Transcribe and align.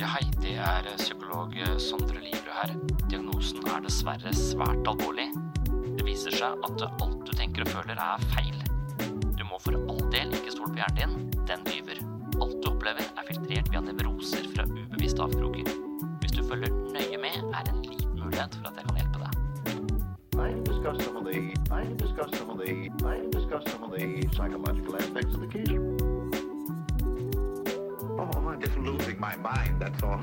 Ja, 0.00 0.06
hei, 0.14 0.22
det 0.40 0.54
er 0.56 0.86
psykolog 0.96 1.52
Sondre 1.76 2.22
Livrød 2.24 2.54
her. 2.56 2.70
Diagnosen 3.10 3.66
er 3.68 3.82
dessverre 3.84 4.30
svært 4.32 4.88
alvorlig. 4.88 5.26
Det 5.98 6.06
viser 6.06 6.32
seg 6.32 6.64
at 6.64 6.84
alt 6.88 7.18
du 7.28 7.34
tenker 7.36 7.66
og 7.66 7.72
føler 7.74 8.00
er 8.00 8.24
feil. 8.30 8.56
Du 9.36 9.44
må 9.44 9.60
for 9.60 9.76
all 9.76 10.00
del 10.14 10.32
ikke 10.38 10.54
stole 10.54 10.72
på 10.72 10.80
hjernen 10.80 11.28
din, 11.28 11.44
den 11.52 11.68
lyver. 11.68 12.00
Alt 12.40 12.56
du 12.64 12.70
opplever 12.72 13.04
er 13.12 13.28
filtrert 13.28 13.68
via 13.74 13.84
nevroser 13.90 14.48
fra 14.54 14.64
ubevisste 14.72 15.26
avkroker. 15.26 15.68
Hvis 16.24 16.36
du 16.38 16.42
følger 16.48 16.72
nøye 16.96 17.20
med, 17.20 17.36
er 17.52 17.68
det 17.68 17.76
en 17.76 17.84
liten 17.84 18.16
mulighet 18.16 18.56
for 18.56 18.72
at 18.72 18.80
jeg 18.80 18.88
kan 18.88 19.02
hjelpe 19.02 19.26
deg. 19.26 19.40
I 20.40 20.48
can 20.48 20.64
discuss 20.64 21.04
some 21.04 21.20
of 21.20 21.28
the 21.28 21.40
I 21.76 21.84
can 21.84 21.96
discuss 22.00 22.38
some 22.38 22.48
of 22.48 22.56
the 22.56 22.88
I 23.04 23.20
can 23.20 23.30
discuss 23.36 23.68
some 23.68 23.84
of 23.84 23.98
the 23.98 24.30
psychological 24.32 24.96
aspects 24.96 25.34
of 25.34 25.40
the 25.44 25.52
case. 25.58 25.99
Oh, 28.20 28.48
I'm 28.48 28.60
just 28.60 28.76
losing 28.76 29.18
my 29.18 29.34
mind, 29.36 29.80
that's 29.80 30.02
all. 30.04 30.20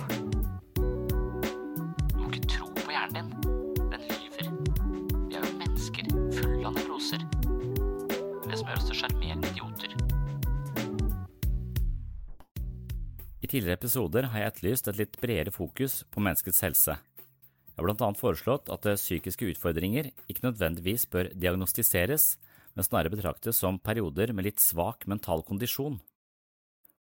Du 2.14 2.20
må 2.22 2.28
ikke 2.30 2.44
tro 2.46 2.68
på 2.78 2.92
hjernen 2.94 3.32
din. 3.34 3.56
Den 3.90 4.04
lyver. 4.06 4.50
Vi 5.32 5.38
er 5.40 5.42
jo 5.42 5.54
mennesker 5.58 6.12
fulle 6.36 6.68
av 6.70 6.76
nevroser. 6.76 7.24
Det 8.46 8.60
som 8.60 8.70
gjør 8.70 8.78
oss 8.78 8.86
til 8.92 9.00
sjarmerende 9.00 9.50
idioter. 9.50 9.96
I 13.42 13.50
tidligere 13.50 13.80
episoder 13.80 14.28
har 14.30 14.44
jeg 14.44 14.52
etterlyst 14.52 14.92
et 14.92 15.00
litt 15.02 15.18
bredere 15.24 15.54
fokus 15.56 16.04
på 16.14 16.22
menneskets 16.22 16.62
helse. 16.68 17.00
Jeg 17.02 17.80
har 17.80 17.88
blant 17.88 18.04
annet 18.06 18.22
foreslått 18.22 18.70
at 18.76 18.86
psykiske 19.00 19.50
utfordringer 19.56 20.12
ikke 20.30 20.46
nødvendigvis 20.46 21.08
bør 21.10 21.32
diagnostiseres, 21.34 22.36
men 22.78 22.86
snarere 22.86 23.16
betraktes 23.16 23.58
som 23.66 23.82
perioder 23.82 24.36
med 24.38 24.52
litt 24.52 24.62
svak 24.62 25.10
mental 25.10 25.42
kondisjon. 25.50 25.98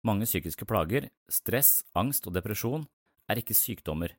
Mange 0.05 0.27
psykiske 0.29 0.67
plager, 0.69 1.07
stress, 1.31 1.79
angst 1.97 2.27
og 2.29 2.35
depresjon 2.35 2.83
er 3.31 3.39
ikke 3.41 3.57
sykdommer, 3.57 4.11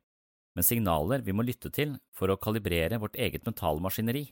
men 0.57 0.65
signaler 0.65 1.21
vi 1.23 1.31
må 1.31 1.45
lytte 1.47 1.71
til 1.71 1.93
for 2.11 2.27
å 2.27 2.39
kalibrere 2.41 2.99
vårt 2.99 3.15
eget 3.15 3.45
mentale 3.47 3.79
maskineri. 3.83 4.25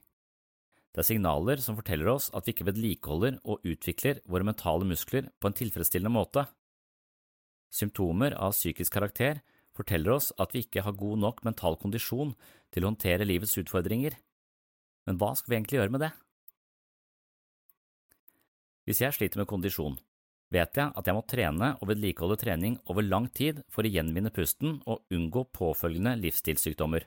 Det 0.91 1.03
er 1.03 1.07
signaler 1.07 1.61
som 1.63 1.77
forteller 1.77 2.09
oss 2.11 2.27
at 2.35 2.47
vi 2.47 2.55
ikke 2.55 2.67
vedlikeholder 2.67 3.37
og 3.43 3.63
utvikler 3.67 4.19
våre 4.27 4.47
mentale 4.47 4.87
muskler 4.87 5.29
på 5.39 5.47
en 5.47 5.55
tilfredsstillende 5.55 6.11
måte. 6.11 6.43
Symptomer 7.71 8.35
av 8.39 8.55
psykisk 8.55 8.95
karakter 8.95 9.39
forteller 9.75 10.15
oss 10.15 10.31
at 10.39 10.55
vi 10.55 10.63
ikke 10.63 10.83
har 10.83 10.95
god 10.95 11.21
nok 11.23 11.43
mental 11.47 11.75
kondisjon 11.79 12.33
til 12.71 12.83
å 12.83 12.91
håndtere 12.91 13.27
livets 13.27 13.55
utfordringer. 13.59 14.15
Men 15.07 15.19
hva 15.19 15.33
skal 15.35 15.51
vi 15.51 15.59
egentlig 15.59 15.79
gjøre 15.79 15.95
med 15.95 16.03
det? 16.03 16.11
Hvis 18.87 19.01
jeg 19.03 19.17
sliter 19.17 19.41
med 19.41 19.49
kondisjon, 19.51 19.99
vet 20.55 20.79
jeg 20.79 20.91
at 20.95 21.07
jeg 21.09 21.17
må 21.17 21.23
trene 21.27 21.73
og 21.77 21.89
vedlikeholde 21.91 22.39
trening 22.41 22.79
over 22.91 23.05
lang 23.05 23.27
tid 23.35 23.61
for 23.71 23.85
å 23.85 23.91
gjenvinne 23.91 24.31
pusten 24.33 24.79
og 24.87 25.03
unngå 25.13 25.45
påfølgende 25.55 26.15
livsstilssykdommer. 26.23 27.05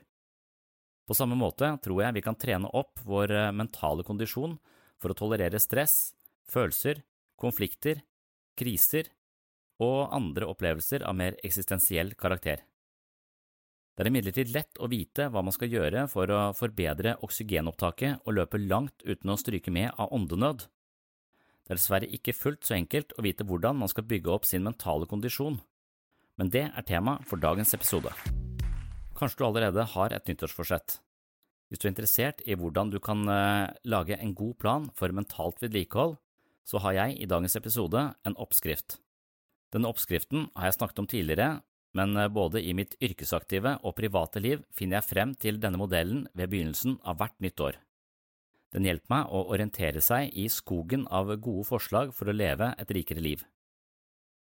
På 1.09 1.17
samme 1.17 1.37
måte 1.39 1.71
tror 1.81 2.03
jeg 2.03 2.19
vi 2.19 2.25
kan 2.25 2.37
trene 2.37 2.69
opp 2.77 3.01
vår 3.01 3.33
mentale 3.57 4.05
kondisjon 4.05 4.59
for 5.01 5.11
å 5.11 5.17
tolerere 5.17 5.61
stress, 5.61 6.13
følelser, 6.45 7.01
konflikter, 7.39 8.03
kriser 8.59 9.09
og 9.81 10.11
andre 10.13 10.49
opplevelser 10.51 11.05
av 11.07 11.15
mer 11.17 11.37
eksistensiell 11.45 12.13
karakter. 12.19 12.61
Det 13.95 14.05
er 14.05 14.11
imidlertid 14.13 14.51
lett 14.55 14.79
å 14.79 14.87
vite 14.87 15.25
hva 15.27 15.41
man 15.43 15.55
skal 15.55 15.71
gjøre 15.73 16.05
for 16.11 16.31
å 16.31 16.41
forbedre 16.55 17.17
oksygenopptaket 17.25 18.21
og 18.23 18.35
løpe 18.37 18.61
langt 18.61 19.03
uten 19.03 19.33
å 19.33 19.39
stryke 19.39 19.73
med 19.75 19.91
av 19.99 20.13
åndenød. 20.15 20.67
Det 21.69 21.75
er 21.75 21.77
dessverre 21.77 22.07
ikke 22.09 22.33
fullt 22.33 22.65
så 22.65 22.73
enkelt 22.73 23.11
å 23.13 23.21
vite 23.21 23.45
hvordan 23.45 23.77
man 23.77 23.89
skal 23.91 24.07
bygge 24.09 24.31
opp 24.33 24.47
sin 24.49 24.63
mentale 24.65 25.05
kondisjon, 25.05 25.59
men 26.41 26.49
det 26.49 26.63
er 26.65 26.85
tema 26.87 27.19
for 27.29 27.37
dagens 27.37 27.75
episode. 27.77 28.09
Kanskje 29.13 29.37
du 29.37 29.43
allerede 29.45 29.83
har 29.91 30.15
et 30.15 30.31
nyttårsforsett. 30.31 30.95
Hvis 31.69 31.83
du 31.83 31.85
er 31.85 31.91
interessert 31.91 32.41
i 32.49 32.55
hvordan 32.57 32.89
du 32.89 32.97
kan 32.97 33.21
lage 33.85 34.17
en 34.17 34.33
god 34.33 34.55
plan 34.57 34.87
for 34.97 35.13
mentalt 35.13 35.61
vedlikehold, 35.61 36.15
så 36.65 36.81
har 36.81 36.95
jeg 36.97 37.19
i 37.21 37.27
dagens 37.29 37.59
episode 37.59 38.01
en 38.25 38.37
oppskrift. 38.41 38.97
Denne 39.69 39.91
oppskriften 39.93 40.47
har 40.55 40.71
jeg 40.71 40.79
snakket 40.79 41.03
om 41.03 41.09
tidligere, 41.13 41.51
men 41.93 42.17
både 42.33 42.63
i 42.65 42.73
mitt 42.73 42.97
yrkesaktive 42.97 43.75
og 43.85 43.93
private 44.01 44.41
liv 44.41 44.65
finner 44.73 45.03
jeg 45.03 45.09
frem 45.11 45.37
til 45.37 45.61
denne 45.61 45.77
modellen 45.77 46.25
ved 46.33 46.49
begynnelsen 46.49 46.97
av 47.05 47.21
hvert 47.21 47.37
nytt 47.45 47.61
år. 47.61 47.77
Den 48.73 48.85
hjelper 48.85 49.13
meg 49.13 49.31
å 49.33 49.45
orientere 49.49 50.01
seg 50.03 50.33
i 50.37 50.45
skogen 50.53 51.07
av 51.09 51.31
gode 51.41 51.65
forslag 51.65 52.13
for 52.13 52.29
å 52.29 52.35
leve 52.35 52.73
et 52.77 52.91
rikere 52.93 53.23
liv. 53.23 53.41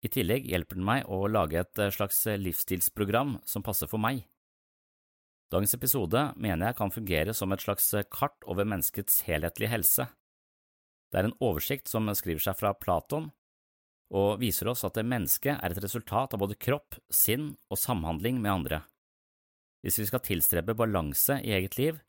I 0.02 0.10
tillegg 0.10 0.48
hjelper 0.50 0.78
den 0.78 0.86
meg 0.86 1.10
å 1.10 1.26
lage 1.30 1.62
et 1.62 1.82
slags 1.94 2.24
livsstilsprogram 2.42 3.40
som 3.46 3.66
passer 3.66 3.90
for 3.90 4.02
meg. 4.02 4.24
Dagens 5.52 5.76
episode 5.76 6.22
mener 6.40 6.70
jeg 6.70 6.78
kan 6.80 6.94
fungere 6.94 7.34
som 7.36 7.52
et 7.52 7.62
slags 7.62 7.90
kart 8.14 8.46
over 8.48 8.66
menneskets 8.66 9.22
helhetlige 9.28 9.74
helse. 9.74 10.08
Det 11.12 11.20
er 11.20 11.28
en 11.28 11.38
oversikt 11.44 11.92
som 11.92 12.08
skriver 12.16 12.42
seg 12.46 12.56
fra 12.58 12.72
Platon, 12.78 13.28
og 14.16 14.40
viser 14.42 14.70
oss 14.72 14.86
at 14.88 15.00
mennesket 15.04 15.58
er 15.58 15.74
et 15.74 15.84
resultat 15.84 16.34
av 16.36 16.42
både 16.42 16.58
kropp, 16.60 16.96
sinn 17.12 17.52
og 17.72 17.80
samhandling 17.80 18.40
med 18.44 18.54
andre. 18.54 18.82
Hvis 19.84 20.00
vi 20.02 20.08
skal 20.08 20.24
tilstrebe 20.24 20.76
balanse 20.78 21.40
i 21.44 21.54
eget 21.58 21.78
liv, 21.80 22.00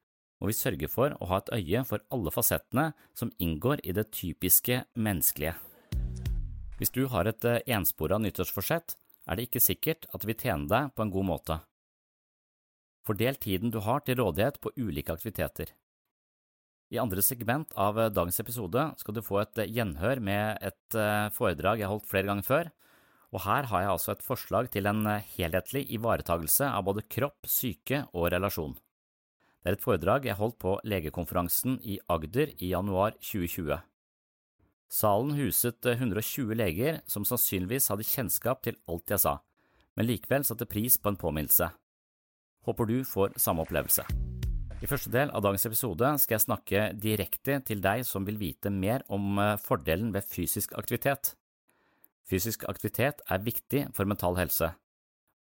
må 0.42 0.48
vi 0.50 0.58
sørger 0.58 0.90
for 0.90 1.14
å 1.22 1.28
ha 1.30 1.38
et 1.38 1.52
øye 1.54 1.84
for 1.86 2.02
alle 2.10 2.32
fasettene 2.34 2.88
som 3.14 3.30
inngår 3.38 3.84
i 3.86 3.94
det 3.94 4.08
typiske 4.10 4.80
menneskelige. 4.98 5.54
Hvis 6.80 6.90
du 6.90 7.04
har 7.12 7.30
et 7.30 7.46
enspora 7.70 8.18
nyttårsforsett, 8.18 8.96
er 9.30 9.38
det 9.38 9.46
ikke 9.46 9.62
sikkert 9.62 10.08
at 10.10 10.24
det 10.24 10.32
vil 10.32 10.40
tjene 10.42 10.66
deg 10.66 10.90
på 10.96 11.06
en 11.06 11.14
god 11.14 11.28
måte. 11.28 11.60
Fordel 13.06 13.38
tiden 13.38 13.70
du 13.70 13.78
har 13.86 14.02
til 14.02 14.18
rådighet 14.18 14.58
på 14.58 14.74
ulike 14.74 15.14
aktiviteter. 15.14 15.70
I 16.90 16.98
andre 16.98 17.22
segment 17.22 17.70
av 17.78 18.02
dagens 18.10 18.42
episode 18.42 18.90
skal 18.98 19.14
du 19.14 19.22
få 19.22 19.44
et 19.44 19.62
gjenhør 19.70 20.18
med 20.20 20.58
et 20.58 20.98
eh, 20.98 21.30
foredrag 21.32 21.78
jeg 21.78 21.86
har 21.86 21.94
holdt 21.94 22.10
flere 22.10 22.28
ganger 22.28 22.50
før, 22.50 22.72
og 23.30 23.46
her 23.46 23.70
har 23.70 23.86
jeg 23.86 23.94
altså 23.94 24.12
et 24.12 24.26
forslag 24.26 24.74
til 24.74 24.90
en 24.90 25.06
helhetlig 25.38 25.86
ivaretagelse 25.94 26.66
av 26.66 26.82
både 26.90 27.06
kropp, 27.06 27.46
syke 27.48 28.08
og 28.10 28.32
relasjon. 28.34 28.74
Det 29.62 29.70
er 29.70 29.76
et 29.76 29.84
foredrag 29.84 30.24
jeg 30.26 30.34
holdt 30.40 30.56
på 30.58 30.72
legekonferansen 30.90 31.76
i 31.86 32.00
Agder 32.10 32.50
i 32.58 32.72
januar 32.72 33.14
2020. 33.22 33.76
Salen 34.90 35.36
huset 35.38 35.86
120 35.86 36.56
leger 36.58 36.98
som 37.06 37.22
sannsynligvis 37.22 37.86
hadde 37.92 38.06
kjennskap 38.08 38.64
til 38.66 38.80
alt 38.90 39.14
jeg 39.14 39.22
sa, 39.22 39.36
men 39.94 40.08
likevel 40.08 40.42
satte 40.44 40.66
pris 40.66 40.98
på 40.98 41.12
en 41.12 41.20
påminnelse. 41.20 41.68
Håper 42.66 42.90
du 42.90 42.96
får 43.06 43.38
samme 43.38 43.62
opplevelse. 43.62 44.02
I 44.82 44.90
første 44.90 45.12
del 45.14 45.30
av 45.30 45.44
dagens 45.46 45.68
episode 45.70 46.10
skal 46.18 46.34
jeg 46.34 46.46
snakke 46.48 46.82
direkte 46.98 47.60
til 47.62 47.78
deg 47.84 48.02
som 48.06 48.26
vil 48.26 48.40
vite 48.42 48.70
mer 48.74 49.06
om 49.14 49.38
eh, 49.38 49.54
fordelen 49.62 50.10
ved 50.10 50.26
fysisk 50.26 50.74
aktivitet. 50.74 51.36
Fysisk 52.26 52.66
aktivitet 52.66 53.22
er 53.30 53.46
viktig 53.46 53.86
for 53.94 54.10
mental 54.10 54.34
helse, 54.42 54.72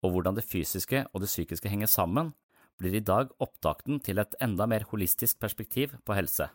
og 0.02 0.16
hvordan 0.16 0.42
det 0.42 0.48
fysiske 0.50 1.06
og 1.12 1.22
det 1.22 1.30
psykiske 1.30 1.70
henger 1.70 1.94
sammen, 1.94 2.34
blir 2.78 2.96
i 2.96 3.04
dag 3.04 3.32
opptakten 3.44 4.00
til 4.06 4.22
et 4.22 4.36
enda 4.44 4.68
mer 4.70 4.86
holistisk 4.92 5.40
perspektiv 5.42 5.96
på 6.06 6.16
helse. 6.18 6.50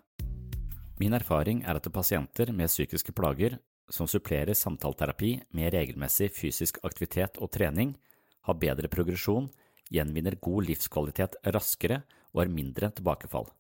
Min 1.01 1.15
erfaring 1.17 1.65
er 1.67 1.79
at 1.79 1.93
pasienter 1.93 2.53
med 2.53 2.71
psykiske 2.71 3.13
plager 3.13 3.59
som 3.93 4.09
supplerer 4.09 4.55
samtaleterapi 4.55 5.33
med 5.57 5.73
regelmessig 5.75 6.31
fysisk 6.33 6.79
aktivitet 6.87 7.39
og 7.43 7.51
trening, 7.53 7.97
har 8.43 8.59
bedre 8.59 8.89
progresjon, 8.91 9.51
gjenvinner 9.93 10.39
god 10.41 10.69
livskvalitet 10.71 11.37
raskere 11.55 12.03
og 12.33 12.45
har 12.45 12.55
mindre 12.55 12.91
tilbakefall. 12.97 13.51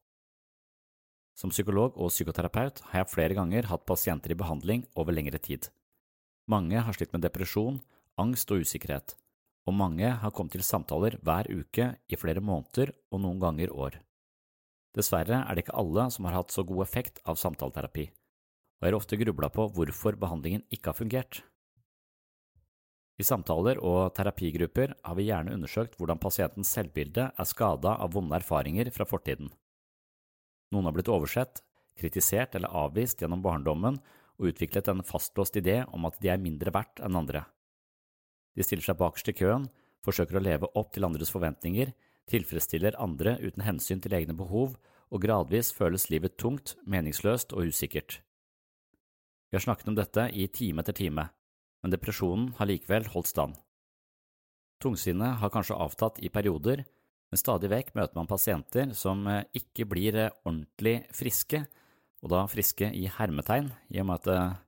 Som 1.37 1.53
psykolog 1.53 1.97
og 1.97 2.13
psykoterapeut 2.13 2.83
har 2.91 3.03
jeg 3.03 3.13
flere 3.13 3.37
ganger 3.37 3.69
hatt 3.71 3.87
pasienter 3.89 4.33
i 4.33 4.39
behandling 4.39 4.85
over 4.97 5.15
lengre 5.17 5.41
tid. 5.41 5.69
Mange 6.49 6.81
har 6.81 6.97
slitt 6.97 7.13
med 7.15 7.25
depresjon, 7.25 7.81
angst 8.21 8.51
og 8.53 8.65
usikkerhet, 8.65 9.15
og 9.69 9.77
mange 9.79 10.09
har 10.23 10.35
kommet 10.35 10.57
til 10.57 10.65
samtaler 10.67 11.19
hver 11.23 11.49
uke 11.51 11.93
i 12.11 12.19
flere 12.19 12.43
måneder 12.43 12.95
og 13.13 13.23
noen 13.23 13.39
ganger 13.43 13.71
år. 13.71 14.01
Dessverre 14.97 15.45
er 15.45 15.55
det 15.55 15.65
ikke 15.65 15.79
alle 15.81 16.09
som 16.13 16.27
har 16.29 16.37
hatt 16.41 16.53
så 16.53 16.65
god 16.69 16.83
effekt 16.85 17.23
av 17.25 17.39
samtaleterapi, 17.41 18.09
og 18.11 18.85
jeg 18.85 18.93
har 18.93 18.99
ofte 18.99 19.19
grubla 19.21 19.49
på 19.55 19.69
hvorfor 19.77 20.19
behandlingen 20.21 20.67
ikke 20.75 20.91
har 20.91 20.99
fungert. 20.99 21.41
I 23.21 23.25
samtaler 23.25 23.79
og 23.79 24.15
terapigrupper 24.17 24.97
har 25.05 25.17
vi 25.17 25.29
gjerne 25.29 25.55
undersøkt 25.55 25.95
hvordan 25.99 26.21
pasientens 26.21 26.73
selvbilde 26.75 27.29
er 27.31 27.49
skada 27.49 27.95
av 28.03 28.17
vonde 28.17 28.35
erfaringer 28.41 28.91
fra 28.91 29.07
fortiden. 29.07 29.53
Noen 30.73 30.89
har 30.89 30.97
blitt 30.97 31.11
oversett, 31.13 31.61
kritisert 32.01 32.57
eller 32.57 32.73
avvist 32.73 33.21
gjennom 33.21 33.45
barndommen 33.45 34.01
og 34.41 34.49
utviklet 34.51 34.89
en 34.89 35.05
fastlåst 35.07 35.59
idé 35.61 35.83
om 35.93 36.09
at 36.09 36.17
de 36.25 36.33
er 36.33 36.41
mindre 36.41 36.73
verdt 36.75 37.05
enn 37.05 37.19
andre. 37.21 37.45
De 38.57 38.65
stiller 38.67 38.85
seg 38.85 38.99
bakerst 39.01 39.31
i 39.33 39.37
køen, 39.37 39.69
forsøker 40.05 40.39
å 40.39 40.45
leve 40.45 40.71
opp 40.79 40.93
til 40.95 41.07
andres 41.07 41.33
forventninger, 41.33 41.93
tilfredsstiller 42.31 42.99
andre 43.03 43.37
uten 43.43 43.65
hensyn 43.67 44.03
til 44.03 44.15
egne 44.17 44.37
behov, 44.37 44.77
og 45.13 45.25
gradvis 45.25 45.73
føles 45.77 46.09
livet 46.13 46.39
tungt, 46.41 46.77
meningsløst 46.89 47.53
og 47.53 47.69
usikkert. 47.73 48.21
Vi 49.53 49.59
har 49.59 49.65
snakket 49.67 49.91
om 49.93 49.99
dette 49.99 50.31
i 50.33 50.47
time 50.49 50.81
etter 50.81 50.97
time, 50.97 51.27
men 51.83 51.93
depresjonen 51.93 52.55
har 52.57 52.71
likevel 52.71 53.11
holdt 53.13 53.29
stand. 53.29 53.59
Tungsinnet 54.83 55.39
har 55.43 55.53
kanskje 55.53 55.77
avtatt 55.79 56.19
i 56.25 56.31
perioder, 56.33 56.83
men 57.33 57.41
stadig 57.41 57.71
vekk 57.73 57.93
møter 57.97 58.19
man 58.19 58.31
pasienter 58.31 58.95
som 58.97 59.27
eh, 59.29 59.45
ikke 59.57 59.87
blir 59.89 60.17
eh, 60.19 60.33
ordentlig 60.45 61.03
friske, 61.17 61.63
og 62.23 62.33
da 62.33 62.43
friske 62.51 62.89
i 62.97 63.07
hermetegn, 63.11 63.71
i 63.93 64.01
og 64.03 64.09
med 64.09 64.21
at 64.21 64.31
eh, 64.33 64.59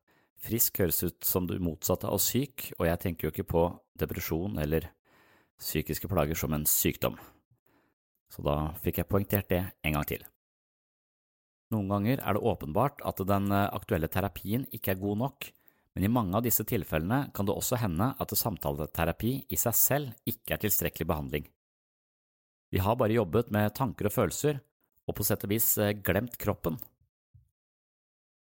frisk 0.45 0.83
høres 0.83 1.01
ut 1.05 1.25
som 1.25 1.49
det 1.49 1.61
motsatte 1.63 2.11
av 2.11 2.21
syk, 2.23 2.71
og 2.79 2.87
jeg 2.89 3.01
tenker 3.03 3.27
jo 3.27 3.33
ikke 3.33 3.49
på 3.49 3.65
depresjon 4.01 4.61
eller 4.61 4.91
psykiske 5.61 6.11
plager 6.11 6.39
som 6.39 6.55
en 6.57 6.67
sykdom. 6.69 7.17
Så 8.33 8.45
da 8.45 8.75
fikk 8.83 9.01
jeg 9.01 9.09
poengtert 9.11 9.51
det 9.51 9.63
en 9.87 9.97
gang 9.97 10.07
til. 10.09 10.25
Noen 11.73 11.91
ganger 11.91 12.21
er 12.21 12.37
det 12.37 12.45
åpenbart 12.45 13.03
at 13.09 13.23
den 13.27 13.51
aktuelle 13.55 14.11
terapien 14.13 14.67
ikke 14.75 14.95
er 14.95 15.01
god 15.01 15.21
nok, 15.23 15.49
men 15.95 16.07
i 16.07 16.11
mange 16.11 16.35
av 16.37 16.45
disse 16.45 16.67
tilfellene 16.67 17.29
kan 17.35 17.47
det 17.47 17.55
også 17.55 17.79
hende 17.79 18.11
at 18.21 18.35
samtaleterapi 18.37 19.35
i 19.49 19.59
seg 19.59 19.77
selv 19.79 20.31
ikke 20.31 20.57
er 20.57 20.65
tilstrekkelig 20.65 21.07
behandling. 21.09 21.47
Vi 22.75 22.83
har 22.83 22.99
bare 22.99 23.15
jobbet 23.15 23.53
med 23.55 23.71
tanker 23.79 24.11
og 24.11 24.17
følelser, 24.17 24.59
og 25.07 25.15
på 25.15 25.27
sett 25.27 25.45
og 25.47 25.53
vis 25.53 25.69
eh, 25.79 25.95
glemt 25.95 26.35
kroppen. 26.41 26.81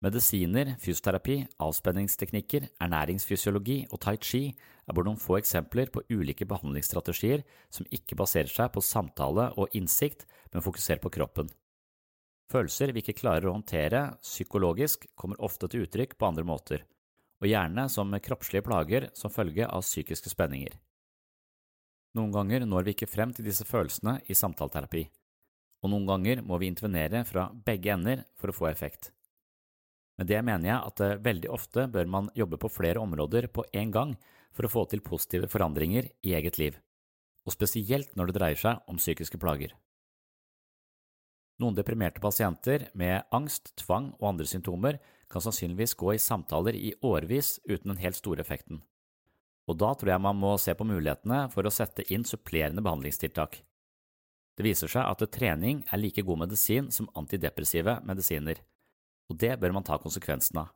Medisiner, 0.01 0.79
fysioterapi, 0.81 1.43
avspenningsteknikker, 1.61 2.71
ernæringsfysiologi 2.81 3.83
og 3.93 4.01
tai 4.01 4.15
chi 4.17 4.47
er 4.49 4.97
bare 4.97 5.11
noen 5.11 5.21
få 5.21 5.37
eksempler 5.37 5.91
på 5.93 6.07
ulike 6.09 6.47
behandlingsstrategier 6.49 7.43
som 7.69 7.89
ikke 7.93 8.17
baserer 8.17 8.49
seg 8.49 8.73
på 8.73 8.81
samtale 8.81 9.51
og 9.61 9.77
innsikt, 9.77 10.25
men 10.55 10.65
fokuserer 10.65 11.03
på 11.05 11.13
kroppen. 11.19 11.53
Følelser 12.51 12.95
vi 12.97 13.05
ikke 13.05 13.19
klarer 13.21 13.51
å 13.51 13.55
håndtere 13.59 14.07
psykologisk, 14.25 15.05
kommer 15.15 15.39
ofte 15.45 15.69
til 15.69 15.85
uttrykk 15.85 16.17
på 16.17 16.31
andre 16.33 16.47
måter, 16.49 16.89
og 17.45 17.53
gjerne 17.53 17.85
som 17.93 18.17
kroppslige 18.25 18.65
plager 18.67 19.11
som 19.15 19.31
følge 19.31 19.69
av 19.69 19.85
psykiske 19.85 20.33
spenninger. 20.33 20.81
Noen 22.17 22.33
ganger 22.33 22.65
når 22.65 22.89
vi 22.89 22.97
ikke 22.97 23.13
frem 23.13 23.37
til 23.37 23.47
disse 23.47 23.69
følelsene 23.69 24.17
i 24.27 24.35
samtaleterapi, 24.35 25.05
og 25.85 25.93
noen 25.93 26.09
ganger 26.09 26.41
må 26.43 26.57
vi 26.59 26.73
intervenere 26.73 27.23
fra 27.29 27.51
begge 27.53 27.93
ender 27.93 28.25
for 28.41 28.49
å 28.49 28.57
få 28.57 28.73
effekt. 28.73 29.13
Med 30.21 30.29
det 30.29 30.43
mener 30.45 30.69
jeg 30.69 30.85
at 30.85 31.01
eh, 31.01 31.19
veldig 31.25 31.49
ofte 31.49 31.87
bør 31.89 32.09
man 32.13 32.27
jobbe 32.37 32.59
på 32.61 32.69
flere 32.69 33.01
områder 33.01 33.47
på 33.49 33.65
en 33.73 33.93
gang 33.95 34.11
for 34.53 34.67
å 34.67 34.71
få 34.71 34.83
til 34.91 35.01
positive 35.01 35.49
forandringer 35.49 36.11
i 36.21 36.35
eget 36.37 36.59
liv, 36.61 36.77
og 37.49 37.55
spesielt 37.55 38.13
når 38.19 38.29
det 38.29 38.35
dreier 38.37 38.61
seg 38.61 38.83
om 38.91 39.01
psykiske 39.01 39.41
plager. 39.41 39.73
Noen 41.61 41.77
deprimerte 41.77 42.21
pasienter 42.21 42.91
med 42.93 43.33
angst, 43.33 43.73
tvang 43.81 44.11
og 44.19 44.29
andre 44.35 44.49
symptomer 44.49 44.99
kan 45.33 45.45
sannsynligvis 45.45 45.97
gå 45.97 46.13
i 46.13 46.21
samtaler 46.21 46.77
i 46.77 46.93
årevis 47.01 47.59
uten 47.65 47.95
den 47.95 48.01
helt 48.03 48.19
store 48.19 48.45
effekten. 48.45 48.83
Og 49.69 49.79
da 49.81 49.95
tror 49.95 50.13
jeg 50.13 50.25
man 50.25 50.37
må 50.37 50.53
se 50.61 50.75
på 50.77 50.85
mulighetene 50.89 51.47
for 51.53 51.65
å 51.65 51.73
sette 51.73 52.05
inn 52.13 52.27
supplerende 52.29 52.85
behandlingstiltak. 52.85 53.61
Det 54.57 54.67
viser 54.67 54.91
seg 54.93 55.07
at 55.07 55.25
trening 55.33 55.81
er 55.89 56.01
like 56.01 56.25
god 56.29 56.43
medisin 56.45 56.91
som 56.93 57.09
antidepressive 57.17 58.01
medisiner, 58.05 58.61
og 59.31 59.39
det 59.41 59.55
bør 59.63 59.75
man 59.77 59.87
ta 59.87 59.99
konsekvensen 60.03 60.65
av. 60.65 60.75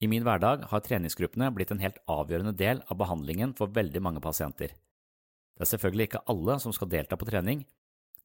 I 0.00 0.08
min 0.12 0.26
hverdag 0.26 0.66
har 0.68 0.82
treningsgruppene 0.84 1.48
blitt 1.56 1.70
en 1.72 1.80
helt 1.80 2.02
avgjørende 2.10 2.52
del 2.56 2.82
av 2.84 2.98
behandlingen 3.00 3.54
for 3.56 3.72
veldig 3.72 4.02
mange 4.04 4.20
pasienter. 4.24 4.74
Det 5.56 5.64
er 5.64 5.70
selvfølgelig 5.70 6.10
ikke 6.10 6.26
alle 6.32 6.58
som 6.60 6.74
skal 6.76 6.90
delta 6.92 7.16
på 7.16 7.28
trening, 7.28 7.62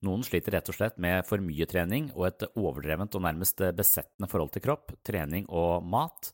noen 0.02 0.24
sliter 0.26 0.56
rett 0.56 0.70
og 0.72 0.76
slett 0.76 0.98
med 1.02 1.22
for 1.30 1.44
mye 1.46 1.68
trening 1.70 2.10
og 2.16 2.26
et 2.32 2.46
overdrevent 2.58 3.14
og 3.18 3.22
nærmest 3.22 3.62
besettende 3.78 4.30
forhold 4.32 4.50
til 4.56 4.64
kropp, 4.66 4.96
trening 5.06 5.46
og 5.48 5.86
mat, 5.86 6.32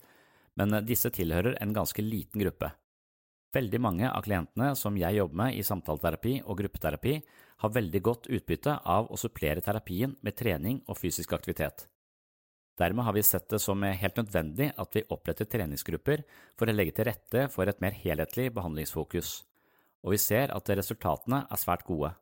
men 0.56 0.80
disse 0.88 1.12
tilhører 1.14 1.58
en 1.60 1.76
ganske 1.76 2.02
liten 2.02 2.42
gruppe. 2.46 2.72
Veldig 3.56 3.82
mange 3.84 4.08
av 4.08 4.24
klientene 4.24 4.72
som 4.80 4.96
jeg 5.00 5.20
jobber 5.20 5.42
med 5.44 5.60
i 5.60 5.66
samtaleterapi 5.68 6.40
og 6.46 6.58
gruppeterapi, 6.62 7.20
har 7.58 7.74
veldig 7.74 8.02
godt 8.06 8.32
utbytte 8.32 8.80
av 8.86 9.12
å 9.12 9.20
supplere 9.20 9.64
terapien 9.66 10.16
med 10.22 10.36
trening 10.38 10.82
og 10.88 11.00
fysisk 11.00 11.34
aktivitet. 11.34 11.88
Dermed 12.78 13.06
har 13.06 13.14
vi 13.16 13.24
sett 13.26 13.50
det 13.50 13.60
som 13.60 13.82
helt 13.82 14.20
nødvendig 14.20 14.70
at 14.78 14.96
vi 14.96 15.06
oppretter 15.14 15.50
treningsgrupper 15.50 16.22
for 16.60 16.70
å 16.70 16.76
legge 16.76 16.94
til 16.98 17.08
rette 17.10 17.48
for 17.54 17.70
et 17.70 17.82
mer 17.82 17.96
helhetlig 17.98 18.52
behandlingsfokus, 18.54 19.32
og 20.06 20.14
vi 20.14 20.20
ser 20.22 20.54
at 20.54 20.70
resultatene 20.78 21.46
er 21.50 21.62
svært 21.62 21.88
gode. 21.88 22.14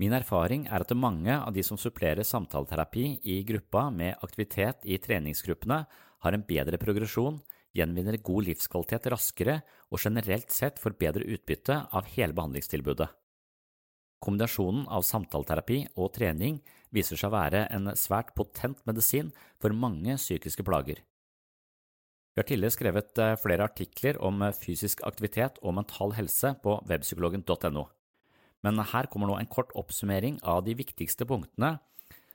Min 0.00 0.16
erfaring 0.16 0.64
er 0.66 0.82
at 0.82 0.96
mange 0.96 1.34
av 1.36 1.52
de 1.52 1.62
som 1.62 1.78
supplerer 1.78 2.24
samtaleterapi 2.24 3.20
i 3.28 3.42
gruppa 3.46 3.90
med 3.92 4.16
aktivitet 4.24 4.86
i 4.88 4.98
treningsgruppene, 4.98 5.84
har 6.20 6.36
en 6.36 6.44
bedre 6.44 6.80
progresjon, 6.80 7.38
gjenvinner 7.76 8.18
god 8.24 8.48
livskvalitet 8.48 9.06
raskere 9.12 9.60
og 9.92 10.00
generelt 10.02 10.50
sett 10.52 10.80
får 10.80 10.98
bedre 11.00 11.28
utbytte 11.36 11.76
av 11.92 12.08
hele 12.16 12.34
behandlingstilbudet. 12.36 13.08
Kombinasjonen 14.20 14.86
av 14.92 15.06
samtaleterapi 15.06 15.84
og 15.96 16.12
trening 16.16 16.58
viser 16.94 17.16
seg 17.16 17.30
å 17.30 17.36
være 17.38 17.66
en 17.72 17.92
svært 17.96 18.34
potent 18.36 18.82
medisin 18.88 19.30
for 19.62 19.72
mange 19.72 20.18
psykiske 20.20 20.66
plager. 20.66 21.00
Vi 22.30 22.42
har 22.42 22.46
tidligere 22.46 22.76
skrevet 22.76 23.18
eh, 23.18 23.38
flere 23.40 23.66
artikler 23.66 24.20
om 24.22 24.44
fysisk 24.56 25.02
aktivitet 25.08 25.58
og 25.62 25.74
mental 25.80 26.14
helse 26.18 26.54
på 26.62 26.78
webpsykologen.no 26.88 27.88
men 28.66 28.80
her 28.92 29.08
kommer 29.10 29.30
nå 29.30 29.38
en 29.40 29.50
kort 29.50 29.72
oppsummering 29.78 30.40
av 30.44 30.64
de 30.66 30.76
viktigste 30.78 31.26
punktene 31.28 31.78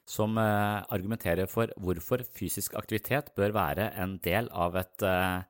som 0.10 0.38
eh, 0.38 0.80
argumenterer 0.94 1.50
for 1.50 1.72
hvorfor 1.82 2.24
fysisk 2.38 2.75
aktivitet 2.77 3.32
bør 3.38 3.56
være 3.56 3.89
en 4.01 4.18
del 4.25 4.50
av 4.54 4.77
et 4.82 5.06
eh, 5.06 5.46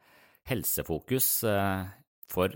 helsefokus 0.51 1.29
eh, 1.49 1.83
for 2.31 2.55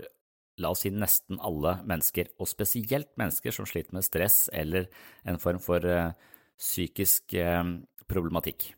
la 0.60 0.72
oss 0.74 0.84
si 0.84 0.92
nesten 0.92 1.40
alle 1.42 1.78
mennesker, 1.88 2.30
og 2.38 2.48
spesielt 2.50 3.10
mennesker 3.20 3.54
som 3.54 3.68
sliter 3.68 3.96
med 3.96 4.06
stress 4.06 4.48
eller 4.52 4.88
en 5.28 5.40
form 5.40 5.60
for 5.62 5.84
uh, 5.84 6.12
psykisk 6.60 7.36
uh, 7.40 7.64
problematikk. 8.10 8.70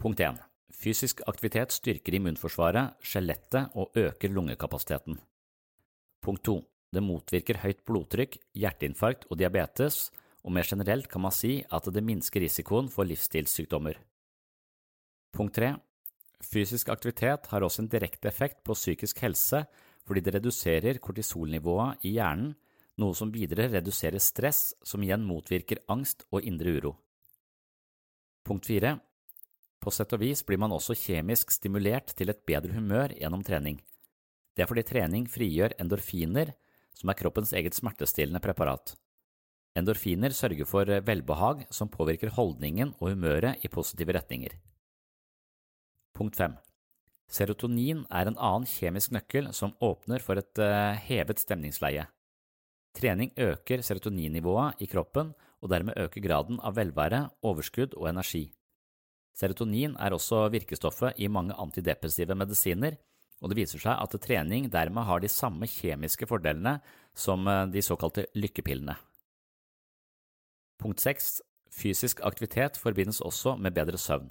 Punkt 0.00 0.20
1. 0.20 0.40
Fysisk 0.80 1.20
aktivitet 1.28 1.74
styrker 1.76 2.16
immunforsvaret, 2.16 2.96
skjelettet 3.04 3.74
og 3.76 3.96
øker 4.00 4.32
lungekapasiteten. 4.32 5.18
Punkt 6.24 6.44
2. 6.48 6.56
Det 6.90 7.02
motvirker 7.04 7.60
høyt 7.62 7.84
blodtrykk, 7.86 8.38
hjerteinfarkt 8.56 9.28
og 9.30 9.38
diabetes, 9.38 10.08
og 10.40 10.54
mer 10.56 10.64
generelt 10.64 11.06
kan 11.10 11.22
man 11.22 11.34
si 11.36 11.60
at 11.68 11.86
det 11.92 12.02
minsker 12.02 12.40
risikoen 12.40 12.88
for 12.90 13.06
livsstilssykdommer. 13.06 14.00
Punkt 15.36 15.54
3. 15.60 15.74
Fysisk 16.40 16.88
aktivitet 16.88 17.46
har 17.52 17.62
også 17.62 17.84
en 17.84 17.90
direkte 17.92 18.28
effekt 18.28 18.62
på 18.64 18.76
psykisk 18.76 19.20
helse 19.24 19.64
fordi 20.08 20.22
det 20.24 20.34
reduserer 20.38 20.98
kortisolnivået 20.98 22.06
i 22.08 22.16
hjernen, 22.16 22.54
noe 22.98 23.14
som 23.16 23.30
videre 23.32 23.68
reduserer 23.70 24.20
stress, 24.20 24.74
som 24.82 25.02
igjen 25.04 25.22
motvirker 25.24 25.84
angst 25.92 26.24
og 26.32 26.44
indre 26.44 26.72
uro. 26.76 26.94
Punkt 28.44 28.66
4. 28.66 28.96
På 29.80 29.92
sett 29.94 30.12
og 30.16 30.20
vis 30.20 30.42
blir 30.44 30.60
man 30.60 30.74
også 30.74 30.96
kjemisk 30.98 31.52
stimulert 31.54 32.12
til 32.16 32.32
et 32.32 32.42
bedre 32.48 32.74
humør 32.76 33.14
gjennom 33.16 33.44
trening. 33.46 33.78
Det 34.56 34.64
er 34.64 34.68
fordi 34.68 34.84
trening 34.88 35.28
frigjør 35.30 35.76
endorfiner, 35.80 36.50
som 36.96 37.12
er 37.12 37.16
kroppens 37.20 37.54
eget 37.56 37.76
smertestillende 37.76 38.42
preparat. 38.44 38.96
Endorfiner 39.78 40.34
sørger 40.34 40.66
for 40.68 40.90
velbehag 41.06 41.62
som 41.72 41.88
påvirker 41.92 42.34
holdningen 42.34 42.96
og 42.98 43.14
humøret 43.14 43.62
i 43.64 43.70
positive 43.72 44.16
retninger. 44.18 44.56
Punkt 46.20 46.36
5. 46.36 46.52
Serotonin 47.32 48.02
er 48.12 48.28
en 48.28 48.36
annen 48.36 48.66
kjemisk 48.68 49.14
nøkkel 49.16 49.46
som 49.56 49.72
åpner 49.80 50.20
for 50.20 50.36
et 50.36 50.60
uh, 50.60 50.92
hevet 51.06 51.40
stemningsleie. 51.40 52.02
Trening 52.92 53.30
øker 53.40 53.80
serotoninnivået 53.86 54.82
i 54.84 54.88
kroppen 54.90 55.30
og 55.62 55.70
dermed 55.72 55.96
øker 55.96 56.20
graden 56.20 56.58
av 56.60 56.74
velvære, 56.76 57.22
overskudd 57.40 57.94
og 57.96 58.10
energi. 58.10 58.50
Serotonin 59.32 59.94
er 59.96 60.12
også 60.12 60.42
virkestoffet 60.52 61.16
i 61.16 61.30
mange 61.32 61.56
antidepressive 61.56 62.36
medisiner, 62.36 62.98
og 63.40 63.48
det 63.48 63.60
viser 63.62 63.80
seg 63.80 63.96
at 63.96 64.16
trening 64.20 64.66
dermed 64.68 65.08
har 65.08 65.22
de 65.22 65.30
samme 65.32 65.68
kjemiske 65.70 66.28
fordelene 66.28 66.82
som 67.16 67.48
eh, 67.48 67.62
de 67.72 67.80
såkalte 67.80 68.26
lykkepillene. 68.36 68.98
Punkt 70.80 71.00
6. 71.00 71.32
Fysisk 71.72 72.20
aktivitet 72.28 72.76
forbindes 72.76 73.22
også 73.24 73.56
med 73.56 73.72
bedre 73.72 73.96
søvn. 73.96 74.28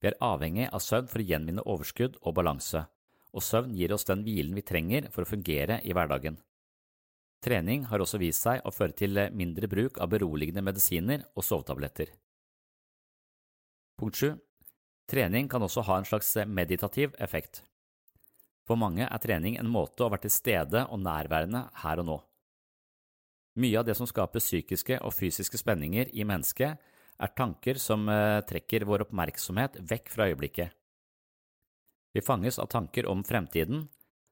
Vi 0.00 0.08
er 0.08 0.18
avhengig 0.24 0.68
av 0.72 0.80
søvn 0.80 1.08
for 1.12 1.20
å 1.20 1.26
gjenvinne 1.28 1.64
overskudd 1.68 2.16
og 2.22 2.36
balanse, 2.38 2.86
og 3.36 3.44
søvn 3.44 3.74
gir 3.76 3.92
oss 3.94 4.08
den 4.08 4.24
hvilen 4.24 4.56
vi 4.56 4.64
trenger 4.66 5.10
for 5.12 5.24
å 5.24 5.30
fungere 5.30 5.80
i 5.84 5.92
hverdagen. 5.96 6.38
Trening 7.40 7.86
har 7.88 8.02
også 8.02 8.20
vist 8.20 8.44
seg 8.44 8.64
å 8.64 8.72
føre 8.72 8.96
til 8.96 9.16
mindre 9.32 9.68
bruk 9.68 10.00
av 10.00 10.10
beroligende 10.12 10.64
medisiner 10.64 11.24
og 11.34 11.44
sovetabletter. 11.44 12.12
Punkt 14.00 14.16
7. 14.16 14.34
Trening 15.08 15.48
kan 15.50 15.64
også 15.64 15.84
ha 15.88 15.98
en 15.98 16.08
slags 16.08 16.34
meditativ 16.46 17.14
effekt. 17.18 17.62
For 18.68 18.78
mange 18.78 19.06
er 19.06 19.22
trening 19.22 19.56
en 19.58 19.68
måte 19.72 20.04
å 20.04 20.10
være 20.12 20.28
til 20.28 20.32
stede 20.32 20.84
og 20.88 21.00
nærværende 21.02 21.64
her 21.82 22.00
og 22.00 22.06
nå. 22.06 22.18
Mye 23.60 23.80
av 23.80 23.88
det 23.88 23.96
som 23.98 24.06
skaper 24.06 24.40
psykiske 24.40 25.00
og 25.02 25.12
fysiske 25.16 25.58
spenninger 25.58 26.12
i 26.14 26.24
mennesket, 26.24 26.78
er 27.20 27.32
tanker 27.36 27.78
som 27.80 28.08
eh, 28.08 28.40
trekker 28.48 28.86
vår 28.88 29.06
oppmerksomhet 29.06 29.78
vekk 29.90 30.10
fra 30.12 30.28
øyeblikket. 30.30 30.72
Vi 32.12 32.22
fanges 32.24 32.58
av 32.58 32.70
tanker 32.72 33.06
om 33.06 33.22
fremtiden, 33.24 33.84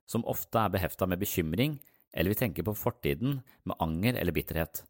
som 0.08 0.24
ofte 0.26 0.58
er 0.58 0.72
behefta 0.72 1.06
med 1.06 1.20
bekymring, 1.20 1.76
eller 2.12 2.32
vi 2.32 2.40
tenker 2.40 2.66
på 2.66 2.74
fortiden 2.74 3.42
med 3.68 3.76
anger 3.84 4.18
eller 4.18 4.34
bitterhet. 4.34 4.82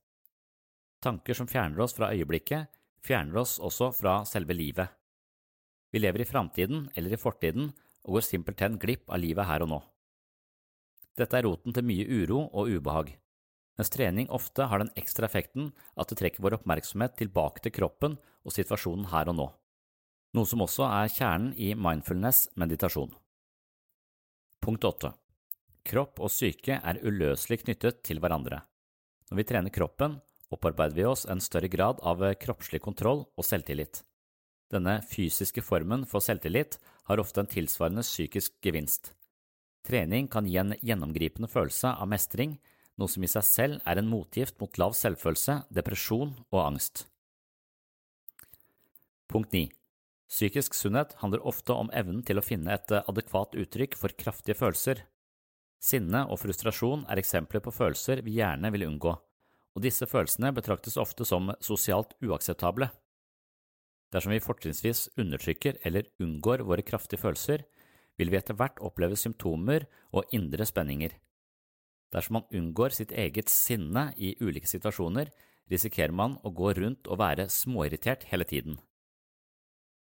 Tanker 1.03 1.35
som 1.35 1.51
fjerner 1.51 1.83
oss 1.85 1.95
fra 1.99 2.13
øyeblikket, 2.15 2.71
fjerner 3.05 3.43
oss 3.43 3.59
også 3.59 3.91
fra 3.95 4.23
selve 4.27 4.57
livet. 4.57 4.89
Vi 5.93 6.01
lever 6.01 6.23
i 6.23 6.29
framtiden 6.29 6.89
eller 6.95 7.15
i 7.15 7.21
fortiden 7.21 7.71
og 8.07 8.19
går 8.19 8.25
simpelthen 8.25 8.79
glipp 8.81 9.11
av 9.11 9.21
livet 9.21 9.47
her 9.49 9.65
og 9.65 9.73
nå. 9.73 9.79
Dette 11.19 11.39
er 11.39 11.49
roten 11.49 11.75
til 11.75 11.87
mye 11.87 12.07
uro 12.07 12.45
og 12.47 12.71
ubehag, 12.71 13.11
mens 13.79 13.93
trening 13.95 14.29
ofte 14.35 14.67
har 14.67 14.83
den 14.83 14.91
ekstra 14.99 15.29
effekten 15.29 15.71
at 15.95 16.11
det 16.11 16.19
trekker 16.21 16.43
vår 16.43 16.59
oppmerksomhet 16.59 17.15
tilbake 17.21 17.63
til 17.65 17.75
kroppen 17.79 18.19
og 18.45 18.55
situasjonen 18.55 19.09
her 19.13 19.31
og 19.31 19.39
nå, 19.39 19.47
noe 20.35 20.51
som 20.51 20.65
også 20.65 20.89
er 20.89 21.13
kjernen 21.15 21.53
i 21.55 21.73
mindfulness-meditasjon. 21.79 23.15
Punkt 24.59 24.85
8. 24.85 25.13
Kropp 25.89 26.19
og 26.21 26.33
syke 26.35 26.81
er 26.83 26.99
uløselig 27.07 27.63
knyttet 27.63 28.03
til 28.05 28.19
hverandre. 28.21 28.61
Når 29.31 29.39
vi 29.39 29.47
trener 29.49 29.73
kroppen, 29.73 30.19
opparbeider 30.53 30.97
vi 30.97 31.07
oss 31.09 31.25
en 31.31 31.41
større 31.45 31.71
grad 31.73 32.03
av 32.05 32.25
kroppslig 32.43 32.81
kontroll 32.85 33.23
og 33.39 33.47
selvtillit. 33.47 34.03
Denne 34.73 34.99
fysiske 35.09 35.63
formen 35.65 36.05
for 36.09 36.25
selvtillit 36.25 36.77
har 37.09 37.23
ofte 37.23 37.41
en 37.41 37.49
tilsvarende 37.49 38.05
psykisk 38.05 38.59
gevinst. 38.65 39.15
Trening 39.87 40.29
kan 40.29 40.49
gi 40.49 40.59
en 40.61 40.75
gjennomgripende 40.85 41.49
følelse 41.49 41.95
av 41.95 42.11
mestring, 42.11 42.59
noe 42.99 43.11
som 43.11 43.25
i 43.25 43.31
seg 43.31 43.47
selv 43.47 43.89
er 43.89 44.01
en 44.01 44.11
motgift 44.11 44.59
mot 44.61 44.81
lav 44.81 44.97
selvfølelse, 44.99 45.63
depresjon 45.75 46.35
og 46.51 46.61
angst. 46.65 47.07
Punkt 49.29 49.55
9. 49.55 49.69
Psykisk 50.29 50.75
sunnhet 50.77 51.15
handler 51.23 51.47
ofte 51.47 51.73
om 51.73 51.93
evnen 51.97 52.25
til 52.27 52.41
å 52.41 52.45
finne 52.45 52.75
et 52.75 52.93
adekvat 52.99 53.57
uttrykk 53.57 53.97
for 53.97 54.13
kraftige 54.19 54.59
følelser. 54.59 55.07
Sinne 55.81 56.27
og 56.29 56.43
frustrasjon 56.43 57.07
er 57.09 57.23
eksempler 57.23 57.63
på 57.65 57.73
følelser 57.73 58.25
vi 58.27 58.41
gjerne 58.41 58.73
vil 58.75 58.89
unngå 58.91 59.15
og 59.79 59.85
disse 59.87 60.09
følelsene 60.11 60.51
betraktes 60.57 60.99
ofte 60.99 61.27
som 61.29 61.53
sosialt 61.63 62.17
uakseptable. 62.25 62.91
Dersom 64.11 64.33
vi 64.35 64.43
fortrinnsvis 64.43 65.07
undertrykker 65.21 65.79
eller 65.87 66.09
unngår 66.19 66.65
våre 66.67 66.83
kraftige 66.83 67.23
følelser, 67.23 67.63
vil 68.19 68.33
vi 68.33 68.39
etter 68.41 68.57
hvert 68.59 68.81
oppleve 68.83 69.19
symptomer 69.21 69.87
og 70.11 70.27
indre 70.35 70.67
spenninger. 70.67 71.13
Dersom 72.15 72.39
man 72.39 72.49
unngår 72.55 72.95
sitt 72.97 73.13
eget 73.13 73.53
sinne 73.53 74.13
i 74.17 74.35
ulike 74.41 74.69
situasjoner, 74.71 75.31
risikerer 75.69 76.15
man 76.15 76.39
å 76.45 76.53
gå 76.55 76.73
rundt 76.79 77.09
og 77.09 77.21
være 77.21 77.49
småirritert 77.53 78.25
hele 78.31 78.47
tiden. 78.49 78.79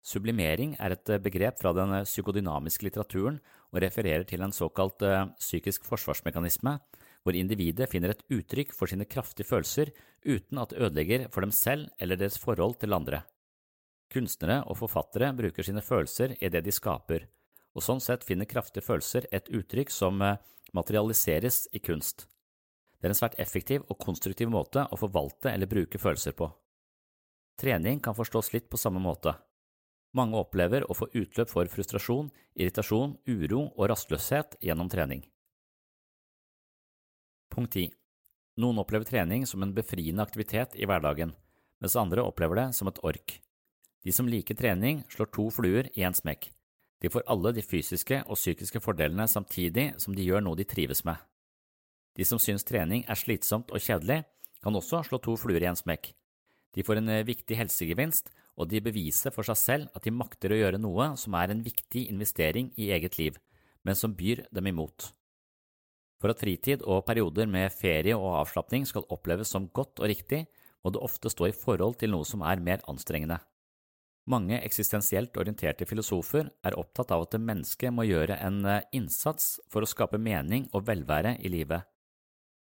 Sublimering 0.08 0.77
er 0.80 0.94
et 0.96 1.10
begrep 1.24 1.58
fra 1.60 1.74
den 1.75 1.92
psykodynamiske 2.06 2.86
litteraturen 2.86 3.42
og 3.74 3.82
refererer 3.84 4.24
til 4.30 4.46
en 4.46 4.54
såkalt 4.56 5.04
eh, 5.04 5.25
psykisk 5.42 5.84
forsvarsmekanisme 5.89 6.77
hvor 7.25 7.36
individet 7.36 7.89
finner 7.92 8.13
et 8.13 8.24
uttrykk 8.32 8.72
for 8.77 8.88
sine 8.88 9.08
kraftige 9.10 9.50
følelser 9.50 9.92
uten 10.24 10.62
at 10.62 10.72
det 10.72 10.80
ødelegger 10.80 11.25
for 11.34 11.44
dem 11.44 11.51
selv 11.51 11.89
eller 12.00 12.20
deres 12.20 12.39
forhold 12.39 12.77
til 12.80 12.96
andre. 12.96 13.25
Kunstnere 14.13 14.62
og 14.72 14.80
forfattere 14.80 15.34
bruker 15.36 15.66
sine 15.68 15.84
følelser 15.84 16.38
i 16.39 16.51
det 16.54 16.63
de 16.63 16.72
skaper, 16.72 17.27
og 17.77 17.86
sånn 17.86 18.01
sett 18.01 18.25
finner 18.25 18.50
kraftige 18.50 18.86
følelser 18.86 19.27
et 19.31 19.50
uttrykk 19.53 19.93
som 19.93 20.22
eh, 20.25 20.39
materialiseres 20.74 21.67
i 21.77 21.81
kunst. 21.84 22.25
Det 22.98 23.05
er 23.05 23.13
en 23.13 23.19
svært 23.19 23.38
effektiv 23.39 23.86
og 23.88 24.00
konstruktiv 24.01 24.50
måte 24.50 24.88
å 24.89 24.98
forvalte 24.98 25.51
eller 25.53 25.69
bruke 25.69 26.01
følelser 26.01 26.34
på. 26.38 26.50
Trening 27.62 28.01
kan 28.01 28.17
forstås 28.17 28.51
litt 28.53 28.69
på 28.69 28.79
samme 28.81 29.01
måte. 29.01 29.36
Mange 30.17 30.39
opplever 30.39 30.86
å 30.89 30.96
få 30.98 31.10
utløp 31.13 31.50
for 31.51 31.69
frustrasjon, 31.69 32.31
irritasjon, 32.57 33.17
uro 33.29 33.67
og 33.75 33.89
rastløshet 33.91 34.57
gjennom 34.65 34.89
trening. 34.89 35.24
Punkt 37.53 37.77
10. 37.77 37.93
Noen 38.57 38.81
opplever 38.81 39.05
trening 39.05 39.46
som 39.46 39.62
en 39.62 39.75
befriende 39.77 40.25
aktivitet 40.25 40.74
i 40.77 40.89
hverdagen, 40.89 41.36
mens 41.81 41.98
andre 42.00 42.25
opplever 42.25 42.57
det 42.57 42.69
som 42.77 42.89
et 42.89 43.01
ork. 43.05 43.38
De 44.05 44.13
som 44.13 44.29
liker 44.29 44.57
trening, 44.57 45.03
slår 45.13 45.29
to 45.34 45.50
fluer 45.53 45.89
i 45.93 46.05
en 46.07 46.17
smekk. 46.17 46.50
De 47.01 47.10
får 47.13 47.25
alle 47.30 47.54
de 47.54 47.63
fysiske 47.66 48.24
og 48.25 48.39
psykiske 48.39 48.82
fordelene 48.82 49.27
samtidig 49.30 49.92
som 50.01 50.16
de 50.18 50.25
gjør 50.25 50.42
noe 50.44 50.58
de 50.58 50.66
trives 50.66 51.04
med. 51.06 51.18
De 52.18 52.25
som 52.25 52.42
syns 52.42 52.66
trening 52.66 53.04
er 53.06 53.20
slitsomt 53.20 53.70
og 53.70 53.84
kjedelig, 53.84 54.24
kan 54.63 54.75
også 54.75 55.04
slå 55.06 55.20
to 55.22 55.36
fluer 55.38 55.62
i 55.62 55.70
en 55.70 55.77
smekk. 55.77 56.10
De 56.74 56.84
får 56.86 57.00
en 57.00 57.12
eh, 57.13 57.25
viktig 57.27 57.58
helsegevinst, 57.60 58.32
og 58.58 58.72
de 58.72 58.82
beviser 58.82 59.34
for 59.34 59.46
seg 59.46 59.60
selv 59.60 59.98
at 59.98 60.08
de 60.08 60.13
makter 60.13 60.54
å 60.54 60.58
gjøre 60.58 60.82
noe 60.82 61.12
som 61.22 61.36
er 61.38 61.54
en 61.54 61.62
viktig 61.62 62.08
investering 62.10 62.72
i 62.75 62.89
eget 62.96 63.20
liv, 63.22 63.38
men 63.86 63.98
som 63.98 64.16
byr 64.18 64.48
dem 64.50 64.72
imot. 64.74 65.12
For 66.18 66.34
at 66.34 66.42
fritid 66.42 66.82
og 66.82 67.06
perioder 67.06 67.46
med 67.46 67.70
ferie 67.74 68.18
og 68.18 68.39
avslapning 68.39 68.88
skal 68.89 69.06
oppleves 69.13 69.54
som 69.54 69.70
godt 69.70 70.01
og 70.01 70.10
riktig, 70.10 70.48
må 70.82 70.89
det 70.94 71.04
ofte 71.06 71.30
stå 71.30 71.51
i 71.51 71.54
forhold 71.54 72.00
til 72.01 72.13
noe 72.13 72.25
som 72.25 72.42
er 72.42 72.62
mer 72.63 72.82
anstrengende. 72.89 73.38
Mange 74.27 74.57
eksistensielt 74.60 75.38
orienterte 75.39 75.86
filosofer 75.88 76.50
er 76.67 76.75
opptatt 76.75 77.13
av 77.15 77.24
at 77.24 77.38
mennesket 77.39 77.93
må 77.96 78.03
gjøre 78.03 78.36
en 78.43 78.60
eh, 78.67 78.84
innsats 78.98 79.53
for 79.72 79.86
å 79.86 79.88
skape 79.88 80.19
mening 80.19 80.65
og 80.75 80.84
velvære 80.89 81.38
i 81.48 81.51
livet. 81.53 81.88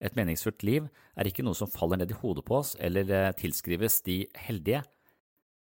Et 0.04 0.16
meningsfullt 0.18 0.66
liv 0.68 0.90
er 1.16 1.30
ikke 1.30 1.46
noe 1.48 1.56
som 1.56 1.72
faller 1.72 2.02
ned 2.02 2.12
i 2.12 2.18
hodet 2.20 2.44
på 2.50 2.58
oss 2.60 2.74
eller 2.84 3.08
eh, 3.08 3.32
tilskrives 3.40 4.02
de 4.04 4.26
heldige. 4.44 4.84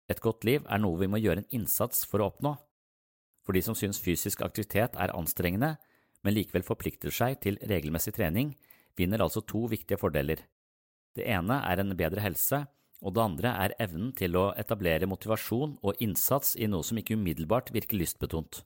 Et 0.07 0.23
godt 0.23 0.47
liv 0.47 0.63
er 0.63 0.79
noe 0.79 1.01
vi 1.01 1.11
må 1.11 1.19
gjøre 1.19 1.43
en 1.43 1.51
innsats 1.59 2.05
for 2.07 2.23
å 2.23 2.29
oppnå. 2.31 2.55
For 3.43 3.57
de 3.57 3.65
som 3.65 3.75
syns 3.75 3.99
fysisk 3.99 4.39
aktivitet 4.45 4.95
er 4.95 5.15
anstrengende, 5.17 5.75
men 6.23 6.35
likevel 6.35 6.63
forplikter 6.63 7.11
seg 7.11 7.41
til 7.43 7.59
regelmessig 7.67 8.15
trening, 8.15 8.53
vinner 8.95 9.19
altså 9.23 9.43
to 9.43 9.65
viktige 9.71 9.99
fordeler. 9.99 10.45
Det 11.15 11.27
ene 11.27 11.59
er 11.67 11.83
en 11.83 11.95
bedre 11.99 12.23
helse, 12.23 12.63
og 12.99 13.15
det 13.15 13.23
andre 13.23 13.51
er 13.63 13.75
evnen 13.79 14.11
til 14.17 14.35
å 14.35 14.49
etablere 14.59 15.07
motivasjon 15.07 15.77
og 15.79 16.01
innsats 16.03 16.55
i 16.59 16.67
noe 16.67 16.83
som 16.83 16.99
ikke 16.99 17.15
umiddelbart 17.15 17.71
virker 17.75 17.99
lystbetont. 17.99 18.63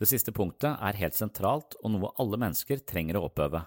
Det 0.00 0.08
siste 0.08 0.32
punktet 0.32 0.76
er 0.80 0.98
helt 1.00 1.16
sentralt 1.16 1.76
og 1.82 1.92
noe 1.94 2.12
alle 2.20 2.40
mennesker 2.40 2.84
trenger 2.88 3.18
å 3.18 3.26
oppøve. 3.28 3.64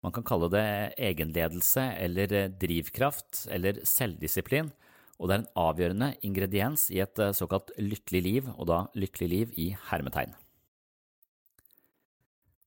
Man 0.00 0.14
kan 0.16 0.24
kalle 0.24 0.48
det 0.52 0.66
egenledelse 0.96 1.82
eller 2.00 2.52
drivkraft 2.56 3.46
eller 3.52 3.82
selvdisiplin, 3.84 4.70
og 5.20 5.28
det 5.28 5.34
er 5.34 5.42
en 5.42 5.50
avgjørende 5.60 6.14
ingrediens 6.24 6.86
i 6.88 7.02
et 7.04 7.20
såkalt 7.36 7.74
lykkelig 7.76 8.22
liv, 8.24 8.48
og 8.56 8.70
da 8.70 8.78
lykkelig 8.96 9.28
liv 9.28 9.52
i 9.60 9.66
hermetegn. 9.90 10.32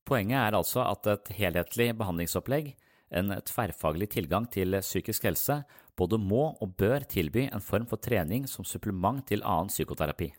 Poenget 0.06 0.38
er 0.38 0.54
altså 0.54 0.84
at 0.84 1.08
et 1.10 1.32
helhetlig 1.34 1.88
behandlingsopplegg, 1.98 2.74
en 3.14 3.34
tverrfaglig 3.46 4.10
tilgang 4.14 4.46
til 4.52 4.78
psykisk 4.84 5.26
helse, 5.26 5.62
både 5.98 6.18
må 6.18 6.48
og 6.62 6.74
bør 6.78 7.04
tilby 7.08 7.46
en 7.46 7.62
form 7.62 7.86
for 7.90 8.02
trening 8.02 8.48
som 8.50 8.66
supplement 8.66 9.22
til 9.26 9.44
annen 9.46 9.70
psykoterapi. 9.70 10.32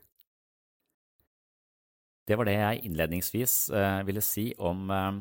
Det 2.25 2.37
var 2.37 2.49
det 2.49 2.55
jeg 2.57 2.85
innledningsvis 2.87 3.55
eh, 3.69 3.99
ville 4.07 4.23
si 4.25 4.47
om 4.57 4.89
eh, 4.89 5.19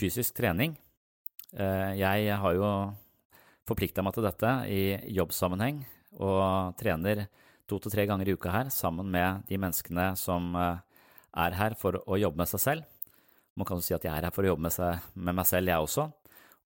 fysisk 0.00 0.38
trening. 0.38 0.72
Eh, 1.52 1.92
jeg 2.00 2.38
har 2.40 2.56
jo 2.56 2.70
forplikta 3.68 4.02
meg 4.04 4.16
til 4.16 4.24
dette 4.24 4.52
i 4.72 4.82
jobbsammenheng 5.12 5.82
og 6.16 6.72
trener 6.80 7.26
to 7.68 7.78
til 7.82 7.92
tre 7.92 8.06
ganger 8.08 8.30
i 8.30 8.36
uka 8.38 8.54
her 8.54 8.70
sammen 8.72 9.10
med 9.12 9.44
de 9.50 9.58
menneskene 9.60 10.14
som 10.16 10.54
er 10.56 11.56
her 11.58 11.74
for 11.76 11.98
å 12.06 12.16
jobbe 12.16 12.40
med 12.40 12.48
seg 12.48 12.62
selv. 12.62 12.86
Man 13.58 13.68
kan 13.68 13.80
jo 13.80 13.84
si 13.84 13.96
at 13.96 14.04
jeg 14.06 14.14
er 14.14 14.28
her 14.28 14.32
for 14.32 14.46
å 14.46 14.54
jobbe 14.54 14.68
med, 14.68 14.72
seg, 14.72 15.02
med 15.12 15.36
meg 15.36 15.48
selv, 15.48 15.68
jeg 15.68 15.84
også. 15.84 16.06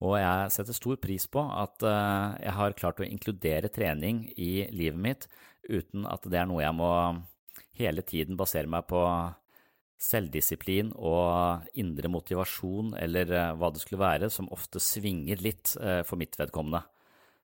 Og 0.01 0.15
jeg 0.17 0.53
setter 0.55 0.73
stor 0.73 0.97
pris 0.97 1.27
på 1.29 1.43
at 1.45 1.83
jeg 1.85 2.53
har 2.57 2.73
klart 2.73 3.01
å 3.03 3.05
inkludere 3.05 3.69
trening 3.69 4.23
i 4.33 4.65
livet 4.73 4.97
mitt 4.97 5.27
uten 5.69 6.07
at 6.09 6.25
det 6.25 6.39
er 6.41 6.47
noe 6.49 6.63
jeg 6.63 6.73
må 6.73 6.89
hele 7.77 8.01
tiden 8.01 8.39
basere 8.39 8.69
meg 8.69 8.87
på 8.89 9.01
selvdisiplin 10.01 10.91
og 10.97 11.67
indre 11.77 12.09
motivasjon, 12.11 12.95
eller 12.97 13.33
eh, 13.35 13.51
hva 13.57 13.69
det 13.73 13.83
skulle 13.83 14.01
være, 14.01 14.31
som 14.33 14.49
ofte 14.53 14.81
svinger 14.81 15.43
litt 15.45 15.75
eh, 15.77 16.01
for 16.07 16.19
mitt 16.21 16.37
vedkommende. 16.39 16.81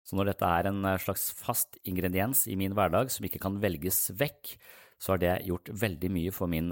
Så 0.08 0.18
når 0.18 0.32
dette 0.32 0.50
er 0.50 0.72
en 0.72 0.82
eh, 0.88 1.00
slags 1.04 1.30
fast 1.38 1.78
ingrediens 1.88 2.46
i 2.50 2.58
min 2.60 2.74
hverdag 2.78 3.14
som 3.14 3.28
ikke 3.28 3.42
kan 3.44 3.60
velges 3.62 4.08
vekk, 4.18 4.56
så 4.98 5.14
har 5.14 5.22
det 5.22 5.36
gjort 5.46 5.70
veldig 5.78 6.10
mye 6.10 6.34
for 6.34 6.50
min 6.50 6.72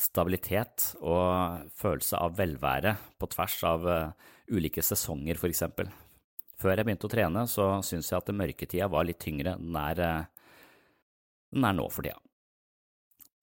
stabilitet 0.00 0.94
og 1.04 1.66
følelse 1.76 2.16
av 2.16 2.38
velvære 2.38 2.94
på 3.20 3.28
tvers 3.34 3.56
av 3.68 3.84
ulike 4.52 4.82
sesonger, 4.84 5.38
for 5.40 5.48
eksempel. 5.48 5.88
Før 6.60 6.76
jeg 6.76 6.86
begynte 6.86 7.08
å 7.08 7.12
trene, 7.12 7.46
så 7.50 7.68
syns 7.86 8.10
jeg 8.10 8.20
at 8.20 8.34
mørketida 8.34 8.88
var 8.92 9.06
litt 9.08 9.20
tyngre 9.22 9.56
enn 9.56 9.74
den 9.74 10.30
den 11.54 11.66
er 11.68 11.76
nå 11.76 11.86
for 11.92 12.02
tida. 12.02 12.18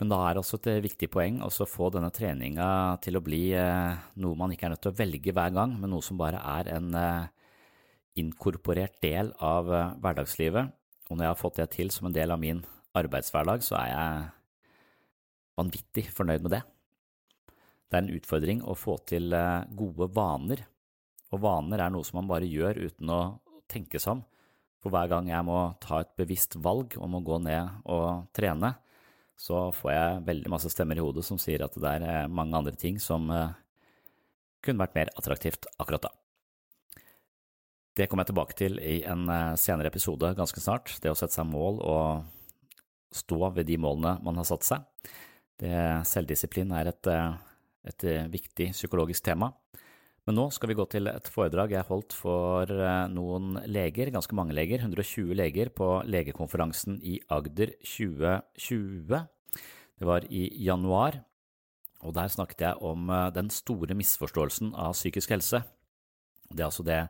Men 0.02 0.10
da 0.10 0.18
er 0.26 0.40
også 0.40 0.58
et 0.58 0.82
viktig 0.82 1.12
poeng 1.14 1.38
å 1.46 1.52
få 1.54 1.92
denne 1.94 2.10
treninga 2.10 2.98
til 3.06 3.20
å 3.20 3.24
bli 3.24 3.52
eh, 3.54 4.00
noe 4.18 4.38
man 4.40 4.52
ikke 4.52 4.66
er 4.68 4.74
nødt 4.74 4.82
til 4.82 4.92
å 4.92 4.98
velge 4.98 5.34
hver 5.38 5.54
gang, 5.54 5.76
men 5.78 5.94
noe 5.94 6.02
som 6.02 6.18
bare 6.18 6.42
er 6.58 6.72
en 6.74 6.90
eh, 6.98 7.30
inkorporert 8.18 8.98
del 9.06 9.30
av 9.38 9.70
eh, 9.70 9.94
hverdagslivet. 10.02 10.74
Og 11.08 11.14
når 11.14 11.28
jeg 11.28 11.32
har 11.36 11.40
fått 11.44 11.62
det 11.62 11.70
til 11.78 11.94
som 11.94 12.10
en 12.10 12.18
del 12.18 12.34
av 12.34 12.42
min 12.42 12.64
arbeidshverdag, 12.98 13.62
så 13.62 13.78
er 13.78 13.92
jeg 13.92 14.26
vanvittig 15.62 16.08
fornøyd 16.18 16.48
med 16.48 16.56
det. 16.58 16.64
Det 17.52 18.00
er 18.00 18.02
en 18.02 18.16
utfordring 18.18 18.66
å 18.66 18.74
få 18.80 18.98
til 19.06 19.30
gode 19.78 20.10
vaner, 20.16 20.66
og 21.32 21.42
vaner 21.44 21.82
er 21.82 21.94
noe 21.94 22.06
som 22.08 22.20
man 22.20 22.30
bare 22.30 22.50
gjør 22.50 22.82
uten 22.88 23.12
å 23.12 23.22
tenke 23.72 24.00
seg 24.02 24.18
om. 24.18 24.24
For 24.82 24.94
hver 24.94 25.12
gang 25.12 25.30
jeg 25.30 25.46
må 25.46 25.58
ta 25.82 26.02
et 26.02 26.16
bevisst 26.18 26.58
valg 26.60 26.96
om 27.00 27.16
å 27.18 27.24
gå 27.26 27.38
ned 27.44 27.84
og 27.94 28.32
trene, 28.36 28.74
så 29.38 29.70
får 29.74 29.92
jeg 29.94 30.24
veldig 30.28 30.52
masse 30.54 30.70
stemmer 30.74 30.98
i 30.98 31.04
hodet 31.04 31.24
som 31.26 31.40
sier 31.42 31.64
at 31.66 31.78
det 31.78 31.92
er 31.98 32.06
eh, 32.06 32.30
mange 32.30 32.58
andre 32.58 32.74
ting 32.78 33.00
som 33.02 33.30
eh, 33.34 33.54
kunne 34.62 34.84
vært 34.84 34.98
mer 34.98 35.14
attraktivt 35.18 35.70
akkurat 35.82 36.10
da. 36.10 36.12
Det 37.98 38.08
kommer 38.08 38.24
jeg 38.24 38.32
tilbake 38.32 38.58
til 38.58 38.78
i 38.82 39.00
en 39.10 39.26
eh, 39.30 39.56
senere 39.62 39.90
episode 39.90 40.34
ganske 40.38 40.62
snart, 40.62 40.94
det 41.02 41.14
å 41.14 41.18
sette 41.18 41.38
seg 41.38 41.50
mål 41.50 41.82
og 41.82 43.16
stå 43.18 43.50
ved 43.58 43.70
de 43.70 43.80
målene 43.82 44.18
man 44.26 44.38
har 44.40 44.48
satt 44.50 44.66
seg. 44.68 44.86
Det, 45.62 45.74
selvdisiplin 46.10 46.72
er 46.74 46.90
et, 46.90 47.10
et 47.92 48.06
viktig 48.34 48.72
psykologisk 48.74 49.26
tema. 49.26 49.52
Men 50.30 50.38
nå 50.38 50.44
skal 50.54 50.70
vi 50.70 50.78
gå 50.78 50.84
til 50.86 51.10
et 51.10 51.30
foredrag 51.34 51.72
jeg 51.74 51.88
holdt 51.88 52.14
for 52.14 52.70
eh, 52.70 53.08
noen 53.10 53.56
leger, 53.66 54.12
ganske 54.14 54.36
mange 54.38 54.54
leger, 54.54 54.84
120 54.84 55.34
leger, 55.38 55.72
på 55.74 55.88
legekonferansen 56.06 57.00
i 57.02 57.18
Agder 57.34 57.74
2020. 57.82 59.18
Det 59.98 60.10
var 60.10 60.28
i 60.30 60.46
januar, 60.62 61.24
og 62.06 62.14
der 62.18 62.30
snakket 62.30 62.68
jeg 62.68 62.86
om 62.86 63.10
eh, 63.10 63.32
den 63.34 63.50
store 63.50 63.98
misforståelsen 63.98 64.76
av 64.78 64.94
psykisk 64.94 65.34
helse. 65.34 65.64
Det 66.52 66.62
er 66.62 66.70
altså 66.70 66.86
det 66.86 67.02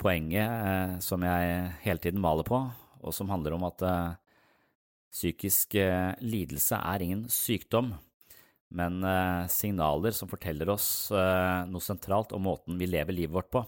poenget 0.00 0.48
eh, 0.48 0.96
som 1.04 1.28
jeg 1.28 1.74
hele 1.84 2.00
tiden 2.00 2.24
maler 2.24 2.48
på, 2.48 2.64
og 3.04 3.16
som 3.16 3.28
handler 3.32 3.58
om 3.58 3.68
at 3.68 3.84
psykisk 5.10 5.74
lidelse 6.22 6.76
er 6.76 7.02
ingen 7.02 7.24
sykdom 7.32 7.94
men 8.70 9.02
eh, 9.04 9.46
signaler 9.50 10.14
som 10.14 10.30
forteller 10.30 10.70
oss 10.70 11.10
eh, 11.10 11.66
noe 11.66 11.82
sentralt 11.82 12.32
om 12.36 12.44
måten 12.46 12.78
vi 12.78 12.86
lever 12.86 13.16
livet 13.16 13.34
vårt 13.34 13.50
på. 13.50 13.64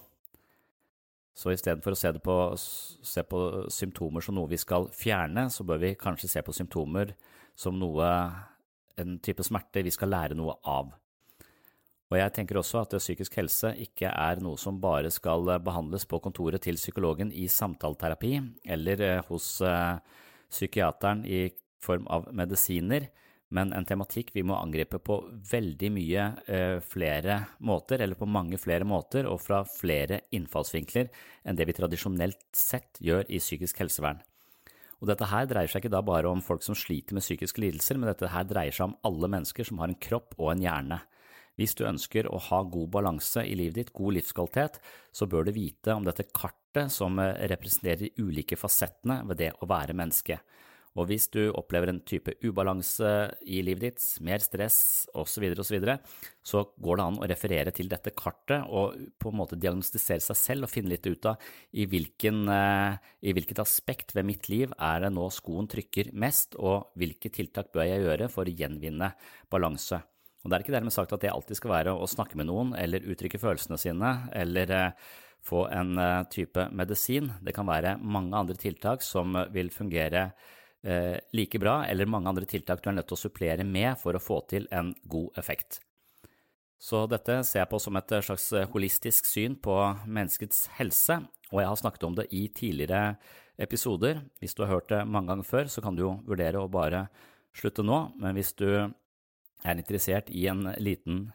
Så 1.34 1.50
istedenfor 1.50 1.94
å 1.94 1.98
se, 1.98 2.12
på, 2.22 2.36
se 2.56 3.24
på 3.24 3.42
symptomer 3.72 4.22
som 4.22 4.36
noe 4.36 4.50
vi 4.50 4.60
skal 4.60 4.86
fjerne, 4.94 5.48
så 5.50 5.64
bør 5.66 5.80
vi 5.82 5.94
kanskje 5.98 6.30
se 6.30 6.42
på 6.44 6.54
symptomer 6.54 7.14
som 7.58 7.78
noe, 7.80 8.08
en 9.00 9.16
type 9.24 9.42
smerte 9.46 9.82
vi 9.82 9.92
skal 9.94 10.12
lære 10.12 10.36
noe 10.38 10.58
av. 10.68 10.92
Og 12.12 12.18
jeg 12.20 12.34
tenker 12.36 12.60
også 12.60 12.82
at 12.82 12.94
psykisk 13.00 13.38
helse 13.40 13.72
ikke 13.80 14.10
er 14.12 14.42
noe 14.44 14.60
som 14.60 14.76
bare 14.80 15.10
skal 15.10 15.48
behandles 15.64 16.04
på 16.06 16.20
kontoret 16.20 16.60
til 16.62 16.76
psykologen 16.76 17.32
i 17.32 17.48
samtaleterapi 17.48 18.34
eller 18.76 19.02
eh, 19.08 19.24
hos 19.32 19.56
psykiateren 20.52 21.24
i 21.24 21.46
form 21.82 22.04
av 22.12 22.28
medisiner, 22.36 23.08
men 23.52 23.72
en 23.76 23.86
tematikk 23.86 24.32
vi 24.34 24.44
må 24.46 24.56
angripe 24.56 24.98
på 25.04 25.18
veldig 25.50 25.90
mye 25.92 26.26
eh, 26.46 26.78
flere 26.84 27.38
måter, 27.60 28.02
eller 28.02 28.18
på 28.18 28.28
mange 28.28 28.58
flere 28.60 28.86
måter 28.88 29.28
og 29.28 29.40
fra 29.44 29.62
flere 29.68 30.22
innfallsvinkler 30.32 31.10
enn 31.44 31.58
det 31.58 31.68
vi 31.68 31.76
tradisjonelt 31.76 32.42
sett 32.56 33.00
gjør 33.04 33.28
i 33.28 33.40
psykisk 33.42 33.84
helsevern. 33.84 34.22
Og 35.02 35.08
dette 35.10 35.26
her 35.26 35.48
dreier 35.50 35.70
seg 35.70 35.82
ikke 35.82 35.96
da 35.96 36.02
bare 36.06 36.30
om 36.30 36.40
folk 36.44 36.62
som 36.62 36.78
sliter 36.78 37.16
med 37.16 37.24
psykiske 37.24 37.60
lidelser, 37.60 37.98
men 37.98 38.12
dette 38.12 38.30
her 38.30 38.46
dreier 38.46 38.74
seg 38.74 38.90
om 38.90 38.98
alle 39.08 39.32
mennesker 39.34 39.66
som 39.66 39.82
har 39.82 39.90
en 39.90 39.98
kropp 39.98 40.36
og 40.38 40.52
en 40.52 40.62
hjerne. 40.62 41.00
Hvis 41.58 41.74
du 41.76 41.82
ønsker 41.84 42.28
å 42.30 42.38
ha 42.48 42.62
god 42.64 42.92
balanse 42.94 43.42
i 43.44 43.56
livet 43.58 43.80
ditt, 43.80 43.92
god 43.92 44.16
livskvalitet, 44.16 44.78
så 45.12 45.28
bør 45.28 45.48
du 45.48 45.56
vite 45.56 45.92
om 45.92 46.06
dette 46.06 46.30
kartet 46.30 46.94
som 46.94 47.18
eh, 47.20 47.34
representerer 47.50 48.06
de 48.06 48.12
ulike 48.22 48.56
fasettene 48.56 49.20
ved 49.28 49.42
det 49.42 49.50
å 49.58 49.68
være 49.68 49.96
menneske. 49.98 50.38
Og 50.98 51.08
hvis 51.08 51.28
du 51.32 51.40
opplever 51.56 51.88
en 51.88 52.02
type 52.04 52.34
ubalanse 52.44 53.08
i 53.48 53.62
livet 53.64 53.86
ditt, 53.86 54.04
mer 54.24 54.42
stress 54.44 55.08
osv., 55.16 55.46
så, 55.56 55.72
videre, 55.72 55.96
så 56.44 56.66
går 56.84 56.98
det 56.98 57.06
an 57.06 57.20
å 57.22 57.28
referere 57.30 57.72
til 57.72 57.88
dette 57.88 58.12
kartet 58.16 58.68
og 58.68 58.98
på 59.20 59.32
en 59.32 59.38
måte 59.40 59.56
diagnostisere 59.60 60.20
seg 60.24 60.38
selv 60.38 60.68
og 60.68 60.72
finne 60.72 60.92
litt 60.92 61.08
ut 61.08 61.30
av 61.32 61.40
i, 61.72 61.86
hvilken, 61.88 62.44
eh, 62.52 63.00
i 63.24 63.32
hvilket 63.32 63.62
aspekt 63.64 64.12
ved 64.16 64.28
mitt 64.28 64.50
liv 64.52 64.76
er 64.76 65.06
det 65.06 65.12
nå 65.16 65.30
skoen 65.32 65.70
trykker 65.72 66.12
mest, 66.12 66.58
og 66.60 66.92
hvilke 67.00 67.32
tiltak 67.32 67.72
bør 67.72 67.88
jeg 67.88 68.04
gjøre 68.04 68.28
for 68.32 68.48
å 68.48 68.56
gjenvinne 68.62 69.14
balanse. 69.52 70.02
Og 70.42 70.50
Det 70.50 70.56
er 70.56 70.64
ikke 70.64 70.74
dermed 70.74 70.92
sagt 70.92 71.12
at 71.14 71.22
det 71.22 71.32
alltid 71.32 71.56
skal 71.56 71.76
være 71.78 71.92
å 71.94 72.08
snakke 72.10 72.36
med 72.36 72.50
noen 72.50 72.72
eller 72.76 73.04
uttrykke 73.06 73.40
følelsene 73.40 73.78
sine 73.80 74.14
eller 74.36 74.72
eh, 74.76 75.12
få 75.42 75.66
en 75.72 75.96
eh, 75.98 76.24
type 76.28 76.68
medisin. 76.74 77.32
Det 77.40 77.54
kan 77.56 77.68
være 77.70 77.96
mange 78.02 78.36
andre 78.36 78.58
tiltak 78.58 79.06
som 79.06 79.38
vil 79.54 79.72
fungere 79.72 80.32
like 80.82 81.60
bra, 81.62 81.84
eller 81.86 82.08
mange 82.10 82.26
andre 82.26 82.46
tiltak 82.50 82.80
du 82.82 82.88
er 82.90 82.96
nødt 82.96 83.06
til 83.06 83.14
å 83.14 83.20
supplere 83.20 83.62
med 83.62 83.94
for 84.00 84.18
å 84.18 84.22
få 84.22 84.40
til 84.50 84.64
en 84.74 84.88
god 85.06 85.38
effekt. 85.38 85.78
Så 86.82 87.04
dette 87.06 87.36
ser 87.46 87.60
jeg 87.60 87.70
på 87.70 87.78
som 87.78 87.94
et 88.00 88.14
slags 88.26 88.48
holistisk 88.72 89.28
syn 89.30 89.54
på 89.62 89.76
menneskets 90.02 90.64
helse, 90.80 91.20
og 91.52 91.60
jeg 91.62 91.70
har 91.70 91.78
snakket 91.78 92.06
om 92.08 92.16
det 92.18 92.26
i 92.34 92.48
tidligere 92.50 93.02
episoder. 93.62 94.24
Hvis 94.40 94.56
du 94.58 94.64
har 94.64 94.72
hørt 94.74 94.90
det 94.90 95.04
mange 95.06 95.30
ganger 95.30 95.46
før, 95.46 95.70
så 95.70 95.84
kan 95.84 95.94
du 95.94 96.02
jo 96.02 96.16
vurdere 96.26 96.58
å 96.58 96.70
bare 96.72 97.06
slutte 97.54 97.84
nå, 97.84 98.00
men 98.18 98.34
hvis 98.34 98.54
du 98.58 98.66
er 98.72 99.78
interessert 99.78 100.32
i 100.32 100.46
en 100.50 100.66
liten 100.82 101.28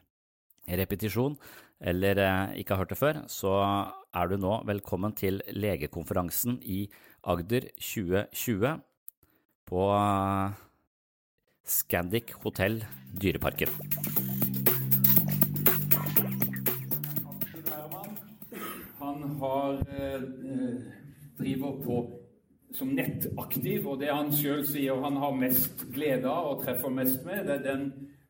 repetisjon, 0.67 1.37
eller 1.77 2.19
eh, 2.19 2.59
ikke 2.61 2.73
har 2.73 2.83
hørt 2.83 2.93
det 2.95 2.99
før, 2.99 3.21
så 3.29 3.53
er 4.17 4.31
du 4.31 4.39
nå 4.41 4.57
velkommen 4.67 5.13
til 5.15 5.39
legekonferansen 5.53 6.57
i 6.65 6.87
Agder 7.27 7.69
2020 7.77 8.81
på 9.67 9.83
eh, 9.93 10.55
Scandic 11.67 12.31
hotell 12.43 12.79
Dyreparken. 13.21 13.69
Han 18.99 19.23
har, 19.39 19.73
eh, 19.73 20.21
driver 21.37 21.83
på 21.83 21.97
som 22.71 22.87
nettaktiv, 22.87 23.87
og 23.87 23.99
det 23.99 24.11
han 24.11 24.31
sjøl 24.35 24.63
sier 24.67 25.01
han 25.01 25.17
har 25.21 25.35
mest 25.35 25.85
glede 25.95 26.29
av 26.29 26.51
og 26.51 26.63
treffer 26.65 26.93
mest 26.93 27.25
med, 27.25 27.45
det 27.47 27.55
er 27.57 27.65
den 27.65 27.85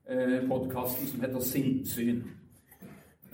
eh, 0.10 0.40
podkasten 0.50 1.10
som 1.10 1.24
heter 1.26 1.44
Sinnssyn. 1.44 2.22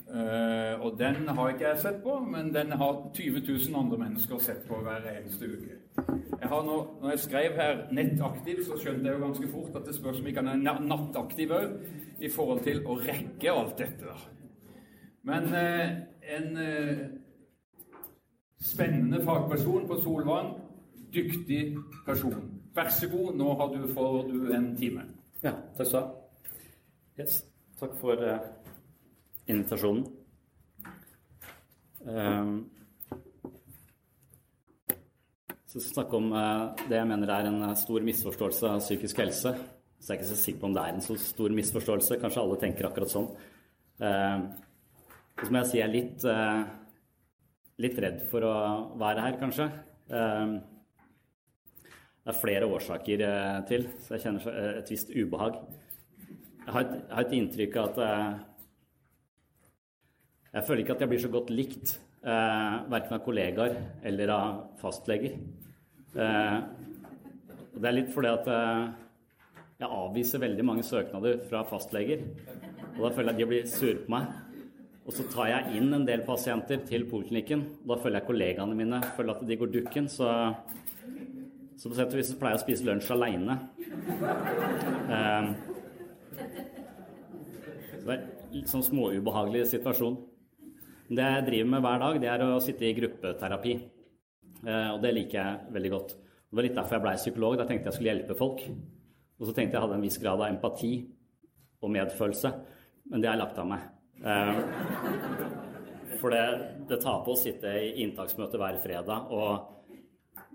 Uh, 0.04 0.20
eh, 0.20 0.84
og 0.84 0.98
den 0.98 1.28
har 1.28 1.50
ikke 1.50 1.68
jeg 1.68 1.80
sett 1.82 2.02
på, 2.04 2.18
men 2.20 2.52
den 2.54 2.72
har 2.78 2.98
20 3.16 3.40
000 3.48 3.78
andre 3.80 3.98
mennesker 4.04 4.38
sett 4.38 4.66
på 4.68 4.78
hver 4.84 5.08
eneste 5.10 5.48
uke. 5.48 5.83
Jeg 5.96 6.48
har 6.48 6.62
nå, 6.66 6.76
når 7.02 7.10
jeg 7.10 7.18
skrev 7.18 7.52
her 7.52 7.76
'nettaktiv', 7.92 8.64
så 8.66 8.78
skjønte 8.78 9.06
jeg 9.06 9.14
jo 9.14 9.26
ganske 9.26 9.48
fort 9.48 9.76
at 9.76 9.86
det 9.86 9.94
spørs 9.94 10.20
om 10.20 10.26
jeg 10.26 10.34
kan 10.34 10.46
være 10.46 10.86
nattaktiv 10.86 11.50
òg, 11.50 11.76
i 12.20 12.28
forhold 12.28 12.60
til 12.62 12.86
å 12.86 12.96
rekke 12.98 13.52
alt 13.52 13.78
dette. 13.78 14.06
da. 14.06 14.16
Men 15.22 15.54
eh, 15.54 15.90
en 16.36 16.56
eh, 16.56 16.98
spennende 18.60 19.22
fagperson 19.24 19.86
på 19.86 20.00
Solvang, 20.02 20.54
dyktig 21.14 21.76
person. 22.06 22.60
Vær 22.74 22.88
så 22.88 23.08
god, 23.08 23.34
nå 23.36 23.54
har 23.54 23.68
du, 23.74 23.88
får 23.94 24.22
du 24.28 24.52
en 24.52 24.76
time. 24.76 25.06
Ja, 25.42 25.52
takk 25.76 25.86
skal 25.86 26.00
du 26.00 26.06
ha. 26.06 26.12
Yes. 27.18 27.44
Takk 27.80 27.94
for 28.00 28.40
invitasjonen. 29.46 30.06
Um, 32.04 32.70
så 35.74 35.82
skal 35.82 35.96
snakke 35.96 36.18
om 36.20 36.28
uh, 36.30 36.70
det 36.86 37.00
jeg 37.00 37.06
mener 37.10 37.30
er 37.34 37.48
en 37.50 37.58
uh, 37.66 37.74
stor 37.74 38.04
misforståelse 38.06 38.68
av 38.70 38.78
psykisk 38.84 39.18
helse. 39.24 39.50
Så 39.98 40.06
jeg 40.06 40.14
er 40.14 40.20
ikke 40.20 40.28
så 40.28 40.36
sikker 40.38 40.60
på 40.60 40.68
om 40.68 40.76
det 40.76 40.84
er 40.84 40.92
en 40.94 41.02
så 41.02 41.14
stor 41.18 41.50
misforståelse. 41.58 42.20
Kanskje 42.22 42.42
alle 42.44 42.58
tenker 42.62 42.86
akkurat 42.86 43.10
sånn. 43.10 43.26
Uh, 43.98 44.38
så 45.42 45.48
må 45.50 45.58
jeg 45.58 45.68
si 45.72 45.80
jeg 45.80 45.88
er 45.88 45.90
litt, 45.90 46.22
litt 47.82 47.98
redd 48.04 48.20
for 48.30 48.46
å 48.46 48.54
være 49.00 49.24
her, 49.24 49.34
kanskje. 49.40 49.66
det 50.06 50.20
er 52.30 52.38
flere 52.38 52.68
årsaker 52.70 53.18
til, 53.66 53.82
så 53.98 54.14
jeg 54.14 54.22
kjenner 54.22 54.46
et 54.78 54.86
visst 54.94 55.10
ubehag. 55.10 55.58
Jeg 56.20 56.70
har 56.70 56.86
et, 56.86 56.94
jeg 57.00 57.14
har 57.16 57.26
et 57.26 57.36
inntrykk 57.40 57.74
av 57.82 57.86
at 57.90 57.98
jeg 60.54 60.68
føler 60.68 60.84
ikke 60.84 60.94
at 60.94 61.00
jeg 61.02 61.10
blir 61.10 61.22
så 61.24 61.32
godt 61.34 61.50
likt, 61.50 61.96
eh, 62.22 62.74
verken 62.94 63.16
av 63.16 63.24
kollegaer 63.26 63.72
eller 64.06 64.30
av 64.30 64.58
fastleger. 64.78 65.34
Eh, 66.14 66.56
det 67.74 67.88
er 67.90 67.96
litt 67.96 68.12
fordi 68.14 68.30
at 68.30 68.48
eh, 68.54 68.84
jeg 69.82 69.90
avviser 69.90 70.42
veldig 70.44 70.66
mange 70.66 70.86
søknader 70.86 71.40
fra 71.48 71.64
fastleger. 71.66 72.22
Og 72.94 73.00
da 73.02 73.10
føler 73.16 73.32
jeg 73.32 73.34
at 73.34 73.40
de 73.40 73.48
blir 73.50 73.70
sure 73.70 74.00
på 74.04 74.14
meg. 74.14 74.28
Og 75.04 75.12
så 75.12 75.26
tar 75.28 75.50
jeg 75.50 75.80
inn 75.80 75.92
en 75.92 76.06
del 76.08 76.22
pasienter 76.24 76.84
til 76.88 77.04
poliklinikken. 77.10 77.64
Og 77.82 77.90
da 77.90 77.98
føler 78.00 78.20
jeg 78.20 78.28
kollegaene 78.28 78.78
mine 78.78 79.02
føler 79.16 79.34
at 79.34 79.46
de 79.48 79.58
går 79.60 79.72
dukken. 79.74 80.06
Så, 80.08 80.28
så 81.76 81.90
på 81.90 81.98
sett 81.98 82.14
og 82.14 82.20
vis 82.20 82.32
pleier 82.38 82.54
jeg 82.54 82.62
å 82.62 82.64
spise 82.64 82.86
lunsj 82.88 83.10
aleine. 83.16 83.58
Eh, 85.18 85.50
så 87.90 88.06
det 88.06 88.14
er 88.14 88.24
litt 88.54 88.70
sånn 88.70 88.86
småubehagelig 88.86 89.66
situasjon. 89.74 90.16
Det 91.14 91.26
jeg 91.34 91.44
driver 91.50 91.68
med 91.74 91.84
hver 91.84 92.00
dag, 92.00 92.22
det 92.22 92.30
er 92.32 92.46
å 92.46 92.62
sitte 92.64 92.86
i 92.88 92.94
gruppeterapi. 92.96 93.74
Eh, 94.64 94.90
og 94.94 95.02
det 95.04 95.12
liker 95.14 95.38
jeg 95.40 95.74
veldig 95.76 95.92
godt. 95.94 96.14
Det 96.16 96.58
var 96.58 96.66
litt 96.66 96.78
derfor 96.78 96.96
jeg 96.96 97.04
blei 97.04 97.16
psykolog. 97.20 97.58
Da 97.58 97.66
tenkte 97.68 97.90
jeg 97.90 97.98
skulle 97.98 98.12
hjelpe 98.12 98.38
folk. 98.38 98.64
Og 99.40 99.48
så 99.48 99.52
tenkte 99.54 99.76
jeg 99.76 99.84
hadde 99.84 99.98
en 99.98 100.06
viss 100.06 100.20
grad 100.22 100.40
av 100.40 100.48
empati 100.48 100.94
og 101.82 101.92
medfølelse. 101.92 102.50
Men 103.10 103.20
det 103.20 103.28
har 103.28 103.36
jeg 103.36 103.44
lagt 103.44 103.60
av 103.60 103.70
meg. 103.70 103.86
Eh, 104.24 104.54
for 106.20 106.32
det, 106.32 106.44
det 106.88 107.00
tar 107.02 107.22
på 107.26 107.34
å 107.34 107.38
sitte 107.38 107.68
i 107.82 107.94
inntaksmøte 108.04 108.60
hver 108.60 108.78
fredag 108.80 109.32
og 109.34 109.50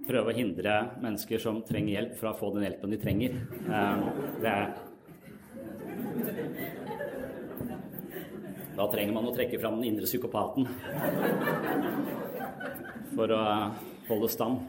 prøve 0.08 0.32
å 0.32 0.38
hindre 0.38 0.76
mennesker 1.04 1.42
som 1.44 1.60
trenger 1.68 1.98
hjelp, 1.98 2.16
fra 2.18 2.32
å 2.32 2.40
få 2.40 2.54
den 2.56 2.66
hjelpen 2.66 2.94
de 2.96 3.02
trenger. 3.02 3.36
Eh, 3.70 3.96
det 4.46 4.56
Da 8.80 8.86
trenger 8.88 9.12
man 9.12 9.26
å 9.28 9.34
trekke 9.36 9.60
fram 9.60 9.82
den 9.82 9.90
indre 9.90 10.08
psykopaten 10.08 10.64
for 13.12 13.34
å 13.36 13.42
holde 14.10 14.30
stand. 14.34 14.68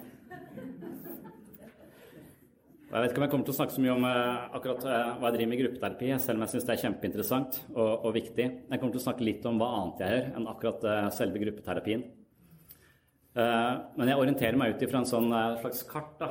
Og 2.90 2.96
jeg 2.96 3.04
vet 3.04 3.12
ikke 3.12 3.20
om 3.20 3.22
jeg 3.22 3.30
kommer 3.30 3.46
til 3.46 3.54
å 3.54 3.56
snakke 3.60 3.74
så 3.76 3.82
mye 3.84 3.92
om 3.94 4.04
eh, 4.08 4.46
akkurat 4.58 4.80
eh, 4.82 5.10
hva 5.20 5.28
jeg 5.28 5.34
driver 5.36 5.50
med 5.50 5.56
i 5.56 5.60
gruppeterapi, 5.60 6.06
selv 6.18 6.40
om 6.40 6.42
jeg 6.42 6.52
syns 6.52 6.64
det 6.66 6.72
er 6.74 6.80
kjempeinteressant 6.80 7.58
og, 7.68 7.90
og, 7.92 8.08
viktig. 8.16 8.46
Jeg 8.66 8.80
kommer 8.80 8.96
til 8.96 8.98
å 8.98 9.04
snakke 9.04 9.26
litt 9.28 9.44
om 9.46 9.60
hva 9.60 9.68
annet 9.76 10.02
jeg 10.02 10.16
gjør 10.16 10.24
enn 10.40 10.48
akkurat 10.50 10.86
eh, 10.90 11.06
selve 11.14 11.42
gruppeterapien. 11.44 12.02
Men 13.30 14.08
jeg 14.10 14.18
orienterer 14.18 14.58
meg 14.58 14.72
ut 14.74 14.80
ifra 14.82 14.98
en 14.98 15.06
sånn 15.06 15.28
slags 15.60 15.84
kart 15.86 16.16
da, 16.18 16.28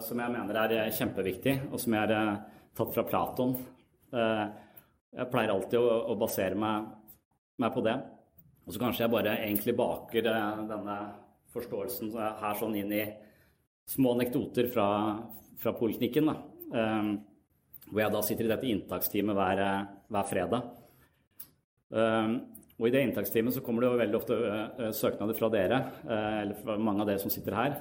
som 0.00 0.22
jeg 0.22 0.32
mener 0.32 0.56
er 0.56 0.94
kjempeviktig, 0.96 1.52
og 1.68 1.82
som 1.82 1.92
jeg 1.92 2.00
har 2.00 2.38
tatt 2.72 2.94
fra 2.94 3.04
Platon. 3.04 3.52
Jeg 4.08 5.28
pleier 5.34 5.52
alltid 5.52 5.76
å, 5.84 6.16
basere 6.16 6.56
meg, 6.56 6.88
meg, 7.60 7.76
på 7.76 7.84
det. 7.84 7.98
Og 8.64 8.72
så 8.72 8.80
kanskje 8.80 9.04
jeg 9.04 9.12
bare 9.12 9.36
egentlig 9.36 9.76
baker 9.76 10.24
denne 10.24 10.96
forståelsen 11.54 12.12
her 12.14 12.58
sånn 12.58 12.74
inn 12.80 12.92
i 12.94 13.04
små 13.88 14.14
anekdoter 14.16 14.68
fra, 14.72 14.88
fra 15.60 15.74
poliklinikken. 15.76 16.32
Um, 16.74 17.14
hvor 17.90 18.00
jeg 18.00 18.14
da 18.14 18.22
sitter 18.24 18.48
i 18.48 18.50
dette 18.50 18.70
inntaksteamet 18.70 19.36
hver, 19.36 19.62
hver 20.12 20.28
fredag. 20.28 20.68
Um, 21.94 22.38
og 22.74 22.88
i 22.88 22.94
det 22.94 23.04
inntaksteamet 23.06 23.54
så 23.54 23.62
kommer 23.62 23.84
det 23.84 23.90
jo 23.90 24.00
veldig 24.00 24.18
ofte 24.18 24.38
uh, 24.40 24.88
søknader 24.96 25.36
fra 25.38 25.50
dere, 25.52 25.80
uh, 26.08 26.40
eller 26.42 26.58
fra 26.58 26.78
mange 26.80 27.04
av 27.04 27.10
dere 27.10 27.22
som 27.22 27.32
sitter 27.32 27.54
her. 27.58 27.76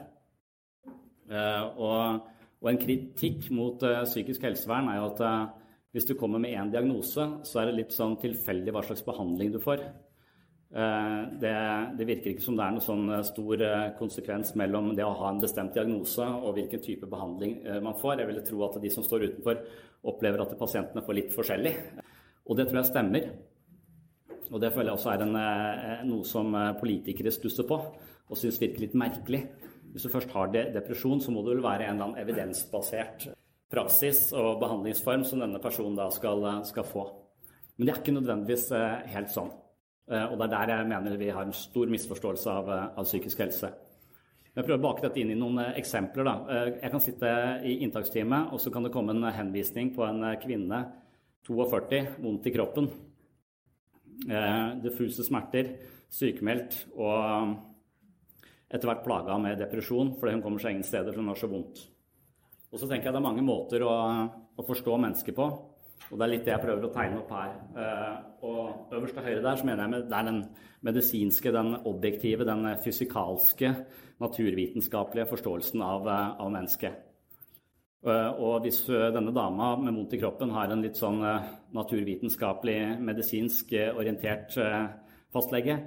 Uh, 1.32 1.64
og, 1.80 2.30
og, 2.60 2.70
en 2.70 2.82
kritikk 2.82 3.50
mot 3.56 3.82
psykisk 3.82 4.44
helsevern 4.46 4.92
er 4.92 5.00
jo 5.00 5.10
at 5.14 5.24
hvis 5.94 6.08
du 6.10 6.14
kommer 6.18 6.42
med 6.42 6.56
én 6.58 6.72
diagnose, 6.74 7.26
så 7.46 7.60
er 7.62 7.70
det 7.70 7.78
litt 7.80 7.96
sånn 7.96 8.16
tilfeldig 8.22 8.74
hva 8.74 8.82
slags 8.86 9.04
behandling 9.06 9.52
du 9.54 9.60
får. 9.62 9.84
Eh, 10.74 11.24
det, 11.40 11.54
det, 11.98 12.06
virker 12.10 12.32
ikke 12.32 12.42
som 12.42 12.56
det 12.58 12.66
er 12.66 12.74
noen 12.74 12.82
sånn 12.82 13.10
eh, 13.14 13.26
stor 13.28 13.62
eh, 13.62 13.92
konsekvens 14.00 14.56
mellom 14.58 14.88
det 14.98 15.06
å 15.06 15.12
ha 15.20 15.30
en 15.30 15.42
bestemt 15.44 15.76
diagnose 15.76 16.26
og 16.26 16.56
hvilken 16.58 16.82
type 16.82 17.10
behandling 17.10 17.60
man 17.86 17.98
får. 18.00 18.24
Jeg 18.24 18.32
ville 18.32 18.46
tro 18.48 18.64
at 18.66 18.80
de 18.82 18.94
som 18.94 19.06
står 19.06 19.28
utenfor, 19.28 19.62
opplever 20.10 20.42
at 20.42 20.58
pasientene 20.58 21.06
får 21.06 21.20
litt 21.20 21.36
forskjellig. 21.36 21.76
Og 22.50 22.58
det 22.58 22.66
tror 22.68 22.82
jeg 22.82 22.90
stemmer. 22.90 23.30
Og 24.50 24.60
det 24.62 24.74
føler 24.74 24.92
jeg 24.92 24.98
også 24.98 25.14
er 25.14 25.24
en, 25.28 25.38
noe 26.10 26.26
som 26.28 26.50
politikere 26.82 27.32
stusser 27.34 27.70
på 27.70 27.78
og 27.78 28.40
syns 28.40 28.60
virker 28.62 28.84
litt 28.84 28.98
merkelig. 28.98 29.46
Hvis 29.94 30.08
du 30.08 30.12
først 30.12 30.34
har 30.34 30.52
depresjon, 30.52 31.22
så 31.22 31.32
må 31.32 31.46
det 31.46 31.54
vel 31.54 31.64
være 31.64 31.86
en 31.86 31.96
eller 31.96 32.10
annen 32.10 32.22
evidensbasert 32.24 33.30
praksis 33.72 34.26
og 34.36 34.58
behandlingsform 34.62 35.26
som 35.26 35.42
denne 35.46 35.62
personen 35.62 35.98
da 35.98 36.10
skal, 36.14 36.44
skal 36.66 36.88
få. 36.88 37.08
Men 37.78 37.88
det 37.88 37.94
er 37.94 38.02
ikke 38.02 38.18
nødvendigvis 38.18 38.72
helt 39.14 39.34
sånn. 39.34 39.54
Eh, 40.12 40.26
og 40.26 40.38
det 40.38 40.48
er 40.50 40.54
der 40.54 40.74
jeg 40.76 40.90
mener 40.92 41.18
vi 41.18 41.32
har 41.32 41.48
en 41.48 41.56
stor 41.56 41.92
misforståelse 41.92 42.52
av, 42.52 42.70
eh, 42.70 42.86
av 43.00 43.08
psykisk 43.08 43.40
helse. 43.40 43.72
Jeg 44.54 44.66
prøver 44.66 44.80
å 44.80 44.86
bake 44.86 45.02
dette 45.02 45.20
inn 45.20 45.32
i 45.32 45.40
noen 45.40 45.74
eksempler. 45.74 46.24
Da. 46.24 46.34
Jeg 46.82 46.92
kan 46.92 47.02
sitte 47.02 47.30
i 47.66 47.80
inntaksteamet, 47.82 48.54
og 48.54 48.60
så 48.62 48.72
kan 48.72 48.84
det 48.84 48.92
komme 48.94 49.10
en 49.10 49.24
henvisning 49.34 49.96
på 49.96 50.06
en 50.06 50.22
kvinne, 50.38 50.92
42, 51.48 52.22
vondt 52.22 52.46
i 52.46 52.54
kroppen. 52.54 52.92
Diffuse 54.84 55.26
smerter, 55.26 55.74
sykemeldt 56.14 56.86
og 56.96 57.58
etter 58.74 58.90
hvert 58.90 59.04
plaga 59.06 59.38
med 59.42 59.60
depresjon 59.62 60.16
fordi 60.20 60.36
hun 60.38 60.44
kommer 60.46 60.62
seg 60.62 60.76
ingen 60.76 60.88
steder, 60.88 61.12
for 61.14 61.22
hun 61.22 61.32
har 61.32 61.40
så 61.40 61.50
vondt. 61.52 61.84
Og 62.74 62.82
så 62.82 62.90
tenker 62.90 63.10
jeg 63.10 63.14
det 63.14 63.22
er 63.22 63.28
mange 63.28 63.46
måter 63.46 63.86
å, 63.86 63.94
å, 64.58 64.66
forstå 64.66 64.98
mennesker 64.98 65.36
på. 65.38 65.46
Og 66.12 66.20
det 66.20 66.26
er 66.26 66.32
litt 66.34 66.44
det 66.46 66.54
jeg 66.54 66.62
prøver 66.62 66.86
å 66.86 66.92
tegne 66.94 67.22
opp 67.22 67.32
her. 67.34 67.54
Eh, 67.80 68.18
og 68.46 68.94
øverst 68.94 69.18
til 69.18 69.26
høyre 69.26 69.46
der 69.46 69.58
så 69.58 69.68
mener 69.68 69.88
jeg 69.88 70.06
det 70.12 70.18
er 70.18 70.28
den 70.28 70.42
medisinske, 70.86 71.54
den 71.56 71.72
objektive, 71.90 72.46
den 72.46 72.68
fysikalske, 72.84 73.72
naturvitenskapelige 74.22 75.30
forståelsen 75.32 75.82
av, 75.82 76.08
eh, 76.08 76.30
av 76.44 76.52
mennesket. 76.54 77.10
Eh, 78.04 78.32
og 78.36 78.62
hvis 78.66 78.84
denne 78.86 79.34
dama 79.34 79.76
med 79.80 79.96
vondt 79.96 80.14
i 80.14 80.20
kroppen 80.22 80.52
har 80.52 80.72
en 80.72 80.84
litt 80.84 81.00
sånn 81.00 81.22
naturvitenskapelig, 81.74 83.00
medisinsk 83.00 83.72
orientert 83.96 84.54
fastlege, 85.34 85.80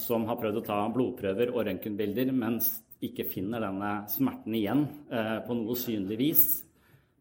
som 0.00 0.24
har 0.26 0.38
prøvd 0.40 0.56
å 0.58 0.64
ta 0.64 0.78
blodprøver 0.90 1.52
og 1.52 1.66
røntgenbilder 1.68 2.32
mens 2.32 2.72
ikke 3.04 3.26
finner 3.28 3.64
denne 3.64 3.90
smerten 4.10 4.56
igjen 4.56 4.84
eh, 5.12 5.38
på 5.46 5.56
noe 5.58 5.76
synlig 5.78 6.18
vis, 6.20 6.44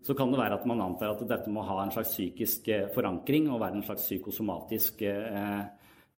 så 0.04 0.16
kan 0.18 0.32
det 0.32 0.40
være 0.40 0.58
at 0.60 0.66
man 0.68 0.82
antar 0.84 1.14
at 1.14 1.24
dette 1.28 1.52
må 1.52 1.64
ha 1.64 1.78
en 1.84 1.94
slags 1.96 2.12
psykisk 2.12 2.68
eh, 2.74 2.90
forankring 2.94 3.50
og 3.52 3.62
være 3.62 3.80
en 3.80 3.86
slags 3.88 4.06
psykosomatisk 4.10 5.02
eh, 5.08 5.62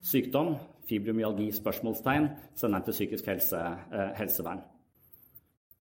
sykdom. 0.01 0.55
Fibromyalgi? 0.85 1.49
spørsmålstegn, 1.57 2.29
sender 2.55 2.79
den 2.79 2.85
til 2.85 2.97
psykisk 2.99 3.29
helse, 3.33 3.61
helsevern. 4.19 4.61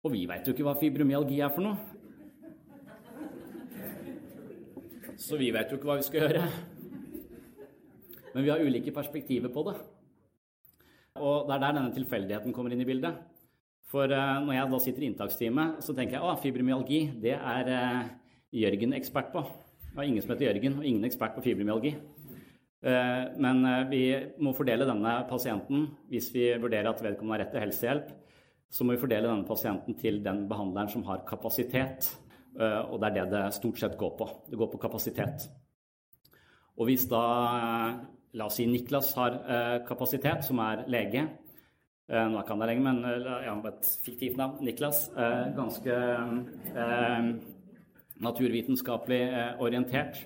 Og 0.03 0.11
vi 0.11 0.25
veit 0.27 0.47
jo 0.47 0.55
ikke 0.55 0.67
hva 0.67 0.75
fibromyalgi 0.79 1.39
er 1.39 1.53
for 1.55 1.63
noe. 1.63 1.77
Så 5.19 5.39
vi 5.39 5.53
veit 5.55 5.71
jo 5.71 5.79
ikke 5.79 5.91
hva 5.91 5.99
vi 5.99 6.07
skal 6.07 6.25
gjøre. 6.25 6.43
Men 8.35 8.45
vi 8.45 8.51
har 8.53 8.63
ulike 8.63 8.95
perspektiver 8.95 9.51
på 9.55 9.65
det. 9.67 9.75
Og 11.19 11.49
det 11.49 11.57
er 11.57 11.63
der 11.65 11.75
denne 11.75 11.95
tilfeldigheten 11.95 12.55
kommer 12.55 12.75
inn 12.75 12.85
i 12.85 12.87
bildet. 12.87 13.19
For 13.88 14.12
uh, 14.12 14.37
når 14.44 14.53
jeg 14.53 14.68
da 14.68 14.79
sitter 14.85 15.05
i 15.05 15.09
inntakstime, 15.09 15.64
så 15.85 15.94
tenker 15.96 16.18
jeg 16.18 16.29
at 16.29 16.42
fibromyalgi, 16.42 17.01
det 17.22 17.35
er 17.38 17.70
uh, 17.72 18.11
Jørgen 18.53 18.92
ekspert 18.98 19.31
på. 19.33 19.42
Det 19.88 19.96
er 19.96 20.11
ingen 20.11 20.24
som 20.24 20.35
heter 20.35 20.51
Jørgen, 20.51 20.77
og 20.81 20.88
ingen 20.88 21.09
ekspert 21.09 21.33
på 21.37 21.44
fibromyalgi. 21.46 21.94
Uh, 22.85 23.33
men 23.40 23.64
vi 23.88 24.03
må 24.44 24.53
fordele 24.57 24.87
denne 24.88 25.14
pasienten, 25.31 25.88
hvis 26.12 26.29
vi 26.35 26.51
vurderer 26.61 26.90
at 26.92 27.01
vedkommende 27.05 27.38
har 27.38 27.46
rett 27.46 27.57
til 27.57 27.64
helsehjelp, 27.64 28.12
så 28.68 28.85
må 28.85 28.92
vi 28.92 29.01
fordele 29.01 29.31
denne 29.31 29.48
pasienten 29.48 29.96
til 29.96 30.20
den 30.24 30.44
behandleren 30.51 30.92
som 30.92 31.07
har 31.09 31.24
kapasitet. 31.29 32.11
Og 32.59 32.98
det 33.01 33.09
er 33.09 33.14
det 33.14 33.27
det 33.33 33.42
stort 33.55 33.79
sett 33.81 33.94
går 33.96 34.11
på. 34.18 34.27
Det 34.51 34.59
går 34.61 34.68
på 34.72 34.81
kapasitet. 34.83 35.46
Og 36.77 36.90
hvis 36.90 37.07
da 37.09 37.22
La 38.37 38.48
oss 38.51 38.59
si 38.59 38.66
Niklas 38.68 39.14
har 39.16 39.38
kapasitet, 39.88 40.42
som 40.44 40.59
er 40.61 40.83
lege, 40.90 41.22
Eh, 41.22 41.48
nå 42.09 42.38
er 42.38 42.40
ikke 42.40 42.55
han 42.55 42.62
der 42.62 42.71
lenger, 42.71 42.85
men 42.87 43.05
eh, 43.05 43.44
ja, 43.44 43.55
et 43.68 43.88
fiktivt 44.05 44.38
navn. 44.40 44.62
Niklas. 44.64 45.05
Eh, 45.12 45.51
ganske 45.57 45.97
naturvitenskapelig 48.18 49.21
orientert. 49.62 50.23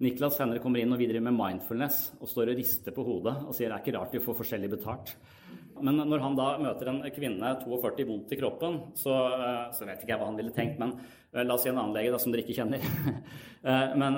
Niklas 0.00 0.36
senere 0.38 0.60
kommer 0.62 0.80
inn 0.80 0.92
og 0.92 1.00
videre 1.00 1.20
med 1.24 1.34
mindfulness 1.36 2.12
og 2.20 2.30
står 2.30 2.52
og 2.52 2.58
rister 2.60 2.94
på 2.96 3.04
hodet 3.04 3.32
og 3.48 3.56
sier 3.56 3.72
det 3.72 3.78
er 3.78 3.82
ikke 3.82 3.94
rart 3.96 4.14
vi 4.14 4.22
får 4.24 4.38
forskjellig 4.38 4.70
betalt. 4.76 5.12
Men 5.84 6.00
når 6.08 6.22
han 6.24 6.36
da 6.36 6.46
møter 6.60 6.88
en 6.92 7.02
kvinne 7.12 7.52
42 7.60 8.06
vondt 8.08 8.32
i 8.32 8.38
kroppen, 8.40 8.78
så, 8.96 9.16
så 9.76 9.88
vet 9.88 10.00
ikke 10.00 10.14
jeg 10.14 10.20
hva 10.20 10.28
han 10.30 10.38
ville 10.38 10.54
tenkt. 10.56 10.78
Men 10.80 10.94
la 11.36 11.56
oss 11.56 11.66
si 11.66 11.72
en 11.72 11.80
annen 11.80 11.96
lege 11.96 12.14
da, 12.14 12.20
som 12.20 12.32
dere 12.32 12.46
ikke 12.46 12.56
kjenner. 12.56 12.84
men 14.00 14.16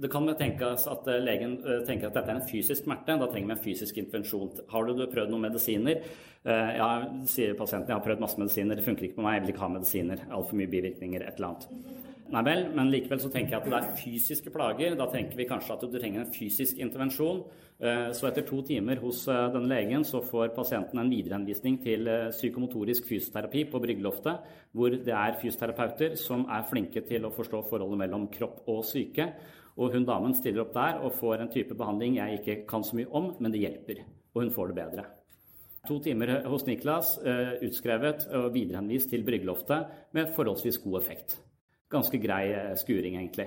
det 0.00 0.10
kan 0.12 0.28
tenkes 0.38 0.86
at 0.90 1.08
eh, 1.10 1.22
legen 1.24 1.58
eh, 1.64 1.82
tenker 1.86 2.10
at 2.10 2.16
dette 2.18 2.32
er 2.32 2.40
en 2.40 2.48
fysisk 2.48 2.84
smerte. 2.84 3.16
Da 3.20 3.28
trenger 3.30 3.52
vi 3.52 3.56
en 3.56 3.64
fysisk 3.64 4.00
intervensjon. 4.02 4.50
Har 4.72 4.88
du 4.88 5.04
prøvd 5.12 5.32
noen 5.32 5.46
medisiner? 5.48 6.02
Eh, 6.46 6.72
ja, 6.78 6.88
sier 7.28 7.56
pasienten. 7.58 7.92
Jeg 7.92 7.98
har 7.98 8.06
prøvd 8.06 8.24
masse 8.24 8.40
medisiner. 8.40 8.78
Det 8.78 8.86
funker 8.86 9.08
ikke 9.08 9.20
på 9.20 9.26
meg. 9.26 9.38
Jeg 9.38 9.46
vil 9.46 9.54
ikke 9.54 9.64
ha 9.64 9.72
medisiner. 9.76 10.26
Altfor 10.30 10.60
mye 10.60 10.72
bivirkninger. 10.72 11.24
Et 11.26 11.40
eller 11.40 11.52
annet. 11.52 11.94
Nei 12.26 12.42
vel, 12.42 12.64
men 12.74 12.88
likevel 12.90 13.20
så 13.22 13.28
tenker 13.30 13.54
jeg 13.54 13.60
at 13.60 13.68
det 13.70 13.78
er 13.78 14.00
fysiske 14.00 14.50
plager. 14.50 14.96
Da 14.98 15.06
tenker 15.12 15.38
vi 15.38 15.46
kanskje 15.46 15.76
at 15.76 15.84
du 15.86 15.94
trenger 15.94 16.24
en 16.24 16.34
fysisk 16.34 16.80
intervensjon. 16.82 17.44
Så 17.76 18.24
etter 18.24 18.42
to 18.48 18.62
timer 18.64 18.98
hos 19.02 19.20
denne 19.28 19.68
legen 19.68 20.02
så 20.08 20.22
får 20.24 20.54
pasienten 20.56 20.98
en 20.98 21.10
viderehenvisning 21.12 21.76
til 21.84 22.08
psykomotorisk 22.32 23.06
fysioterapi 23.06 23.66
på 23.70 23.82
Bryggeloftet, 23.84 24.48
hvor 24.72 24.96
det 24.96 25.12
er 25.12 25.36
fysioterapeuter 25.42 26.16
som 26.18 26.48
er 26.50 26.66
flinke 26.66 27.04
til 27.06 27.28
å 27.28 27.34
forstå 27.36 27.62
forholdet 27.68 28.00
mellom 28.00 28.26
kropp 28.32 28.64
og 28.72 28.80
syke. 28.88 29.28
Og 29.76 29.92
hun 29.92 30.06
damen 30.08 30.34
stiller 30.36 30.64
opp 30.64 30.72
der 30.76 31.02
og 31.04 31.14
får 31.18 31.42
en 31.42 31.52
type 31.52 31.76
behandling 31.76 32.16
jeg 32.16 32.40
ikke 32.40 32.56
kan 32.68 32.84
så 32.84 32.96
mye 32.96 33.10
om, 33.12 33.30
men 33.40 33.52
det 33.52 33.60
hjelper. 33.60 34.02
Og 34.34 34.44
hun 34.44 34.52
får 34.54 34.72
det 34.72 34.78
bedre. 34.78 35.04
To 35.86 35.98
timer 36.02 36.32
hos 36.48 36.64
Niklas, 36.66 37.12
uh, 37.22 37.58
utskrevet 37.62 38.26
og 38.34 38.48
viderehenvist 38.56 39.12
til 39.12 39.24
bryggeloftet 39.26 40.10
med 40.16 40.32
forholdsvis 40.34 40.80
god 40.82 40.98
effekt. 41.02 41.36
Ganske 41.92 42.18
grei 42.18 42.48
uh, 42.56 42.72
skuring, 42.78 43.18
egentlig. 43.20 43.46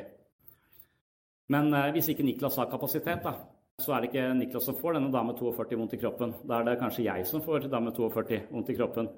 Men 1.52 1.74
uh, 1.74 1.90
hvis 1.96 2.12
ikke 2.14 2.24
Niklas 2.24 2.56
har 2.62 2.70
kapasitet, 2.72 3.26
da, 3.26 3.34
så 3.82 3.96
er 3.96 4.04
det 4.04 4.12
ikke 4.12 4.28
Niklas 4.38 4.70
som 4.70 4.78
får 4.80 4.96
denne 4.96 5.12
dame 5.12 5.36
42 5.36 5.80
vondt 5.82 5.98
i 5.98 6.00
kroppen. 6.00 6.36
Da 6.48 6.60
er 6.60 6.70
det 6.70 6.80
kanskje 6.80 7.10
jeg 7.10 7.28
som 7.28 7.44
får 7.44 7.68
dame 7.72 7.92
42 7.96 8.46
vondt 8.54 8.72
i 8.72 8.78
kroppen. 8.78 9.10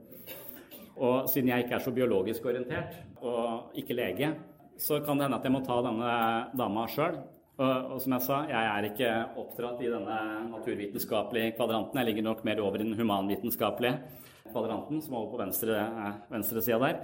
Og 1.01 1.29
siden 1.29 1.51
jeg 1.51 1.65
ikke 1.65 1.77
er 1.77 1.83
så 1.83 1.93
biologisk 1.93 2.45
orientert, 2.45 2.97
og 3.21 3.77
ikke 3.77 3.97
lege, 3.97 4.33
så 4.81 4.97
kan 5.05 5.19
det 5.19 5.27
hende 5.27 5.37
at 5.37 5.45
jeg 5.45 5.53
må 5.53 5.61
ta 5.65 5.77
denne 5.85 6.11
dama 6.57 6.87
sjøl. 6.89 7.21
Og, 7.61 7.93
og, 7.93 7.97
som 8.01 8.15
jeg 8.15 8.25
sa, 8.25 8.37
jeg 8.49 8.67
er 8.71 8.87
ikke 8.87 9.09
oppdratt 9.37 9.81
i 9.85 9.89
denne 9.91 10.19
naturvitenskapelige 10.49 11.53
kvadranten. 11.57 11.99
Jeg 11.99 12.09
ligger 12.09 12.25
nok 12.25 12.45
mer 12.47 12.61
over 12.63 12.81
i 12.81 12.85
den 12.87 12.97
humanvitenskapelige 12.97 13.99
kvadranten, 14.47 15.01
som 15.03 15.13
er 15.13 15.19
over 15.19 15.35
på 15.35 15.41
venstre, 15.43 15.75
eh, 15.77 16.15
venstre 16.31 16.63
sida 16.65 16.79
der. 16.81 17.03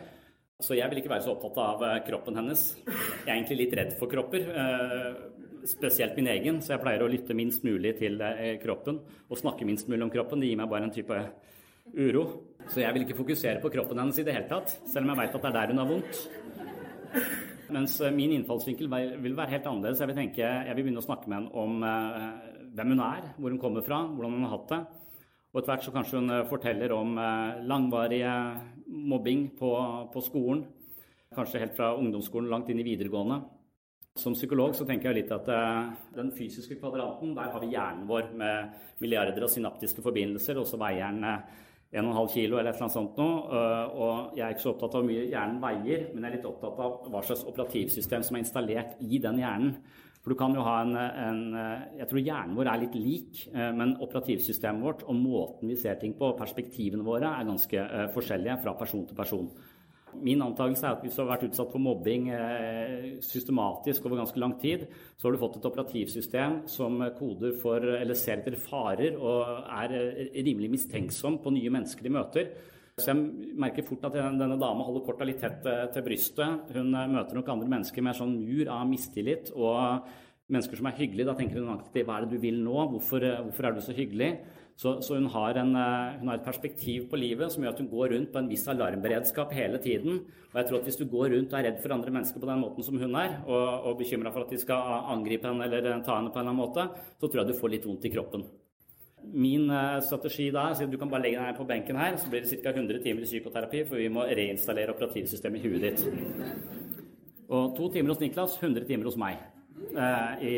Så 0.63 0.73
jeg 0.73 0.89
vil 0.89 1.03
ikke 1.03 1.11
være 1.11 1.27
så 1.27 1.35
opptatt 1.35 1.59
av 1.61 1.83
eh, 1.85 1.99
kroppen 2.07 2.39
hennes. 2.39 2.63
Jeg 2.87 3.27
er 3.27 3.35
egentlig 3.35 3.59
litt 3.59 3.75
redd 3.77 3.93
for 3.99 4.09
kropper, 4.09 4.47
eh, 4.63 5.19
spesielt 5.69 6.17
min 6.17 6.31
egen, 6.33 6.57
så 6.63 6.73
jeg 6.73 6.81
pleier 6.81 7.05
å 7.05 7.11
lytte 7.11 7.37
minst 7.37 7.67
mulig 7.67 7.93
til 7.99 8.17
kroppen 8.63 9.01
og 9.27 9.37
snakke 9.37 9.67
minst 9.67 9.91
mulig 9.91 10.07
om 10.07 10.13
kroppen. 10.13 10.41
Det 10.41 10.49
gir 10.49 10.57
meg 10.57 10.71
bare 10.71 10.87
en 10.87 10.95
type 10.95 11.19
uro. 11.93 12.23
Så 12.71 12.81
jeg 12.81 12.95
vil 12.95 13.05
ikke 13.05 13.19
fokusere 13.19 13.61
på 13.61 13.71
kroppen 13.75 13.99
hennes 14.01 14.17
i 14.17 14.25
det 14.25 14.33
hele 14.33 14.49
tatt, 14.49 14.73
selv 14.87 15.05
om 15.05 15.13
jeg 15.13 15.21
veit 15.21 15.37
at 15.37 15.45
det 15.45 15.51
er 15.51 15.59
der 15.59 15.75
hun 15.75 15.83
har 15.83 15.91
vondt. 15.91 17.53
Mens 17.73 17.97
eh, 18.01 18.13
min 18.15 18.31
innfallsvinkel 18.37 18.87
vil 18.87 19.35
være 19.35 19.51
helt 19.55 19.67
annerledes. 19.67 19.99
Jeg 19.99 20.09
vil, 20.11 20.19
tenke, 20.21 20.45
jeg 20.45 20.75
vil 20.75 20.85
begynne 20.85 21.01
å 21.01 21.07
snakke 21.07 21.27
med 21.27 21.39
henne 21.39 21.59
om 21.59 21.83
eh, 21.83 22.71
hvem 22.77 22.93
hun 22.93 23.03
er, 23.03 23.27
hvor 23.35 23.53
hun 23.53 23.59
kommer 23.61 23.83
fra, 23.85 23.99
hvordan 24.07 24.37
hun 24.37 24.47
har 24.47 24.55
hatt 24.55 24.71
det. 24.71 24.79
Og 25.51 25.59
etter 25.59 25.73
hvert 25.73 25.85
så 25.87 25.93
kanskje 25.95 26.21
hun 26.21 26.33
eh, 26.35 26.47
forteller 26.47 26.95
om 26.95 27.19
langvarig 27.67 28.23
mobbing 28.87 29.49
på, 29.59 29.73
på, 30.13 30.23
skolen. 30.23 30.63
Kanskje 31.35 31.65
helt 31.65 31.75
fra 31.75 31.91
ungdomsskolen 31.99 32.49
langt 32.51 32.71
inn 32.71 32.79
i 32.81 32.87
videregående. 32.87 33.41
Som 34.17 34.33
psykolog 34.33 34.73
så 34.73 34.85
tenker 34.87 35.11
jeg 35.11 35.19
litt 35.19 35.33
at 35.35 35.49
den 36.15 36.31
fysiske 36.33 36.79
kvadranten, 36.79 37.35
der 37.37 37.51
har 37.53 37.61
vi 37.61 37.69
hjernen 37.75 38.07
vår 38.09 38.31
med 38.39 38.71
milliarder 39.03 39.45
av 39.45 39.51
synaptiske 39.53 40.01
forbindelser, 40.01 40.57
og 40.57 40.65
så 40.65 40.79
veier 40.81 41.13
den 41.13 41.27
1,5 41.93 42.33
kilo 42.33 42.57
eller 42.59 42.75
annet 42.75 42.93
sånt 42.93 43.19
noe. 43.19 43.37
Øh, 43.47 43.93
og 43.95 44.35
jeg 44.37 44.43
er 44.45 44.55
ikke 44.55 44.65
så 44.65 44.73
opptatt 44.73 44.97
av 44.97 45.03
hvor 45.03 45.07
mye 45.07 45.29
hjernen 45.29 45.61
veier, 45.63 46.09
men 46.11 46.25
jeg 46.25 46.29
er 46.29 46.35
litt 46.35 46.49
opptatt 46.49 46.81
av 46.83 47.07
hva 47.13 47.23
slags 47.23 47.45
operativsystem 47.47 48.25
som 48.27 48.37
er 48.37 48.43
installert 48.43 48.99
i 48.99 49.21
den 49.23 49.39
hjernen. 49.43 49.77
For 50.19 50.33
du 50.33 50.39
kan 50.41 50.57
jo 50.57 50.65
ha 50.65 50.81
en, 50.83 50.97
en 50.97 51.41
Jeg 52.01 52.09
tror 52.09 52.19
hjernen 52.19 52.57
vår 52.57 52.67
er 52.67 52.81
litt 52.81 52.97
lik, 52.99 53.45
øh, 53.53 53.71
men 53.79 53.95
operativsystemet 54.03 54.83
vårt 54.83 55.07
og 55.07 55.15
måten 55.15 55.71
vi 55.71 55.79
ser 55.79 55.95
ting 56.01 56.17
på, 56.19 56.33
perspektivene 56.39 57.07
våre, 57.07 57.31
er 57.31 57.47
ganske 57.47 57.87
forskjellige 58.15 58.59
fra 58.65 58.75
person 58.79 59.07
til 59.07 59.17
person. 59.17 59.49
Min 60.15 60.41
antakelse 60.41 60.85
er 60.87 60.95
at 60.95 61.01
hvis 61.03 61.17
du 61.17 61.21
har 61.21 61.33
vært 61.33 61.49
utsatt 61.49 61.73
for 61.73 61.83
mobbing 61.83 62.29
eh, 62.31 63.17
systematisk 63.23 64.05
over 64.07 64.21
ganske 64.21 64.39
lang 64.39 64.55
tid, 64.61 64.85
så 65.17 65.27
har 65.27 65.35
du 65.35 65.41
fått 65.41 65.57
et 65.59 65.67
operativsystem 65.67 66.61
som 66.71 67.01
koder 67.17 67.57
for, 67.59 67.83
eller 67.83 68.17
ser 68.17 68.39
etter 68.39 68.55
farer 68.61 69.17
og 69.19 69.67
er 69.67 69.95
eh, 69.99 70.21
rimelig 70.47 70.71
mistenksom 70.77 71.41
på 71.43 71.53
nye 71.57 71.73
mennesker 71.75 72.07
de 72.07 72.13
møter. 72.15 72.53
Så 72.97 73.11
jeg 73.11 73.57
merker 73.61 73.85
fort 73.85 74.07
at 74.09 74.15
denne 74.15 74.57
dama 74.57 74.87
holder 74.87 75.03
korta 75.05 75.27
litt 75.27 75.43
tett 75.43 75.67
eh, 75.69 75.83
til 75.93 76.07
brystet. 76.07 76.71
Hun 76.77 76.95
møter 76.95 77.37
nok 77.37 77.51
andre 77.53 77.73
mennesker 77.75 78.05
med 78.05 78.15
en 78.15 78.21
sånn 78.23 78.39
mur 78.39 78.71
av 78.73 78.87
mistillit 78.89 79.51
og 79.53 80.07
mennesker 80.47 80.79
som 80.79 80.87
er 80.89 80.97
hyggelige. 81.01 81.27
Da 81.27 81.35
tenker 81.37 81.59
hun 81.59 81.75
alltid 81.75 82.07
hva 82.07 82.17
er 82.17 82.25
det 82.25 82.37
du 82.37 82.47
vil 82.47 82.63
nå, 82.63 82.79
hvorfor, 82.95 83.27
hvorfor 83.49 83.67
er 83.67 83.75
du 83.75 83.83
så 83.83 83.95
hyggelig? 83.97 84.37
Så, 84.77 84.91
så 85.01 85.15
hun, 85.17 85.25
har 85.33 85.57
en, 85.57 85.71
eh, 85.73 86.17
hun, 86.19 86.29
har 86.29 86.37
et 86.37 86.45
perspektiv 86.45 87.07
på 87.09 87.17
livet 87.17 87.49
som 87.49 87.63
gjør 87.63 87.73
at 87.73 87.79
hun 87.81 87.89
går 87.89 88.11
rundt 88.13 88.29
på 88.33 88.41
en 88.43 88.49
viss 88.51 88.67
alarmberedskap 88.69 89.55
hele 89.57 89.79
tiden. 89.81 90.19
Og 90.51 90.59
jeg 90.59 90.67
tror 90.69 90.77
at 90.77 90.85
Hvis 90.85 90.99
du 90.99 91.05
går 91.09 91.33
rundt 91.33 91.53
og 91.53 91.57
er 91.59 91.65
redd 91.71 91.81
for 91.81 91.95
andre 91.95 92.13
mennesker 92.13 92.39
på 92.39 92.49
den 92.51 92.61
måten 92.61 92.85
som 92.85 92.99
hun 93.01 93.15
er, 93.15 93.41
og, 93.47 93.89
og 93.89 93.97
bekymra 93.97 94.31
for 94.31 94.45
at 94.45 94.53
de 94.53 94.61
skal 94.61 95.01
angripe 95.15 95.49
henne 95.49 95.65
eller 95.65 96.03
ta 96.05 96.19
henne 96.19 96.29
på 96.29 96.37
en 96.37 96.45
eller 96.45 96.53
annen 96.53 96.61
måte, 96.61 96.87
så 97.17 97.25
tror 97.25 97.41
jeg 97.41 97.49
du 97.49 97.57
får 97.57 97.73
litt 97.73 97.89
vondt 97.89 98.05
i 98.05 98.13
kroppen. 98.13 98.45
Min 99.33 99.65
strategi 100.05 100.51
da 100.53 100.69
er 100.69 100.85
at 100.85 100.93
du 100.93 100.97
kan 101.01 101.09
bare 101.09 101.25
legge 101.25 101.41
deg 101.41 101.57
på 101.57 101.65
benken 101.67 101.97
her, 101.97 102.15
så 102.21 102.29
blir 102.29 102.45
det 102.45 102.61
ca. 102.61 102.69
100 102.69 103.01
timer 103.03 103.25
i 103.25 103.31
psykoterapi, 103.33 103.83
for 103.89 103.97
vi 103.97 104.13
må 104.13 104.29
reinstallere 104.29 104.93
operativsystemet 104.93 105.65
i 105.65 105.73
huet 105.73 105.81
ditt. 105.89 106.05
Og 107.49 107.73
to 107.75 107.89
timer 107.89 108.13
hos 108.13 108.21
Niklas, 108.21 108.59
100 108.61 108.85
timer 108.85 109.09
hos 109.09 109.17
meg. 109.17 109.41
Eh, 109.77 110.43
i 110.47 110.53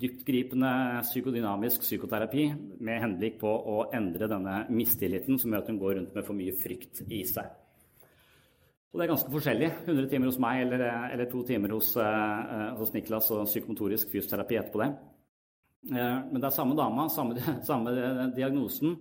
dyptgripende 0.00 0.70
psykodynamisk 1.06 1.84
psykoterapi 1.84 2.44
med 2.84 3.00
henblikk 3.00 3.38
på 3.40 3.48
å 3.48 3.76
endre 3.96 4.28
denne 4.28 4.58
mistilliten 4.68 5.38
som 5.40 5.52
gjør 5.52 5.64
at 5.64 5.70
hun 5.72 5.80
går 5.80 5.96
rundt 5.98 6.16
med 6.16 6.26
for 6.26 6.36
mye 6.36 6.52
frykt 6.60 7.02
i 7.08 7.22
seg. 7.28 7.48
Og 8.92 9.00
det 9.00 9.06
er 9.06 9.12
ganske 9.14 9.32
forskjellig. 9.32 9.70
100 9.88 10.10
timer 10.12 10.30
hos 10.30 10.38
meg 10.44 10.62
eller, 10.66 10.84
eller 11.14 11.30
to 11.32 11.40
timer 11.48 11.72
hos, 11.74 11.94
hos, 12.78 12.92
Niklas 12.94 13.32
og 13.34 13.48
psykomotorisk 13.48 14.12
fysioterapi 14.12 14.60
etterpå 14.60 14.84
det. 14.84 14.90
Men 15.90 16.38
det 16.38 16.46
er 16.46 16.54
samme 16.54 16.76
dama, 16.78 17.08
samme, 17.10 17.40
samme 17.70 17.96
diagnosen. 18.36 18.94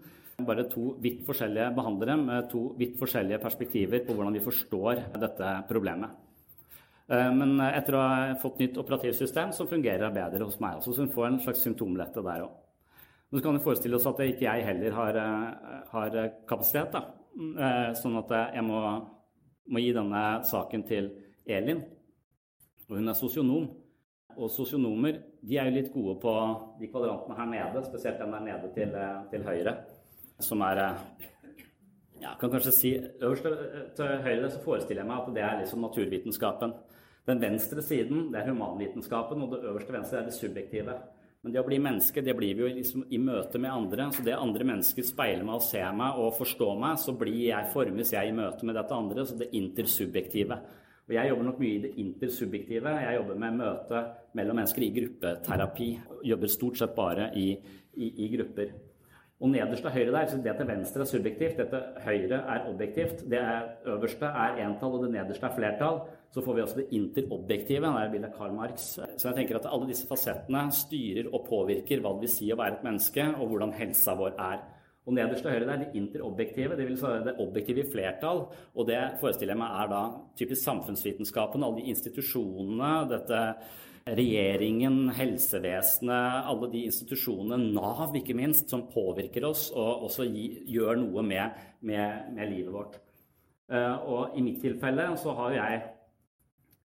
Bare 0.43 0.65
to 0.71 0.95
vidt 1.03 1.21
forskjellige 1.27 1.69
behandlere 1.77 2.17
med 2.17 2.49
to 2.49 2.71
vidt 2.79 2.97
forskjellige 2.97 3.43
perspektiver 3.43 4.01
på 4.07 4.15
hvordan 4.17 4.33
vi 4.39 4.47
forstår 4.47 5.05
dette 5.21 5.55
problemet. 5.69 6.15
Eh, 7.13 7.31
men 7.35 7.57
etter 7.61 7.97
å 7.97 8.01
ha 8.01 8.35
fått 8.41 8.61
nytt 8.61 8.77
operativsystem, 8.81 9.51
så 9.53 9.67
fungerer 9.69 10.07
det 10.07 10.13
bedre 10.15 10.47
hos 10.47 10.59
meg 10.63 10.79
også. 10.79 10.93
Så 10.93 11.05
hun 11.05 11.11
får 11.13 11.27
en 11.27 11.41
slags 11.45 11.65
symptomlette 11.65 12.23
der 12.25 12.45
òg. 12.45 12.53
Men 13.29 13.39
så 13.39 13.43
kan 13.45 13.57
vi 13.57 13.65
forestille 13.65 13.97
oss 13.97 14.07
at 14.09 14.21
ikke 14.23 14.47
jeg 14.47 14.65
heller 14.69 14.97
har, 14.97 15.17
eh, 15.17 15.83
har 15.91 16.17
kapasitet. 16.49 16.91
Da. 16.91 17.03
Eh, 17.33 17.93
sånn 17.97 18.17
at 18.21 18.33
jeg 18.55 18.63
må, 18.63 18.79
må, 19.67 19.79
gi 19.81 19.93
denne 19.93 20.23
saken 20.45 20.87
til 20.87 21.11
Elin. 21.45 21.83
Og 22.89 22.97
hun 22.97 23.09
er 23.09 23.17
sosionom. 23.17 23.69
Og 24.33 24.49
sosionomer 24.49 25.19
de 25.43 25.57
er 25.57 25.69
jo 25.69 25.75
litt 25.75 25.93
gode 25.93 26.15
på 26.21 26.33
de 26.79 26.87
kvadrantene 26.87 27.37
her 27.37 27.45
nede, 27.45 27.83
spesielt 27.85 28.17
den 28.17 28.31
der 28.31 28.39
nede 28.39 28.71
til, 28.73 28.95
til 29.29 29.43
høyre, 29.45 29.75
som 30.41 30.61
er 30.61 30.79
ja, 32.23 32.31
kan 32.39 32.49
kanskje 32.49 32.71
si 32.71 32.91
Øverst 33.21 33.45
til 33.95 34.23
høyre 34.25 34.49
så 34.49 34.61
forestiller 34.63 35.03
jeg 35.03 35.09
meg 35.09 35.19
at 35.19 35.35
det 35.35 35.43
er 35.43 35.59
liksom 35.59 35.83
naturvitenskapen. 35.85 36.73
Den 37.27 37.39
venstre 37.39 37.83
siden 37.85 38.31
det 38.33 38.41
er 38.41 38.51
humanvitenskapen, 38.51 39.43
og 39.45 39.53
det 39.53 39.63
øverste 39.63 39.95
venstre 39.95 40.19
er 40.19 40.25
det 40.27 40.35
subjektive. 40.35 40.97
Men 41.43 41.51
det 41.51 41.59
å 41.59 41.65
bli 41.67 41.77
menneske, 41.83 42.23
det 42.23 42.35
blir 42.37 42.55
vi 42.55 42.63
jo 42.63 42.69
liksom 42.71 43.03
i 43.11 43.19
møte 43.19 43.59
med 43.59 43.71
andre. 43.71 44.07
Så 44.15 44.23
det 44.23 44.35
andre 44.35 44.67
mennesker 44.67 45.03
speiler 45.07 45.43
meg 45.43 45.59
og 45.59 45.65
ser 45.65 45.89
meg 45.95 46.19
og 46.19 46.37
forstår 46.37 46.77
meg, 46.79 47.01
så 47.03 47.15
blir 47.19 47.49
jeg, 47.49 47.71
formes 47.73 48.13
jeg 48.15 48.31
i 48.31 48.35
møte 48.35 48.67
med 48.67 48.79
dette 48.79 48.95
andre. 48.95 49.25
Så 49.27 49.35
det 49.39 49.49
intersubjektive. 49.59 50.59
Og 51.03 51.15
jeg 51.17 51.31
jobber 51.31 51.47
nok 51.49 51.59
mye 51.59 51.75
i 51.75 51.83
det 51.83 51.91
intersubjektive. 51.99 52.95
Jeg 53.03 53.19
jobber 53.19 53.43
med 53.43 53.59
møte 53.59 54.05
mellom 54.39 54.59
mennesker 54.61 54.87
i 54.87 54.93
gruppeterapi. 54.95 55.91
Jobber 56.31 56.51
stort 56.51 56.79
sett 56.79 56.95
bare 56.95 57.29
i, 57.39 57.49
i, 57.99 58.09
i 58.23 58.31
grupper. 58.37 58.71
Og 59.43 59.51
nederst 59.51 59.83
til 59.83 59.91
høyre 59.91 60.11
der, 60.15 60.27
så 60.31 60.39
det 60.39 60.55
til 60.55 60.67
venstre 60.69 61.03
er 61.03 61.09
subjektivt, 61.09 61.57
det 61.59 61.67
til 61.73 62.03
høyre 62.05 62.43
er 62.55 62.67
objektivt. 62.71 63.25
Det 63.27 63.39
er, 63.39 63.73
øverste 63.91 64.31
er 64.31 64.61
entall, 64.63 64.95
og 64.95 65.03
det 65.03 65.15
nederste 65.17 65.49
er 65.49 65.57
flertall 65.57 66.05
så 66.33 66.41
får 66.41 66.55
vi 66.55 66.61
også 66.63 66.79
det 66.79 66.87
interobjektive. 66.97 67.87
det 67.93 68.03
er 68.03 68.13
bildet 68.13 68.31
av 68.31 68.37
Karl 68.37 68.55
Marx. 68.57 68.87
Så 68.97 69.27
jeg 69.29 69.35
tenker 69.37 69.59
at 69.59 69.67
alle 69.69 69.89
disse 69.89 70.07
fasettene 70.09 70.65
styrer 70.73 71.29
og 71.29 71.45
påvirker 71.45 72.01
hva 72.01 72.15
det 72.15 72.25
vil 72.25 72.33
si 72.33 72.49
å 72.49 72.57
være 72.57 72.79
et 72.79 72.87
menneske, 72.87 73.27
og 73.37 73.51
hvordan 73.51 73.75
helsa 73.77 74.15
vår 74.17 74.33
er. 74.41 74.63
Og 75.03 75.17
nederst 75.17 75.43
til 75.43 75.51
høyre 75.51 75.67
der, 75.67 75.83
det 75.83 75.99
interobjektive, 75.99 76.77
det 76.79 76.87
vil 76.87 76.97
si 76.97 77.13
det 77.25 77.35
objektive 77.43 77.83
i 77.83 77.89
flertall. 77.91 78.45
Og 78.73 78.87
det 78.87 79.01
forestiller 79.21 79.53
jeg 79.53 79.61
meg 79.61 79.79
er 79.83 79.89
da 79.91 80.03
typisk 80.39 80.63
samfunnsvitenskapen, 80.63 81.65
alle 81.65 81.81
de 81.81 81.93
institusjonene, 81.93 82.91
dette 83.11 83.41
regjeringen, 84.03 85.09
helsevesenet, 85.15 86.43
alle 86.49 86.69
de 86.71 86.85
institusjonene, 86.89 87.71
Nav 87.75 88.15
ikke 88.19 88.35
minst, 88.35 88.71
som 88.71 88.87
påvirker 88.91 89.45
oss 89.47 89.69
og 89.71 90.09
også 90.09 90.25
gjør 90.27 90.97
noe 91.05 91.23
med, 91.23 91.65
med, 91.87 92.31
med 92.35 92.51
livet 92.51 92.73
vårt. 92.73 92.97
Uh, 93.71 93.95
og 94.11 94.37
i 94.37 94.43
mitt 94.43 94.59
tilfelle 94.61 95.05
så 95.21 95.31
har 95.37 95.55
jeg 95.55 95.83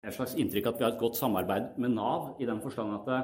et 0.07 0.15
slags 0.15 0.37
inntrykk 0.39 0.71
at 0.71 0.79
vi 0.79 0.87
har 0.87 0.95
et 0.95 1.01
godt 1.01 1.19
samarbeid 1.19 1.75
med 1.83 1.97
Nav, 1.97 2.35
i 2.39 2.47
den 2.47 2.61
forstand 2.63 2.95
at 3.01 3.09
det, 3.09 3.19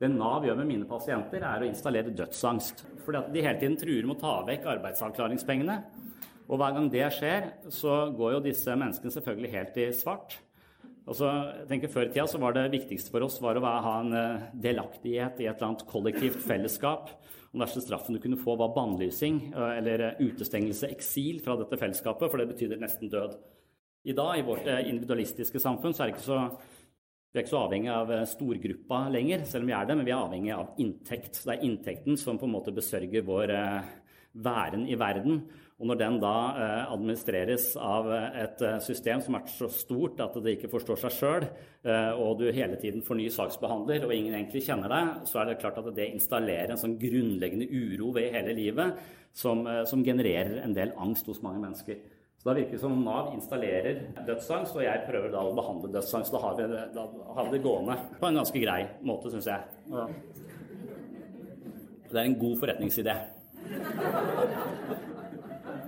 det 0.00 0.10
Nav 0.14 0.46
gjør 0.46 0.58
med 0.62 0.70
mine 0.70 0.88
pasienter, 0.88 1.44
er 1.44 1.62
å 1.62 1.68
installere 1.68 2.14
dødsangst. 2.16 2.84
Fordi 3.04 3.20
at 3.20 3.30
de 3.34 3.44
hele 3.44 3.60
tiden 3.60 3.76
truer 3.80 4.08
med 4.08 4.16
å 4.16 4.22
ta 4.22 4.34
vekk 4.48 4.66
arbeidsavklaringspengene. 4.76 5.78
Og 6.46 6.60
hver 6.60 6.76
gang 6.76 6.88
det 6.92 7.06
skjer, 7.16 7.48
så 7.74 8.06
går 8.16 8.36
jo 8.36 8.44
disse 8.44 8.74
menneskene 8.78 9.14
selvfølgelig 9.14 9.52
helt 9.52 9.80
i 9.82 9.88
svart. 9.96 10.38
Altså, 11.06 11.28
jeg 11.60 11.66
tenker 11.70 11.90
Før 11.92 12.08
i 12.08 12.12
tida 12.14 12.26
så 12.30 12.40
var 12.42 12.54
det 12.56 12.64
viktigste 12.72 13.12
for 13.14 13.22
oss 13.26 13.38
var 13.42 13.58
å 13.58 13.62
ha 13.62 13.94
en 14.00 14.14
eh, 14.16 14.46
delaktighet 14.64 15.38
i 15.38 15.46
et 15.46 15.52
eller 15.54 15.68
annet 15.68 15.84
kollektivt 15.90 16.40
fellesskap. 16.42 17.12
Den 17.52 17.62
verste 17.62 17.82
straffen 17.84 18.16
du 18.16 18.22
kunne 18.22 18.38
få, 18.40 18.56
var 18.58 18.74
bannlysing 18.74 19.38
eh, 19.52 19.76
eller 19.78 20.08
utestengelse, 20.18 20.90
eksil 20.96 21.38
fra 21.44 21.54
dette 21.60 21.78
fellesskapet, 21.78 22.26
for 22.26 22.42
det 22.42 22.48
betydde 22.50 22.80
nesten 22.82 23.12
død. 23.12 23.38
I 24.06 24.14
dag, 24.14 24.38
i 24.38 24.42
vårt 24.46 24.66
eh, 24.70 24.86
individualistiske 24.88 25.58
samfunn, 25.58 25.94
så 25.94 26.04
er 26.04 26.10
det 26.10 26.16
ikke 26.16 26.28
så 26.28 26.40
vi 27.34 27.40
er 27.40 27.44
ikke 27.44 27.52
så 27.52 27.62
avhengig 27.66 27.90
av 27.90 28.10
eh, 28.14 28.26
storgruppa 28.30 29.00
lenger, 29.12 29.42
selv 29.50 29.66
om 29.66 29.70
vi 29.72 29.74
er 29.74 29.88
det, 29.88 29.96
men 29.98 30.06
vi 30.06 30.12
er 30.14 30.20
avhengig 30.20 30.52
av 30.54 30.78
inntekt. 30.80 31.34
Så 31.34 31.48
det 31.48 31.56
er 31.56 31.64
inntekten 31.66 32.18
som 32.20 32.38
på 32.38 32.46
en 32.46 32.54
måte 32.54 32.74
besørger 32.76 33.26
vår 33.26 33.52
eh, 33.56 33.88
væren 34.46 34.86
i 34.86 34.94
verden. 35.00 35.42
Og 35.76 35.90
når 35.90 35.98
den 36.00 36.14
da 36.22 36.32
administreres 36.88 37.66
av 37.76 38.06
et 38.08 38.62
system 38.80 39.20
som 39.20 39.36
er 39.36 39.50
så 39.52 39.66
stort 39.68 40.22
at 40.24 40.38
det 40.40 40.54
ikke 40.54 40.70
forstår 40.72 41.02
seg 41.02 41.12
sjøl, 41.12 41.44
og 42.16 42.40
du 42.40 42.46
hele 42.48 42.78
tiden 42.80 43.04
får 43.04 43.18
ny 43.18 43.26
saksbehandler 43.34 44.06
og 44.06 44.14
ingen 44.14 44.38
egentlig 44.38 44.62
kjenner 44.64 44.88
deg, 44.88 45.10
så 45.28 45.42
er 45.42 45.50
det 45.50 45.58
klart 45.60 45.82
at 45.82 45.90
det 45.98 46.08
installerer 46.14 46.72
en 46.72 46.80
sånn 46.80 46.96
grunnleggende 47.00 47.68
uro 47.68 48.08
ved 48.16 48.32
hele 48.38 48.56
livet 48.56 49.04
som, 49.36 49.68
som 49.84 50.04
genererer 50.04 50.62
en 50.64 50.76
del 50.76 50.96
angst 50.96 51.28
hos 51.28 51.44
mange 51.44 51.60
mennesker. 51.66 52.00
Så 52.46 52.52
da 52.52 52.60
virker 52.60 52.76
det 52.76 52.78
som 52.78 53.00
Nav 53.02 53.32
installerer 53.34 53.96
dødsangst, 54.22 54.76
og 54.78 54.84
jeg 54.84 55.00
prøver 55.02 55.32
da 55.32 55.40
å 55.42 55.54
behandle 55.56 55.88
dødsangst. 55.96 56.30
Da 56.30 56.38
har 56.44 56.52
vi, 56.54 56.66
da 56.94 57.06
har 57.34 57.48
vi 57.48 57.56
det 57.56 57.58
gående 57.64 57.96
på 58.20 58.28
en 58.28 58.38
ganske 58.38 58.60
grei 58.62 58.84
måte, 59.02 59.32
syns 59.32 59.48
jeg. 59.50 59.64
Det 62.12 62.14
er 62.14 62.22
en 62.22 62.38
god 62.38 62.54
forretningsidé. 62.60 63.16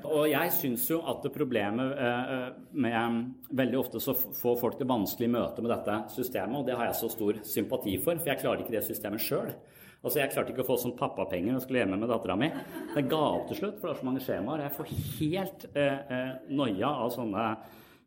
Og 0.03 0.27
jeg 0.33 0.51
syns 0.59 0.90
jo 0.90 0.99
at 1.07 1.23
det 1.23 1.31
problemet 1.38 1.94
eh, 1.94 2.51
med 2.75 3.55
Veldig 3.62 3.79
ofte 3.79 4.03
så 4.03 4.18
får 4.18 4.59
folk 4.59 4.83
det 4.83 4.90
vanskelig 4.90 5.31
i 5.31 5.35
møte 5.38 5.62
med 5.62 5.77
dette 5.77 6.01
systemet, 6.16 6.59
og 6.59 6.66
det 6.66 6.75
har 6.75 6.90
jeg 6.90 6.99
så 7.05 7.14
stor 7.14 7.38
sympati 7.47 7.94
for, 8.03 8.18
for 8.18 8.35
jeg 8.35 8.42
klarer 8.42 8.66
ikke 8.66 8.75
det 8.75 8.83
systemet 8.90 9.23
sjøl. 9.23 9.55
Altså, 9.99 10.21
Jeg 10.21 10.31
klarte 10.31 10.53
ikke 10.55 10.63
å 10.63 10.69
få 10.69 10.77
sånn 10.79 10.95
pappapenger 10.99 11.57
og 11.57 11.65
skulle 11.65 11.83
hjemme 11.83 11.99
med 11.99 12.11
dattera 12.11 12.37
mi. 12.39 12.53
Jeg 12.95 13.09
ga 13.11 13.19
opp 13.19 13.49
til 13.51 13.59
slutt, 13.59 13.81
for 13.81 13.89
det 13.89 13.97
er 13.97 14.01
så 14.01 14.07
mange 14.07 14.23
skjemaer. 14.23 14.63
Jeg 14.63 14.75
får 14.77 14.93
helt 15.19 15.65
eh, 15.75 15.99
eh, 16.15 16.33
noia 16.55 16.93
av 17.03 17.11
sånne 17.17 17.47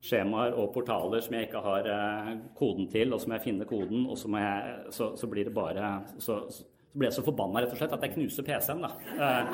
skjemaer 0.01 0.55
og 0.57 0.71
portaler 0.73 1.21
som 1.21 1.35
jeg 1.35 1.49
ikke 1.49 1.63
har 1.65 1.89
eh, 1.91 2.29
koden 2.57 2.87
til, 2.91 3.11
og 3.11 3.21
så 3.21 3.29
må 3.29 3.37
jeg 3.37 3.45
finne 3.49 3.67
koden, 3.69 4.05
og 4.07 4.17
så, 4.17 4.31
jeg, 4.39 4.77
så, 4.95 5.09
så 5.19 5.29
blir 5.29 5.49
det 5.49 5.53
bare 5.55 5.91
så, 6.15 6.39
så, 6.49 6.65
ble 6.91 7.07
jeg 7.07 7.15
så 7.15 7.23
forbanna 7.23 7.61
rett 7.63 7.71
og 7.75 7.79
slett 7.79 7.93
at 7.95 8.01
jeg 8.07 8.15
knuser 8.15 8.47
PC-en. 8.47 8.81
da. 8.87 8.93
Eh, 9.11 9.53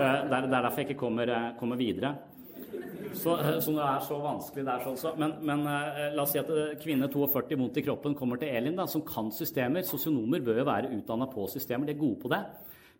eh, 0.00 0.18
det 0.32 0.40
er 0.40 0.50
derfor 0.56 0.80
jeg 0.80 0.90
ikke 0.90 1.02
kommer, 1.04 1.34
kommer 1.60 1.80
videre. 1.80 2.16
Så, 3.16 3.34
eh, 3.40 3.58
så, 3.64 3.72
det 3.76 3.82
er 3.86 4.04
så 4.06 4.18
vanskelig 4.22 4.64
der, 4.66 4.84
sånn. 4.84 4.98
Så. 5.00 5.12
Men, 5.20 5.34
men 5.46 5.64
uh, 5.66 6.06
la 6.14 6.24
oss 6.24 6.34
si 6.34 6.40
at 6.40 6.50
eh, 6.52 6.76
kvinne 6.82 7.08
42 7.12 7.58
vondt 7.58 7.80
i 7.80 7.84
kroppen 7.86 8.16
kommer 8.18 8.40
til 8.40 8.52
Elin, 8.52 8.76
da, 8.78 8.86
som 8.90 9.04
kan 9.06 9.32
systemer. 9.34 9.86
Sosionomer 9.86 10.44
bør 10.44 10.62
jo 10.62 10.68
være 10.68 10.92
utdanna 10.98 11.28
på 11.32 11.48
systemer, 11.52 11.88
de 11.88 11.96
er 11.96 12.00
gode 12.00 12.20
på 12.22 12.32
det. 12.32 12.42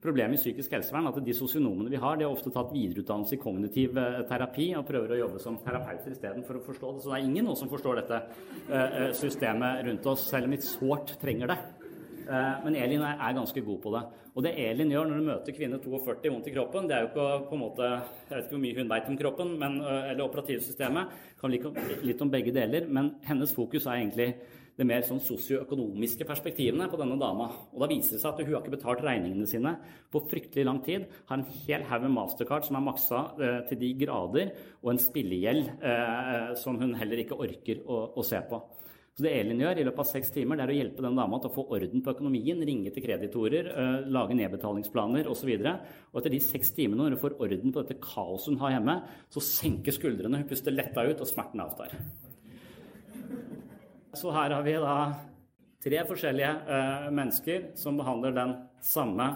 Problemet 0.03 0.37
i 0.37 0.43
psykisk 0.43 0.75
helsevern 0.77 1.09
er 1.09 1.17
at 1.17 1.25
de 1.25 1.35
sosionomene 1.35 1.91
vi 1.91 1.99
har, 1.99 2.19
de 2.19 2.27
har 2.27 2.35
ofte 2.35 2.53
tatt 2.55 2.75
videreutdannelse 2.75 3.35
i 3.35 3.41
kognitiv 3.41 3.97
terapi 4.29 4.69
og 4.77 4.85
prøver 4.87 5.15
å 5.15 5.21
jobbe 5.23 5.41
som 5.43 5.57
terapeuter 5.65 6.13
istedenfor 6.13 6.61
å 6.61 6.67
forstå 6.67 6.93
det. 6.93 7.03
Så 7.03 7.11
det 7.11 7.17
er 7.17 7.25
ingen 7.27 7.49
nå 7.49 7.57
som 7.59 7.71
forstår 7.73 8.03
dette 8.03 8.21
systemet 9.17 9.81
rundt 9.89 10.07
oss, 10.13 10.29
selv 10.29 10.47
om 10.47 10.55
vi 10.55 10.61
sårt 10.63 11.17
trenger 11.23 11.51
det. 11.51 11.59
Eh, 12.27 12.65
men 12.65 12.75
Elin 12.75 13.05
er, 13.07 13.35
ganske 13.37 13.63
god 13.63 13.79
på 13.83 13.93
det. 13.95 14.03
Og 14.35 14.45
det 14.45 14.53
Elin 14.59 14.91
gjør 14.91 15.07
når 15.09 15.21
hun 15.21 15.31
møter 15.31 15.55
kvinne 15.55 15.79
42 15.83 16.33
vondt 16.33 16.51
i 16.51 16.55
kroppen, 16.57 16.89
det 16.89 16.97
er 16.97 17.05
jo 17.05 17.11
ikke 17.13 17.27
på 17.49 17.57
en 17.57 17.63
måte 17.63 17.87
Jeg 17.87 18.33
vet 18.33 18.45
ikke 18.45 18.57
hvor 18.57 18.63
mye 18.65 18.79
hun 18.81 18.93
vet 18.93 19.09
om 19.13 19.19
kroppen, 19.23 19.57
men, 19.63 19.81
eh, 19.81 20.11
eller 20.11 20.27
operativsystemet. 20.27 21.17
Kan 21.41 21.55
litt 21.55 22.23
om 22.23 22.31
begge 22.31 22.55
deler. 22.55 22.89
Men 22.89 23.15
hennes 23.23 23.53
fokus 23.55 23.87
er 23.87 24.01
egentlig 24.01 24.35
det 24.77 24.85
mer 24.85 25.01
sånn 25.07 25.23
sosioøkonomiske 25.25 26.27
perspektivene 26.29 26.89
på 26.91 26.99
denne 27.01 27.17
dama. 27.17 27.47
Og 27.73 27.81
da 27.81 27.89
viser 27.89 28.17
det 28.17 28.21
seg 28.21 28.35
at 28.35 28.43
hun 28.43 28.53
har 28.53 28.61
ikke 28.61 28.75
betalt 28.75 29.05
regningene 29.07 29.47
sine 29.49 29.73
på 30.13 30.21
fryktelig 30.29 30.67
lang 30.67 30.83
tid. 30.85 31.07
Har 31.31 31.39
en 31.39 31.47
hel 31.63 31.87
haug 31.89 32.03
med 32.03 32.17
mastercard 32.19 32.67
som 32.67 32.77
er 32.77 32.85
maksa 32.85 33.23
eh, 33.39 33.61
til 33.71 33.81
de 33.81 33.93
grader, 34.03 34.51
og 34.83 34.93
en 34.93 35.01
spillegjeld 35.01 35.71
som 36.61 36.77
hun 36.81 36.93
heller 36.99 37.23
ikke 37.23 37.39
orker 37.39 37.81
å, 37.87 38.03
å 38.19 38.27
se 38.27 38.43
på. 38.51 38.61
Så 39.17 39.25
det 39.25 39.31
Elin 39.33 39.63
gjør 39.63 39.79
i 39.81 39.85
løpet 39.87 40.01
av 40.03 40.09
seks 40.11 40.29
timer, 40.35 40.59
det 40.59 40.65
er 40.67 40.71
å 40.75 40.77
hjelpe 40.77 41.01
den 41.01 41.15
dama 41.17 41.39
til 41.41 41.49
å 41.49 41.55
få 41.55 41.63
orden 41.73 42.03
på 42.05 42.13
økonomien, 42.13 42.59
ringe 42.69 42.91
til 42.93 43.01
kreditorer, 43.01 43.71
uh, 43.73 44.09
lage 44.13 44.37
nedbetalingsplaner 44.37 45.31
osv. 45.33 45.55
Og, 45.57 45.87
og 46.13 46.19
etter 46.21 46.35
de 46.35 46.41
seks 46.45 46.75
timene, 46.77 47.01
når 47.01 47.17
hun 47.17 47.23
får 47.23 47.39
orden 47.47 47.73
på 47.73 47.81
dette 47.81 47.97
kaoset 48.03 48.51
hun 48.53 48.61
har 48.61 48.75
hjemme, 48.75 48.99
så 49.33 49.43
senker 49.47 49.97
skuldrene, 49.97 50.43
hun 50.43 50.51
puster 50.51 50.77
letta 50.77 51.07
ut, 51.09 51.25
og 51.25 51.31
smerten 51.31 51.65
avtar. 51.65 51.97
Så 54.21 54.37
her 54.37 54.53
har 54.53 54.69
vi 54.69 54.77
da 54.85 54.99
tre 55.87 56.05
forskjellige 56.13 56.53
uh, 56.69 57.09
mennesker 57.17 57.71
som 57.81 57.97
behandler 57.97 58.37
den 58.37 58.53
samme 58.85 59.31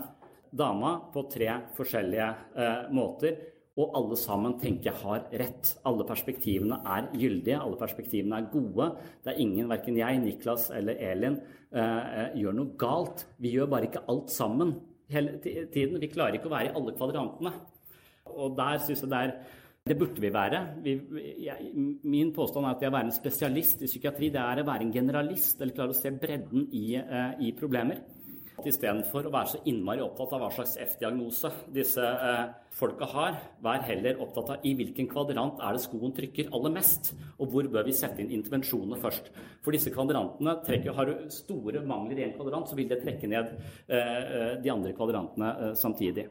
dama 0.50 0.98
på 1.14 1.24
tre 1.32 1.56
forskjellige 1.78 2.28
uh, 2.52 2.92
måter 2.92 3.49
og 3.78 3.94
alle 3.96 4.16
sammen 4.18 4.56
tenker 4.59 4.90
jeg 4.90 5.00
har 5.04 5.26
rett. 5.40 5.70
Alle 5.87 6.04
perspektivene 6.09 6.80
er 6.83 7.06
gyldige, 7.14 7.61
alle 7.61 7.78
perspektivene 7.78 8.40
er 8.40 8.48
gode. 8.52 8.88
Det 9.22 9.33
er 9.33 9.42
ingen, 9.44 9.68
verken 9.70 9.98
jeg, 10.00 10.18
Niklas 10.24 10.68
eller 10.74 10.98
Elin, 11.11 11.38
eh, 11.70 11.80
eh, 11.80 12.35
gjør 12.42 12.56
noe 12.59 12.74
galt. 12.80 13.24
Vi 13.38 13.54
gjør 13.54 13.70
bare 13.70 13.87
ikke 13.88 14.04
alt 14.11 14.35
sammen 14.35 14.74
hele 15.11 15.38
tiden. 15.42 16.00
Vi 16.02 16.11
klarer 16.11 16.38
ikke 16.38 16.50
å 16.50 16.56
være 16.56 16.72
i 16.72 16.74
alle 16.74 16.96
kvadrantene. 16.98 17.54
Og 18.30 18.56
der 18.59 18.83
syns 18.83 19.04
jeg 19.04 19.11
det 19.11 19.22
er 19.24 19.35
det 19.90 19.96
burde 19.96 20.20
vi 20.20 20.28
være. 20.33 20.59
Vi, 20.85 20.92
jeg, 21.40 21.70
min 22.04 22.35
påstand 22.37 22.66
er 22.66 22.74
at 22.74 22.83
det 22.83 22.90
å 22.90 22.94
være 22.94 23.09
en 23.09 23.16
spesialist 23.16 23.80
i 23.80 23.88
psykiatri, 23.88 24.28
det 24.34 24.42
er 24.42 24.61
å 24.61 24.66
være 24.68 24.84
en 24.84 24.92
generalist, 24.92 25.57
eller 25.61 25.74
klare 25.74 25.94
å 25.94 25.97
se 25.97 26.12
bredden 26.12 26.66
i, 26.76 26.84
eh, 27.01 27.47
i 27.49 27.53
problemer. 27.57 28.03
Istedenfor 28.68 29.28
å 29.28 29.32
være 29.32 29.52
så 29.52 29.61
innmari 29.70 30.02
opptatt 30.04 30.34
av 30.36 30.42
hva 30.44 30.50
slags 30.52 30.74
F-diagnose 30.82 31.50
disse 31.72 32.04
eh, 32.04 32.42
folka 32.76 33.08
har, 33.12 33.38
vær 33.64 33.84
heller 33.86 34.20
opptatt 34.20 34.52
av 34.54 34.66
i 34.66 34.74
hvilken 34.78 35.08
kvadrant 35.11 35.62
er 35.64 35.76
det 35.76 35.84
skoen 35.84 36.14
trykker 36.16 36.50
aller 36.56 36.74
mest, 36.74 37.12
og 37.38 37.52
hvor 37.52 37.68
bør 37.72 37.86
vi 37.88 37.96
sette 37.96 38.22
inn 38.22 38.32
intervensjonene 38.36 39.00
først. 39.00 39.30
For 39.64 39.76
disse 39.76 39.92
kvadrantene 39.94 40.58
trekker, 40.66 40.94
Har 40.96 41.06
du 41.06 41.30
store 41.32 41.82
mangler 41.86 42.18
i 42.18 42.26
en 42.28 42.36
kvadrant, 42.36 42.68
så 42.68 42.76
vil 42.76 42.88
det 42.90 43.02
trekke 43.02 43.30
ned 43.30 43.56
eh, 43.88 43.98
eh 43.98 44.54
de 44.61 44.70
andre 44.70 44.92
kvadrantene 44.92 45.50
eh, 45.50 45.74
samtidig. 45.74 46.28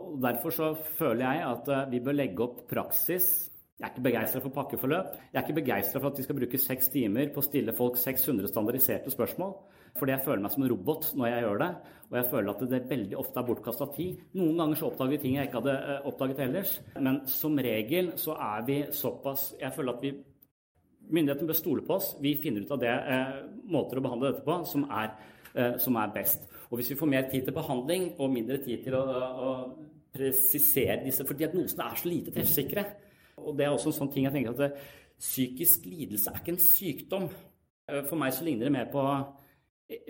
Og 0.00 0.20
derfor 0.22 0.50
så 0.54 0.74
føler 0.74 1.24
jeg 1.26 1.46
at 1.48 1.68
eh, 1.68 1.88
vi 1.90 2.00
bør 2.04 2.20
legge 2.20 2.44
opp 2.44 2.68
praksis 2.68 3.50
jeg 3.80 3.86
er 3.88 3.92
ikke 3.94 4.02
begeistra 4.04 4.40
for 4.44 4.52
pakkeforløp. 4.52 5.12
Jeg 5.32 5.38
er 5.38 5.46
ikke 5.46 5.56
begeistra 5.56 6.00
for 6.02 6.10
at 6.10 6.18
vi 6.18 6.24
skal 6.26 6.36
bruke 6.36 6.58
seks 6.60 6.90
timer 6.92 7.30
på 7.32 7.40
å 7.40 7.44
stille 7.46 7.72
folk 7.72 7.94
600 7.96 8.50
standardiserte 8.52 9.12
spørsmål. 9.14 9.54
Fordi 10.00 10.14
jeg 10.14 10.24
føler 10.24 10.44
meg 10.44 10.52
som 10.54 10.64
en 10.64 10.70
robot 10.72 11.10
når 11.18 11.28
jeg 11.28 11.44
gjør 11.44 11.58
det. 11.60 11.70
Og 12.10 12.16
jeg 12.18 12.28
føler 12.32 12.50
at 12.50 12.62
det 12.72 12.80
veldig 12.90 13.18
ofte 13.20 13.38
er 13.38 13.46
bortkasta 13.46 13.86
tid. 13.94 14.22
Noen 14.38 14.56
ganger 14.58 14.78
så 14.80 14.88
oppdager 14.88 15.12
vi 15.14 15.18
ting 15.22 15.36
jeg 15.36 15.46
ikke 15.46 15.60
hadde 15.60 15.74
eh, 15.78 16.06
oppdaget 16.10 16.40
ellers. 16.46 16.72
Men 16.96 17.20
som 17.30 17.58
regel 17.62 18.12
så 18.18 18.34
er 18.34 18.64
vi 18.66 18.78
såpass 18.96 19.52
Jeg 19.60 19.74
føler 19.76 19.94
at 19.94 20.04
vi 20.06 20.16
Myndighetene 21.10 21.50
bør 21.50 21.56
stole 21.58 21.82
på 21.82 21.94
oss. 21.96 22.12
Vi 22.22 22.36
finner 22.38 22.62
ut 22.62 22.70
av 22.70 22.78
det 22.78 22.90
eh, 22.90 23.38
måter 23.72 23.98
å 23.98 24.02
behandle 24.04 24.28
dette 24.30 24.44
på 24.46 24.58
som 24.70 24.84
er, 24.94 25.08
eh, 25.58 25.72
som 25.82 25.96
er 25.98 26.12
best. 26.14 26.44
Og 26.70 26.78
hvis 26.78 26.92
vi 26.92 26.98
får 27.00 27.10
mer 27.10 27.24
tid 27.32 27.48
til 27.48 27.56
behandling 27.56 28.04
og 28.12 28.30
mindre 28.30 28.60
tid 28.62 28.84
til 28.84 28.94
å, 28.94 29.00
å 29.02 29.50
presisere 30.14 31.00
disse, 31.02 31.26
for 31.26 31.38
diagnosene 31.38 31.88
er 31.88 31.98
så 31.98 32.10
lite 32.10 32.34
treffsikre. 32.34 32.84
Og 33.42 33.58
det 33.58 33.66
er 33.66 33.74
også 33.74 33.90
en 33.90 33.98
sånn 33.98 34.12
ting 34.14 34.28
jeg 34.28 34.36
tenker 34.36 34.54
at 34.54 34.62
det, 34.62 34.70
psykisk 35.20 35.84
lidelse 35.90 36.30
er 36.30 36.38
ikke 36.40 36.54
en 36.54 36.62
sykdom. 36.62 37.26
For 38.06 38.16
meg 38.18 38.32
så 38.32 38.46
ligner 38.46 38.68
det 38.68 38.76
mer 38.76 38.86
på 38.92 39.02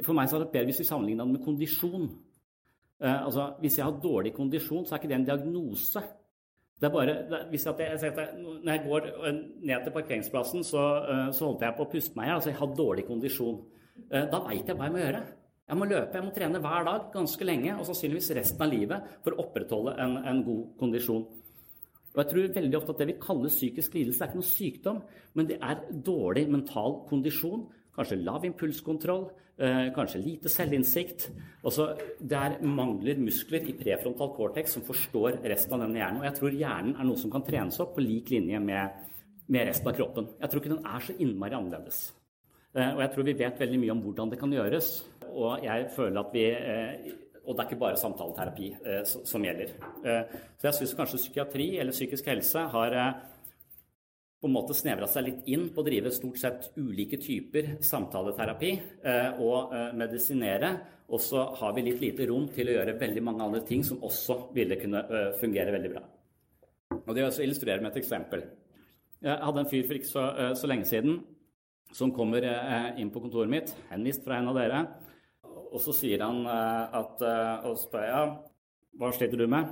For 0.04 0.16
meg 0.16 0.28
så 0.28 0.38
er 0.38 0.44
det 0.44 0.52
bedre 0.52 0.68
hvis 0.70 0.82
vi 0.82 0.88
sammenligner 0.88 1.26
det 1.28 1.38
med 1.38 1.44
kondisjon. 1.44 2.08
Uh, 3.00 3.26
altså, 3.26 3.52
Hvis 3.60 3.78
jeg 3.78 3.86
har 3.86 4.00
dårlig 4.02 4.34
kondisjon, 4.36 4.84
så 4.86 4.94
er 4.94 5.00
ikke 5.00 5.12
det 5.12 5.18
en 5.18 5.28
diagnose. 5.28 6.02
Det 6.80 6.88
er 6.88 6.92
bare, 6.92 7.16
det, 7.30 7.40
hvis 7.52 7.66
jeg, 7.66 7.74
jeg, 7.78 8.28
når 8.64 8.72
jeg 8.72 8.84
går 8.86 9.08
ned 9.68 9.84
til 9.84 9.92
parkeringsplassen, 9.92 10.64
så, 10.64 10.84
uh, 11.08 11.26
så 11.32 11.48
holdt 11.48 11.64
jeg 11.64 11.76
på 11.76 11.86
å 11.86 11.92
puste 11.92 12.16
meg 12.16 12.28
i 12.28 12.34
altså 12.36 12.52
Jeg 12.52 12.60
har 12.60 12.74
dårlig 12.76 13.06
kondisjon. 13.08 13.60
Uh, 14.06 14.24
da 14.32 14.42
veit 14.46 14.68
jeg 14.68 14.76
hva 14.76 14.88
jeg 14.88 14.96
må 14.96 15.04
gjøre. 15.04 15.22
Jeg 15.70 15.78
må 15.78 15.86
løpe, 15.86 16.16
jeg 16.18 16.26
må 16.26 16.32
trene 16.34 16.60
hver 16.64 16.86
dag 16.88 17.02
ganske 17.14 17.46
lenge, 17.46 17.76
og 17.78 17.84
sannsynligvis 17.86 18.32
resten 18.34 18.64
av 18.64 18.72
livet, 18.72 19.10
for 19.22 19.36
å 19.36 19.44
opprettholde 19.44 19.92
en, 20.02 20.16
en 20.26 20.40
god 20.42 20.64
kondisjon. 20.80 21.28
Og 22.10 22.18
jeg 22.18 22.30
tror 22.32 22.54
veldig 22.56 22.78
ofte 22.78 22.94
at 22.94 22.98
Det 22.98 23.06
vi 23.06 23.18
kaller 23.22 23.52
psykisk 23.52 23.94
lidelse, 23.94 24.24
er 24.24 24.32
ikke 24.32 24.40
noe 24.40 24.48
sykdom, 24.48 24.98
men 25.38 25.46
det 25.46 25.60
er 25.62 25.84
dårlig 26.08 26.48
mental 26.50 27.04
kondisjon. 27.06 27.68
Kanskje 27.96 28.20
lav 28.22 28.44
impulskontroll, 28.46 29.26
eh, 29.58 29.90
kanskje 29.94 30.22
lite 30.22 30.48
selvinnsikt. 30.48 31.28
Også, 31.64 31.88
det 32.20 32.38
er 32.38 32.58
mangler 32.62 33.18
muskler 33.18 33.66
i 33.68 33.76
prefrontal 33.76 34.32
cortex 34.36 34.76
som 34.76 34.82
forstår 34.86 35.40
resten 35.44 35.74
av 35.74 35.80
denne 35.84 35.98
hjernen. 35.98 36.20
Og 36.20 36.28
jeg 36.28 36.38
tror 36.38 36.58
hjernen 36.62 36.96
er 36.96 37.04
noe 37.04 37.18
som 37.18 37.30
kan 37.30 37.42
trenes 37.42 37.80
opp 37.80 37.96
på 37.96 38.04
lik 38.04 38.30
linje 38.30 38.60
med, 38.60 38.90
med 39.48 39.66
resten 39.66 39.88
av 39.88 39.96
kroppen. 39.98 40.28
Jeg 40.40 40.50
tror 40.50 40.62
ikke 40.62 40.74
den 40.76 40.86
er 40.86 41.00
så 41.00 41.16
innmari 41.18 41.58
annerledes. 41.58 42.12
Eh, 42.74 42.94
og 42.94 43.00
jeg 43.02 43.12
tror 43.14 43.24
vi 43.24 43.40
vet 43.42 43.60
veldig 43.60 43.80
mye 43.80 43.96
om 43.96 44.04
hvordan 44.04 44.30
det 44.30 44.38
kan 44.38 44.52
gjøres 44.52 44.92
og 45.30 45.64
jeg 45.64 45.90
føler 45.94 46.20
at 46.20 46.32
vi 46.34 46.44
eh, 46.50 47.12
og 47.40 47.56
det 47.56 47.62
er 47.62 47.70
ikke 47.70 47.80
bare 47.80 47.98
samtaleterapi 47.98 48.66
som 49.26 49.42
gjelder. 49.42 49.70
Så 50.60 50.66
jeg 50.66 50.74
syns 50.76 50.92
kanskje 50.94 51.18
psykiatri 51.18 51.66
eller 51.80 51.96
psykisk 51.96 52.28
helse 52.28 52.62
har 52.74 52.96
på 54.40 54.48
en 54.48 54.54
måte 54.54 54.76
snevra 54.76 55.08
seg 55.10 55.26
litt 55.26 55.48
inn 55.52 55.66
på 55.74 55.82
å 55.82 55.86
drive 55.86 56.12
stort 56.14 56.38
sett 56.40 56.70
ulike 56.80 57.18
typer 57.20 57.74
samtaleterapi 57.84 58.70
og 59.44 59.74
medisinere. 60.00 60.70
Og 61.12 61.20
så 61.20 61.42
har 61.58 61.74
vi 61.76 61.84
litt 61.84 62.00
lite 62.00 62.24
rom 62.30 62.46
til 62.54 62.70
å 62.70 62.78
gjøre 62.78 62.94
veldig 63.02 63.24
mange 63.26 63.44
andre 63.44 63.60
ting 63.68 63.84
som 63.84 64.00
også 64.06 64.38
ville 64.56 64.78
kunne 64.80 65.02
fungere 65.42 65.74
veldig 65.76 65.90
bra. 65.92 66.00
Og 67.02 67.12
Det 67.12 67.18
vil 67.18 67.26
jeg 67.26 67.50
illustrere 67.50 67.84
med 67.84 67.90
et 67.92 68.00
eksempel. 68.00 68.46
Jeg 69.20 69.44
hadde 69.44 69.60
en 69.60 69.70
fyr 69.74 69.84
for 69.84 69.98
ikke 69.98 70.08
så, 70.08 70.24
så 70.56 70.72
lenge 70.72 70.88
siden 70.88 71.20
som 71.92 72.14
kommer 72.16 72.46
inn 72.96 73.12
på 73.12 73.20
kontoret 73.20 73.52
mitt, 73.52 73.74
henvist 73.92 74.24
fra 74.24 74.40
en 74.40 74.54
av 74.54 74.56
dere 74.56 74.84
og 75.70 75.82
så 75.82 75.94
sier 75.94 76.22
han 76.24 76.42
eh, 76.46 76.98
at 77.00 77.24
eh, 77.24 77.68
Og 77.70 77.78
spør 77.80 78.06
jeg 78.06 78.14
ja, 78.14 78.22
hva 79.00 79.12
sliter 79.14 79.38
du 79.38 79.46
med? 79.50 79.70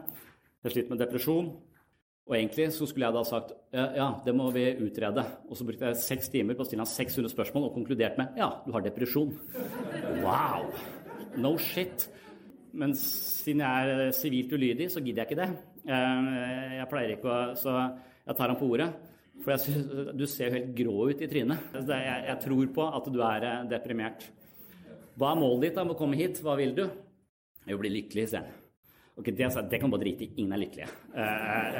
Jeg 0.63 0.75
sliter 0.75 0.95
med 0.95 1.03
depresjon. 1.03 1.49
Og 2.29 2.37
egentlig 2.37 2.69
så 2.77 2.85
skulle 2.85 3.09
jeg 3.09 3.17
da 3.17 3.25
sagt 3.25 3.55
ja, 3.73 4.11
det 4.25 4.35
må 4.37 4.51
vi 4.53 4.67
utrede. 4.85 5.25
Og 5.49 5.57
så 5.57 5.65
brukte 5.65 5.89
jeg 5.89 6.01
seks 6.03 6.29
timer 6.33 6.59
på 6.59 6.65
å 6.65 6.69
stille 6.69 6.85
han 6.85 6.91
600 6.91 7.33
spørsmål 7.33 7.71
og 7.71 7.77
konkludert 7.79 8.21
med 8.21 8.37
ja, 8.37 8.51
du 8.67 8.73
har 8.75 8.85
depresjon. 8.85 9.33
Wow! 10.21 10.69
No 11.41 11.55
shit. 11.63 12.05
Men 12.77 12.93
siden 12.99 13.65
jeg 13.65 13.95
er 13.95 14.13
sivilt 14.17 14.53
ulydig, 14.53 14.91
så 14.93 15.01
gidder 15.01 15.25
jeg 15.25 15.31
ikke 15.31 15.41
det. 15.41 15.49
Eh, 15.89 16.77
jeg 16.77 16.91
pleier 16.91 17.15
ikke 17.17 17.33
å 17.33 17.39
Så 17.57 17.73
jeg 17.73 18.37
tar 18.37 18.53
ham 18.53 18.61
på 18.61 18.69
ordet. 18.77 18.91
For 19.41 19.55
jeg, 19.55 20.13
du 20.19 20.27
ser 20.29 20.51
jo 20.51 20.59
helt 20.59 20.73
grå 20.77 21.09
ut 21.09 21.25
i 21.25 21.31
trynet. 21.31 21.73
Jeg, 21.81 22.23
jeg 22.29 22.39
tror 22.45 22.73
på 22.77 22.89
at 23.01 23.13
du 23.15 23.21
er 23.25 23.51
deprimert. 23.71 24.29
Hva 25.19 25.33
er 25.33 25.41
målet 25.41 25.71
ditt 25.71 25.79
da 25.81 25.87
med 25.87 25.97
å 25.97 25.99
komme 25.99 26.19
hit? 26.19 26.43
Hva 26.45 26.59
vil 26.61 26.77
du? 26.77 26.85
Vil 27.65 27.81
bli 27.81 27.97
lykkelig, 28.01 28.29
sier 28.31 28.45
han. 28.45 28.68
Ok, 29.19 29.31
det, 29.35 29.45
altså, 29.45 29.65
det 29.67 29.81
kan 29.83 29.91
bare 29.91 30.05
drite 30.05 30.25
i. 30.25 30.33
Ingen 30.39 30.55
er 30.55 30.63
lykkelige. 30.63 30.89
Uh, 31.11 31.79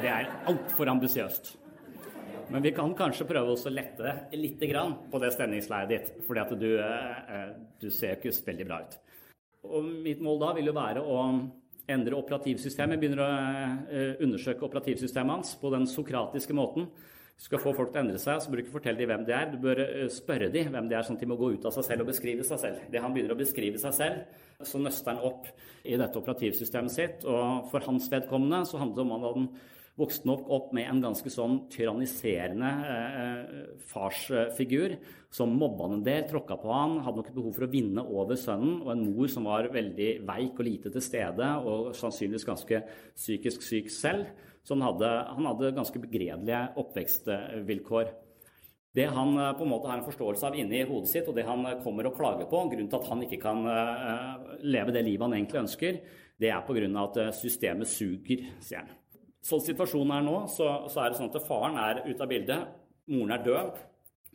det 0.00 0.08
er 0.08 0.30
altfor 0.48 0.88
ambisiøst. 0.94 1.50
Men 2.48 2.64
vi 2.64 2.72
kan 2.72 2.94
kanskje 2.96 3.26
prøve 3.28 3.52
å 3.52 3.72
lette 3.72 4.14
litt 4.40 4.62
på 5.12 5.20
det 5.20 5.32
stemningsleiet 5.34 5.92
ditt. 5.92 6.08
For 6.24 6.56
du, 6.56 6.70
uh, 6.80 7.52
du 7.80 7.90
ser 7.92 8.16
ikke 8.16 8.32
veldig 8.46 8.68
bra 8.70 8.80
ut. 8.86 8.98
Og 9.68 9.84
mitt 10.06 10.22
mål 10.24 10.40
da 10.40 10.54
vil 10.56 10.70
jo 10.70 10.76
være 10.78 11.04
å 11.04 11.20
endre 11.88 12.16
operativsystemet. 12.16 13.00
Begynner 13.00 13.20
å 13.24 14.16
undersøke 14.24 14.64
operativsystemet 14.64 15.34
hans 15.34 15.54
på 15.60 15.72
den 15.72 15.86
sokratiske 15.88 16.56
måten 16.56 16.88
skal 17.38 17.60
få 17.62 17.72
folk 17.76 17.92
til 17.92 18.00
å 18.00 18.02
endre 18.02 18.18
seg, 18.18 18.40
så 18.42 18.50
bør 18.50 18.58
du 18.58 18.64
ikke 18.64 18.74
fortelle 18.74 18.98
dem 18.98 19.10
hvem 19.12 19.24
de 19.28 19.34
er. 19.36 19.50
Du 19.52 19.60
bør 19.62 19.80
eh, 19.84 20.10
spørre 20.10 20.50
dem 20.54 20.72
hvem 20.74 20.90
de 20.90 20.98
er, 20.98 21.06
sånn 21.06 21.18
at 21.18 21.22
de 21.22 21.30
må 21.30 21.38
gå 21.38 21.52
ut 21.54 21.66
av 21.70 21.74
seg 21.76 21.86
selv 21.86 22.04
og 22.04 22.10
beskrive 22.10 22.46
seg 22.46 22.62
selv. 22.64 22.84
Det 22.90 23.02
han 23.04 23.14
begynner 23.14 23.36
å 23.36 23.38
beskrive 23.38 23.78
seg 23.82 23.94
selv, 23.94 24.44
så 24.66 24.80
nøster 24.82 25.14
han 25.14 25.26
opp 25.28 25.46
i 25.86 25.94
dette 26.00 26.18
operativsystemet 26.18 26.94
sitt. 26.94 27.26
Og 27.30 27.68
for 27.70 27.86
hans 27.86 28.10
vedkommende 28.10 28.64
så 28.66 28.82
handler 28.82 28.98
det 28.98 29.06
om 29.06 29.28
han 29.28 29.50
vokste 29.98 30.28
nok 30.30 30.50
opp 30.54 30.74
med 30.76 30.86
en 30.86 31.00
ganske 31.02 31.30
sånn 31.30 31.56
tyranniserende 31.74 32.68
eh, 32.90 33.62
farsfigur 33.90 34.94
som 35.34 35.56
mobba 35.58 35.88
han 35.88 35.98
en 35.98 36.04
del, 36.06 36.26
tråkka 36.28 36.58
på 36.58 36.70
han, 36.72 37.00
hadde 37.04 37.22
nok 37.22 37.32
behov 37.34 37.56
for 37.56 37.66
å 37.66 37.70
vinne 37.72 38.02
over 38.02 38.38
sønnen, 38.38 38.78
og 38.84 38.92
en 38.94 39.06
mor 39.10 39.30
som 39.30 39.48
var 39.50 39.70
veldig 39.74 40.10
veik 40.28 40.58
og 40.58 40.68
lite 40.68 40.92
til 40.94 41.04
stede, 41.04 41.50
og 41.66 41.90
sannsynligvis 41.98 42.46
ganske 42.48 42.82
psykisk 43.18 43.66
syk 43.66 43.90
selv. 43.94 44.30
Så 44.68 44.76
han 44.76 44.84
hadde, 44.84 45.08
han 45.32 45.46
hadde 45.48 45.72
ganske 45.72 46.00
begredelige 46.02 46.58
oppvekstvilkår. 46.76 48.10
Det 48.98 49.06
han 49.16 49.30
eh, 49.38 49.52
på 49.56 49.64
en 49.64 49.70
måte 49.70 49.88
har 49.88 49.96
en 49.96 50.04
forståelse 50.04 50.50
av 50.50 50.56
inni 50.60 50.82
hodet 50.84 51.08
sitt, 51.08 51.28
og 51.30 51.36
det 51.38 51.46
han 51.48 51.64
eh, 51.64 51.78
kommer 51.80 52.10
og 52.10 52.18
klager 52.18 52.44
på, 52.50 52.60
grunnen 52.68 52.90
til 52.92 52.98
at 52.98 53.08
han 53.08 53.22
ikke 53.24 53.38
kan 53.40 53.64
eh, 53.72 54.50
leve 54.68 54.92
det 54.92 55.06
livet 55.06 55.24
han 55.24 55.36
egentlig 55.38 55.62
ønsker, 55.62 56.00
det 56.38 56.50
er 56.52 56.66
pga. 56.66 56.90
at 57.00 57.16
systemet 57.38 57.88
suger, 57.88 58.44
sier 58.60 58.82
han. 58.82 58.92
Sånn 59.48 59.64
situasjonen 59.64 60.18
er 60.18 60.26
nå, 60.26 60.36
så, 60.52 60.68
så 60.92 61.00
er 61.00 61.14
det 61.14 61.20
sånn 61.22 61.32
at 61.32 61.48
faren 61.48 61.80
er 61.80 62.02
ute 62.04 62.20
av 62.20 62.28
bildet. 62.28 62.76
Moren 63.08 63.32
er 63.38 63.46
død. 63.46 63.80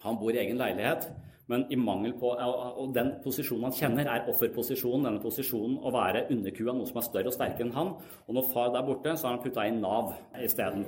Han 0.08 0.18
bor 0.18 0.34
i 0.34 0.42
egen 0.42 0.58
leilighet. 0.58 1.12
Men 1.52 1.66
i 1.74 1.76
mangel 1.76 2.14
på 2.16 2.30
Og 2.40 2.94
den 2.96 3.10
posisjonen 3.24 3.68
han 3.68 3.76
kjenner, 3.76 4.08
er 4.08 4.28
offerposisjonen. 4.32 5.08
Denne 5.10 5.24
posisjonen 5.24 5.76
å 5.84 5.92
være 5.94 6.26
underkua 6.32 6.76
noe 6.76 6.88
som 6.88 7.02
er 7.02 7.08
større 7.08 7.32
og 7.32 7.36
sterkere 7.36 7.68
enn 7.68 7.76
han. 7.76 7.90
Og 8.28 8.38
når 8.38 8.48
far 8.54 8.72
der 8.74 8.86
borte, 8.88 9.16
så 9.18 9.28
har 9.28 9.36
han 9.36 9.44
putta 9.44 9.66
inn 9.68 9.82
Nav 9.84 10.14
isteden. 10.40 10.86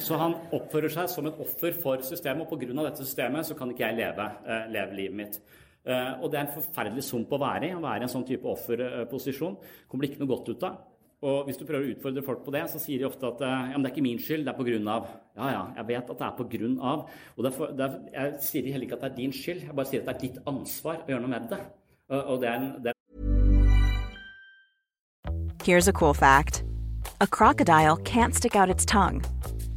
Så 0.00 0.16
han 0.20 0.38
oppfører 0.56 0.94
seg 0.94 1.10
som 1.12 1.28
et 1.28 1.42
offer 1.44 1.76
for 1.82 2.04
systemet, 2.06 2.46
og 2.46 2.56
pga. 2.56 2.86
dette 2.86 3.04
systemet 3.04 3.46
så 3.46 3.58
kan 3.58 3.70
ikke 3.70 3.84
jeg 3.84 4.00
leve, 4.00 4.30
eh, 4.46 4.70
leve 4.72 4.96
livet 4.96 5.16
mitt. 5.16 5.40
Eh, 5.84 6.22
og 6.22 6.30
det 6.30 6.38
er 6.38 6.46
en 6.46 6.56
forferdelig 6.62 7.04
sump 7.04 7.32
å 7.34 7.42
være 7.42 7.68
i, 7.68 7.74
å 7.74 7.82
være 7.82 8.04
i 8.04 8.08
en 8.08 8.14
sånn 8.14 8.26
type 8.26 8.48
offerposisjon. 8.48 9.58
Kommer 9.88 10.06
det 10.06 10.12
ikke 10.12 10.24
noe 10.24 10.32
godt 10.32 10.48
ut 10.48 10.64
av. 10.64 10.80
Og 11.22 11.44
hvis 11.46 11.58
du 11.58 11.66
prøver 11.66 11.86
å 11.86 11.92
utfordre 11.94 12.24
folk 12.26 12.40
på 12.46 12.54
det, 12.54 12.64
så 12.70 12.80
sier 12.82 13.02
de 13.02 13.06
ofte 13.06 13.28
at 13.28 13.42
eh, 13.44 13.68
ja, 13.70 13.76
men 13.76 13.84
det 13.84 13.92
er 13.92 13.94
ikke 13.94 14.08
min 14.08 14.22
skyld, 14.22 14.46
det 14.46 14.54
er 14.54 14.88
av. 14.90 15.12
Ja, 15.36 15.48
ja, 15.48 15.60
jeg 15.76 15.88
vet 15.88 16.10
at 16.10 16.18
det 16.18 16.26
er 16.26 16.30
derfor, 17.42 17.66
derfor, 17.72 17.98
jeg 18.12 18.34
sier 18.40 18.66
heller 18.66 18.84
ikke 18.84 18.98
at 18.98 19.04
det 19.06 19.12
er 19.12 19.16
din 19.16 19.32
skyld, 19.32 19.62
jeg 19.64 19.76
bare 19.76 19.86
sier 19.88 20.02
at 20.02 20.08
det 20.10 20.14
er 20.14 20.20
ditt 20.20 20.42
ansvar 20.46 20.98
å 21.00 21.08
gjøre 21.08 21.22
noe 21.24 21.32
med 21.32 21.46
det. 21.48 21.60
Og, 22.12 22.34
det 22.42 22.48
er 22.48 22.58
en, 22.58 22.66
det 22.84 22.92
er 22.92 22.98
Here's 25.64 25.88
a 25.88 25.92
cool 25.92 26.12
fact. 26.12 26.64
A 27.20 27.26
crocodile 27.26 27.96
can't 27.96 28.34
stick 28.34 28.56
out 28.56 28.68
its 28.68 28.84
tongue. 28.84 29.22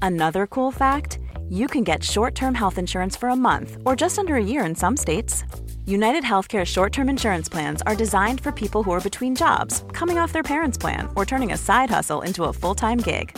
Another 0.01 0.47
cool 0.47 0.71
fact, 0.71 1.19
you 1.47 1.67
can 1.67 1.83
get 1.83 2.03
short-term 2.03 2.55
health 2.55 2.77
insurance 2.77 3.15
for 3.15 3.29
a 3.29 3.35
month 3.35 3.77
or 3.85 3.95
just 3.95 4.19
under 4.19 4.35
a 4.35 4.43
year 4.43 4.65
in 4.65 4.75
some 4.75 4.97
states. 4.97 5.45
United 5.85 6.23
Healthcare 6.23 6.65
short 6.65 6.91
term 6.91 7.07
insurance 7.07 7.47
plans 7.47 7.81
are 7.83 7.95
designed 7.95 8.41
for 8.41 8.51
people 8.51 8.83
who 8.83 8.91
are 8.91 8.99
between 8.99 9.35
jobs, 9.35 9.83
coming 9.93 10.17
off 10.17 10.33
their 10.33 10.43
parents' 10.43 10.77
plan, 10.77 11.07
or 11.15 11.25
turning 11.25 11.53
a 11.53 11.57
side 11.57 11.89
hustle 11.89 12.23
into 12.23 12.43
a 12.43 12.53
full 12.53 12.75
time 12.75 12.97
gig. 12.97 13.37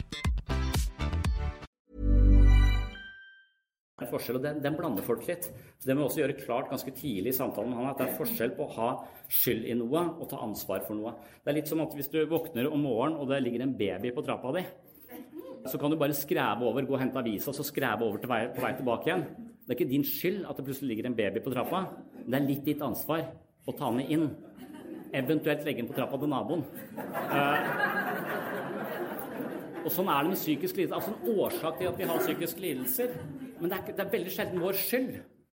forskjell, 4.09 4.39
og 4.39 4.45
den, 4.45 4.61
den, 4.63 4.77
blander 4.77 5.05
folk 5.05 5.25
litt. 5.27 5.49
Så 5.77 5.89
Det 5.89 5.95
må 5.95 6.03
vi 6.03 6.09
også 6.09 6.21
gjøre 6.23 6.37
klart 6.39 6.71
ganske 6.71 6.93
tidlig 6.97 7.33
i 7.33 7.37
samtalen 7.37 7.71
med 7.71 7.79
han, 7.81 7.91
at 7.91 8.01
det 8.01 8.07
er 8.07 8.17
forskjell 8.17 8.55
på 8.57 8.65
å 8.65 8.73
ha 8.77 8.89
skyld 9.31 9.67
i 9.69 9.75
noe 9.77 10.05
og 10.17 10.29
ta 10.31 10.41
ansvar 10.41 10.85
for 10.87 10.97
noe. 10.97 11.13
Det 11.41 11.51
er 11.51 11.59
litt 11.59 11.71
som 11.71 11.83
at 11.83 11.93
hvis 11.97 12.11
du 12.13 12.19
våkner 12.31 12.69
om 12.71 12.85
morgenen 12.87 13.19
og 13.21 13.29
det 13.31 13.41
ligger 13.45 13.65
en 13.65 13.75
baby 13.77 14.13
på 14.15 14.25
trappa 14.25 14.53
di, 14.57 14.65
så 15.69 15.77
kan 15.77 15.93
du 15.93 15.99
bare 16.01 16.17
skreve 16.17 16.65
over, 16.65 16.85
gå 16.87 16.95
og 16.95 17.01
hente 17.03 17.21
avisa 17.21 17.51
og 17.51 17.57
så 17.57 17.65
skreve 17.67 18.07
over 18.07 18.25
vei, 18.29 18.43
på 18.55 18.63
vei 18.63 18.73
tilbake 18.77 19.09
igjen. 19.11 19.25
Det 19.61 19.75
er 19.75 19.77
ikke 19.77 19.91
din 19.91 20.07
skyld 20.07 20.45
at 20.49 20.57
det 20.57 20.65
plutselig 20.65 20.95
ligger 20.95 21.11
en 21.11 21.17
baby 21.17 21.43
på 21.43 21.53
trappa. 21.53 21.83
Det 22.25 22.37
er 22.37 22.47
litt 22.47 22.63
ditt 22.65 22.81
ansvar 22.85 23.27
å 23.69 23.75
ta 23.77 23.91
den 23.93 24.07
inn. 24.09 24.29
Eventuelt 25.11 25.65
legge 25.67 25.83
den 25.83 25.91
på 25.91 25.97
trappa 25.97 26.17
til 26.17 26.31
naboen. 26.31 26.63
Uh, 26.95 27.90
og 29.81 29.91
sånn 29.93 30.09
er 30.11 30.23
det 30.23 30.33
med 30.33 30.39
psykisk 30.39 30.77
lidelse. 30.77 30.97
Altså 30.97 31.13
en 31.13 31.41
årsak 31.41 31.79
til 31.79 31.89
at 31.89 31.99
vi 31.99 32.07
har 32.09 32.23
psykiske 32.23 32.63
lidelser. 32.63 33.13
Men 33.59 33.71
det 33.71 33.77
er, 33.77 33.93
det 33.97 34.03
er 34.05 34.15
veldig 34.15 34.33
sjelden 34.33 34.63
vår 34.63 34.77
skyld. 34.77 35.11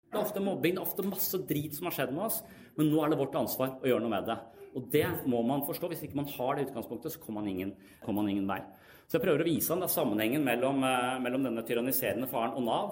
Det 0.09 0.17
er 0.17 0.25
ofte 0.25 0.41
mobbing, 0.41 0.77
det 0.77 0.81
er 0.81 0.87
ofte 0.89 1.05
masse 1.05 1.41
drit 1.49 1.75
som 1.77 1.89
har 1.89 1.97
skjedd 1.97 2.15
med 2.17 2.27
oss. 2.29 2.39
Men 2.79 2.89
nå 2.93 3.03
er 3.03 3.13
det 3.13 3.21
vårt 3.21 3.37
ansvar 3.37 3.77
å 3.77 3.89
gjøre 3.89 4.05
noe 4.05 4.15
med 4.15 4.29
det. 4.29 4.39
Og 4.77 4.89
det 4.93 5.07
må 5.29 5.43
man 5.47 5.65
forstå. 5.67 5.91
Hvis 5.93 6.05
ikke 6.07 6.21
man 6.21 6.31
har 6.33 6.57
det 6.57 6.69
utgangspunktet, 6.69 7.15
så 7.15 7.23
kommer 7.23 7.43
man 7.43 7.53
ingen, 7.53 7.75
kommer 8.05 8.23
man 8.23 8.33
ingen 8.33 8.49
vei. 8.49 8.61
Så 9.09 9.17
jeg 9.17 9.25
prøver 9.25 9.45
å 9.45 9.49
vise 9.49 9.73
ham 9.73 9.85
sammenhengen 9.89 10.45
mellom, 10.45 10.83
eh, 10.85 11.19
mellom, 11.25 11.47
denne 11.49 11.65
tyranniserende 11.65 12.29
faren 12.29 12.57
og 12.57 12.65
Nav. 12.67 12.91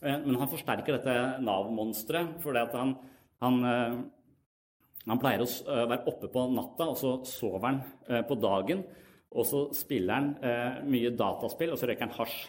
Eh, 0.00 0.18
men 0.24 0.38
han 0.40 0.48
forsterker 0.48 0.96
dette 0.96 1.42
Nav-monsteret 1.44 2.40
fordi 2.40 2.64
han, 2.72 2.96
han, 3.44 3.64
eh, 3.64 3.98
han 5.06 5.20
pleier 5.20 5.44
å 5.44 5.88
være 5.88 6.06
oppe 6.08 6.32
på 6.32 6.46
natta, 6.54 6.88
og 6.88 6.96
så 6.96 7.12
sover 7.28 7.66
han 7.66 7.82
på 8.28 8.40
dagen. 8.40 8.84
Og 9.30 9.46
så 9.46 9.66
spiller 9.78 10.16
han 10.16 10.32
eh, 10.42 10.80
mye 10.90 11.12
dataspill, 11.14 11.74
og 11.74 11.78
så 11.78 11.86
røyker 11.90 12.08
han 12.08 12.16
hasj. 12.16 12.40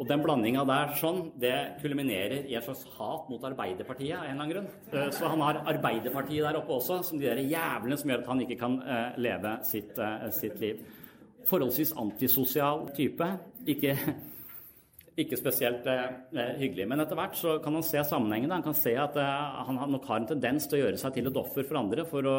Og 0.00 0.08
den 0.08 0.22
blandinga 0.24 0.62
der 0.64 0.94
sånn, 0.96 1.20
det 1.40 1.52
kulminerer 1.82 2.46
i 2.48 2.56
et 2.56 2.64
slags 2.64 2.86
hat 2.96 3.28
mot 3.28 3.42
Arbeiderpartiet 3.44 4.16
av 4.16 4.24
en 4.24 4.30
eller 4.30 4.38
annen 4.38 4.52
grunn. 4.54 4.68
Eh, 4.88 5.10
så 5.12 5.28
han 5.28 5.44
har 5.44 5.60
Arbeiderpartiet 5.74 6.46
der 6.46 6.58
oppe 6.62 6.78
også, 6.78 7.02
som 7.04 7.20
de 7.20 7.28
der 7.28 7.42
jævlene 7.44 7.98
som 8.00 8.12
gjør 8.12 8.22
at 8.24 8.30
han 8.32 8.42
ikke 8.46 8.58
kan 8.62 8.78
eh, 8.80 9.18
leve 9.20 9.56
sitt, 9.68 9.98
eh, 10.00 10.28
sitt 10.32 10.56
liv. 10.62 10.80
Forholdsvis 11.48 11.92
antisosial 12.00 12.86
type. 12.96 13.28
Ikke, 13.68 13.92
ikke 15.22 15.36
spesielt 15.36 15.84
hyggelig. 16.56 16.86
Men 16.88 17.02
etter 17.02 17.18
hvert 17.18 17.36
så 17.36 17.58
kan 17.60 17.76
han 17.76 17.84
se 17.84 18.00
sammenhengene. 18.06 18.54
Han 18.54 18.64
kan 18.64 18.78
se 18.78 18.94
at 18.96 19.18
han 19.18 19.80
nok 19.92 20.06
har 20.08 20.22
en 20.22 20.30
tendens 20.30 20.70
til 20.70 20.78
å 20.78 20.84
gjøre 20.86 21.02
seg 21.02 21.18
til 21.18 21.28
et 21.28 21.40
offer 21.42 21.66
for 21.66 21.82
andre 21.82 22.06
for 22.08 22.30
å 22.30 22.36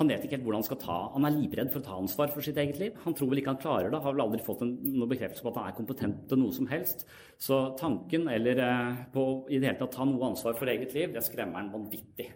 han 0.00 0.08
vet 0.08 0.22
ikke 0.24 0.38
helt 0.38 0.46
hvordan 0.46 0.62
han 0.62 0.66
skal 0.66 0.78
ta 0.80 0.98
Han 1.12 1.26
er 1.28 1.34
livredd 1.34 1.72
for 1.72 1.82
å 1.82 1.84
ta 1.84 1.96
ansvar 2.00 2.30
for 2.32 2.44
sitt 2.44 2.58
eget 2.60 2.78
liv. 2.80 2.94
Han 3.04 3.16
tror 3.16 3.28
vel 3.30 3.42
ikke 3.42 3.52
han 3.52 3.60
klarer 3.60 3.92
det. 3.92 4.00
Har 4.00 4.14
vel 4.16 4.24
aldri 4.24 4.44
fått 4.46 4.62
en, 4.64 4.70
noe 4.94 5.10
bekreftelse 5.10 5.44
på 5.44 5.52
at 5.52 5.58
han 5.60 5.72
er 5.72 5.76
kompetent 5.76 6.22
til 6.30 6.40
noe 6.40 6.56
som 6.56 6.68
helst. 6.70 7.04
Så 7.40 7.58
tanken 7.80 8.28
eller 8.32 8.62
eh, 8.64 9.02
på 9.12 9.26
i 9.50 9.58
det 9.58 9.68
hele 9.68 9.80
tatt 9.82 9.98
ta 9.98 10.06
noe 10.08 10.30
ansvar 10.30 10.56
for 10.56 10.72
eget 10.72 10.94
liv, 10.96 11.12
det 11.12 11.24
skremmer 11.26 11.60
han 11.60 11.72
vanvittig. 11.74 12.30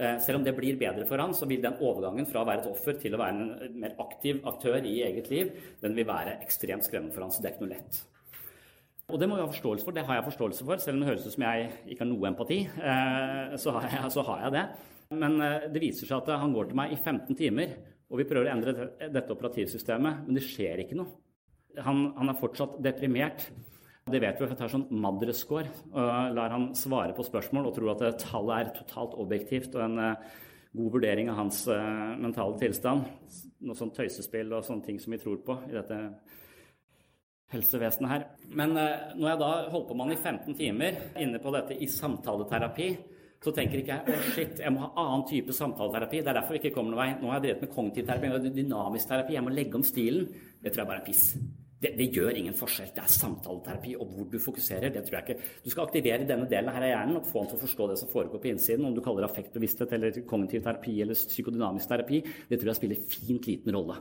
Eh, 0.00 0.16
selv 0.24 0.40
om 0.40 0.46
det 0.46 0.54
blir 0.56 0.78
bedre 0.80 1.04
for 1.08 1.20
han, 1.20 1.34
så 1.36 1.48
vil 1.50 1.60
den 1.60 1.76
overgangen 1.76 2.28
fra 2.30 2.40
å 2.40 2.48
være 2.48 2.64
et 2.64 2.70
offer 2.70 2.96
til 3.02 3.16
å 3.16 3.20
være 3.20 3.36
en 3.36 3.80
mer 3.82 3.98
aktiv 4.00 4.40
aktør 4.48 4.80
i 4.80 5.00
eget 5.04 5.28
liv, 5.32 5.50
den 5.82 5.98
vil 5.98 6.08
være 6.08 6.38
ekstremt 6.40 6.88
skremmende 6.88 7.12
for 7.12 7.26
han, 7.26 7.34
så 7.34 7.42
det 7.42 7.50
er 7.50 7.56
ikke 7.58 7.66
noe 7.66 7.74
lett. 7.74 8.00
Og 9.10 9.18
det 9.20 9.26
må 9.28 9.36
vi 9.36 9.42
ha 9.42 9.50
forståelse 9.50 9.84
for. 9.84 9.92
Det 9.92 10.06
har 10.06 10.20
jeg 10.20 10.28
forståelse 10.30 10.64
for, 10.64 10.80
selv 10.80 10.96
om 10.96 11.02
det 11.02 11.10
høres 11.10 11.26
ut 11.26 11.34
som 11.34 11.44
jeg 11.44 11.68
ikke 11.90 12.04
har 12.04 12.10
noe 12.14 12.30
empati. 12.30 12.60
Eh, 12.64 13.58
så 13.60 13.74
har 13.76 13.88
jeg, 13.90 14.12
så 14.14 14.24
har 14.30 14.46
jeg 14.46 14.56
det. 14.56 14.64
Men 15.10 15.40
eh, 15.42 15.66
det 15.72 15.82
viser 15.82 16.06
seg 16.06 16.20
at 16.20 16.38
han 16.40 16.52
går 16.54 16.70
til 16.70 16.78
meg 16.78 16.94
i 16.94 17.00
15 17.00 17.38
timer, 17.38 17.74
og 18.10 18.20
vi 18.20 18.26
prøver 18.30 18.50
å 18.50 18.54
endre 18.54 18.86
dette 19.10 19.34
operativsystemet, 19.34 20.22
men 20.26 20.36
det 20.38 20.44
skjer 20.46 20.84
ikke 20.84 20.98
noe. 20.98 21.18
Han, 21.86 22.08
han 22.16 22.30
er 22.30 22.38
fortsatt 22.38 22.78
deprimert. 22.82 23.44
Det 24.10 24.18
vet 24.18 24.38
vi, 24.38 24.42
for 24.42 24.54
jeg 24.54 24.58
tar 24.58 24.72
sånn 24.72 24.88
Madrescore 25.02 25.70
og 25.92 26.32
lar 26.34 26.50
han 26.50 26.70
svare 26.74 27.14
på 27.14 27.22
spørsmål 27.26 27.68
og 27.68 27.76
tror 27.76 27.92
at 27.92 28.24
tallet 28.24 28.56
er 28.56 28.72
totalt 28.80 29.14
objektivt 29.22 29.76
og 29.76 29.84
en 29.84 30.00
god 30.00 30.96
vurdering 30.96 31.30
av 31.30 31.38
hans 31.38 31.60
mentale 32.18 32.58
tilstand. 32.58 33.06
Noe 33.62 33.78
sånn 33.78 33.92
tøysespill 33.94 34.50
og 34.56 34.66
sånne 34.66 34.88
ting 34.88 34.98
som 34.98 35.14
vi 35.14 35.20
tror 35.22 35.38
på 35.46 35.60
i 35.68 35.76
dette 35.76 36.00
helsevesenet 37.54 38.10
her. 38.10 38.26
Men 38.50 38.74
når 38.74 39.28
jeg 39.28 39.42
da 39.44 39.52
holdt 39.76 39.88
på 39.92 40.00
med 40.00 40.08
han 40.08 40.16
i 40.16 40.20
15 40.24 40.58
timer 40.58 41.00
inne 41.22 41.42
på 41.44 41.54
dette 41.54 41.78
i 41.78 41.90
samtaleterapi, 41.92 42.90
så 43.40 43.54
tenker 43.56 43.80
ikke 43.80 43.96
jeg 43.96 44.18
å 44.18 44.32
shit, 44.34 44.58
jeg 44.60 44.72
må 44.74 44.82
ha 44.82 44.90
annen 45.00 45.24
type 45.28 45.54
samtaleterapi. 45.56 46.20
Det 46.20 46.28
er 46.28 46.36
derfor 46.36 46.56
vi 46.56 46.60
ikke 46.60 46.74
kommer 46.74 46.92
noen 46.92 47.00
vei. 47.00 47.08
Nå 47.22 47.30
har 47.30 47.38
jeg 47.38 47.46
drevet 47.46 47.64
med 47.64 47.72
kognitiv 47.72 48.10
terapi 48.10 48.32
og 48.36 48.50
dynamisk 48.52 49.08
terapi. 49.08 49.36
Jeg 49.38 49.46
må 49.46 49.54
legge 49.54 49.80
om 49.80 49.86
stilen. 49.86 50.28
Det 50.60 50.74
tror 50.74 50.82
jeg 50.82 50.90
bare 50.90 51.00
er 51.00 51.06
piss. 51.06 51.24
Det, 51.80 51.94
det, 51.96 52.10
gjør 52.12 52.36
ingen 52.36 52.56
forskjell. 52.56 52.90
Det 52.92 53.00
er 53.00 53.12
samtaleterapi, 53.14 53.94
og 53.96 54.12
hvor 54.12 54.26
du 54.28 54.36
fokuserer, 54.44 54.92
det 54.92 55.06
tror 55.06 55.16
jeg 55.16 55.24
ikke. 55.24 55.52
Du 55.64 55.72
skal 55.72 55.86
aktivere 55.86 56.28
denne 56.28 56.48
delen 56.50 56.68
her 56.74 56.84
av 56.84 56.92
hjernen 56.92 57.20
og 57.22 57.28
få 57.30 57.40
han 57.40 57.48
til 57.48 57.56
å 57.56 57.62
forstå 57.62 57.88
det 57.88 57.96
som 58.02 58.10
foregår 58.12 58.42
på 58.42 58.50
innsiden. 58.52 58.84
Om 58.84 58.98
du 58.98 59.00
kaller 59.06 59.24
det 59.24 59.30
affektbevissthet 59.30 59.96
eller 59.96 60.20
kognitiv 60.28 60.66
terapi 60.66 60.98
eller 61.00 61.16
psykodynamisk 61.16 61.88
terapi, 61.88 62.20
det 62.50 62.60
tror 62.60 62.74
jeg 62.74 62.80
spiller 62.82 63.04
fint 63.14 63.48
liten 63.48 63.72
rolle. 63.78 63.96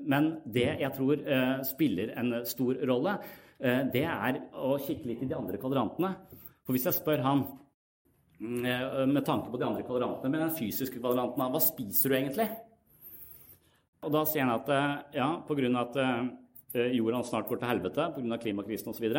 Men 0.00 0.32
det 0.48 0.68
jeg 0.80 0.94
tror 0.96 1.20
eh, 1.20 1.56
spiller 1.68 2.14
en 2.16 2.38
stor 2.48 2.80
rolle, 2.88 3.18
eh, 3.60 3.82
det 3.92 4.06
er 4.08 4.40
å 4.56 4.78
kikke 4.80 5.12
litt 5.12 5.26
i 5.26 5.28
de 5.28 5.36
andre 5.36 5.60
kvadrantene. 5.60 6.14
For 6.64 6.72
hvis 6.72 6.88
jeg 6.88 6.96
spør 7.02 7.26
han 7.26 7.44
eh, 7.44 7.58
med 8.40 9.24
tanke 9.26 9.50
på 9.52 9.60
de 9.60 9.66
andre 9.66 9.84
kvadrantene. 9.84 10.32
Men 10.32 10.46
den 10.46 10.56
fysiske 10.56 11.00
kvadranten 11.00 11.52
hva 11.52 11.62
spiser 11.62 12.12
du 12.12 12.16
egentlig? 12.16 12.48
Og 14.00 14.12
da 14.14 14.24
sier 14.24 14.46
han 14.46 14.54
at 14.54 14.70
eh, 14.72 14.92
ja, 15.18 15.28
pga. 15.44 15.70
at 15.82 15.98
eh, 16.00 16.92
jorda 16.96 17.20
snart 17.26 17.50
går 17.50 17.60
til 17.60 17.68
helvete 17.68 18.06
pga. 18.16 18.38
klimakrisen 18.40 18.92
osv., 18.94 19.10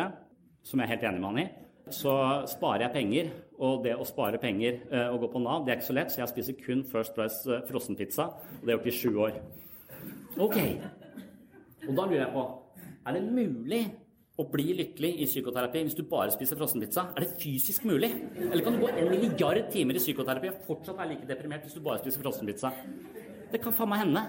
som 0.62 0.80
jeg 0.80 0.86
er 0.86 0.92
helt 0.94 1.06
enig 1.06 1.22
med 1.22 1.28
han 1.28 1.42
i, 1.42 1.46
så 1.94 2.12
sparer 2.50 2.86
jeg 2.86 2.94
penger. 2.94 3.30
Og 3.62 3.82
det 3.86 3.94
å 3.98 4.06
spare 4.06 4.38
penger 4.42 4.78
og 5.10 5.24
gå 5.24 5.28
på 5.32 5.40
Nav, 5.42 5.64
det 5.66 5.72
er 5.72 5.80
ikke 5.80 5.88
så 5.88 5.96
lett, 5.96 6.12
så 6.14 6.20
jeg 6.20 6.30
spiser 6.30 6.58
kun 6.58 6.84
First 6.86 7.14
Price 7.16 7.58
frossenpizza. 7.66 8.28
Og 8.60 8.62
det 8.62 8.70
har 8.70 8.76
jeg 8.76 8.78
gjort 8.78 8.90
i 8.90 8.94
sju 9.00 9.18
år. 9.26 9.40
Ok. 10.46 10.58
Og 11.88 11.96
da 11.98 12.06
lurer 12.06 12.22
jeg 12.22 12.32
på 12.34 12.44
Er 13.02 13.16
det 13.16 13.22
mulig 13.26 13.82
å 14.42 14.48
bli 14.50 14.74
lykkelig 14.78 15.12
i 15.22 15.28
psykoterapi 15.28 15.84
hvis 15.86 15.96
du 15.98 16.02
bare 16.10 16.32
spiser 16.34 16.58
frossenpizza? 16.58 17.08
Er 17.16 17.24
det 17.24 17.36
fysisk 17.40 17.86
mulig? 17.88 18.10
Eller 18.38 18.64
kan 18.64 18.76
du 18.76 18.82
gå 18.82 18.90
en 18.90 19.10
milliard 19.10 19.68
timer 19.72 19.98
i 19.98 20.02
psykoterapi 20.02 20.50
og 20.50 20.64
fortsatt 20.66 20.98
være 20.98 21.14
like 21.14 21.28
deprimert 21.28 21.66
hvis 21.66 21.78
du 21.78 21.82
bare 21.84 22.02
spiser 22.02 22.24
frossenpizza? 22.24 22.72
Det 23.52 23.60
kan 23.62 23.74
faen 23.76 23.92
meg 23.92 24.04
hende. 24.06 24.24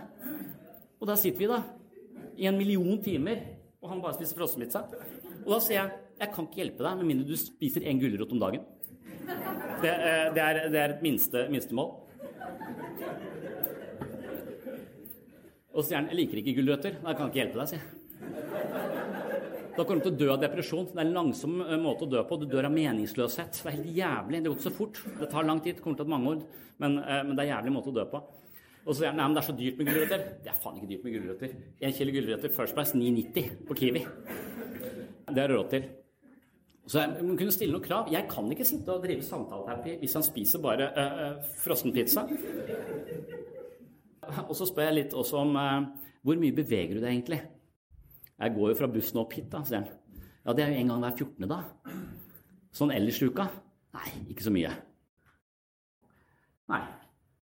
Og 0.99 1.09
der 1.09 1.19
sitter 1.19 1.43
vi, 1.43 1.49
da, 1.51 1.61
i 2.39 2.47
en 2.49 2.57
million 2.59 2.99
timer, 3.03 3.41
og 3.83 3.91
han 3.91 4.03
bare 4.03 4.17
spiser 4.17 4.37
frossenpizza. 4.39 4.85
Og 5.43 5.55
da 5.55 5.59
sier 5.63 5.79
jeg 5.81 5.99
jeg 6.23 6.31
kan 6.31 6.45
ikke 6.47 6.61
hjelpe 6.61 6.85
deg 6.85 6.99
med 6.99 7.09
mindre 7.09 7.25
du 7.27 7.39
spiser 7.39 7.83
én 7.89 7.99
gulrot 7.99 8.31
om 8.31 8.39
dagen. 8.39 8.61
Det, 9.81 9.89
eh, 9.89 10.29
det, 10.35 10.43
er, 10.43 10.59
det 10.71 10.79
er, 10.79 10.93
et 10.93 11.03
minste, 11.03 11.47
minstemål. 11.51 11.89
Og 15.73 15.81
så 15.81 15.89
sier 15.89 15.99
han 15.99 16.11
jeg 16.13 16.21
liker 16.21 16.39
ikke 16.43 16.55
gulrøtter. 16.61 17.01
Da 17.01 17.15
kan 17.17 17.27
jeg 17.27 17.33
ikke 17.33 17.41
hjelpe 17.41 17.61
deg, 17.63 17.73
sier 17.73 17.81
jeg. 17.81 18.02
Da 19.73 19.81
kommer 19.81 20.03
du 20.03 20.05
til 20.05 20.13
å 20.13 20.19
dø 20.19 20.27
av 20.35 20.41
depresjon. 20.43 20.85
Det 20.91 20.99
er 20.99 21.07
en 21.07 21.15
langsom 21.15 21.57
eh, 21.63 21.79
måte 21.81 22.05
å 22.05 22.11
dø 22.11 22.21
på. 22.29 22.37
Du 22.37 22.45
dør 22.49 22.67
av 22.69 22.75
meningsløshet. 22.75 23.57
Det 23.57 23.69
er 23.69 23.77
helt 23.79 23.89
jævlig. 23.97 24.41
Det 24.43 24.51
går 24.51 24.59
ikke 24.59 24.69
så 24.69 24.75
fort. 24.75 24.99
Det 25.17 25.29
tar 25.31 25.47
lang 25.47 25.63
tid. 25.65 25.79
Det 25.79 25.85
kommer 25.85 25.97
til 25.97 26.05
å 26.05 26.09
ta 26.09 26.13
mange 26.13 26.33
år. 26.35 26.43
Men, 26.83 26.99
eh, 27.01 27.23
men 27.25 27.33
det 27.33 27.41
er 27.41 27.47
en 27.47 27.53
jævlig 27.55 27.73
måte 27.79 27.89
å 27.89 27.95
dø 27.97 28.05
på. 28.11 28.21
Og 28.83 28.91
så 28.91 28.99
sier 28.99 29.13
han 29.13 29.17
nei, 29.17 29.25
men 29.25 29.37
det 29.37 29.41
er 29.41 29.47
så 29.47 29.55
dyrt 29.57 29.79
med 29.79 29.89
gulrøtter. 29.89 30.23
Det 30.43 30.51
er 30.51 30.61
faen 30.61 30.77
ikke 30.77 30.91
dyrt 30.91 31.07
med 31.07 31.15
gulrøtter. 31.15 31.57
En 31.87 31.97
kilo 31.97 32.13
gulrøtter 32.13 32.53
First 32.53 32.77
Price 32.77 32.99
9,90 32.99 33.51
på 33.69 33.77
Kiwi. 33.79 34.05
Det 35.31 35.39
har 35.39 35.49
du 35.49 35.55
råd 35.55 35.69
til. 35.71 35.89
Så 36.83 36.99
jeg 36.99 37.37
kunne 37.39 37.55
stille 37.55 37.73
noen 37.73 37.85
krav. 37.85 38.11
Jeg 38.11 38.27
kan 38.29 38.51
ikke 38.51 38.67
sitte 38.67 38.91
og 38.91 39.05
drive 39.07 39.23
samtaleterapi 39.23 39.95
hvis 40.01 40.17
han 40.19 40.25
spiser 40.27 40.61
bare 40.63 40.89
uh, 40.91 41.21
uh, 41.23 41.51
frossenpizza. 41.63 42.25
Og 44.49 44.55
så 44.59 44.67
spør 44.67 44.89
jeg 44.89 44.97
litt 44.99 45.15
også 45.15 45.39
om 45.45 45.55
uh, 45.55 45.87
hvor 46.27 46.39
mye 46.39 46.55
beveger 46.55 46.97
du 46.97 46.99
deg 46.99 47.13
egentlig? 47.13 47.39
Jeg 48.43 48.55
går 48.57 48.73
jo 48.73 48.79
fra 48.81 48.89
bussen 48.91 49.21
opp 49.21 49.35
hit, 49.37 49.47
da, 49.51 49.61
sier 49.63 49.81
han. 49.81 50.25
Ja, 50.43 50.55
det 50.55 50.65
er 50.65 50.73
jo 50.73 50.81
en 50.81 50.89
gang 50.91 51.05
hver 51.05 51.13
14. 51.15 51.47
da. 51.47 51.61
Sånn 52.75 52.91
ellers 52.91 53.21
i 53.21 53.29
uka? 53.29 53.45
Nei, 53.95 54.09
ikke 54.33 54.43
så 54.43 54.51
mye. 54.51 54.73
Nei. 56.73 56.81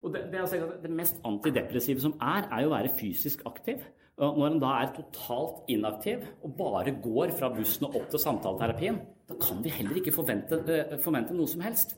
Og 0.00 0.12
det, 0.14 0.26
det, 0.32 0.42
altså, 0.42 0.58
det, 0.82 0.90
mest 0.96 1.20
antidepressive 1.28 2.02
som 2.02 2.14
er, 2.24 2.46
er 2.48 2.64
jo 2.64 2.70
å 2.70 2.74
være 2.74 2.92
fysisk 2.98 3.44
aktiv. 3.48 3.82
Når 4.20 4.46
en 4.46 4.60
da 4.60 4.74
er 4.82 4.92
totalt 4.92 5.68
inaktiv 5.72 6.26
og 6.44 6.52
bare 6.58 6.92
går 7.00 7.32
fra 7.38 7.48
bussen 7.54 7.86
og 7.88 7.96
opp 8.00 8.10
til 8.12 8.20
samtaleterapien, 8.20 8.98
da 9.28 9.36
kan 9.40 9.62
vi 9.64 9.72
heller 9.72 9.96
ikke 10.00 10.12
forvente, 10.12 10.58
uh, 10.60 10.96
forvente 11.00 11.36
noe 11.36 11.48
som 11.48 11.62
helst. 11.64 11.94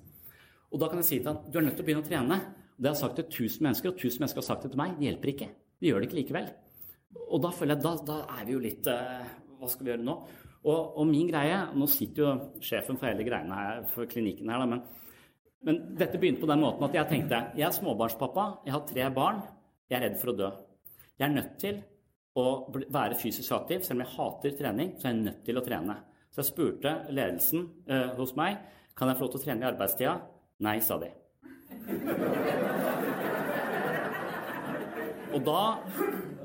Og 0.70 0.78
da 0.82 0.90
kan 0.90 1.00
jeg 1.02 1.08
si 1.08 1.18
til 1.18 1.32
han 1.32 1.40
du 1.48 1.58
er 1.58 1.66
nødt 1.66 1.74
til 1.78 1.82
å 1.82 1.88
begynne 1.88 2.04
å 2.04 2.06
trene. 2.06 2.38
Det 2.78 2.90
har 2.90 2.94
jeg 2.94 3.02
sagt 3.02 3.18
til 3.18 3.26
1000 3.48 3.66
mennesker, 3.66 3.90
og 3.90 3.98
1000 3.98 4.22
mennesker 4.22 4.42
har 4.42 4.48
sagt 4.48 4.66
det 4.66 4.72
til 4.74 4.82
meg. 4.82 4.94
Det 4.98 5.08
hjelper 5.08 5.32
ikke. 5.32 5.48
Vi 5.82 5.90
gjør 5.90 6.02
det 6.02 6.08
ikke 6.08 6.20
likevel. 6.20 6.52
Og 7.12 7.42
da 7.44 7.50
føler 7.52 7.76
jeg, 7.76 7.84
da, 7.84 7.92
da 8.08 8.16
er 8.38 8.46
vi 8.48 8.54
jo 8.54 8.62
litt 8.62 8.88
uh, 8.88 9.20
Hva 9.60 9.68
skal 9.70 9.86
vi 9.86 9.92
gjøre 9.92 10.06
nå? 10.06 10.16
Og, 10.62 10.80
og, 10.96 11.04
min 11.08 11.30
greie 11.30 11.58
Nå 11.76 11.88
sitter 11.90 12.22
jo 12.22 12.32
sjefen 12.64 12.98
for 12.98 13.10
hele 13.10 13.26
greiene 13.26 13.58
her, 13.58 13.86
for 13.92 14.08
klinikken 14.10 14.52
her, 14.52 14.62
da, 14.62 14.68
men, 14.70 14.82
men 15.66 15.80
dette 15.98 16.20
begynte 16.22 16.44
på 16.44 16.50
den 16.50 16.62
måten 16.62 16.86
at 16.86 17.00
jeg 17.00 17.10
tenkte 17.10 17.40
jeg 17.58 17.66
er 17.66 17.74
småbarnspappa, 17.74 18.44
jeg 18.66 18.76
har 18.76 18.84
tre 18.88 19.08
barn, 19.14 19.42
jeg 19.90 19.98
er 19.98 20.04
redd 20.06 20.20
for 20.20 20.32
å 20.32 20.38
dø. 20.38 20.50
Jeg 21.18 21.28
er 21.28 21.34
nødt 21.34 21.56
til 21.60 21.82
å 22.38 22.44
være 22.72 23.18
fysisk 23.20 23.52
aktiv. 23.54 23.78
Selv 23.84 23.98
om 23.98 24.04
jeg 24.04 24.14
hater 24.14 24.50
trening, 24.58 24.88
så 24.96 25.02
er 25.06 25.12
jeg 25.12 25.24
nødt 25.26 25.42
til 25.46 25.58
å 25.58 25.66
trene. 25.66 25.96
Så 26.32 26.36
jeg 26.40 26.48
spurte 26.48 26.90
ledelsen 27.12 27.60
uh, 27.90 28.08
hos 28.16 28.32
meg 28.38 28.52
kan 28.98 29.08
jeg 29.10 29.18
få 29.18 29.24
lov 29.26 29.32
til 29.34 29.40
å 29.40 29.44
trene 29.44 29.62
i 29.64 29.68
arbeidstida. 29.68 30.14
Nei, 30.64 30.76
sa 30.84 30.94
de. 31.02 31.10
Og 35.32 35.40
da 35.46 35.60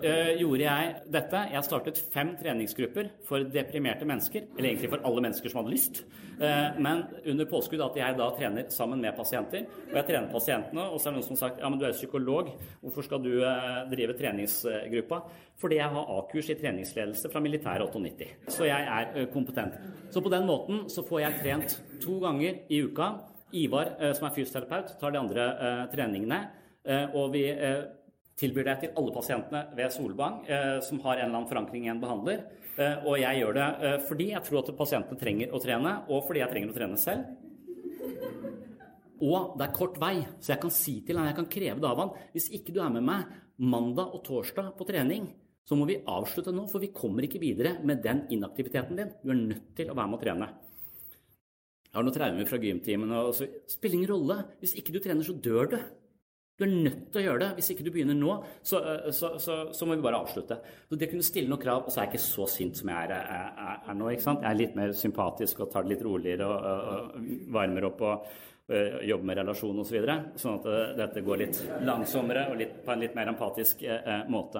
gjorde 0.01 0.63
jeg 0.63 0.93
dette. 1.13 1.41
Jeg 1.53 1.65
startet 1.65 1.99
fem 2.13 2.35
treningsgrupper 2.39 3.11
for 3.27 3.45
deprimerte 3.53 4.07
mennesker. 4.07 4.49
Eller 4.57 4.71
egentlig 4.71 4.91
for 4.93 5.05
alle 5.07 5.23
mennesker 5.25 5.51
som 5.51 5.61
hadde 5.61 5.73
lyst. 5.73 6.03
Uh, 6.37 6.77
men 6.77 7.01
under 7.25 7.47
påskudd 7.49 7.81
at 7.81 7.95
jeg 7.97 8.17
da 8.19 8.27
trener 8.37 8.67
sammen 8.73 9.01
med 9.01 9.15
pasienter. 9.17 9.65
Og 9.87 9.95
jeg 9.97 10.07
trener 10.11 10.29
pasientene, 10.29 10.83
og 10.85 10.99
så 11.01 11.09
er 11.09 11.15
det 11.15 11.17
noen 11.17 11.25
som 11.25 11.33
har 11.33 11.41
sagt 11.41 11.63
ja, 11.63 11.71
men 11.73 11.81
du 11.81 11.85
er 11.87 11.95
psykolog, 11.97 12.51
hvorfor 12.83 13.07
skal 13.07 13.23
du 13.23 13.31
uh, 13.41 13.87
drive 13.89 14.13
treningsgruppa? 14.19 15.21
Fordi 15.57 15.79
jeg 15.79 15.93
har 15.95 16.11
A-kurs 16.13 16.51
i 16.53 16.57
treningsledelse 16.59 17.31
fra 17.33 17.41
militæret 17.41 17.89
98. 17.89 18.29
Så 18.53 18.69
jeg 18.69 18.85
er 18.99 19.31
kompetent. 19.33 19.79
Så 20.13 20.21
på 20.21 20.29
den 20.29 20.45
måten 20.45 20.85
så 20.93 21.01
får 21.07 21.23
jeg 21.23 21.41
trent 21.41 21.79
to 22.03 22.19
ganger 22.21 22.61
i 22.69 22.83
uka. 22.85 23.15
Ivar, 23.57 23.95
som 24.13 24.27
er 24.27 24.33
fysioterapeut, 24.35 24.97
tar 24.99 25.13
de 25.15 25.19
andre 25.21 25.43
treningene. 25.89 26.41
og 27.15 27.31
vi 27.31 27.45
tilbyr 28.37 28.67
det 28.69 28.75
til 28.83 28.93
alle 28.99 29.13
pasientene 29.15 29.63
ved 29.77 29.93
Solvang 29.93 30.43
eh, 30.45 30.77
som 30.85 31.01
har 31.05 31.17
en 31.17 31.25
eller 31.25 31.39
annen 31.39 31.49
forankring 31.49 31.87
i 31.87 31.91
en 31.93 32.01
behandler. 32.01 32.43
Eh, 32.77 33.07
og 33.07 33.17
jeg 33.17 33.41
gjør 33.41 33.57
det 33.57 33.67
eh, 33.89 33.97
fordi 34.05 34.29
jeg 34.33 34.45
tror 34.45 34.61
at 34.61 34.71
pasientene 34.77 35.21
trenger 35.21 35.55
å 35.55 35.61
trene, 35.63 35.95
og 36.13 36.27
fordi 36.27 36.43
jeg 36.43 36.53
trenger 36.53 36.73
å 36.73 36.77
trene 36.77 37.01
selv. 37.01 37.33
Og 39.17 39.57
det 39.57 39.65
er 39.65 39.73
kort 39.73 39.97
vei, 39.97 40.15
så 40.37 40.53
jeg 40.53 40.61
kan 40.61 40.73
si 40.73 40.99
til 41.05 41.17
han, 41.17 41.31
jeg 41.31 41.39
kan 41.39 41.49
kreve 41.49 41.81
det 41.81 41.89
av 41.89 42.03
han. 42.03 42.13
Hvis 42.35 42.51
ikke 42.53 42.75
du 42.75 42.79
er 42.83 42.93
med 42.93 43.07
meg 43.07 43.25
mandag 43.57 44.13
og 44.13 44.21
torsdag 44.27 44.75
på 44.77 44.85
trening, 44.85 45.31
så 45.67 45.75
må 45.75 45.87
vi 45.89 45.97
avslutte 46.07 46.53
nå, 46.53 46.67
for 46.71 46.83
vi 46.83 46.93
kommer 46.95 47.25
ikke 47.25 47.41
videre 47.41 47.73
med 47.83 48.03
den 48.05 48.27
inaktiviteten 48.37 48.99
din. 48.99 49.09
Du 49.23 49.33
er 49.33 49.41
nødt 49.41 49.71
til 49.75 49.89
å 49.89 49.97
være 49.97 50.11
med 50.11 50.19
og 50.19 50.23
trene. 50.23 50.47
Jeg 51.87 51.97
har 51.97 52.05
noen 52.05 52.15
traumer 52.15 52.47
fra 52.47 52.59
gymtimene. 52.61 53.23
og 53.25 53.33
så 53.33 53.47
Spiller 53.67 53.97
ingen 53.97 54.11
rolle. 54.11 54.37
Hvis 54.61 54.77
ikke 54.77 54.93
du 54.93 54.99
trener, 55.01 55.25
så 55.25 55.33
dør 55.33 55.71
du. 55.73 55.77
Du 56.57 56.63
er 56.65 56.71
nødt 56.73 57.11
til 57.13 57.21
å 57.21 57.25
gjøre 57.27 57.41
det. 57.43 57.49
Hvis 57.59 57.69
ikke 57.73 57.85
du 57.85 57.91
begynner 57.93 58.17
nå, 58.17 58.33
så, 58.65 58.79
eh, 58.81 59.09
så, 59.13 59.35
så, 59.41 59.57
så 59.77 59.85
må 59.85 59.93
vi 59.93 60.05
bare 60.05 60.23
avslutte. 60.23 60.57
Så 60.89 60.97
det 60.97 61.11
kunne 61.11 61.25
stille 61.25 61.51
noen 61.51 61.61
krav, 61.61 61.85
og 61.85 61.93
så 61.93 62.01
er 62.01 62.07
jeg 62.07 62.15
ikke 62.15 62.25
så 62.25 62.47
sint 62.49 62.79
som 62.79 62.89
jeg 62.89 63.11
er, 63.11 63.13
er, 63.37 63.83
er 63.85 63.99
nå. 63.99 64.09
ikke 64.09 64.25
sant? 64.25 64.41
Jeg 64.41 64.55
er 64.55 64.61
litt 64.63 64.77
mer 64.79 64.95
sympatisk 64.97 65.61
og 65.61 65.69
tar 65.73 65.85
det 65.85 65.93
litt 65.93 66.05
roligere 66.07 66.49
og, 66.49 66.65
og, 66.71 67.17
og 67.21 67.49
varmer 67.57 67.91
opp 67.91 68.05
og 68.09 68.29
og 68.67 69.03
jobber 69.07 69.29
med 69.29 69.37
relasjon 69.39 69.77
osv. 69.79 69.87
Så 69.87 69.95
videre, 69.95 70.15
sånn 70.35 70.57
at 70.57 70.65
uh, 70.67 70.79
dette 70.97 71.21
går 71.23 71.37
litt 71.39 71.59
langsommere 71.87 72.49
og 72.51 72.57
litt, 72.59 72.73
på 72.83 72.91
en 72.91 72.99
litt 72.99 73.13
mer 73.15 73.29
empatisk 73.31 73.85
eh, 73.87 74.25
måte. 74.27 74.59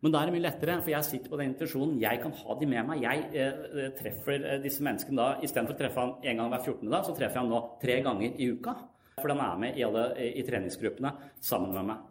Men 0.00 0.14
da 0.14 0.22
er 0.22 0.30
det 0.30 0.34
mye 0.38 0.46
lettere, 0.46 0.78
for 0.80 0.92
jeg 0.94 1.04
sitter 1.10 1.28
på 1.28 1.42
den 1.42 1.50
intensjonen. 1.50 1.98
Jeg 2.00 2.22
kan 2.22 2.32
ha 2.38 2.56
de 2.56 2.70
med 2.72 2.88
meg. 2.88 3.04
Jeg 3.04 3.92
treffer 4.00 4.48
disse 4.64 4.80
menneskene 4.84 5.20
da 5.20 5.44
istedenfor 5.44 5.76
å 5.76 5.82
treffe 5.82 6.00
han 6.00 6.16
en 6.24 6.40
gang 6.40 6.54
hver 6.54 6.64
14. 6.64 6.88
dag, 6.88 7.04
så 7.04 7.18
treffer 7.18 7.36
jeg 7.36 7.42
han 7.42 7.52
nå 7.52 7.60
tre 7.84 8.00
ganger 8.08 8.40
i 8.40 8.48
uka. 8.56 8.78
For 9.20 9.30
den 9.30 9.40
er 9.40 9.60
med 9.60 9.78
i, 9.78 9.84
alle, 9.86 10.08
i 10.18 10.42
treningsgruppene 10.46 11.14
sammen 11.44 11.72
med 11.76 11.88
meg. 11.92 12.02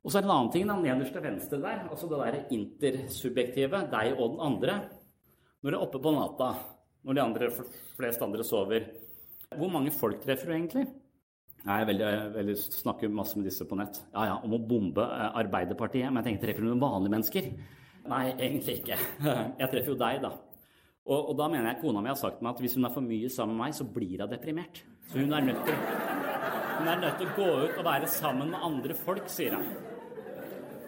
Og 0.00 0.12
så 0.12 0.18
er 0.18 0.24
det 0.24 0.30
en 0.30 0.36
annen 0.36 0.52
ting, 0.54 0.68
den 0.68 0.84
nederst 0.86 1.12
til 1.12 1.24
venstre 1.24 1.60
der, 1.60 1.82
altså 1.90 2.08
det 2.08 2.20
der 2.22 2.38
intersubjektive, 2.56 3.82
deg 3.92 4.14
og 4.16 4.36
den 4.36 4.44
andre. 4.46 4.78
Når 5.60 5.74
du 5.74 5.76
er 5.76 5.84
oppe 5.84 6.00
på 6.00 6.12
natta, 6.14 6.54
når 7.04 7.16
de 7.16 7.22
andre, 7.24 7.50
flest 7.98 8.24
andre 8.24 8.46
sover, 8.46 8.86
hvor 9.58 9.72
mange 9.72 9.92
folk 9.92 10.22
treffer 10.22 10.48
du 10.48 10.54
egentlig? 10.56 10.86
Jeg 11.60 11.86
veldig, 11.90 12.10
veldig, 12.32 12.54
snakker 12.56 13.12
masse 13.12 13.36
med 13.36 13.50
disse 13.50 13.66
på 13.68 13.76
nett. 13.76 13.98
Ja, 14.14 14.30
ja, 14.30 14.36
om 14.46 14.54
å 14.56 14.62
bombe 14.64 15.04
eh, 15.04 15.26
Arbeiderpartiet. 15.42 16.08
Men 16.08 16.22
jeg 16.22 16.30
tenker, 16.30 16.46
treffer 16.46 16.64
du 16.64 16.70
noen 16.70 16.80
vanlige 16.80 17.14
mennesker? 17.16 17.50
Nei, 18.08 18.22
egentlig 18.32 18.78
ikke. 18.80 18.96
Jeg 19.60 19.68
treffer 19.68 19.92
jo 19.92 19.98
deg, 20.00 20.22
da. 20.24 20.30
Og, 21.10 21.18
og, 21.18 21.34
da 21.38 21.48
mener 21.50 21.72
jeg 21.72 21.80
kona 21.82 22.02
mi 22.04 22.12
har 22.12 22.18
sagt 22.18 22.42
meg 22.42 22.54
at 22.54 22.60
hvis 22.62 22.76
hun 22.78 22.86
er 22.86 22.94
for 22.94 23.02
mye 23.02 23.30
sammen 23.34 23.56
med 23.56 23.66
meg, 23.66 23.74
så 23.74 23.86
blir 23.98 24.22
hun 24.22 24.30
deprimert. 24.30 24.82
Så 25.10 25.18
hun 25.18 25.34
er 25.34 25.46
nødt 25.48 25.64
til 25.66 25.78
hun 26.80 26.88
er 26.88 27.00
nødt 27.02 27.18
til 27.20 27.28
å 27.28 27.32
gå 27.36 27.46
ut 27.66 27.78
og 27.82 27.84
være 27.84 28.06
sammen 28.08 28.52
med 28.54 28.62
andre 28.64 28.94
folk, 28.96 29.26
sier 29.28 29.58
han. 29.58 29.66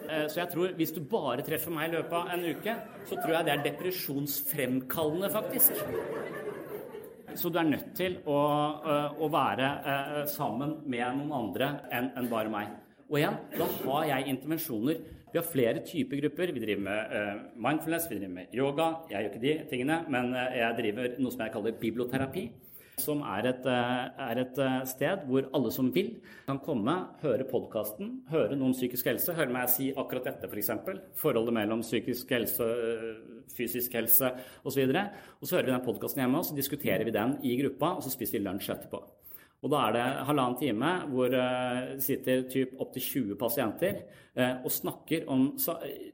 Eh, 0.07 0.23
så 0.25 0.39
jeg 0.39 0.49
tror 0.49 0.71
hvis 0.79 0.93
du 0.95 1.03
bare 1.05 1.43
treffer 1.45 1.73
meg 1.75 1.91
i 1.91 1.93
løpet 1.97 2.15
av 2.17 2.31
en 2.33 2.45
uke, 2.49 2.73
så 3.05 3.19
tror 3.19 3.35
jeg 3.35 3.45
det 3.45 3.53
er 3.53 3.65
depresjonsfremkallende, 3.67 5.29
faktisk. 5.33 5.83
Så 7.37 7.49
du 7.49 7.59
er 7.61 7.69
nødt 7.69 7.93
til 7.97 8.17
å, 8.29 8.39
eh, 8.89 9.21
å 9.21 9.29
være 9.33 9.69
eh, 9.93 10.17
sammen 10.33 10.79
med 10.89 11.19
noen 11.19 11.35
andre 11.43 11.69
enn 11.93 12.29
bare 12.31 12.49
meg. 12.53 12.73
Og 13.13 13.19
igjen, 13.19 13.35
da 13.53 13.69
har 13.85 14.05
jeg 14.09 14.33
intervensjoner. 14.33 15.03
Vi 15.33 15.37
har 15.37 15.45
flere 15.45 15.83
typer 15.85 16.17
grupper. 16.23 16.53
Vi 16.53 16.61
driver 16.63 16.81
med 16.87 17.43
mindfulness, 17.61 18.09
vi 18.09 18.17
driver 18.17 18.35
med 18.39 18.55
yoga. 18.57 18.87
Jeg 19.09 19.21
gjør 19.21 19.31
ikke 19.31 19.43
de 19.43 19.53
tingene, 19.69 19.99
men 20.09 20.33
jeg 20.33 20.77
driver 20.79 21.19
noe 21.21 21.33
som 21.33 21.43
jeg 21.45 21.53
kaller 21.53 21.77
biblioterapi 21.77 22.47
som 23.01 23.23
er 23.25 23.47
et, 23.49 23.65
eh, 23.65 24.29
er 24.29 24.39
et, 24.39 24.57
eh, 24.57 24.85
sted 24.85 25.25
hvor 25.27 25.49
alle 25.53 25.71
som 25.71 25.91
vil, 25.91 26.21
kan 26.45 26.59
komme, 26.59 27.07
høre 27.21 27.43
podkasten, 27.49 28.21
høre 28.29 28.55
noe 28.55 28.67
om 28.67 28.73
psykisk 28.73 29.05
helse, 29.05 29.33
høre 29.33 29.51
meg 29.51 29.69
si 29.69 29.91
akkurat 29.93 30.23
dette, 30.25 30.49
f.eks. 30.49 30.67
For 30.85 31.01
Forholdet 31.15 31.53
mellom 31.53 31.81
psykisk 31.81 32.29
helse, 32.29 32.61
eh, 32.61 33.15
fysisk 33.55 33.91
helse 33.93 34.31
osv. 34.63 34.89
Og, 34.89 35.11
og 35.41 35.47
så 35.47 35.57
hører 35.57 35.65
vi 35.65 35.71
den 35.71 35.85
podkasten 35.85 36.21
hjemme, 36.21 36.37
og 36.37 36.45
så 36.45 36.55
diskuterer 36.55 37.03
vi 37.03 37.11
den 37.11 37.37
i 37.43 37.57
gruppa, 37.61 37.95
og 37.97 38.03
så 38.03 38.11
spiser 38.11 38.39
vi 38.39 38.45
lunsj 38.45 38.69
etterpå. 38.69 39.01
Og 39.63 39.71
da 39.71 39.85
er 39.87 39.95
det 39.95 40.03
halvannen 40.27 40.59
time 40.59 40.91
hvor 41.13 41.31
det 41.31 41.39
uh, 41.39 41.95
sitter 42.03 42.45
typ 42.51 42.75
opptil 42.83 43.07
20 43.07 43.39
pasienter 43.39 44.03
uh, 44.35 44.59
og 44.59 44.69
snakker 44.73 45.25
om, 45.31 45.49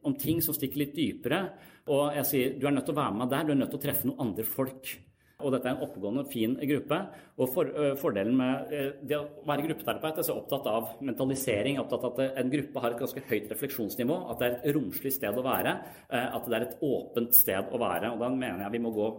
om, 0.05 0.17
ting 0.21 0.41
som 0.45 0.55
stikker 0.55 0.83
litt 0.83 0.95
dypere. 0.97 1.43
Og 1.89 2.13
jeg 2.19 2.29
sier 2.29 2.57
du 2.59 2.67
er 2.69 2.75
nødt 2.77 2.85
til 2.89 2.97
å 2.97 3.01
være 3.01 3.21
med 3.23 3.31
der, 3.33 3.47
du 3.47 3.55
er 3.55 3.61
nødt 3.63 3.73
til 3.73 3.81
å 3.81 3.85
treffe 3.87 4.09
noen 4.09 4.27
andre 4.29 4.45
folk. 4.45 4.97
Og 5.39 5.53
dette 5.53 5.69
er 5.69 5.77
en 5.77 5.85
oppegående, 5.85 6.25
fin 6.27 6.53
gruppe. 6.59 6.97
Og 7.39 7.51
for, 7.53 7.71
uh, 7.71 7.93
fordelen 7.99 8.35
med 8.37 8.73
uh, 8.75 8.89
det 9.07 9.17
å 9.17 9.47
være 9.47 9.65
gruppeterapeut 9.69 10.19
er 10.19 10.27
så 10.27 10.35
opptatt 10.35 10.67
av 10.67 10.93
mentalisering, 11.07 11.79
opptatt 11.79 12.05
av 12.05 12.19
at 12.19 12.39
en 12.43 12.51
gruppe 12.51 12.83
har 12.83 12.93
et 12.93 13.01
ganske 13.05 13.23
høyt 13.31 13.49
refleksjonsnivå, 13.53 14.19
at 14.33 14.41
det 14.41 14.49
er 14.49 14.57
et 14.57 14.75
romslig 14.75 15.15
sted 15.15 15.39
å 15.39 15.45
være, 15.45 15.77
uh, 16.11 16.27
at 16.37 16.45
det 16.45 16.59
er 16.59 16.67
et 16.67 16.79
åpent 16.85 17.39
sted 17.39 17.71
å 17.71 17.81
være. 17.81 18.11
Og 18.13 18.21
da 18.21 18.31
mener 18.35 18.65
jeg 18.67 18.75
vi 18.75 18.83
må 18.83 18.93
gå, 18.93 19.11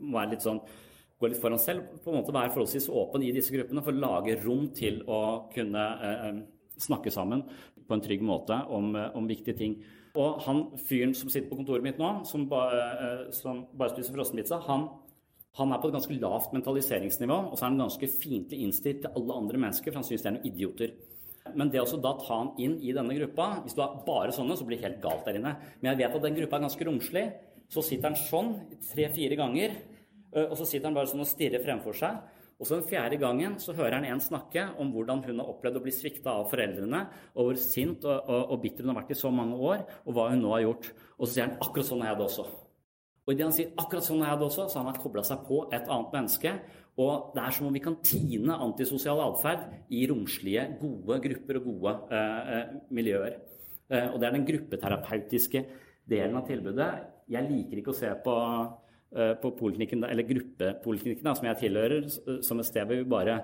må 0.00 0.18
være 0.18 0.34
litt 0.34 0.46
sånn 0.48 0.62
gå 1.18 1.30
litt 1.30 1.40
foran 1.42 1.60
selv, 1.60 1.86
på 2.04 2.12
en 2.12 2.20
måte 2.20 2.34
være 2.34 2.52
forholdsvis 2.54 2.90
åpen 2.94 3.24
i 3.26 3.32
disse 3.34 3.54
gruppene 3.54 3.82
for 3.82 3.94
å 3.94 4.02
lage 4.04 4.38
rom 4.44 4.68
til 4.76 5.00
å 5.10 5.20
kunne 5.52 5.84
snakke 6.78 7.10
sammen 7.10 7.42
på 7.88 7.96
en 7.96 8.04
trygg 8.04 8.22
måte 8.22 8.54
om, 8.74 8.92
om 8.94 9.26
viktige 9.26 9.58
ting. 9.58 9.74
Og 10.18 10.38
han 10.46 10.62
fyren 10.86 11.14
som 11.16 11.30
sitter 11.30 11.50
på 11.50 11.58
kontoret 11.58 11.84
mitt 11.84 11.98
nå, 11.98 12.12
som, 12.28 12.46
ba, 12.50 12.62
som 13.34 13.64
bare 13.74 13.96
spiser 13.96 14.14
frossenpizza, 14.14 14.60
han 14.68 14.88
han 15.58 15.72
er 15.74 15.80
på 15.82 15.88
et 15.88 15.96
ganske 15.96 16.16
lavt 16.20 16.52
mentaliseringsnivå, 16.54 17.36
og 17.50 17.56
så 17.56 17.64
er 17.64 17.72
han 17.72 17.80
ganske 17.80 18.08
fiendtlig 18.20 18.60
innstilt 18.62 19.00
til 19.02 19.16
alle 19.18 19.38
andre 19.40 19.58
mennesker, 19.64 19.90
for 19.90 19.98
han 19.98 20.06
syns 20.06 20.22
de 20.22 20.28
er 20.30 20.36
noen 20.36 20.46
idioter. 20.46 20.92
Men 21.58 21.72
det 21.72 21.80
å 21.80 21.98
da 22.02 22.12
ta 22.20 22.36
han 22.42 22.50
inn 22.60 22.74
i 22.84 22.92
denne 22.92 23.14
gruppa 23.16 23.62
Hvis 23.64 23.72
du 23.72 23.80
har 23.80 24.02
bare 24.04 24.34
sånne, 24.36 24.52
så 24.58 24.66
blir 24.68 24.76
det 24.76 24.84
helt 24.84 24.98
galt 25.00 25.24
der 25.24 25.38
inne. 25.38 25.54
Men 25.80 25.90
jeg 25.90 26.00
vet 26.02 26.16
at 26.18 26.26
den 26.26 26.36
gruppa 26.36 26.58
er 26.58 26.64
ganske 26.66 26.86
romslig. 26.86 27.22
Så 27.72 27.84
sitter 27.84 28.10
han 28.10 28.18
sånn 28.20 28.50
tre-fire 28.90 29.38
ganger, 29.40 29.78
og 30.32 30.54
så 30.58 30.66
sitter 30.68 30.90
han 30.90 30.96
bare 30.98 31.08
sånn 31.10 31.24
og 31.24 31.30
stirrer 31.30 31.62
fremfor 31.64 31.96
seg. 31.96 32.18
Og 32.58 32.66
så 32.66 32.74
Den 32.74 32.88
fjerde 32.90 33.16
gangen 33.22 33.54
så 33.62 33.72
hører 33.72 34.00
han 34.00 34.06
en 34.08 34.20
snakke 34.20 34.64
om 34.82 34.90
hvordan 34.90 35.22
hun 35.22 35.38
har 35.38 35.50
opplevd 35.52 35.78
å 35.78 35.82
bli 35.84 35.92
svikta 35.94 36.32
av 36.40 36.48
foreldrene, 36.50 37.04
og 37.38 37.50
hvor 37.50 37.60
sint 37.62 38.02
og, 38.02 38.18
og, 38.26 38.54
og 38.54 38.62
bitter 38.64 38.82
hun 38.82 38.92
har 38.92 39.04
vært 39.04 39.12
i 39.14 39.20
så 39.20 39.30
mange 39.30 39.54
år, 39.54 39.84
og 40.04 40.16
hva 40.16 40.30
hun 40.32 40.42
nå 40.42 40.56
har 40.56 40.64
gjort. 40.64 40.88
Og 41.18 41.28
så 41.28 41.32
sier 41.36 41.46
han 41.46 41.60
akkurat 41.62 41.86
sånn 41.86 42.02
er 42.02 42.10
jeg 42.10 42.18
det 42.18 42.26
også. 42.26 42.46
Og 43.28 43.34
idet 43.34 43.44
han 43.44 43.54
sier 43.54 43.72
akkurat 43.78 44.06
sånn 44.08 44.24
er 44.24 44.34
det 44.40 44.46
også, 44.48 44.66
så 44.72 44.80
har 44.80 44.88
han 44.88 44.98
kobla 44.98 45.22
seg 45.28 45.42
på 45.46 45.60
et 45.68 45.86
annet 45.86 46.14
menneske. 46.16 46.54
Og 46.98 47.30
det 47.36 47.42
er 47.44 47.54
som 47.54 47.68
om 47.68 47.76
vi 47.76 47.82
kan 47.84 47.98
tine 48.02 48.56
antisosial 48.64 49.20
atferd 49.22 49.66
i 49.94 50.06
romslige, 50.10 50.64
gode 50.80 51.18
grupper 51.28 51.60
og 51.60 51.68
gode 51.68 51.92
eh, 52.08 52.52
eh, 52.56 52.72
miljøer. 52.96 53.36
Eh, 53.86 54.08
og 54.08 54.16
det 54.18 54.30
er 54.30 54.34
den 54.34 54.48
gruppeterapeutiske 54.48 55.62
delen 56.08 56.40
av 56.40 56.48
tilbudet. 56.48 56.88
Jeg 57.30 57.50
liker 57.52 57.82
ikke 57.82 57.92
å 57.92 58.00
se 58.00 58.10
på, 58.24 58.34
eh, 58.34 58.87
på 59.08 59.50
poliklinikken, 59.56 60.02
eller 60.04 60.26
gruppepoliklinikken, 60.28 61.30
som 61.32 61.46
jeg 61.48 61.58
tilhører, 61.62 62.08
som 62.44 62.58
et 62.60 62.68
sted 62.68 62.84
hvor 62.84 62.98
vi 62.98 63.06
bare 63.08 63.38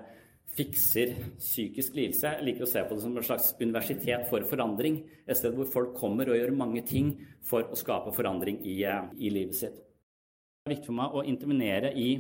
fikser 0.55 1.15
psykisk 1.39 1.97
lidelse. 1.97 2.31
Jeg 2.37 2.47
liker 2.47 2.67
å 2.67 2.71
se 2.71 2.83
på 2.85 2.95
det 2.95 3.03
som 3.03 3.17
et 3.19 3.27
slags 3.27 3.51
universitet 3.61 4.29
for 4.31 4.45
forandring. 4.47 5.01
Et 5.27 5.39
sted 5.39 5.55
hvor 5.57 5.69
folk 5.71 5.97
kommer 5.99 6.31
og 6.31 6.39
gjør 6.39 6.55
mange 6.57 6.85
ting 6.87 7.15
for 7.47 7.67
å 7.67 7.79
skape 7.79 8.13
forandring 8.15 8.61
i, 8.63 8.83
eh, 8.85 9.09
i 9.19 9.31
livet 9.31 9.55
sitt. 9.55 9.75
Det 9.75 10.71
er 10.71 10.77
viktig 10.77 10.87
for 10.87 11.01
meg 11.01 11.15
å 11.15 11.25
intervenere 11.25 11.93
i, 11.93 12.11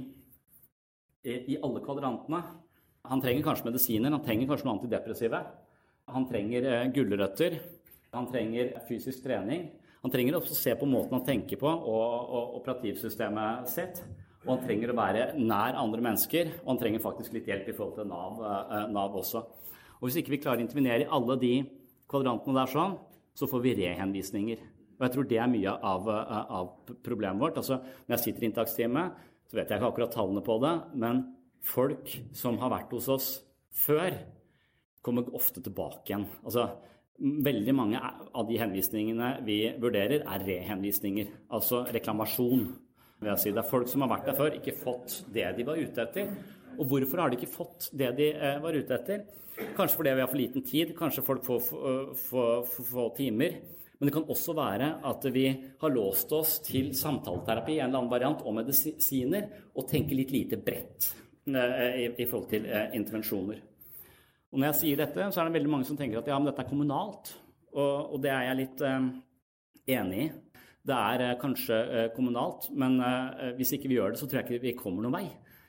i 1.25 1.57
alle 1.63 1.81
kvadrantene. 1.81 2.43
Han 3.05 3.21
trenger 3.21 3.45
kanskje 3.45 3.69
medisiner, 3.71 4.11
han 4.11 4.25
trenger 4.25 4.49
kanskje 4.49 4.67
noe 4.67 4.79
antidepressive. 4.79 5.41
Han 6.09 6.27
trenger 6.29 6.67
eh, 6.69 6.91
gulrøtter, 6.93 7.61
han 8.13 8.27
trenger 8.27 8.75
fysisk 8.89 9.23
trening. 9.23 9.71
Han 10.05 10.13
trenger 10.13 10.37
også 10.37 10.53
å 10.53 10.59
se 10.59 10.75
på 10.77 10.87
måten 10.89 11.17
han 11.17 11.25
tenker 11.25 11.57
på 11.61 11.71
og, 11.71 12.09
og 12.29 12.59
operativsystemet 12.61 13.71
sitt. 13.73 14.03
Og 14.45 14.51
han 14.53 14.65
trenger 14.67 14.93
å 14.93 14.99
være 14.99 15.23
nær 15.41 15.79
andre 15.81 16.05
mennesker, 16.05 16.51
og 16.61 16.75
han 16.75 16.81
trenger 16.83 17.01
faktisk 17.01 17.33
litt 17.33 17.49
hjelp 17.49 17.71
i 17.71 17.75
forhold 17.77 17.97
til 17.97 18.11
Nav, 18.11 18.43
eh, 18.45 18.75
NAV 18.93 19.17
også. 19.23 19.41
Og 19.97 20.05
Hvis 20.05 20.19
ikke 20.21 20.35
vi 20.35 20.41
klarer 20.45 20.61
å 20.61 20.67
intervenere 20.67 21.07
i 21.07 21.09
alle 21.17 21.39
de 21.41 21.55
kvadrantene 22.13 22.59
der 22.59 22.73
sånn, 22.75 22.99
så 23.35 23.49
får 23.49 23.65
vi 23.65 23.77
rehenvisninger. 23.81 24.67
Og 24.95 25.07
jeg 25.07 25.15
tror 25.15 25.29
det 25.31 25.39
er 25.41 25.49
mye 25.51 25.73
av, 25.73 26.11
eh, 26.13 26.53
av 26.61 26.69
problemet 27.03 27.41
vårt. 27.41 27.57
Altså, 27.57 27.81
når 28.05 28.19
jeg 28.19 28.25
sitter 28.27 28.45
i 28.45 28.51
inntaksteamet, 28.51 29.25
så 29.49 29.57
vet 29.57 29.69
jeg 29.69 29.81
ikke 29.81 29.89
akkurat 29.89 30.13
tallene 30.13 30.45
på 30.45 30.61
det, 30.61 30.75
men 31.01 31.25
folk 31.63 32.13
som 32.37 32.59
har 32.59 32.71
vært 32.71 32.93
hos 32.93 33.09
oss 33.09 33.41
før, 33.73 34.13
kommer 35.03 35.25
ofte 35.35 35.63
tilbake 35.65 36.13
igjen. 36.13 36.29
Altså, 36.45 36.69
Veldig 37.21 37.75
mange 37.77 38.01
av 38.01 38.49
de 38.49 38.57
henvisningene 38.59 39.37
vi 39.47 39.61
vurderer, 39.81 40.25
er 40.27 40.47
rehenvisninger. 40.49 41.31
Altså 41.55 41.85
reklamasjon. 41.95 42.67
vil 43.21 43.31
jeg 43.31 43.39
si. 43.41 43.53
Det 43.55 43.62
er 43.62 43.71
folk 43.71 43.89
som 43.89 44.03
har 44.03 44.11
vært 44.11 44.27
der 44.27 44.39
før, 44.39 44.59
ikke 44.59 44.77
fått 44.77 45.23
det 45.33 45.47
de 45.57 45.65
var 45.65 45.79
ute 45.79 46.03
etter. 46.03 46.35
Og 46.79 46.89
hvorfor 46.91 47.23
har 47.23 47.31
de 47.31 47.39
ikke 47.39 47.55
fått 47.55 47.91
det 47.95 48.11
de 48.19 48.33
eh, 48.35 48.59
var 48.62 48.75
ute 48.75 48.95
etter? 48.99 49.25
Kanskje 49.77 49.97
fordi 50.01 50.15
vi 50.17 50.25
har 50.25 50.31
for 50.31 50.41
liten 50.41 50.65
tid, 50.67 50.97
kanskje 50.99 51.23
folk 51.23 51.45
får 51.47 51.61
for 52.19 52.67
få 52.67 53.09
timer. 53.17 53.61
Men 53.99 54.09
det 54.09 54.15
kan 54.17 54.27
også 54.29 54.55
være 54.59 54.89
at 55.07 55.27
vi 55.33 55.45
har 55.81 55.93
låst 55.95 56.33
oss 56.35 56.59
til 56.67 56.91
samtaleterapi, 56.99 57.79
en 57.79 57.87
eller 57.87 58.01
annen 58.01 58.11
variant, 58.11 58.43
og 58.43 58.57
medisiner, 58.59 59.47
og 59.75 59.87
tenker 59.89 60.19
litt 60.19 60.35
lite 60.35 60.59
bredt 60.59 61.12
eh, 61.47 62.11
i, 62.11 62.27
forhold 62.27 62.51
til 62.51 62.67
eh, 62.67 62.91
intervensjoner. 62.99 63.62
Og 64.55 64.61
når 64.61 64.69
jeg 64.69 64.79
sier 64.79 65.01
dette, 65.03 65.25
så 65.35 65.41
er 65.43 65.49
det 65.49 65.57
veldig 65.57 65.71
mange 65.73 65.87
som 65.89 65.99
tenker 65.99 66.21
at 66.21 66.29
ja, 66.31 66.39
men 66.39 66.47
dette 66.47 66.63
er 66.63 66.71
kommunalt. 66.71 67.33
Og, 67.75 68.15
og 68.15 68.21
det 68.23 68.31
er 68.31 68.45
jeg 68.47 68.59
litt 68.61 68.83
eh, 68.87 69.09
enig 69.99 70.21
i. 70.23 70.27
Det 70.87 70.95
er 70.95 71.25
eh, 71.25 71.39
kanskje 71.41 71.79
eh, 71.83 72.11
kommunalt, 72.15 72.69
men 72.77 73.01
eh, 73.03 73.51
hvis 73.59 73.75
ikke 73.75 73.91
vi 73.91 73.99
gjør 73.99 74.15
det, 74.15 74.21
så 74.21 74.29
tror 74.29 74.43
jeg 74.43 74.47
ikke 74.47 74.67
vi 74.69 74.77
kommer 74.79 75.03
noen 75.03 75.17
vei. 75.17 75.25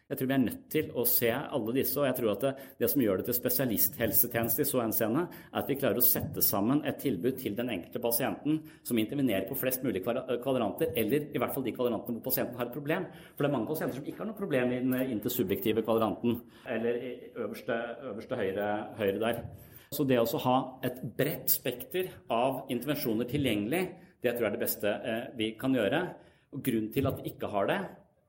Jeg 0.06 0.20
tror 0.20 0.28
vi 0.30 0.34
er 0.36 0.42
nødt 0.44 0.66
til 0.70 0.90
å 0.94 1.04
se 1.10 1.30
alle 1.34 1.74
disse, 1.74 1.96
og 1.98 2.06
jeg 2.06 2.16
tror 2.20 2.32
at 2.36 2.44
det, 2.44 2.50
det 2.78 2.90
som 2.92 3.02
gjør 3.02 3.18
det 3.18 3.24
til 3.26 3.38
spesialisthelsetjeneste 3.40 4.62
i 4.62 4.68
så 4.70 4.84
henseende, 4.84 5.24
er 5.50 5.58
at 5.64 5.72
vi 5.72 5.78
klarer 5.82 5.98
å 5.98 6.06
sette 6.06 6.44
sammen 6.46 6.84
et 6.86 7.00
tilbud 7.02 7.40
til 7.42 7.56
den 7.58 7.72
enkelte 7.74 8.02
pasienten 8.04 8.60
som 8.86 9.02
intervenerer 9.02 9.48
på 9.50 9.58
flest 9.58 9.82
mulig 9.82 10.04
kvadranter, 10.06 10.94
eller 10.94 11.26
i 11.26 11.42
hvert 11.42 11.58
fall 11.58 11.66
de 11.66 11.74
kvadrantene 11.74 12.20
hvor 12.20 12.28
pasienten 12.28 12.62
har 12.62 12.70
et 12.70 12.78
problem. 12.78 13.10
For 13.34 13.42
det 13.42 13.50
er 13.50 13.56
mange 13.58 13.72
pasienter 13.72 13.98
som 13.98 14.06
ikke 14.06 14.22
har 14.22 14.30
noe 14.30 14.38
problem 14.38 14.76
i 14.76 14.80
den 14.86 15.18
intersubjektive 15.18 15.86
kvadranten, 15.90 16.38
eller 16.78 17.02
i 17.02 17.16
øverste, 17.34 17.82
øverste 18.12 18.42
høyre, 18.44 18.70
høyre 19.02 19.20
der. 19.26 19.44
Så 19.90 20.06
det 20.06 20.22
å 20.22 20.46
ha 20.46 20.56
et 20.86 21.02
bredt 21.18 21.50
spekter 21.50 22.14
av 22.30 22.68
intervensjoner 22.70 23.26
tilgjengelig, 23.34 23.84
det 24.22 24.36
tror 24.36 24.52
jeg 24.52 24.54
er 24.54 24.58
det 24.60 24.66
beste 24.68 24.98
eh, 25.02 25.28
vi 25.38 25.54
kan 25.58 25.74
gjøre. 25.74 26.06
Og 26.54 26.62
Grunnen 26.66 26.94
til 26.94 27.10
at 27.10 27.18
vi 27.18 27.32
ikke 27.34 27.50
har 27.50 27.74
det, 27.74 27.84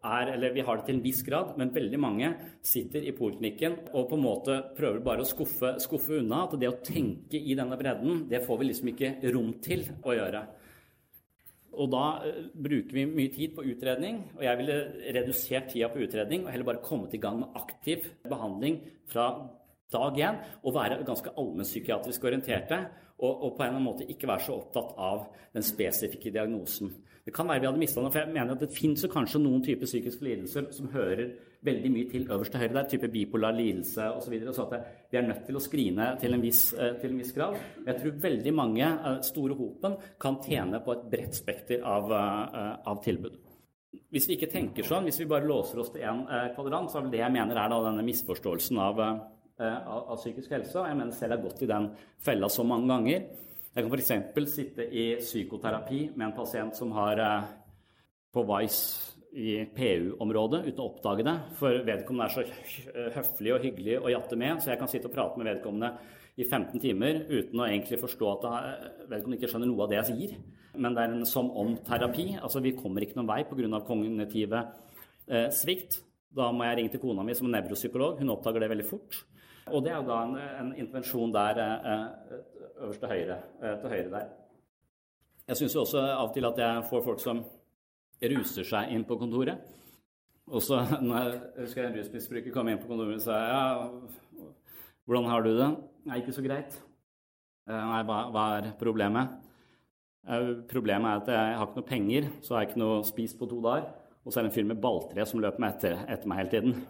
er, 0.04 0.32
eller 0.34 0.52
vi 0.54 0.64
har 0.66 0.78
det 0.78 0.86
til 0.86 0.98
en 0.98 1.04
viss 1.04 1.22
grad, 1.26 1.54
men 1.58 1.72
veldig 1.74 1.98
mange 2.00 2.30
sitter 2.64 3.04
i 3.06 3.14
poliklinikken 3.16 3.78
og 3.92 4.10
på 4.10 4.18
en 4.18 4.24
måte 4.24 4.58
prøver 4.76 5.02
bare 5.04 5.24
å 5.24 5.28
skuffe, 5.28 5.76
skuffe 5.82 6.20
unna. 6.20 6.44
At 6.46 6.58
det 6.60 6.70
å 6.70 6.78
tenke 6.84 7.40
i 7.40 7.56
denne 7.58 7.78
bredden, 7.80 8.26
det 8.30 8.44
får 8.46 8.60
vi 8.60 8.70
liksom 8.70 8.92
ikke 8.92 9.16
rom 9.34 9.54
til 9.64 9.86
å 10.06 10.16
gjøre. 10.16 10.44
Og 11.76 11.90
da 11.92 12.04
uh, 12.24 12.40
bruker 12.54 12.96
vi 12.96 13.06
mye 13.10 13.32
tid 13.34 13.56
på 13.56 13.66
utredning, 13.68 14.22
og 14.38 14.44
jeg 14.46 14.60
ville 14.62 14.78
redusert 15.18 15.70
tida 15.72 15.90
på 15.92 16.02
utredning 16.06 16.46
og 16.46 16.52
heller 16.52 16.70
bare 16.70 16.84
kommet 16.84 17.16
i 17.16 17.20
gang 17.20 17.42
med 17.42 17.58
aktiv 17.58 18.06
behandling 18.30 18.80
fra 19.10 19.30
dag 19.92 20.16
én 20.18 20.38
og 20.64 20.74
være 20.74 21.02
ganske 21.06 21.34
allmennpsykiatrisk 21.38 22.24
orienterte 22.26 22.78
og, 23.18 23.30
og, 23.30 23.50
på 23.56 23.62
en 23.62 23.68
eller 23.68 23.76
annen 23.78 23.86
måte 23.86 24.08
ikke 24.10 24.28
være 24.28 24.44
så 24.48 24.56
opptatt 24.58 24.96
av 25.00 25.28
den 25.54 25.64
spesifikke 25.64 26.32
diagnosen. 26.34 26.90
Det 27.26 27.32
kan 27.34 27.48
være 27.50 27.64
vi 27.64 27.66
hadde 27.66 27.80
mista 27.82 27.98
noe, 27.98 28.12
for 28.14 28.22
jeg 28.22 28.30
mener 28.30 28.54
at 28.54 28.60
det 28.62 28.68
fins 28.70 29.00
kanskje 29.10 29.40
noen 29.42 29.62
typer 29.66 29.88
psykiske 29.88 30.22
lidelser 30.22 30.68
som 30.70 30.92
hører 30.92 31.32
veldig 31.66 31.90
mye 31.90 32.06
til 32.12 32.28
øverst 32.30 32.52
til 32.54 32.60
høyre 32.62 32.74
der, 32.76 32.84
type 32.92 33.08
bipolar 33.10 33.56
lidelse 33.56 34.04
osv. 34.12 34.20
Så, 34.22 34.30
videre, 34.30 34.52
så 34.54 34.66
at 34.68 34.92
vi 35.10 35.18
er 35.18 35.24
nødt 35.26 35.40
til 35.48 35.56
å 35.58 35.62
skrine 35.64 36.06
til 36.22 36.36
en 36.36 36.44
viss, 36.44 36.60
eh, 36.78 36.92
til 37.00 37.10
en 37.10 37.18
viss 37.18 37.32
grad. 37.34 37.56
Men 37.80 37.90
jeg 37.90 37.98
tror 38.04 38.20
veldig 38.28 38.52
mange 38.54 38.86
eh, 38.86 39.16
store 39.26 39.56
hopen 39.58 39.96
kan 40.22 40.38
tjene 40.44 40.78
på 40.84 40.94
et 40.94 41.02
bredt 41.16 41.34
spekter 41.34 41.82
av, 41.82 42.14
eh, 42.14 42.68
av 42.92 43.00
tilbud. 43.02 43.40
Hvis 44.14 44.28
vi 44.30 44.36
ikke 44.36 44.52
tenker 44.52 44.86
sånn, 44.86 45.08
hvis 45.10 45.18
vi 45.18 45.26
bare 45.32 45.48
låser 45.50 45.80
oss 45.82 45.90
til 45.90 46.04
én 46.06 46.22
kvadrant, 46.54 46.92
så 46.92 47.00
er 47.00 47.10
det 47.10 47.24
jeg 47.24 47.32
mener 47.34 47.58
er 47.58 47.74
denne 47.74 48.04
misforståelsen 48.06 48.78
av, 48.78 49.00
av, 49.02 49.98
av 50.12 50.20
psykisk 50.20 50.52
helse. 50.54 50.76
Og 50.78 50.86
jeg 50.86 50.98
mener 51.00 51.16
selv 51.16 51.34
jeg 51.34 51.40
har 51.40 51.46
gått 51.48 51.64
i 51.66 51.70
den 51.72 51.90
fella 52.22 52.50
så 52.52 52.62
mange 52.62 52.86
ganger. 52.92 53.26
Jeg 53.76 53.84
kan 53.84 53.92
f.eks. 53.92 54.54
sitte 54.54 54.84
i 54.88 55.02
psykoterapi 55.20 55.98
med 56.14 56.30
en 56.30 56.36
pasient 56.38 56.78
som 56.78 56.94
har 56.96 57.20
eh, 57.20 57.48
på 58.32 58.44
Vice 58.48 59.12
i 59.36 59.66
PU-området 59.76 60.62
uten 60.70 60.80
å 60.80 60.86
oppdage 60.86 61.26
det. 61.26 61.34
For 61.58 61.82
vedkommende 61.84 62.24
er 62.24 62.32
så 62.32 63.10
høflig 63.18 63.52
og 63.52 63.66
hyggelig 63.66 63.98
å 64.00 64.14
jatte 64.14 64.38
med, 64.40 64.62
så 64.64 64.72
jeg 64.72 64.80
kan 64.80 64.88
sitte 64.88 65.10
og 65.10 65.12
prate 65.18 65.36
med 65.36 65.50
vedkommende 65.50 65.92
i 66.40 66.46
15 66.48 66.80
timer 66.80 67.20
uten 67.28 67.60
å 67.60 67.68
egentlig 67.68 68.00
forstå 68.00 68.32
at 68.32 68.48
vedkommende 69.12 69.42
ikke 69.42 69.52
skjønner 69.52 69.68
noe 69.68 69.84
av 69.84 69.92
det 69.92 70.00
jeg 70.00 70.08
sier. 70.08 70.34
Men 70.80 70.96
det 70.96 71.04
er 71.04 71.12
en 71.18 71.28
som 71.28 71.52
om-terapi. 71.52 72.28
Altså 72.40 72.64
vi 72.64 72.72
kommer 72.80 73.04
ikke 73.04 73.20
noen 73.20 73.28
vei 73.28 73.42
pga. 73.44 73.84
kognitive 73.84 74.66
eh, 75.28 75.48
svikt. 75.52 76.00
Da 76.32 76.48
må 76.48 76.64
jeg 76.64 76.80
ringe 76.80 76.96
til 76.96 77.04
kona 77.04 77.28
mi 77.28 77.36
som 77.36 77.52
er 77.52 77.58
nevropsykolog. 77.60 78.24
Hun 78.24 78.32
oppdager 78.32 78.64
det 78.64 78.72
veldig 78.72 78.88
fort. 78.88 79.20
Og 79.68 79.84
det 79.84 79.92
er 79.92 80.00
jo 80.00 80.08
da 80.08 80.22
en, 80.24 80.36
en 80.36 80.74
intervensjon 80.78 81.32
der 81.36 81.60
eh, 81.60 82.04
øverst 82.80 83.00
til 83.02 83.12
høyre, 83.12 83.38
eh, 83.62 83.78
til 83.80 83.92
høyre 83.92 84.10
der. 84.10 84.28
Jeg 85.46 85.60
syns 85.60 85.76
også 85.76 86.02
av 86.02 86.28
og 86.28 86.34
til 86.34 86.48
at 86.48 86.58
jeg 86.58 86.84
får 86.90 87.04
folk 87.04 87.22
som 87.22 87.44
ruser 88.22 88.66
seg 88.66 88.92
inn 88.94 89.04
på 89.06 89.18
kontoret. 89.20 89.62
Og 90.46 90.62
så 90.62 90.80
når 91.02 91.16
jeg 91.18 91.40
husker 91.60 91.86
en 91.86 91.98
rusmisbruker 91.98 92.54
kom 92.54 92.70
inn 92.70 92.82
på 92.82 92.90
kontoret 92.90 93.20
og 93.20 93.24
sa 93.24 93.38
ja, 93.46 93.62
hvordan 95.06 95.30
har 95.30 95.46
du 95.46 95.52
det? 95.54 95.70
Nei, 96.06 96.20
ikke 96.22 96.34
så 96.34 96.42
greit. 96.42 96.74
Eh, 97.66 97.74
nei, 97.92 98.02
hva, 98.06 98.20
hva 98.34 98.46
er 98.58 98.72
problemet? 98.80 99.36
Eh, 100.26 100.52
problemet 100.70 101.10
er 101.10 101.22
at 101.22 101.30
jeg 101.30 101.56
har 101.60 101.68
ikke 101.68 101.80
noe 101.80 101.90
penger, 101.92 102.28
så 102.42 102.54
har 102.54 102.64
jeg 102.64 102.72
ikke 102.72 102.82
noe 102.82 103.00
spist 103.06 103.38
på 103.38 103.48
to 103.50 103.60
dager. 103.62 103.88
Og 104.26 104.32
så 104.32 104.40
er 104.40 104.46
det 104.46 104.50
en 104.50 104.56
fyr 104.56 104.66
med 104.66 104.82
balltre 104.82 105.26
som 105.30 105.42
løper 105.42 105.62
meg 105.62 105.76
etter, 105.76 106.00
etter 106.10 106.30
meg 106.30 106.40
hele 106.42 106.50
tiden. 106.50 106.80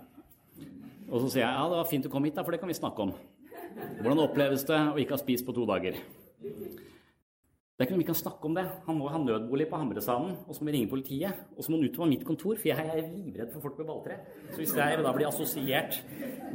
Og 1.06 1.20
så 1.20 1.28
sier 1.28 1.44
jeg 1.44 1.52
ja, 1.52 1.66
det 1.68 1.76
var 1.76 1.90
fint 1.90 2.06
du 2.06 2.10
kom 2.12 2.24
hit, 2.24 2.34
da, 2.38 2.44
for 2.46 2.56
det 2.56 2.62
kan 2.62 2.72
vi 2.72 2.78
snakke 2.78 3.04
om. 3.04 3.12
Hvordan 3.76 4.24
oppleves 4.24 4.64
det 4.68 4.82
å 4.92 4.98
ikke 5.00 5.16
ha 5.16 5.20
spist 5.20 5.46
på 5.46 5.54
to 5.56 5.64
dager? 5.68 5.98
Det 7.76 7.84
er 7.84 7.90
ikke 7.90 7.96
noe 7.98 8.00
vi 8.00 8.08
kan 8.08 8.16
snakke 8.16 8.48
om 8.48 8.54
det. 8.56 8.62
Han 8.86 8.96
må 8.96 9.08
ha 9.12 9.18
nødbolig 9.20 9.66
på 9.68 9.76
Hamresanden, 9.76 10.30
og 10.48 10.56
så 10.56 10.64
må 10.64 10.70
vi 10.70 10.78
ringe 10.78 10.88
politiet. 10.88 11.42
Og 11.58 11.64
så 11.64 11.68
må 11.68 11.76
han 11.76 11.84
ut 11.84 11.98
på 11.98 12.06
mitt 12.08 12.22
kontor, 12.24 12.56
for 12.56 12.70
jeg 12.70 12.86
er 12.88 13.10
livredd 13.10 13.50
for 13.52 13.66
folk 13.66 13.82
med 13.82 13.90
balltre. 13.90 14.16
Så 14.48 14.62
hvis 14.62 14.72
jeg 14.78 15.02
da 15.04 15.12
blir 15.12 15.28
assosiert 15.28 15.98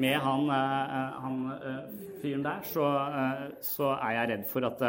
med 0.02 0.18
han, 0.24 0.50
uh, 0.50 1.20
han 1.22 1.38
uh, 1.52 1.78
fyren 2.24 2.48
der, 2.48 2.66
så, 2.66 2.88
uh, 2.90 3.46
så, 3.62 3.92
er 4.00 4.18
jeg 4.18 4.32
redd 4.34 4.50
for 4.50 4.66
at, 4.66 4.82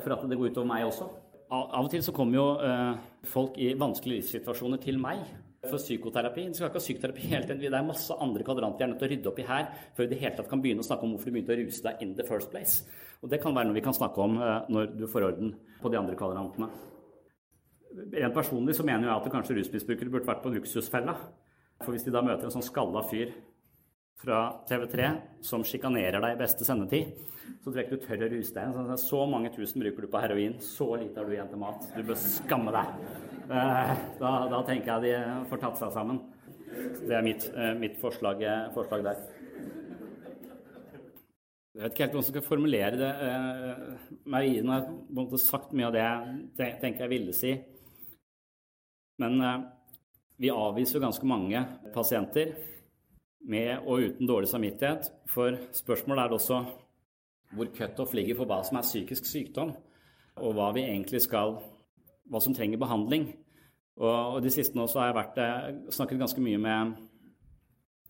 for 0.00 0.16
at 0.16 0.24
det 0.30 0.40
går 0.40 0.54
utover 0.54 0.70
meg 0.72 0.88
også. 0.88 1.12
Av 1.52 1.84
og 1.84 1.92
til 1.92 2.00
så 2.02 2.16
kommer 2.16 2.40
jo 2.40 2.46
folk 3.28 3.60
i 3.60 3.74
vanskelige 3.78 4.22
livssituasjoner 4.22 4.80
til 4.80 4.96
meg 5.00 5.20
for 5.70 5.82
psykoterapi. 5.82 6.46
Du 6.50 6.58
skal 6.58 6.70
ikke 6.70 6.80
ha 6.80 6.84
psykoterapi 6.84 7.28
helt 7.30 7.52
Det 7.60 7.70
er 7.70 7.86
masse 7.86 8.16
andre 8.20 8.46
kvadranter 8.46 8.78
vi 8.78 8.84
er 8.86 8.92
nødt 8.92 9.00
til 9.02 9.08
å 9.08 9.12
rydde 9.12 9.30
opp 9.30 9.40
i 9.40 9.46
her 9.48 9.68
før 9.96 10.04
vi 10.04 10.10
det 10.12 10.20
hele 10.22 10.36
tatt 10.38 10.50
kan 10.50 10.62
begynne 10.64 10.84
å 10.84 10.88
snakke 10.88 11.06
om 11.06 11.14
hvorfor 11.14 11.30
du 11.30 11.36
begynte 11.36 11.54
å 11.54 11.60
ruse 11.60 11.84
deg 11.84 12.02
in 12.04 12.14
the 12.18 12.26
first 12.26 12.50
place. 12.50 12.82
Og 13.22 13.30
Det 13.30 13.40
kan 13.42 13.54
være 13.54 13.70
noe 13.70 13.78
vi 13.78 13.84
kan 13.84 13.96
snakke 13.96 14.20
om 14.20 14.36
eh, 14.40 14.68
når 14.68 14.92
du 14.98 15.06
får 15.10 15.28
orden 15.30 15.54
på 15.80 15.92
de 15.92 16.00
andre 16.00 16.18
kvadrantene. 16.18 16.68
Rent 17.94 18.34
personlig 18.34 18.74
så 18.76 18.84
mener 18.86 19.08
jeg 19.08 19.14
at 19.14 19.32
kanskje 19.32 19.58
rusmisbrukere 19.58 20.10
burde 20.10 20.28
vært 20.28 20.42
på 20.42 20.52
luksusfella. 20.54 21.14
For 21.82 21.94
hvis 21.94 22.06
de 22.06 22.14
da 22.14 22.22
møter 22.24 22.48
en 22.48 22.54
sånn 22.54 22.66
skalla 22.66 23.02
fyr 23.06 23.32
fra 24.20 24.40
TV3 24.68 25.10
som 25.44 25.64
sjikanerer 25.66 26.22
deg 26.22 26.36
i 26.36 26.40
beste 26.40 26.66
sendetid, 26.66 27.12
så 27.64 27.70
tror 27.70 27.80
jeg 27.80 27.86
ikke 27.86 27.98
du 27.98 28.06
tør 28.06 28.24
å 28.26 28.30
ruse 28.32 28.54
deg. 28.56 28.92
Så 29.00 29.20
mange 29.28 29.52
tusen 29.54 29.82
bruker 29.82 30.04
du 30.04 30.10
på 30.12 30.20
heroin, 30.22 30.56
så 30.64 30.88
lite 31.00 31.20
har 31.20 31.28
du 31.28 31.34
igjen 31.34 31.50
til 31.52 31.60
mat. 31.60 31.86
Du 31.96 32.02
bør 32.06 32.18
skamme 32.20 32.74
deg. 32.74 33.06
Eh, 33.44 33.94
da, 34.20 34.32
da, 34.52 34.60
tenker 34.64 34.92
jeg 34.94 35.04
de 35.04 35.46
får 35.50 35.62
tatt 35.62 35.80
seg 35.80 35.94
sammen. 35.96 36.20
Det 37.04 37.12
er 37.12 37.24
mitt, 37.24 37.46
eh, 37.52 37.72
mitt 37.78 37.98
forslag, 38.00 38.42
eh, 38.42 38.68
forslag, 38.74 39.04
der. 39.04 39.22
Jeg 41.74 41.82
vet 41.82 41.94
ikke 41.94 42.04
helt 42.04 42.12
hvordan 42.14 42.24
jeg 42.24 42.32
skal 42.32 42.46
formulere 42.46 42.98
det. 43.00 43.12
Marien 44.30 44.68
har 44.70 44.84
på 44.86 44.92
en 45.10 45.16
måte 45.18 45.40
sagt 45.42 45.72
mye 45.74 45.88
av 45.88 45.96
det 45.96 46.04
jeg 46.68 46.76
tenker 46.84 47.02
jeg 47.02 47.10
ville 47.10 47.34
si. 47.34 47.50
Men 49.18 49.42
vi 50.38 50.52
avviser 50.54 51.00
jo 51.00 51.02
ganske 51.02 51.26
mange 51.26 51.64
pasienter 51.96 52.54
med 53.48 53.84
og 53.84 54.02
uten 54.06 54.28
dårlig 54.28 54.48
samvittighet. 54.50 55.10
For 55.30 55.56
spørsmålet 55.72 56.24
er 56.24 56.36
også 56.36 56.60
hvor 57.54 57.70
cutoff 57.76 58.14
ligger 58.16 58.38
for 58.38 58.50
hva 58.50 58.62
som 58.66 58.78
er 58.80 58.86
psykisk 58.86 59.28
sykdom, 59.28 59.74
og 60.42 60.54
hva 60.56 60.72
vi 60.74 60.82
egentlig 60.88 61.20
skal 61.22 61.58
hva 62.30 62.40
som 62.42 62.54
trenger 62.56 62.80
behandling. 62.80 63.28
Og, 64.00 64.14
og 64.36 64.38
de 64.42 64.50
siste 64.50 64.74
nå 64.74 64.88
så 64.90 65.02
har 65.02 65.12
jeg 65.12 65.18
vært, 65.20 65.38
eh, 65.38 65.76
snakket 65.94 66.22
ganske 66.24 66.42
mye 66.42 66.58
med 66.58 66.96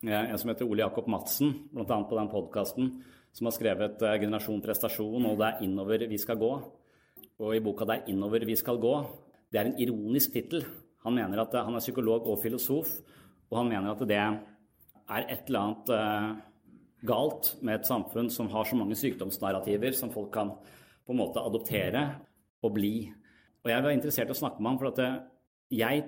en 0.05 0.39
som 0.41 0.53
heter 0.53 0.69
Ole 0.69 0.85
Jakob 0.85 1.11
Madsen, 1.13 1.53
bl.a. 1.73 1.99
på 2.09 2.17
den 2.17 2.31
podkasten, 2.33 2.89
som 3.35 3.49
har 3.49 3.55
skrevet 3.57 4.01
'Generasjon 4.01 4.63
prestasjon', 4.63 5.27
og 5.27 5.39
'Det 5.39 5.47
er 5.47 5.63
innover 5.65 6.09
vi 6.09 6.19
skal 6.19 6.37
gå'. 6.37 6.65
Og 7.41 7.57
i 7.57 7.61
boka 7.61 7.85
'Det 7.85 7.95
er 7.95 8.09
innover 8.13 8.45
vi 8.47 8.57
skal 8.57 8.77
gå' 8.79 9.07
det 9.55 9.61
er 9.61 9.69
en 9.71 9.79
ironisk 9.79 10.33
tittel. 10.35 10.65
Han 11.07 11.15
mener 11.15 11.39
at 11.45 11.53
han 11.55 11.77
er 11.77 11.83
psykolog 11.85 12.27
og 12.27 12.41
filosof, 12.43 12.89
og 13.51 13.59
han 13.61 13.69
mener 13.71 13.93
at 13.93 14.01
det 14.03 14.17
er 15.11 15.27
et 15.29 15.49
eller 15.49 15.61
annet 15.61 16.43
galt 17.05 17.51
med 17.61 17.79
et 17.79 17.89
samfunn 17.89 18.31
som 18.33 18.49
har 18.53 18.65
så 18.65 18.79
mange 18.79 18.97
sykdomsnarrativer 18.97 19.93
som 19.97 20.13
folk 20.13 20.31
kan 20.33 20.55
på 21.05 21.13
en 21.13 21.21
måte 21.21 21.43
adoptere 21.45 22.05
og 22.65 22.73
bli. 22.77 23.11
Og 23.65 23.73
jeg 23.73 23.85
var 23.85 23.93
interessert 23.93 24.31
i 24.31 24.35
å 24.35 24.39
snakke 24.39 24.63
med 24.63 24.73
ham, 24.73 24.79
for 24.81 24.93
at 24.93 25.01
jeg 25.75 26.05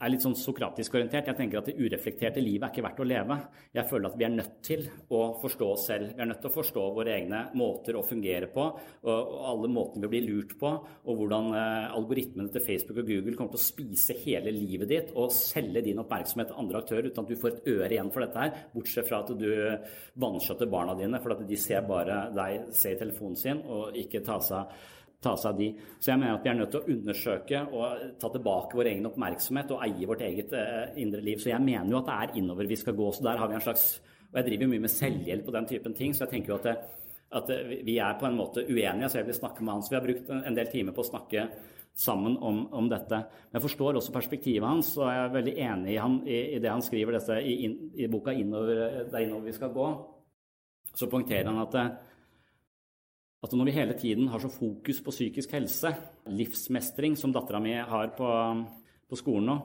er 0.00 0.12
litt 0.12 0.24
sånn 0.24 0.36
sokratisk 0.38 0.94
orientert. 0.96 1.28
Jeg 1.28 1.36
tenker 1.38 1.60
at 1.60 1.68
det 1.68 1.76
ureflekterte 1.76 2.42
livet 2.42 2.66
er 2.66 2.72
ikke 2.72 2.84
verdt 2.86 3.02
å 3.02 3.06
leve. 3.08 3.36
Jeg 3.76 3.88
føler 3.90 4.08
at 4.08 4.16
vi 4.18 4.26
er 4.26 4.32
nødt 4.32 4.54
til 4.64 4.84
å 5.12 5.20
forstå 5.42 5.68
oss 5.74 5.86
selv. 5.90 6.14
Vi 6.16 6.24
er 6.24 6.30
nødt 6.30 6.40
til 6.40 6.50
å 6.50 6.54
forstå 6.54 6.84
våre 6.96 7.14
egne 7.18 7.42
måter 7.60 7.98
å 7.98 8.04
fungere 8.06 8.48
på, 8.52 8.66
og 9.04 9.34
alle 9.50 9.70
måtene 9.72 10.06
vi 10.06 10.12
blir 10.14 10.28
lurt 10.28 10.54
på, 10.60 10.70
og 10.70 11.20
hvordan 11.20 11.50
eh, 11.56 11.88
algoritmene 11.98 12.52
til 12.54 12.64
Facebook 12.64 13.02
og 13.02 13.10
Google 13.10 13.36
kommer 13.36 13.54
til 13.54 13.60
å 13.60 13.66
spise 13.66 14.16
hele 14.24 14.54
livet 14.54 14.90
ditt 14.90 15.12
og 15.14 15.34
selge 15.34 15.84
din 15.84 16.00
oppmerksomhet 16.02 16.50
til 16.50 16.62
andre 16.62 16.80
aktører 16.80 17.10
uten 17.10 17.24
at 17.24 17.32
du 17.32 17.40
får 17.40 17.52
et 17.52 17.68
øre 17.74 17.90
igjen 17.92 18.12
for 18.14 18.24
dette 18.24 18.46
her, 18.46 18.64
bortsett 18.74 19.08
fra 19.10 19.20
at 19.24 19.34
du 19.36 19.50
vanskjøtter 20.20 20.70
barna 20.70 20.96
dine 20.98 21.20
for 21.20 21.34
at 21.34 21.44
de 21.48 21.60
ser 21.60 21.84
bare 21.88 22.22
deg 22.36 22.70
se 22.76 22.94
i 22.94 22.98
telefonen 23.00 23.38
sin 23.38 23.62
og 23.68 23.96
ikke 24.00 24.24
ta 24.26 24.40
seg 24.44 24.80
ta 25.20 25.34
seg 25.36 25.50
av 25.52 25.58
de. 25.58 25.68
Så 26.00 26.12
jeg 26.12 26.20
mener 26.20 26.38
at 26.38 26.46
vi 26.46 26.50
er 26.52 26.58
nødt 26.58 26.70
til 26.74 26.80
å 26.80 26.94
undersøke 26.94 27.60
og 27.76 28.04
ta 28.20 28.30
tilbake 28.32 28.78
vår 28.78 28.92
egen 28.94 29.10
oppmerksomhet 29.10 29.74
og 29.74 29.82
eie 29.84 30.08
vårt 30.08 30.24
eget 30.24 30.54
eh, 30.56 30.94
indre 31.02 31.20
liv. 31.24 31.40
Så 31.42 31.52
jeg 31.52 31.64
mener 31.64 31.92
jo 31.92 32.00
at 32.00 32.08
det 32.08 32.16
er 32.16 32.40
innover 32.40 32.70
vi 32.70 32.78
skal 32.80 32.96
gå. 32.96 33.10
Så 33.12 33.26
der 33.26 33.40
har 33.40 33.50
vi 33.50 33.58
en 33.58 33.66
slags 33.66 33.90
Og 34.30 34.36
jeg 34.38 34.46
driver 34.46 34.68
mye 34.70 34.82
med 34.84 34.92
selvhjelp 34.94 35.48
og 35.50 35.54
den 35.56 35.64
typen 35.66 35.94
ting, 35.98 36.12
så 36.14 36.22
jeg 36.22 36.30
tenker 36.30 36.52
jo 36.52 36.58
at, 36.60 36.66
det, 36.68 36.74
at 37.34 37.48
vi 37.82 37.96
er 37.98 38.12
på 38.14 38.28
en 38.28 38.36
måte 38.38 38.62
uenige. 38.62 39.08
Så 39.10 39.18
jeg 39.18 39.26
vil 39.26 39.34
snakke 39.34 39.64
med 39.64 39.72
han. 39.74 39.82
Så 39.82 39.90
vi 39.90 39.96
har 39.98 40.04
brukt 40.04 40.30
en 40.30 40.58
del 40.58 40.70
timer 40.70 40.94
på 40.94 41.02
å 41.02 41.08
snakke 41.08 41.48
sammen 41.98 42.36
om, 42.38 42.60
om 42.72 42.88
dette. 42.88 43.18
Men 43.50 43.58
jeg 43.58 43.64
forstår 43.64 43.98
også 43.98 44.14
perspektivet 44.14 44.68
hans, 44.68 44.92
og 45.00 45.10
jeg 45.10 45.24
er 45.24 45.34
veldig 45.34 45.54
enig 45.66 45.96
i, 45.96 45.98
han, 45.98 46.20
i, 46.22 46.38
i 46.54 46.60
det 46.62 46.70
han 46.70 46.84
skriver 46.84 47.18
dette, 47.18 47.40
i, 47.42 47.72
i, 48.04 48.06
boka 48.06 48.32
innover, 48.32 49.02
'Det 49.10 49.18
er 49.18 49.26
innover 49.26 49.50
vi 49.50 49.56
skal 49.58 49.74
gå'. 49.74 49.90
Så 50.94 51.10
poengterer 51.10 51.50
han 51.50 51.58
at 51.66 51.74
at 53.40 53.54
når 53.56 53.70
vi 53.70 53.72
hele 53.72 53.96
tiden 53.96 54.28
har 54.28 54.42
så 54.42 54.50
fokus 54.52 54.98
på 55.00 55.12
psykisk 55.14 55.54
helse, 55.56 55.94
livsmestring, 56.28 57.16
som 57.16 57.32
dattera 57.32 57.60
mi 57.62 57.72
har 57.72 58.12
på, 58.16 58.28
på, 59.08 59.16
skolen 59.16 59.48
nå 59.48 59.60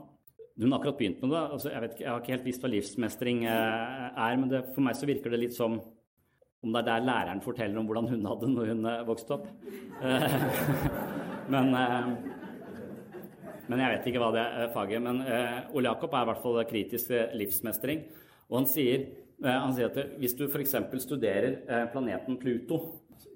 Hun 0.55 0.71
har 0.71 0.79
akkurat 0.79 0.97
begynt 0.97 1.19
med 1.21 1.33
det. 1.33 1.41
Altså, 1.51 1.69
jeg, 1.69 1.83
ikke, 1.83 2.03
jeg, 2.03 2.09
har 2.09 2.21
ikke 2.21 2.31
helt 2.31 2.45
visst 2.45 2.61
hva 2.63 2.69
livsmestring 2.71 3.43
eh, 3.43 4.05
er, 4.15 4.37
men 4.39 4.47
det, 4.53 4.61
for 4.71 4.85
meg 4.85 4.95
så 4.95 5.09
virker 5.09 5.33
det 5.33 5.41
litt 5.41 5.57
som 5.57 5.75
om 5.75 6.71
det 6.71 6.79
er 6.79 6.87
der 6.87 7.03
læreren 7.05 7.43
forteller 7.43 7.77
om 7.77 7.89
hvordan 7.89 8.07
hun 8.13 8.23
hadde 8.29 8.51
når 8.53 8.71
hun 8.71 8.87
eh, 8.87 9.03
vokste 9.09 9.35
opp. 9.35 9.49
Eh, 9.99 10.37
men, 11.53 11.75
men 13.67 13.83
jeg 13.83 13.91
vet 13.97 14.07
ikke 14.07 14.23
hva 14.23 14.31
det 14.37 14.45
er 14.63 14.71
faget. 14.71 15.03
Men 15.03 15.19
Ole 15.75 15.91
Jakob 15.91 16.15
er 16.15 16.23
i 16.23 16.31
hvert 16.31 16.43
fall 16.45 16.63
kritisk 16.71 17.11
til 17.11 17.35
livsmestring. 17.43 18.07
Og 18.47 18.61
han 18.61 18.71
sier, 18.71 19.09
han 19.43 19.75
sier 19.75 19.91
at 19.91 20.15
hvis 20.21 20.39
du 20.39 20.47
f.eks. 20.47 20.77
studerer 21.03 21.89
planeten 21.91 22.39
Pluto 22.39 22.79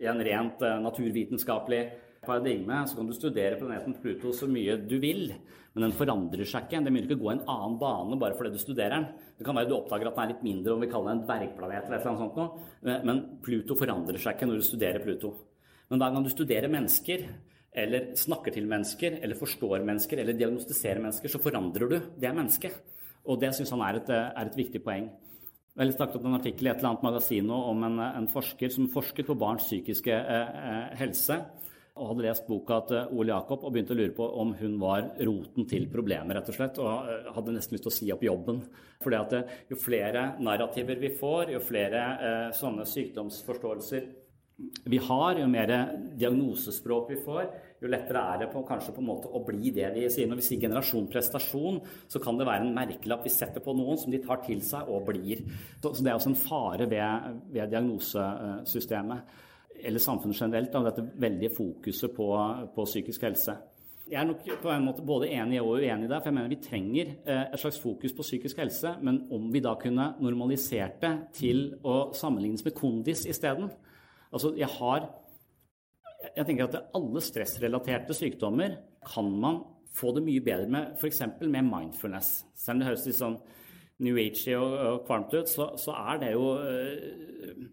en 0.09 0.21
rent 0.25 0.61
uh, 0.65 0.77
naturvitenskapelig 0.83 1.81
paradigme, 2.25 2.81
så 2.87 2.97
kan 2.97 3.07
du 3.07 3.15
studere 3.15 3.57
planeten 3.59 3.95
Pluto 4.01 4.33
så 4.35 4.47
mye 4.49 4.77
du 4.83 4.97
vil, 5.01 5.29
men 5.73 5.85
den 5.85 5.95
forandrer 5.95 6.47
seg 6.47 6.65
ikke. 6.67 6.81
Den 6.83 6.91
begynner 6.91 7.11
ikke 7.11 7.21
gå 7.21 7.31
en 7.31 7.45
annen 7.47 7.77
bane 7.81 8.17
bare 8.19 8.35
fordi 8.37 8.53
du 8.55 8.61
studerer 8.61 8.97
den. 8.97 9.05
Det 9.37 9.45
kan 9.47 9.55
være 9.55 9.69
du 9.69 9.77
oppdager 9.77 10.09
at 10.09 10.17
den 10.17 10.25
er 10.25 10.33
litt 10.33 10.47
mindre, 10.47 10.73
om 10.73 10.83
vi 10.83 10.89
kaller 10.91 11.13
den 11.13 11.21
en 11.21 11.27
dvergplanet 11.27 11.87
eller 11.87 12.09
noe 12.09 12.23
sånt 12.23 12.39
noe. 12.39 12.97
Men 13.07 13.21
Pluto 13.45 13.77
forandrer 13.79 14.19
seg 14.19 14.35
ikke 14.35 14.49
når 14.49 14.59
du 14.59 14.67
studerer 14.67 15.05
Pluto. 15.05 15.31
Men 15.89 16.01
hver 16.01 16.13
gang 16.15 16.25
du 16.25 16.31
studerer 16.33 16.71
mennesker, 16.71 17.23
eller 17.79 18.11
snakker 18.17 18.53
til 18.53 18.67
mennesker, 18.69 19.19
eller 19.23 19.37
forstår 19.37 19.85
mennesker, 19.85 20.21
eller 20.21 20.37
diagnostiserer 20.37 21.01
mennesker, 21.01 21.31
så 21.31 21.41
forandrer 21.41 21.89
du 21.89 21.97
det 22.19 22.33
mennesket. 22.35 22.77
Og 23.29 23.39
det 23.41 23.53
syns 23.55 23.71
han 23.75 23.83
er 23.85 23.99
et, 23.99 24.09
er 24.09 24.49
et 24.49 24.57
viktig 24.57 24.81
poeng. 24.85 25.09
Har 25.79 25.91
snakket 25.95 26.19
om 26.19 26.33
en 26.33 26.35
artikkel 26.41 26.67
i 26.67 26.69
et 26.73 26.81
eller 26.81 26.89
annet 26.89 27.03
magasin 27.05 27.51
om 27.55 27.83
en, 27.87 27.99
en, 28.03 28.25
forsker 28.27 28.73
som 28.73 28.89
forsket 28.91 29.29
på 29.29 29.35
barns 29.39 29.63
psykiske 29.63 30.11
eh, 30.11 30.57
eh, 30.71 30.97
helse. 30.99 31.37
Og 31.95 32.09
hadde 32.09 32.25
lest 32.25 32.49
boka 32.51 32.81
til 32.89 32.97
eh, 32.99 33.13
Ole 33.15 33.31
Jakob 33.31 33.63
og 33.63 33.71
begynte 33.71 33.95
å 33.95 33.99
lure 34.01 34.11
på 34.17 34.27
om 34.43 34.51
hun 34.59 34.75
var 34.81 35.07
roten 35.23 35.69
til 35.71 35.87
problemet. 35.87 36.35
rett 36.35 36.51
og 36.51 36.57
slett, 36.57 36.81
Og 36.83 37.07
eh, 37.07 37.31
hadde 37.31 37.55
nesten 37.55 37.77
lyst 37.77 37.87
til 37.87 37.93
å 37.93 37.95
si 37.95 38.11
opp 38.11 38.27
jobben. 38.27 38.59
Fordi 38.99 39.21
at 39.21 39.55
jo 39.71 39.79
flere 39.79 40.25
narrativer 40.43 40.99
vi 40.99 41.13
får, 41.15 41.55
jo 41.55 41.63
flere 41.63 42.03
eh, 42.19 42.49
sånne 42.59 42.83
sykdomsforståelser 42.83 44.09
vi 44.91 44.97
har, 44.99 45.39
jo 45.39 45.47
mer 45.47 45.71
diagnosespråk 46.19 47.13
vi 47.13 47.21
får, 47.23 47.45
jo 47.79 47.89
lettere 47.91 48.21
er 48.33 48.41
det 48.41 48.49
på, 48.51 48.61
kanskje 48.67 48.93
på 48.95 49.01
en 49.03 49.07
måte 49.07 49.29
å 49.31 49.41
bli 49.45 49.71
det 49.75 49.87
vi 49.95 50.05
sier. 50.11 50.27
Når 50.29 50.41
vi 50.41 50.45
sier 50.49 50.63
generasjon 50.65 51.07
prestasjon, 51.11 51.79
så 52.11 52.21
kan 52.23 52.39
det 52.39 52.47
være 52.49 52.67
en 52.67 52.75
merkelapp 52.75 53.23
vi 53.23 53.31
setter 53.33 53.63
på 53.63 53.75
noen 53.77 53.99
som 54.01 54.11
de 54.11 54.19
tar 54.23 54.41
til 54.43 54.61
seg 54.65 54.89
og 54.91 55.07
blir. 55.07 55.45
Så, 55.79 55.93
det 56.01 56.11
er 56.11 56.17
også 56.17 56.33
en 56.33 56.41
fare 56.41 56.89
ved, 56.91 57.41
ved 57.55 57.71
diagnosesystemet, 57.71 59.35
eller 59.79 60.03
samfunnet 60.03 60.41
generelt, 60.43 60.75
av 60.75 60.89
dette 60.89 61.07
veldige 61.23 61.55
fokuset 61.55 62.15
på, 62.15 62.29
på, 62.75 62.87
psykisk 62.89 63.27
helse. 63.29 63.55
Jeg 64.09 64.17
er 64.23 64.25
nok 64.25 64.47
på 64.63 64.71
en 64.73 64.87
måte 64.87 65.05
både 65.05 65.29
enig 65.31 65.59
og 65.61 65.77
uenig 65.77 66.09
der, 66.09 66.17
for 66.17 66.31
jeg 66.31 66.35
mener 66.35 66.51
vi 66.51 66.63
trenger 66.65 67.11
eh, 67.13 67.43
et 67.45 67.61
slags 67.61 67.77
fokus 67.79 68.15
på 68.17 68.25
psykisk 68.25 68.57
helse, 68.59 68.95
men 69.05 69.21
om 69.31 69.51
vi 69.53 69.61
da 69.63 69.75
kunne 69.79 70.15
normalisert 70.19 70.97
det 71.03 71.13
til 71.37 71.67
å 71.85 72.09
sammenlignes 72.17 72.65
med 72.65 72.75
kondis 72.75 73.27
isteden, 73.29 73.69
Altså, 74.29 74.53
jeg 74.57 74.69
har 74.77 75.09
Jeg 76.35 76.47
tenker 76.47 76.69
at 76.69 76.93
alle 76.97 77.21
stressrelaterte 77.23 78.15
sykdommer 78.17 78.77
kan 79.07 79.29
man 79.41 79.63
få 79.95 80.13
det 80.15 80.23
mye 80.25 80.43
bedre 80.43 80.69
med, 80.71 80.93
f.eks. 80.99 81.23
med 81.41 81.65
mindfulness. 81.65 82.43
Selv 82.55 82.77
om 82.77 82.83
det 82.83 82.89
høres 82.91 83.07
litt 83.07 83.19
sånn 83.19 83.39
New 84.05 84.19
Age 84.21 84.55
og, 84.55 84.77
og 84.79 85.03
kvalmt 85.07 85.35
ut, 85.35 85.51
så, 85.51 85.73
så, 85.79 85.95
er 86.11 86.21
det 86.21 86.31
jo 86.31 86.45
øh, 86.63 87.63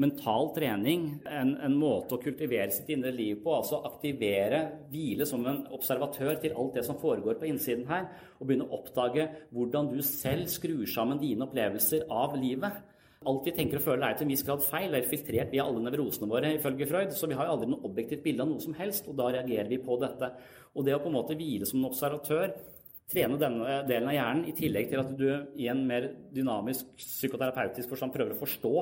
mental 0.00 0.50
trening 0.56 1.06
en, 1.30 1.54
en, 1.62 1.76
måte 1.78 2.16
å 2.16 2.22
kultivere 2.22 2.72
sitt 2.74 2.90
indre 2.92 3.12
liv 3.14 3.38
på. 3.44 3.54
Altså 3.56 3.80
aktivere, 3.88 4.64
hvile 4.92 5.26
som 5.28 5.46
en 5.48 5.62
observatør 5.74 6.40
til 6.42 6.56
alt 6.58 6.76
det 6.76 6.84
som 6.86 6.98
foregår 7.00 7.38
på 7.40 7.48
innsiden 7.48 7.86
her. 7.88 8.10
Og 8.38 8.48
begynne 8.48 8.68
å 8.68 8.80
oppdage 8.80 9.28
hvordan 9.54 9.92
du 9.94 10.02
selv 10.04 10.50
skrur 10.52 10.84
sammen 10.90 11.22
dine 11.22 11.46
opplevelser 11.46 12.08
av 12.12 12.36
livet. 12.40 12.82
Alt 13.30 13.48
vi 13.48 13.54
tenker 13.56 13.80
og 13.80 13.84
føler 13.86 14.06
er 14.06 14.18
til 14.18 14.26
en 14.26 14.32
viss 14.34 14.44
grad 14.46 14.62
feil, 14.64 14.94
er 14.94 15.08
filtrert 15.08 15.52
via 15.52 15.64
alle 15.64 15.82
nevrosene 15.84 16.28
våre, 16.30 16.52
ifølge 16.58 16.88
Freud. 16.90 17.12
Så 17.16 17.28
vi 17.30 17.36
har 17.38 17.48
jo 17.48 17.56
aldri 17.56 17.70
noe 17.72 17.88
objektivt 17.88 18.24
bilde 18.24 18.44
av 18.44 18.50
noe 18.50 18.62
som 18.62 18.76
helst, 18.78 19.08
og 19.10 19.16
da 19.18 19.30
reagerer 19.34 19.70
vi 19.70 19.80
på 19.82 19.98
dette. 20.02 20.30
Og 20.74 20.86
det 20.86 20.96
å 20.96 21.02
på 21.02 21.10
en 21.10 21.16
måte 21.18 21.36
hvile 21.38 21.68
som 21.68 21.80
en 21.80 21.88
observatør, 21.90 22.54
trene 23.10 23.36
denne 23.40 23.80
delen 23.88 24.08
av 24.10 24.16
hjernen, 24.16 24.46
i 24.48 24.54
tillegg 24.56 24.88
til 24.90 25.02
at 25.02 25.10
du 25.18 25.26
i 25.60 25.68
en 25.70 25.82
mer 25.86 26.08
dynamisk 26.34 26.94
psykoterapeutisk 27.00 27.92
forstand 27.92 28.14
prøver 28.14 28.32
å 28.32 28.40
forstå 28.40 28.74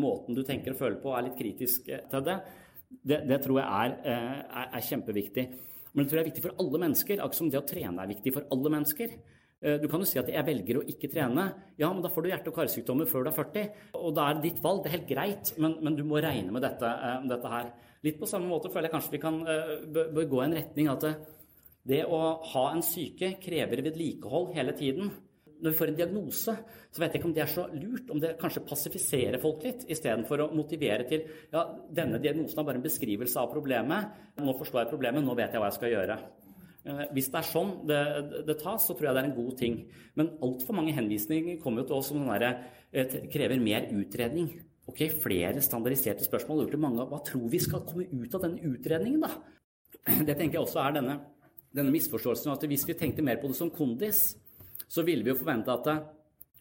måten 0.00 0.36
du 0.36 0.42
tenker 0.46 0.74
og 0.74 0.80
føler 0.80 0.98
på, 1.02 1.14
er 1.14 1.28
litt 1.28 1.38
kritisk 1.38 1.86
til 1.86 2.24
det, 2.26 2.38
det, 2.90 3.20
det 3.30 3.38
tror 3.44 3.60
jeg 3.60 3.66
er, 3.66 3.98
eh, 4.10 4.38
er, 4.42 4.72
er 4.78 4.86
kjempeviktig. 4.88 5.44
Men 5.92 6.04
det 6.04 6.10
tror 6.10 6.20
jeg 6.20 6.24
er 6.24 6.30
viktig 6.30 6.46
for 6.46 6.62
alle 6.62 6.80
mennesker, 6.84 7.20
akkurat 7.20 7.38
som 7.38 7.50
det 7.50 7.60
å 7.60 7.66
trene 7.66 8.02
er 8.02 8.10
viktig 8.10 8.32
for 8.34 8.50
alle 8.54 8.72
mennesker. 8.74 9.14
Eh, 9.60 9.76
du 9.80 9.86
kan 9.92 10.00
jo 10.00 10.08
si 10.08 10.18
at 10.20 10.28
jeg 10.32 10.46
velger 10.46 10.80
å 10.80 10.84
ikke 10.88 11.10
trene. 11.12 11.46
Ja, 11.80 11.90
men 11.92 12.00
da 12.04 12.08
får 12.12 12.24
du 12.24 12.30
hjerte- 12.30 12.48
og 12.48 12.56
karsykdommer 12.56 13.08
før 13.08 13.24
du 13.24 13.30
er 13.30 13.36
40. 13.36 13.66
Og 14.00 14.14
da 14.16 14.28
er 14.28 14.38
det 14.38 14.48
ditt 14.48 14.62
valg. 14.64 14.82
Det 14.82 14.90
er 14.90 14.98
helt 14.98 15.10
greit, 15.10 15.52
men, 15.58 15.76
men 15.84 15.96
du 15.96 16.04
må 16.04 16.22
regne 16.22 16.52
med 16.52 16.64
dette, 16.64 16.84
uh, 16.84 17.20
dette, 17.28 17.52
her. 17.52 17.72
Litt 18.02 18.20
på 18.20 18.28
samme 18.28 18.48
måte 18.48 18.72
føler 18.72 18.88
jeg 18.88 18.96
kanskje 18.96 19.16
vi 19.18 19.20
kan 19.20 19.42
uh, 19.44 19.74
bør 19.92 20.30
gå 20.30 20.40
i 20.40 20.46
en 20.46 20.56
retning 20.56 20.88
at 20.88 21.04
det 21.90 22.04
å 22.08 22.20
ha 22.54 22.64
en 22.72 22.84
syke 22.84 23.34
krever 23.40 23.84
vedlikehold 23.84 24.54
hele 24.56 24.72
tiden. 24.76 25.12
Når 25.60 25.74
vi 25.74 25.76
får 25.76 25.90
en 25.92 25.96
diagnose, 25.98 26.52
så 26.88 27.02
vet 27.02 27.12
jeg 27.12 27.20
ikke 27.20 27.28
om 27.28 27.34
det 27.36 27.42
er 27.44 27.52
så 27.52 27.66
lurt, 27.68 28.08
om 28.08 28.20
det 28.20 28.36
kanskje 28.40 28.64
passifiserer 28.64 29.42
folk 29.42 29.64
litt, 29.66 29.84
istedenfor 29.92 30.46
å 30.46 30.52
motivere 30.56 31.04
til 31.08 31.26
ja, 31.52 31.66
denne 31.92 32.20
diagnosen 32.22 32.62
er 32.62 32.68
bare 32.68 32.80
en 32.80 32.86
beskrivelse 32.86 33.42
av 33.42 33.52
problemet. 33.52 34.22
Nå 34.40 34.56
forstår 34.56 34.86
jeg 34.86 34.92
problemet, 34.94 35.26
nå 35.26 35.36
vet 35.36 35.52
jeg 35.52 35.60
hva 35.60 35.68
jeg 35.68 35.76
skal 35.76 35.92
gjøre. 35.92 36.16
Eh, 36.88 37.02
hvis 37.12 37.28
det 37.28 37.40
er 37.42 37.44
sånn 37.46 37.72
det, 37.88 38.00
det, 38.48 38.56
tas, 38.62 38.86
så 38.86 38.94
tror 38.96 39.10
jeg 39.10 39.16
det 39.16 39.22
er 39.22 39.28
en 39.28 39.36
god 39.36 39.56
ting. 39.60 39.78
Men 40.18 40.32
altfor 40.44 40.76
mange 40.78 40.94
henvisninger 40.96 41.58
kommer 41.60 41.82
jo 41.82 41.90
til 41.90 41.98
oss 41.98 42.10
som 42.12 42.22
sånn 42.22 42.40
der, 42.40 42.62
eh, 42.92 43.18
krever 43.32 43.60
mer 43.60 43.90
utredning. 43.92 44.52
Ok, 44.88 45.04
Flere 45.22 45.60
standardiserte 45.62 46.24
spørsmål. 46.26 46.64
Lurte 46.64 46.80
mange, 46.80 47.04
Hva 47.06 47.20
tror 47.24 47.48
vi 47.50 47.60
skal 47.60 47.84
komme 47.86 48.08
ut 48.08 48.34
av 48.34 48.46
denne 48.46 48.64
utredningen, 48.64 49.20
da? 49.20 49.30
Det 50.26 50.36
tenker 50.36 50.58
jeg 50.58 50.64
også 50.64 50.80
er 50.82 50.96
denne, 50.96 51.20
denne 51.76 51.92
misforståelsen 51.94 52.54
at 52.54 52.64
hvis 52.66 52.86
vi 52.88 52.96
tenkte 52.98 53.22
mer 53.22 53.38
på 53.38 53.50
det 53.50 53.58
som 53.60 53.70
kondis, 53.70 54.34
så 54.88 55.04
ville 55.06 55.22
vi 55.22 55.30
jo 55.30 55.38
forvente 55.38 55.70
at 55.70 55.86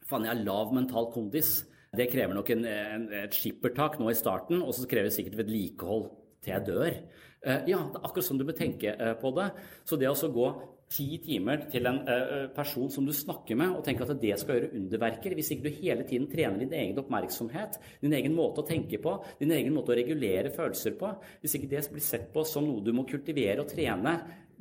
faen, 0.05 0.25
jeg 0.27 0.35
har 0.35 0.43
lav 0.43 0.73
mental 0.75 1.09
kondis. 1.13 1.63
Det 1.95 2.11
krever 2.11 2.35
nok 2.37 2.49
en, 2.53 2.65
en, 2.69 3.05
et 3.23 3.33
skippertak 3.33 3.97
nå 3.97 4.11
i 4.11 4.17
starten, 4.17 4.61
og 4.61 4.75
så 4.75 4.85
krever 4.85 5.09
det 5.09 5.15
sikkert 5.15 5.39
vedlikehold 5.39 6.09
til 6.43 6.55
jeg 6.55 6.67
dør. 6.67 6.99
Eh, 7.39 7.63
ja, 7.71 7.79
det 7.79 7.99
er 7.99 8.03
akkurat 8.03 8.27
sånn 8.27 8.41
du 8.41 8.45
bør 8.47 8.57
tenke 8.57 8.91
eh, 8.91 9.15
på 9.19 9.31
det. 9.37 9.47
Så 9.87 9.99
det 9.99 10.09
å 10.11 10.33
gå 10.33 10.49
ti 10.89 11.19
timer 11.21 11.67
til 11.69 11.85
en 11.85 11.99
uh, 12.01 12.47
person 12.49 12.87
som 12.89 13.05
du 13.05 13.11
snakker 13.13 13.53
med, 13.59 13.75
og 13.77 13.83
tenker 13.85 14.09
at 14.09 14.21
det 14.23 14.33
skal 14.41 14.55
gjøre 14.57 14.71
underverker, 14.73 15.35
hvis 15.37 15.51
ikke 15.53 15.67
du 15.67 15.75
hele 15.83 16.01
tiden 16.09 16.25
trener 16.31 16.63
din 16.63 16.73
egen 16.73 16.97
oppmerksomhet, 16.97 17.77
din 18.01 18.15
egen 18.17 18.33
måte 18.33 18.63
å 18.63 18.65
tenke 18.65 18.97
på, 18.97 19.13
din 19.37 19.53
egen 19.53 19.75
måte 19.75 19.93
å 19.93 19.99
regulere 19.99 20.49
følelser 20.55 20.95
på, 20.97 21.11
hvis 21.43 21.53
ikke 21.59 21.69
det 21.75 21.83
blir 21.93 22.01
sett 22.01 22.31
på 22.33 22.41
som 22.41 22.65
noe 22.65 22.81
du 22.81 22.89
må 22.97 23.05
kultivere 23.05 23.61
og 23.61 23.69
trene 23.69 24.15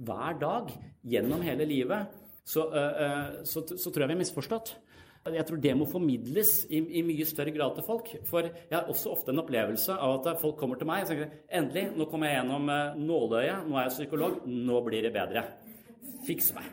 hver 0.05 0.37
dag 0.37 0.69
gjennom 1.15 1.47
hele 1.49 1.65
livet, 1.73 2.21
så, 2.45 2.67
så, 3.49 3.65
så 3.65 3.89
tror 3.89 4.05
jeg 4.05 4.13
vi 4.13 4.19
har 4.19 4.21
misforstått. 4.21 4.75
Jeg 5.35 5.47
tror 5.49 5.61
det 5.63 5.75
må 5.77 5.87
formidles 5.91 6.53
i, 6.69 6.81
i, 7.01 7.05
mye 7.07 7.27
større 7.29 7.53
grad 7.55 7.77
til 7.77 7.87
folk. 7.87 8.11
For 8.29 8.49
jeg 8.49 8.75
har 8.75 8.91
også 8.91 9.13
ofte 9.15 9.35
en 9.35 9.43
opplevelse 9.43 9.97
av 9.97 10.19
at 10.19 10.43
folk 10.43 10.59
kommer 10.61 10.81
til 10.81 10.89
meg 10.91 11.05
og 11.05 11.13
sier 11.13 11.31
endelig, 11.61 11.89
nå 11.97 12.09
kommer 12.11 12.31
jeg 12.31 12.41
gjennom 12.41 12.73
nåløyet, 13.05 13.69
nå 13.69 13.79
er 13.79 13.89
jeg 13.89 13.97
psykolog, 14.01 14.43
nå 14.49 14.83
blir 14.87 15.09
det 15.09 15.15
bedre. 15.15 15.47
Fiks 16.27 16.53
meg. 16.57 16.69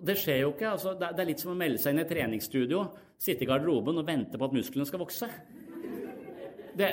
Det 0.00 0.16
skjer 0.16 0.44
jo 0.44 0.52
ikke. 0.54 0.72
Altså, 0.72 0.94
det 0.98 1.12
er 1.12 1.28
litt 1.28 1.42
som 1.42 1.52
å 1.52 1.58
melde 1.58 1.80
seg 1.80 1.94
inn 1.94 2.02
i 2.02 2.08
treningsstudio, 2.08 2.84
sitte 3.20 3.44
i 3.44 3.48
garderoben 3.50 4.00
og 4.00 4.06
vente 4.08 4.40
på 4.40 4.48
at 4.48 4.56
musklene 4.56 4.88
skal 4.88 5.02
vokse. 5.02 5.28
Det, 6.78 6.90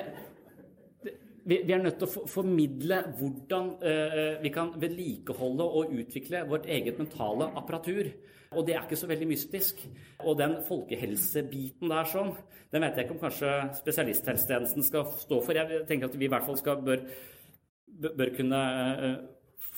det, 1.06 1.14
vi, 1.48 1.62
vi, 1.62 1.74
er 1.74 1.84
nødt 1.84 2.00
til 2.02 2.10
å 2.10 2.26
formidle 2.28 3.02
hvordan 3.20 3.70
uh, 3.80 4.34
vi 4.44 4.52
kan 4.54 4.74
vedlikeholde 4.82 5.68
og 5.80 5.94
utvikle 5.96 6.44
vårt 6.50 6.68
eget 6.68 7.00
mentale 7.00 7.52
apparatur. 7.56 8.12
Og 8.56 8.68
det 8.68 8.76
er 8.76 8.86
ikke 8.86 9.00
så 9.00 9.10
veldig 9.10 9.28
mystisk. 9.30 9.82
Og 10.24 10.38
den 10.40 10.58
folkehelsebiten 10.68 11.92
der 11.92 12.08
sånn, 12.12 12.32
den 12.72 12.84
vet 12.84 13.00
jeg 13.00 13.08
ikke 13.08 13.18
om 13.18 13.24
kanskje 13.24 13.56
spesialisthelsetjenesten 13.80 14.86
skal 14.86 15.10
stå 15.20 15.42
for. 15.44 15.58
Jeg 15.58 15.84
tenker 15.90 16.10
at 16.10 16.16
vi 16.20 16.28
i 16.28 16.32
hvert 16.32 16.48
fall 16.48 16.60
skal, 16.60 16.80
bør, 16.84 17.04
bør 18.08 18.34
kunne 18.38 18.62
uh, 19.02 19.12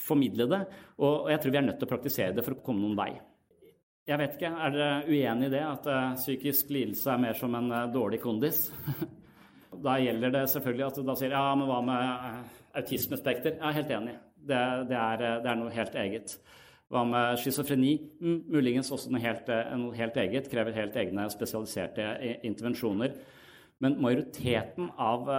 formidle 0.05 0.49
det. 0.51 0.61
Og 1.05 1.29
jeg 1.33 1.41
tror 1.41 1.55
vi 1.55 1.61
er 1.61 1.67
nødt 1.67 1.81
til 1.81 1.89
å 1.89 1.93
praktisere 1.93 2.37
det 2.37 2.45
for 2.45 2.57
å 2.57 2.63
komme 2.65 2.85
noen 2.85 2.97
vei. 2.99 3.11
Jeg 4.09 4.17
vet 4.17 4.37
ikke, 4.39 4.49
Er 4.49 4.73
dere 4.73 4.93
uenig 5.05 5.49
i 5.49 5.53
det, 5.53 5.65
at 5.65 5.89
uh, 5.89 6.15
psykisk 6.17 6.71
lidelse 6.73 7.11
er 7.13 7.21
mer 7.21 7.37
som 7.37 7.57
en 7.57 7.73
uh, 7.73 7.83
dårlig 7.93 8.21
kondis? 8.23 8.67
da 9.85 9.99
gjelder 10.01 10.33
det 10.33 10.47
selvfølgelig 10.49 10.87
at 10.87 10.97
du 10.97 11.03
da 11.05 11.15
sier 11.17 11.35
ja, 11.35 11.43
men 11.57 11.69
hva 11.69 11.81
med 11.85 12.55
autismespekter? 12.79 13.59
Jeg 13.59 13.67
er 13.69 13.77
helt 13.77 13.93
enig. 13.99 14.15
Det, 14.39 14.61
det, 14.89 14.97
er, 14.97 15.21
det, 15.43 15.51
er, 15.51 15.59
noe 15.59 15.75
helt 15.75 15.95
eget. 15.99 16.35
Hva 16.89 17.03
med 17.05 17.37
schizofreni? 17.37 17.93
Mm, 18.21 18.39
muligens 18.49 18.89
også 18.91 19.11
noe 19.13 19.21
helt, 19.21 19.49
noe 19.77 19.93
helt, 19.97 20.17
eget. 20.17 20.49
Krever 20.49 20.73
helt 20.73 20.97
egne 20.97 21.27
spesialiserte 21.29 22.07
intervensjoner. 22.49 23.13
Men 23.79 23.99
majoriteten 24.01 24.89
av 24.97 25.29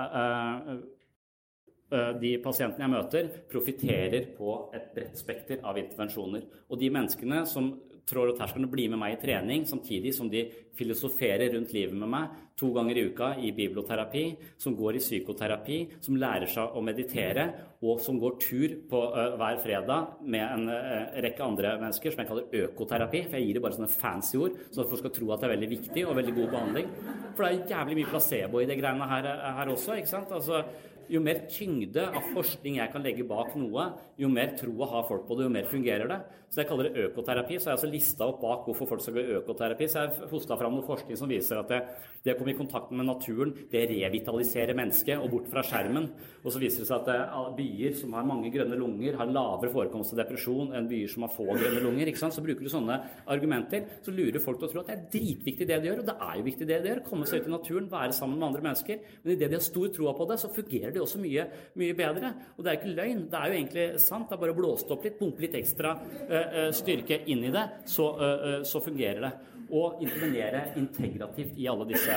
Eh, 1.91 2.11
de 2.23 2.37
pasientene 2.39 2.85
jeg 2.85 2.93
møter, 2.93 3.29
profitterer 3.51 4.29
på 4.37 4.53
et 4.77 4.93
bredt 4.95 5.19
spekter 5.19 5.63
av 5.67 5.79
intervensjoner. 5.81 6.45
Og 6.71 6.79
de 6.79 6.91
menneskene 6.95 7.43
som 7.51 7.73
trår 8.11 8.33
her 8.33 8.39
terskelen 8.41 8.69
å 8.69 8.73
bli 8.73 8.89
med 8.91 9.01
meg 9.01 9.17
i 9.17 9.21
trening, 9.23 9.67
samtidig 9.69 10.13
som 10.17 10.31
de 10.31 10.45
filosoferer 10.77 11.53
rundt 11.55 11.75
livet 11.77 11.97
med 11.97 12.11
meg 12.11 12.39
to 12.61 12.69
ganger 12.75 12.99
i 12.99 13.05
uka 13.09 13.29
i 13.41 13.53
biblioterapi, 13.57 14.25
som 14.61 14.75
går 14.77 14.99
i 14.99 15.03
psykoterapi, 15.03 15.79
som 16.05 16.19
lærer 16.21 16.51
seg 16.51 16.77
å 16.77 16.83
meditere, 16.85 17.47
og 17.81 18.03
som 18.05 18.19
går 18.21 18.37
tur 18.43 18.75
på 18.91 19.01
uh, 19.15 19.37
hver 19.41 19.63
fredag 19.63 20.21
med 20.29 20.45
en 20.45 20.69
uh, 20.69 21.17
rekke 21.25 21.47
andre 21.47 21.73
mennesker, 21.81 22.13
som 22.13 22.23
jeg 22.23 22.29
kaller 22.29 22.67
økoterapi. 22.67 23.25
For 23.29 23.39
jeg 23.39 23.49
gir 23.49 23.57
det 23.57 23.65
bare 23.65 23.79
sånne 23.79 23.93
fancy 23.95 24.37
ord, 24.41 24.61
så 24.69 24.85
folk 24.85 25.01
skal 25.01 25.17
tro 25.17 25.33
at 25.33 25.41
det 25.41 25.49
er 25.49 25.55
veldig 25.57 25.73
viktig 25.73 26.05
og 26.07 26.17
veldig 26.21 26.37
god 26.37 26.55
behandling. 26.57 26.93
For 27.33 27.47
det 27.47 27.51
er 27.51 27.75
jævlig 27.77 28.01
mye 28.01 28.13
placebo 28.13 28.61
i 28.61 28.69
de 28.69 28.79
greiene 28.83 29.11
her, 29.15 29.31
her 29.61 29.73
også. 29.73 29.97
ikke 29.97 30.13
sant? 30.13 30.37
Altså, 30.37 30.65
jo 31.11 31.23
mer 31.25 31.41
tyngde 31.51 32.05
av 32.07 32.29
forskning 32.35 32.77
jeg 32.79 32.93
kan 32.93 33.03
legge 33.03 33.27
bak 33.27 33.57
noe, 33.59 33.89
jo 34.21 34.29
mer 34.31 34.53
troa 34.59 34.87
har 34.93 35.09
folk 35.09 35.25
på 35.27 35.39
det, 35.39 35.49
jo 35.49 35.55
mer 35.57 35.71
fungerer 35.71 36.13
det. 36.13 36.21
Så 36.51 36.65
jeg 36.65 36.67
kaller 36.67 36.89
det 36.89 37.05
økoterapi. 37.07 37.61
Så 37.61 37.69
jeg 37.69 37.71
har 37.71 37.77
altså 37.77 37.89
lista 37.91 38.27
opp 38.27 38.41
bak 38.43 38.65
hvorfor 38.67 38.89
folk 38.91 39.03
skal 39.05 39.15
gå 39.15 39.23
i 39.23 39.35
økoterapi. 39.39 39.87
Så 39.87 40.01
jeg 40.01 40.11
har 40.11 40.31
hosta 40.33 40.57
fram 40.59 40.75
noe 40.75 40.87
forskning 40.87 41.19
som 41.19 41.31
viser 41.31 41.61
at 41.61 41.69
det, 41.71 41.79
det, 42.25 42.35
å 42.35 42.41
komme 42.41 42.51
i 42.51 42.59
kontakt 42.59 42.91
med 42.91 43.07
naturen, 43.07 43.53
det 43.71 43.85
revitaliserer 43.93 44.75
mennesket 44.75 45.23
og 45.23 45.31
bort 45.31 45.47
fra 45.53 45.63
skjermen. 45.63 46.09
Og 46.43 46.51
så 46.51 46.59
viser 46.59 46.83
det 46.83 46.89
seg 46.89 46.97
at 46.99 47.07
det, 47.07 47.19
byer 47.61 47.95
som 48.01 48.17
har 48.19 48.27
mange 48.27 48.51
grønne 48.51 48.79
lunger, 48.81 49.19
har 49.21 49.31
lavere 49.31 49.71
forekomst 49.71 50.17
av 50.17 50.25
depresjon 50.25 50.75
enn 50.75 50.89
byer 50.91 51.13
som 51.13 51.27
har 51.29 51.33
få 51.37 51.47
grønne 51.53 51.85
lunger. 51.85 52.11
ikke 52.11 52.23
sant? 52.25 52.35
Så 52.35 52.43
bruker 52.43 52.67
du 52.67 52.73
sånne 52.73 52.99
argumenter, 53.31 53.87
så 54.03 54.15
lurer 54.17 54.43
folk 54.43 54.59
til 54.59 54.71
å 54.71 54.73
tro 54.75 54.83
at 54.83 54.91
det 54.91 54.97
er 54.97 55.07
dritviktig 55.15 55.71
det 55.71 55.79
de 55.85 55.91
gjør. 55.93 56.03
Og 56.03 56.11
det 56.11 56.17
er 56.27 56.35
jo 56.41 56.47
viktig 56.51 56.67
det 56.67 56.81
de 56.83 56.93
gjør. 56.93 57.05
Komme 57.07 57.31
seg 57.31 57.45
ut 57.45 57.53
i 57.53 57.55
naturen, 57.55 57.89
være 57.95 58.19
sammen 58.19 58.43
med 58.43 58.49
andre 58.49 58.67
mennesker. 58.67 59.07
Men 59.23 59.37
idet 59.37 59.53
de 59.53 59.61
har 59.61 59.67
stor 59.69 59.95
troa 59.95 60.17
på 60.19 60.27
det, 60.33 60.41
så 60.43 60.51
fungerer 60.51 60.99
det 60.99 61.05
også 61.07 61.23
mye, 61.23 61.47
mye 61.79 61.99
bedre. 62.03 62.35
Og 62.57 62.67
det 62.67 62.75
er 62.75 62.77
jo 62.81 62.83
ikke 62.83 62.99
løgn, 62.99 63.25
det 63.31 63.39
er 63.39 63.55
jo 63.55 63.61
egentlig 63.61 63.89
sant. 64.03 64.27
Det 64.27 64.35
er 64.35 64.45
bare 64.49 64.59
å 64.59 64.61
blåse 64.61 64.91
opp 64.91 65.07
litt, 65.07 65.19
pumpe 65.21 65.47
litt 65.47 65.59
ekstra 65.63 65.95
uh, 66.41 66.71
styrke 66.77 67.21
inn 67.33 67.45
i 67.49 67.53
det, 67.55 67.67
så, 67.91 68.09
uh, 68.21 68.57
så, 68.67 68.83
fungerer 68.85 69.23
det. 69.27 69.33
Og 69.71 70.01
intervenere 70.03 70.65
integrativt 70.81 71.59
i 71.63 71.69
alle 71.71 71.87
disse, 71.87 72.15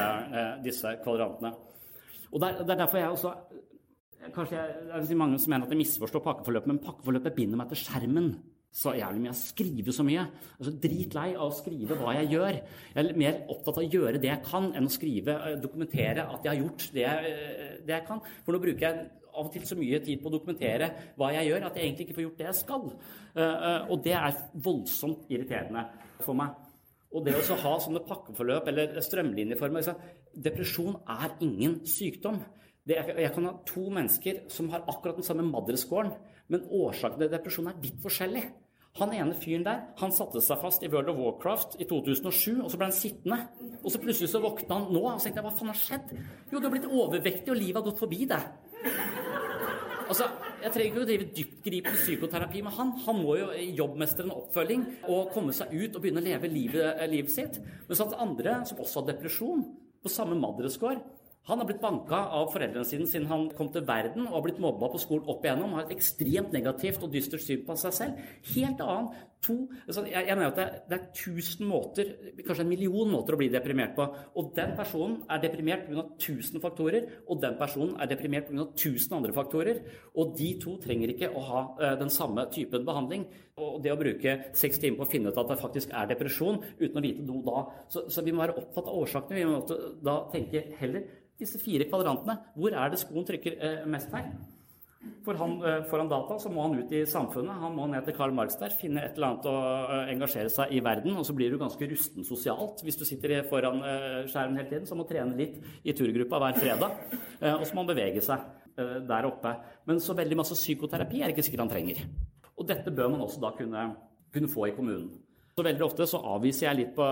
disse 0.66 0.96
kvadrantene. 1.04 1.52
Og 2.32 2.42
det 2.42 2.48
er, 2.48 2.64
det 2.64 2.74
er, 2.74 2.80
derfor 2.80 2.98
jeg 2.98 3.12
også 3.14 3.34
Kanskje 4.34 4.56
jeg, 4.56 4.88
det 5.04 5.12
er 5.12 5.20
mange 5.20 5.38
som 5.38 5.52
mener 5.52 5.68
at 5.68 5.74
jeg 5.74 5.82
misforstår 5.82 6.22
pakkeforløpet, 6.24 6.70
men 6.72 6.80
pakkeforløpet 6.82 7.36
binder 7.36 7.60
meg 7.60 7.68
til 7.74 7.82
skjermen 7.82 8.30
så 8.74 8.96
jævlig 8.98 9.22
mye. 9.22 9.30
Jeg 9.30 9.40
skriver 9.40 9.94
så 9.94 10.04
mye. 10.06 10.24
Jeg 10.24 10.60
er 10.60 10.68
så 10.68 10.74
Dritlei 10.84 11.28
av 11.36 11.46
å 11.46 11.54
skrive 11.54 11.98
hva 12.00 12.16
jeg 12.18 12.32
gjør. 12.34 12.56
Jeg 12.96 13.04
er 13.04 13.20
mer 13.22 13.42
opptatt 13.54 13.76
av 13.78 13.84
å 13.84 13.92
gjøre 13.96 14.22
det 14.22 14.32
jeg 14.32 14.46
kan, 14.48 14.72
enn 14.74 14.90
å 14.90 14.94
skrive, 14.94 15.36
eh, 15.36 15.60
dokumentere 15.62 16.26
at 16.26 16.48
jeg 16.48 16.52
har 16.52 16.62
gjort 16.64 16.88
det 16.96 17.06
eh, 17.06 17.76
det 17.86 17.94
jeg 17.94 18.08
kan. 18.08 18.24
For 18.46 18.56
nå 18.56 18.62
bruker 18.64 18.88
jeg 18.88 19.04
av 19.34 19.48
og 19.48 19.54
til 19.54 19.66
så 19.68 19.78
mye 19.80 20.00
tid 20.06 20.22
på 20.22 20.30
å 20.30 20.36
dokumentere 20.38 20.90
hva 21.18 21.32
jeg 21.36 21.50
gjør, 21.50 21.68
at 21.68 21.78
jeg 21.78 21.90
egentlig 21.90 22.08
ikke 22.08 22.18
får 22.20 22.26
gjort 22.28 22.42
det 22.42 22.50
jeg 22.50 22.60
skal. 22.60 22.86
Eh, 23.34 23.88
og 23.90 24.04
det 24.06 24.16
er 24.20 24.42
voldsomt 24.68 25.34
irriterende 25.34 25.88
for 26.24 26.38
meg. 26.38 26.54
Og 27.14 27.26
det 27.26 27.36
å 27.38 27.62
ha 27.62 27.76
sånne 27.82 28.02
pakkeforløp 28.08 28.70
eller 28.72 29.00
strømlinjeformer 29.06 29.90
Depresjon 30.34 30.96
er 31.14 31.36
ingen 31.46 31.84
sykdom. 31.86 32.40
Det, 32.84 32.98
jeg 32.98 33.32
kan 33.36 33.46
ha 33.48 33.54
to 33.70 33.86
mennesker 33.94 34.44
som 34.52 34.72
har 34.74 34.84
akkurat 34.90 35.20
den 35.20 35.26
samme 35.28 35.46
madrescores, 35.48 36.16
men 36.52 36.66
årsaken 36.74 37.22
til 37.22 37.32
depresjon 37.32 37.70
er 37.72 37.78
vidt 37.80 38.02
forskjellig. 38.04 38.44
Han 39.00 39.14
ene 39.16 39.34
fyren 39.40 39.64
der 39.66 39.86
han 39.98 40.12
satte 40.14 40.42
seg 40.44 40.60
fast 40.62 40.84
i 40.86 40.90
World 40.92 41.14
of 41.14 41.22
Warcraft 41.22 41.80
i 41.82 41.88
2007, 41.90 42.60
og 42.62 42.68
så 42.70 42.78
ble 42.78 42.90
han 42.90 42.98
sittende. 42.98 43.40
Og 43.80 43.94
så 43.94 44.02
plutselig 44.02 44.30
så 44.30 44.42
våkna 44.44 44.82
han 44.82 44.92
nå 44.94 45.02
og 45.02 45.16
så 45.16 45.30
tenkte 45.30 45.42
jeg, 45.42 45.48
hva 45.48 45.54
faen 45.56 45.72
har 45.72 45.80
skjedd? 45.80 46.12
Jo, 46.52 46.60
du 46.60 46.68
har 46.68 46.76
blitt 46.76 46.90
overvektig, 46.90 47.50
og 47.54 47.58
livet 47.62 47.80
har 47.80 47.88
gått 47.88 48.04
forbi 48.04 48.28
deg. 48.30 48.73
Altså, 50.08 50.28
Jeg 50.64 50.72
trenger 50.72 50.90
ikke 50.94 51.02
å 51.02 51.08
drive 51.08 51.26
dyptgripende 51.36 52.00
psykoterapi 52.00 52.62
med 52.64 52.72
han. 52.78 52.92
Han 53.04 53.18
må 53.20 53.34
jo 53.36 53.48
jobbmestre 53.82 54.24
en 54.24 54.32
oppfølging 54.32 54.86
og 55.12 55.34
komme 55.34 55.52
seg 55.56 55.74
ut 55.76 55.98
og 55.98 56.00
begynne 56.06 56.22
å 56.22 56.24
leve 56.24 56.48
livet, 56.48 57.02
livet 57.12 57.34
sitt. 57.34 57.58
Men 57.90 58.00
så 58.00 58.08
andre 58.16 58.62
som 58.70 58.80
også 58.80 59.02
har 59.02 59.10
depresjon, 59.10 59.66
på 60.04 60.12
samme 60.12 60.38
Madresgård, 60.40 61.02
han 61.48 61.60
har 61.60 61.68
blitt 61.68 61.82
banka 61.84 62.22
av 62.38 62.54
foreldrene 62.54 62.88
sine 62.88 63.08
siden 63.10 63.28
han 63.28 63.50
kom 63.58 63.68
til 63.74 63.84
verden 63.88 64.30
og 64.30 64.38
har 64.38 64.46
blitt 64.46 64.62
mobba 64.64 64.88
på 64.94 65.02
skolen 65.04 65.28
opp 65.28 65.44
igjennom. 65.44 65.76
Har 65.76 65.90
et 65.90 65.96
ekstremt 65.98 66.56
negativt 66.56 67.04
og 67.04 67.12
dystert 67.12 67.44
syn 67.44 67.66
på 67.68 67.76
seg 67.80 67.96
selv. 67.98 68.22
Helt 68.54 68.84
annen. 68.84 69.10
To, 69.44 69.56
altså 69.84 70.06
jeg, 70.08 70.24
jeg, 70.28 70.38
mener 70.38 70.52
at 70.52 70.56
det 70.58 70.64
er, 70.64 70.76
det 70.88 70.98
er, 70.98 71.08
tusen 71.18 71.68
måter, 71.68 72.12
kanskje 72.46 72.64
en 72.64 72.70
million 72.72 73.10
måter 73.12 73.36
å 73.36 73.40
bli 73.42 73.50
deprimert 73.52 73.92
på. 73.98 74.06
Og 74.40 74.54
den 74.56 74.72
personen 74.78 75.18
er 75.32 75.42
deprimert 75.44 75.84
pga. 75.90 76.06
tusen 76.22 76.64
faktorer, 76.64 77.10
og 77.28 77.42
den 77.44 77.58
personen 77.60 77.98
er 78.00 78.12
deprimert 78.12 78.48
pga. 78.48 78.68
tusen 78.80 79.18
andre 79.18 79.36
faktorer. 79.36 79.82
Og 80.16 80.32
de 80.40 80.54
to 80.64 80.78
trenger 80.84 81.12
ikke 81.12 81.32
å 81.36 81.44
ha 81.50 81.66
uh, 81.82 81.90
den 82.00 82.14
samme 82.14 82.48
typen 82.56 82.88
behandling. 82.88 83.28
Og 83.60 83.82
det 83.84 83.92
å 83.92 84.00
bruke 84.00 84.38
seks 84.58 84.80
timer 84.82 85.02
på 85.02 85.08
å 85.10 85.12
finne 85.12 85.34
ut 85.34 85.44
at 85.44 85.52
det 85.52 85.60
faktisk 85.60 85.92
er 85.92 86.10
depresjon, 86.14 86.64
uten 86.80 87.02
å 87.02 87.04
vite 87.04 87.28
noe 87.28 87.44
da. 87.46 87.68
Så, 87.92 88.08
så 88.14 88.24
vi 88.24 88.32
må 88.32 88.46
være 88.46 88.58
opptatt 88.64 88.88
av 88.88 89.04
årsakene. 89.04 89.42
Vi 89.42 89.50
må 89.50 90.00
da 90.08 90.18
tenke 90.32 90.70
heller 90.80 91.06
disse 91.40 91.60
fire 91.60 91.90
kvadrantene. 91.92 92.40
Hvor 92.56 92.80
er 92.80 92.94
det 92.94 93.04
skoen 93.04 93.28
trykker 93.28 93.60
uh, 93.60 93.88
mest 93.92 94.16
her? 94.16 94.32
For 95.24 95.36
han, 95.40 95.58
får 95.88 96.02
han, 96.02 96.10
data 96.12 96.38
så 96.40 96.50
må 96.52 96.66
han 96.66 96.76
ut 96.80 96.92
i 96.96 97.04
samfunnet. 97.08 97.60
Han 97.62 97.76
må 97.76 97.88
ned 97.92 98.06
til 98.08 98.16
Karl 98.16 98.34
Marx 98.36 98.58
der, 98.60 98.76
finne 98.76 99.04
et 99.04 99.18
eller 99.18 99.34
annet 99.34 99.48
å 99.48 99.56
eh, 99.56 100.12
engasjere 100.14 100.52
seg 100.52 100.72
i 100.76 100.82
verden. 100.84 101.16
Og 101.20 101.28
så 101.28 101.36
blir 101.36 101.52
du 101.52 101.60
ganske 101.62 101.88
rusten 101.92 102.28
sosialt 102.28 102.84
hvis 102.84 103.00
du 103.00 103.06
sitter 103.08 103.36
foran 103.50 103.82
skjermen 104.32 104.60
hele 104.60 104.70
tiden. 104.70 104.88
Så 104.90 104.98
må 105.00 105.08
trene 105.08 105.38
litt 105.40 105.60
i 105.84 105.96
turgruppa 105.96 106.40
hver 106.44 106.60
fredag. 106.60 106.96
Og 107.54 107.66
så 107.66 107.72
må 107.76 107.84
han 107.84 107.92
bevege 107.92 108.24
seg 108.24 108.44
der 109.08 109.28
oppe. 109.28 109.56
Men 109.88 110.00
så 110.04 110.16
veldig 110.18 110.40
masse 110.40 110.58
psykoterapi 110.58 111.22
er 111.22 111.30
det 111.30 111.38
ikke 111.38 111.48
sikkert 111.48 111.66
han 111.66 111.74
trenger. 111.76 112.04
Og 112.58 112.68
dette 112.70 112.92
bør 112.96 113.12
man 113.14 113.24
også 113.26 113.44
da 113.44 113.52
kunne, 113.58 113.86
kunne 114.34 114.52
få 114.52 114.70
i 114.70 114.76
kommunen. 114.76 115.12
Så 115.54 115.64
Veldig 115.66 115.86
ofte 115.86 116.08
så 116.10 116.20
avviser 116.34 116.66
jeg 116.68 116.80
litt 116.80 116.96
på 116.96 117.06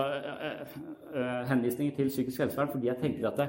henvisninger 1.46 1.94
til 1.94 2.10
psykisk 2.10 2.42
helsevern 2.42 2.72
fordi 2.72 2.88
jeg 2.90 2.98
tenker 2.98 3.28
at 3.30 3.38
det, 3.38 3.48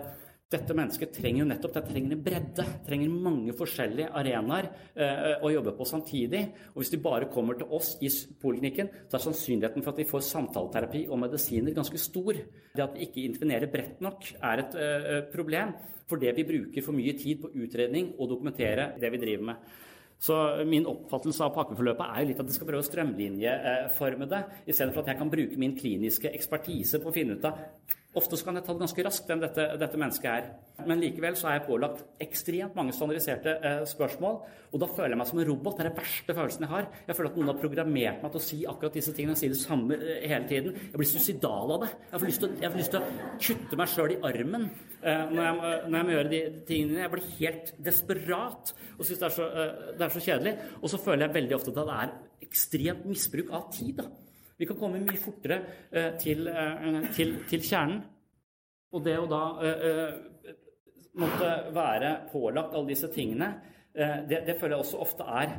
dette 0.53 0.75
mennesket 0.77 1.13
trenger 1.15 1.43
jo 1.43 1.47
nettopp 1.49 1.75
det, 1.77 1.83
trenger 1.89 2.15
en 2.15 2.23
bredde, 2.25 2.65
trenger 2.87 3.15
mange 3.27 3.55
forskjellige 3.57 4.11
arenaer 4.19 4.69
eh, 4.93 5.43
å 5.43 5.51
jobbe 5.53 5.73
på 5.77 5.87
samtidig. 5.89 6.43
Og 6.73 6.81
hvis 6.81 6.93
de 6.93 7.01
bare 7.03 7.29
kommer 7.33 7.57
til 7.59 7.71
oss 7.73 7.95
i 8.03 8.11
poliklinikken, 8.41 8.91
så 9.07 9.17
er 9.17 9.25
sannsynligheten 9.25 9.85
for 9.85 9.93
at 9.93 10.01
de 10.01 10.09
får 10.09 10.25
samtaleterapi 10.29 11.05
og 11.09 11.21
medisiner 11.25 11.75
ganske 11.75 12.01
stor. 12.01 12.39
Det 12.73 12.85
at 12.85 12.97
de 12.97 13.07
ikke 13.07 13.25
intervenerer 13.25 13.71
bredt 13.73 14.03
nok, 14.05 14.29
er 14.39 14.63
et 14.65 14.77
eh, 14.79 15.23
problem. 15.33 15.73
Fordi 16.09 16.33
vi 16.35 16.45
bruker 16.45 16.85
for 16.85 16.95
mye 16.95 17.15
tid 17.17 17.41
på 17.41 17.53
utredning 17.63 18.13
og 18.19 18.29
dokumentere 18.33 18.91
det 19.01 19.09
vi 19.13 19.21
driver 19.21 19.49
med. 19.53 19.73
Så 20.23 20.35
min 20.69 20.85
oppfattelse 20.87 21.43
av 21.43 21.55
pakkeforløpet 21.55 22.05
er 22.05 22.21
jo 22.21 22.29
litt 22.29 22.39
at 22.39 22.47
de 22.47 22.53
skal 22.55 22.67
prøve 22.69 22.83
å 22.83 22.87
strømlinjeforme 22.87 24.27
det, 24.31 24.39
istedenfor 24.71 25.03
at 25.03 25.11
jeg 25.11 25.19
kan 25.19 25.31
bruke 25.33 25.59
min 25.59 25.73
kliniske 25.75 26.31
ekspertise 26.31 27.01
på 27.03 27.11
å 27.11 27.15
finne 27.15 27.35
ut 27.35 27.47
av 27.49 27.59
Ofte 28.13 28.37
så 28.37 28.45
kan 28.45 28.59
jeg 28.59 28.65
ta 28.67 28.73
det 28.75 28.83
ganske 28.83 29.03
raskt 29.07 29.31
enn 29.33 29.39
dette, 29.41 29.63
dette, 29.81 29.97
mennesket 29.97 30.27
er. 30.29 30.49
Men 30.85 30.99
likevel 31.01 31.33
så 31.37 31.47
er 31.49 31.55
jeg 31.57 31.65
pålagt 31.65 32.03
ekstremt 32.21 32.75
mange 32.77 32.93
standardiserte 32.93 33.55
eh, 33.57 33.79
spørsmål. 33.89 34.37
Og 34.69 34.81
da 34.81 34.89
føler 34.89 35.15
jeg 35.15 35.19
meg 35.21 35.29
som 35.31 35.41
en 35.41 35.47
robot. 35.47 35.79
Det 35.79 35.83
er 35.83 35.89
den 35.89 35.97
verste 35.97 36.35
følelsen 36.37 36.65
jeg 36.65 36.71
har. 36.71 36.89
Jeg 37.07 37.17
føler 37.17 37.31
at 37.31 37.39
noen 37.39 37.49
har 37.49 37.57
programmert 37.61 38.21
meg 38.21 38.35
til 38.35 38.41
å 38.41 38.45
si 38.45 38.59
akkurat 38.69 38.99
disse 38.99 39.15
tingene. 39.17 39.33
Jeg 39.33 39.41
sier 39.41 39.55
det 39.55 39.61
samme 39.63 39.97
eh, 39.97 40.27
hele 40.29 40.49
tiden. 40.49 40.77
Jeg 40.91 41.01
blir 41.01 41.09
suicidal 41.09 41.75
av 41.75 41.85
det. 41.85 41.91
Jeg 42.11 42.21
får 42.21 42.29
lyst 42.29 42.45
til, 42.45 42.55
får 42.61 42.81
lyst 42.83 42.93
til 42.93 43.01
å 43.01 43.29
kutte 43.47 43.81
meg 43.81 43.93
sjøl 43.95 44.13
i 44.13 44.19
armen 44.29 44.67
eh, 44.69 45.23
når, 45.33 45.43
jeg, 45.43 45.57
når, 45.63 45.97
jeg, 45.97 46.05
må 46.05 46.15
gjøre 46.17 46.33
de 46.35 46.43
tingene. 46.69 47.01
Jeg 47.01 47.13
blir 47.15 47.31
helt 47.39 47.73
desperat 47.89 48.75
og 48.99 49.07
syns 49.09 49.23
det, 49.25 49.31
eh, 49.47 49.79
det, 49.89 50.03
er 50.05 50.13
så 50.13 50.27
kjedelig. 50.27 50.57
Og 50.83 50.93
så 50.93 51.01
føler 51.01 51.25
jeg 51.25 51.37
veldig 51.39 51.57
ofte 51.57 51.73
at 51.73 51.81
det 51.81 51.97
er 52.03 52.13
ekstremt 52.45 53.09
misbruk 53.09 53.49
av 53.57 53.71
tid. 53.73 54.03
da. 54.03 54.11
Vi 54.57 54.67
kan 54.69 54.77
komme 54.77 55.01
mye 55.01 55.19
fortere 55.19 55.59
eh, 55.91 56.11
til, 56.21 56.47
eh, 56.47 56.99
til, 57.15 57.37
til, 57.49 57.63
kjernen. 57.63 58.01
Og 58.93 59.01
det 59.05 59.15
å 59.17 59.29
da 59.29 59.43
eh, 59.65 60.17
måtte 61.17 61.53
være 61.73 62.11
pålagt 62.31 62.75
alle 62.75 62.93
disse 62.93 63.09
tingene, 63.13 63.53
det, 63.93 64.39
det 64.47 64.55
føler 64.57 64.73
jeg 64.73 64.81
også 64.87 64.99
ofte 65.03 65.25
er 65.29 65.51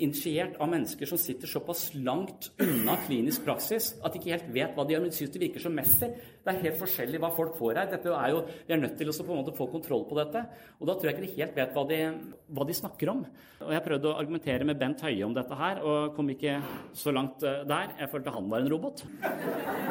initiert 0.00 0.54
av 0.56 0.70
mennesker 0.72 1.04
som 1.08 1.18
sitter 1.20 1.50
såpass 1.50 1.90
langt 1.94 2.46
unna 2.64 2.94
klinisk 3.04 3.44
praksis 3.44 3.90
at 4.00 4.14
de 4.14 4.20
ikke 4.22 4.32
helt 4.32 4.48
vet 4.54 4.72
hva 4.72 4.86
de 4.88 4.94
gjør, 4.94 5.02
men 5.04 5.12
de 5.12 5.18
syns 5.18 5.34
det 5.34 5.42
virker 5.42 5.60
som 5.60 5.74
messig. 5.76 6.08
Det 6.16 6.48
er 6.48 6.62
helt 6.62 6.78
forskjellig 6.80 7.20
hva 7.20 7.28
folk 7.36 7.58
får 7.58 7.80
her. 7.82 7.92
Er 8.00 8.30
jo, 8.32 8.40
Vi 8.66 8.72
er 8.72 8.80
nødt 8.80 8.96
til 8.96 9.12
å 9.12 9.16
på 9.18 9.28
en 9.28 9.42
måte 9.42 9.56
få 9.56 9.68
kontroll 9.68 10.06
på 10.08 10.16
dette. 10.16 10.46
Og 10.80 10.88
da 10.88 10.96
tror 10.96 11.10
jeg 11.10 11.18
ikke 11.18 11.26
de 11.26 11.36
helt 11.36 11.60
vet 11.60 11.76
hva 11.76 11.84
de, 11.90 12.00
hva 12.48 12.64
de 12.64 12.78
snakker 12.80 13.12
om. 13.12 13.20
Og 13.60 13.72
Jeg 13.76 13.84
prøvde 13.84 14.08
å 14.08 14.16
argumentere 14.16 14.64
med 14.64 14.80
Bent 14.80 15.04
Høie 15.04 15.28
om 15.28 15.36
dette 15.36 15.60
her, 15.60 15.84
og 15.84 16.16
kom 16.16 16.32
ikke 16.32 16.56
så 16.96 17.12
langt 17.12 17.44
eh, 17.44 17.62
der. 17.68 17.92
Jeg 18.00 18.12
følte 18.14 18.32
han 18.32 18.48
var 18.48 18.64
en 18.64 18.72
robot. 18.72 19.04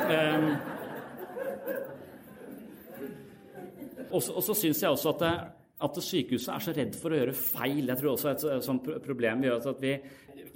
Um, 0.10 0.52
og 4.12 4.22
så 4.26 4.54
syns 4.58 4.82
jeg 4.82 4.92
også 4.92 5.14
at 5.14 5.22
det, 5.22 5.36
at 5.86 5.98
sykehuset 6.06 6.52
er 6.54 6.64
så 6.64 6.74
redd 6.76 6.98
for 7.00 7.14
å 7.14 7.20
gjøre 7.20 7.38
feil. 7.38 7.88
Jeg 7.90 8.00
tror 8.00 8.14
også 8.14 8.32
et 8.34 8.66
sånt 8.66 8.88
problem 9.04 9.46
gjør 9.46 9.72
at 9.72 9.82
vi 9.82 9.96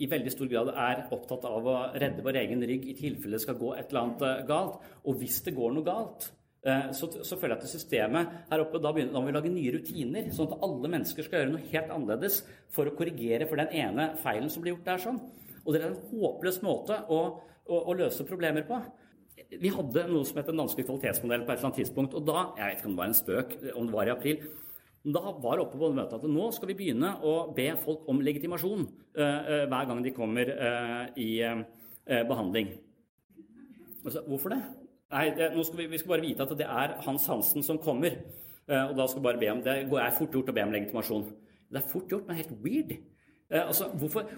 i 0.02 0.08
veldig 0.12 0.32
stor 0.34 0.50
grad 0.52 0.72
er 0.74 1.04
opptatt 1.16 1.46
av 1.48 1.68
å 1.68 1.76
redde 1.96 2.24
vår 2.26 2.42
egen 2.44 2.64
rygg 2.68 2.88
i 2.92 2.96
tilfelle 2.98 3.38
det 3.38 3.44
skal 3.44 3.60
gå 3.60 3.72
et 3.76 3.88
eller 3.90 4.02
annet 4.02 4.26
eh, 4.28 4.42
galt. 4.50 4.82
Og 5.06 5.22
hvis 5.22 5.40
det 5.46 5.56
går 5.56 5.76
noe 5.76 5.88
galt, 5.88 6.28
eh, 6.68 6.90
så, 6.96 7.10
så 7.16 7.40
føler 7.40 7.56
jeg 7.56 7.64
at 7.64 7.72
systemet 7.72 8.36
her 8.52 8.66
oppe 8.66 8.82
da, 8.84 8.92
begynner, 8.96 9.16
da 9.16 9.24
må 9.24 9.32
vi 9.32 9.38
lage 9.38 9.54
nye 9.54 9.74
rutiner, 9.78 10.30
sånn 10.36 10.52
at 10.52 10.68
alle 10.68 10.92
mennesker 10.98 11.28
skal 11.28 11.44
gjøre 11.44 11.56
noe 11.56 11.72
helt 11.72 11.96
annerledes 11.96 12.42
for 12.76 12.90
å 12.90 12.96
korrigere 12.98 13.48
for 13.50 13.62
den 13.62 13.72
ene 13.86 14.12
feilen 14.24 14.52
som 14.52 14.66
blir 14.66 14.76
gjort 14.76 14.92
der. 14.92 15.04
sånn. 15.08 15.24
Og 15.64 15.74
det 15.74 15.82
er 15.82 15.90
en 15.90 16.00
håpløs 16.12 16.62
måte 16.66 17.00
å, 17.10 17.24
å, 17.66 17.82
å 17.82 17.98
løse 17.98 18.28
problemer 18.28 18.68
på. 18.68 18.82
Vi 19.56 19.72
hadde 19.72 20.06
noe 20.10 20.26
som 20.28 20.40
het 20.40 20.48
den 20.50 20.60
danske 20.60 20.84
kvalitetsmodellen 20.84 21.46
på 21.48 21.54
et 21.54 21.60
eller 21.60 21.70
annet 21.70 21.82
tidspunkt. 21.84 22.16
og 22.18 22.28
da, 22.28 22.50
Jeg 22.58 22.68
vet 22.68 22.80
ikke 22.80 22.90
om 22.90 22.96
det 22.96 23.02
var 23.02 23.10
en 23.12 23.20
spøk, 23.20 23.58
om 23.76 23.90
det 23.90 23.96
var 23.96 24.10
i 24.10 24.14
april, 24.14 24.46
da 25.06 25.22
var 25.42 25.58
det 25.58 25.66
oppe 25.66 25.78
på 25.78 25.92
møtet 25.94 26.18
at 26.18 26.30
nå 26.30 26.48
skal 26.56 26.72
vi 26.72 26.78
begynne 26.80 27.12
å 27.22 27.36
be 27.56 27.68
folk 27.82 28.08
om 28.10 28.24
legitimasjon 28.26 28.88
uh, 28.88 29.66
hver 29.70 29.90
gang 29.90 30.02
de 30.06 30.14
kommer 30.16 30.50
uh, 30.50 31.04
i 31.18 31.30
behandling. 32.06 32.76
Altså, 34.06 34.22
hvorfor 34.28 34.54
det? 34.54 34.60
Nei, 35.14 35.24
det, 35.38 35.48
skal 35.66 35.80
vi, 35.80 35.88
vi, 35.90 36.00
skal 36.02 36.12
bare 36.12 36.26
vite 36.26 36.46
at 36.46 36.54
det 36.58 36.68
er 36.70 36.94
Hans 37.06 37.26
Hansen 37.30 37.66
som 37.66 37.80
kommer. 37.82 38.20
og 38.68 38.94
da 38.98 39.08
skal 39.10 39.22
vi 39.22 39.26
bare 39.26 39.42
be 39.42 39.50
om, 39.50 39.64
Det 39.66 39.74
er 39.74 40.14
fort 40.14 40.34
gjort 40.34 40.52
å 40.52 40.54
be 40.54 40.66
om 40.66 40.74
legitimasjon. 40.74 41.26
Det 41.72 41.82
er 41.82 41.90
fort 41.90 42.12
gjort, 42.14 42.28
men 42.28 42.38
helt 42.38 42.54
weird. 42.62 42.94
Eh, 43.52 43.68
altså? 43.68 43.86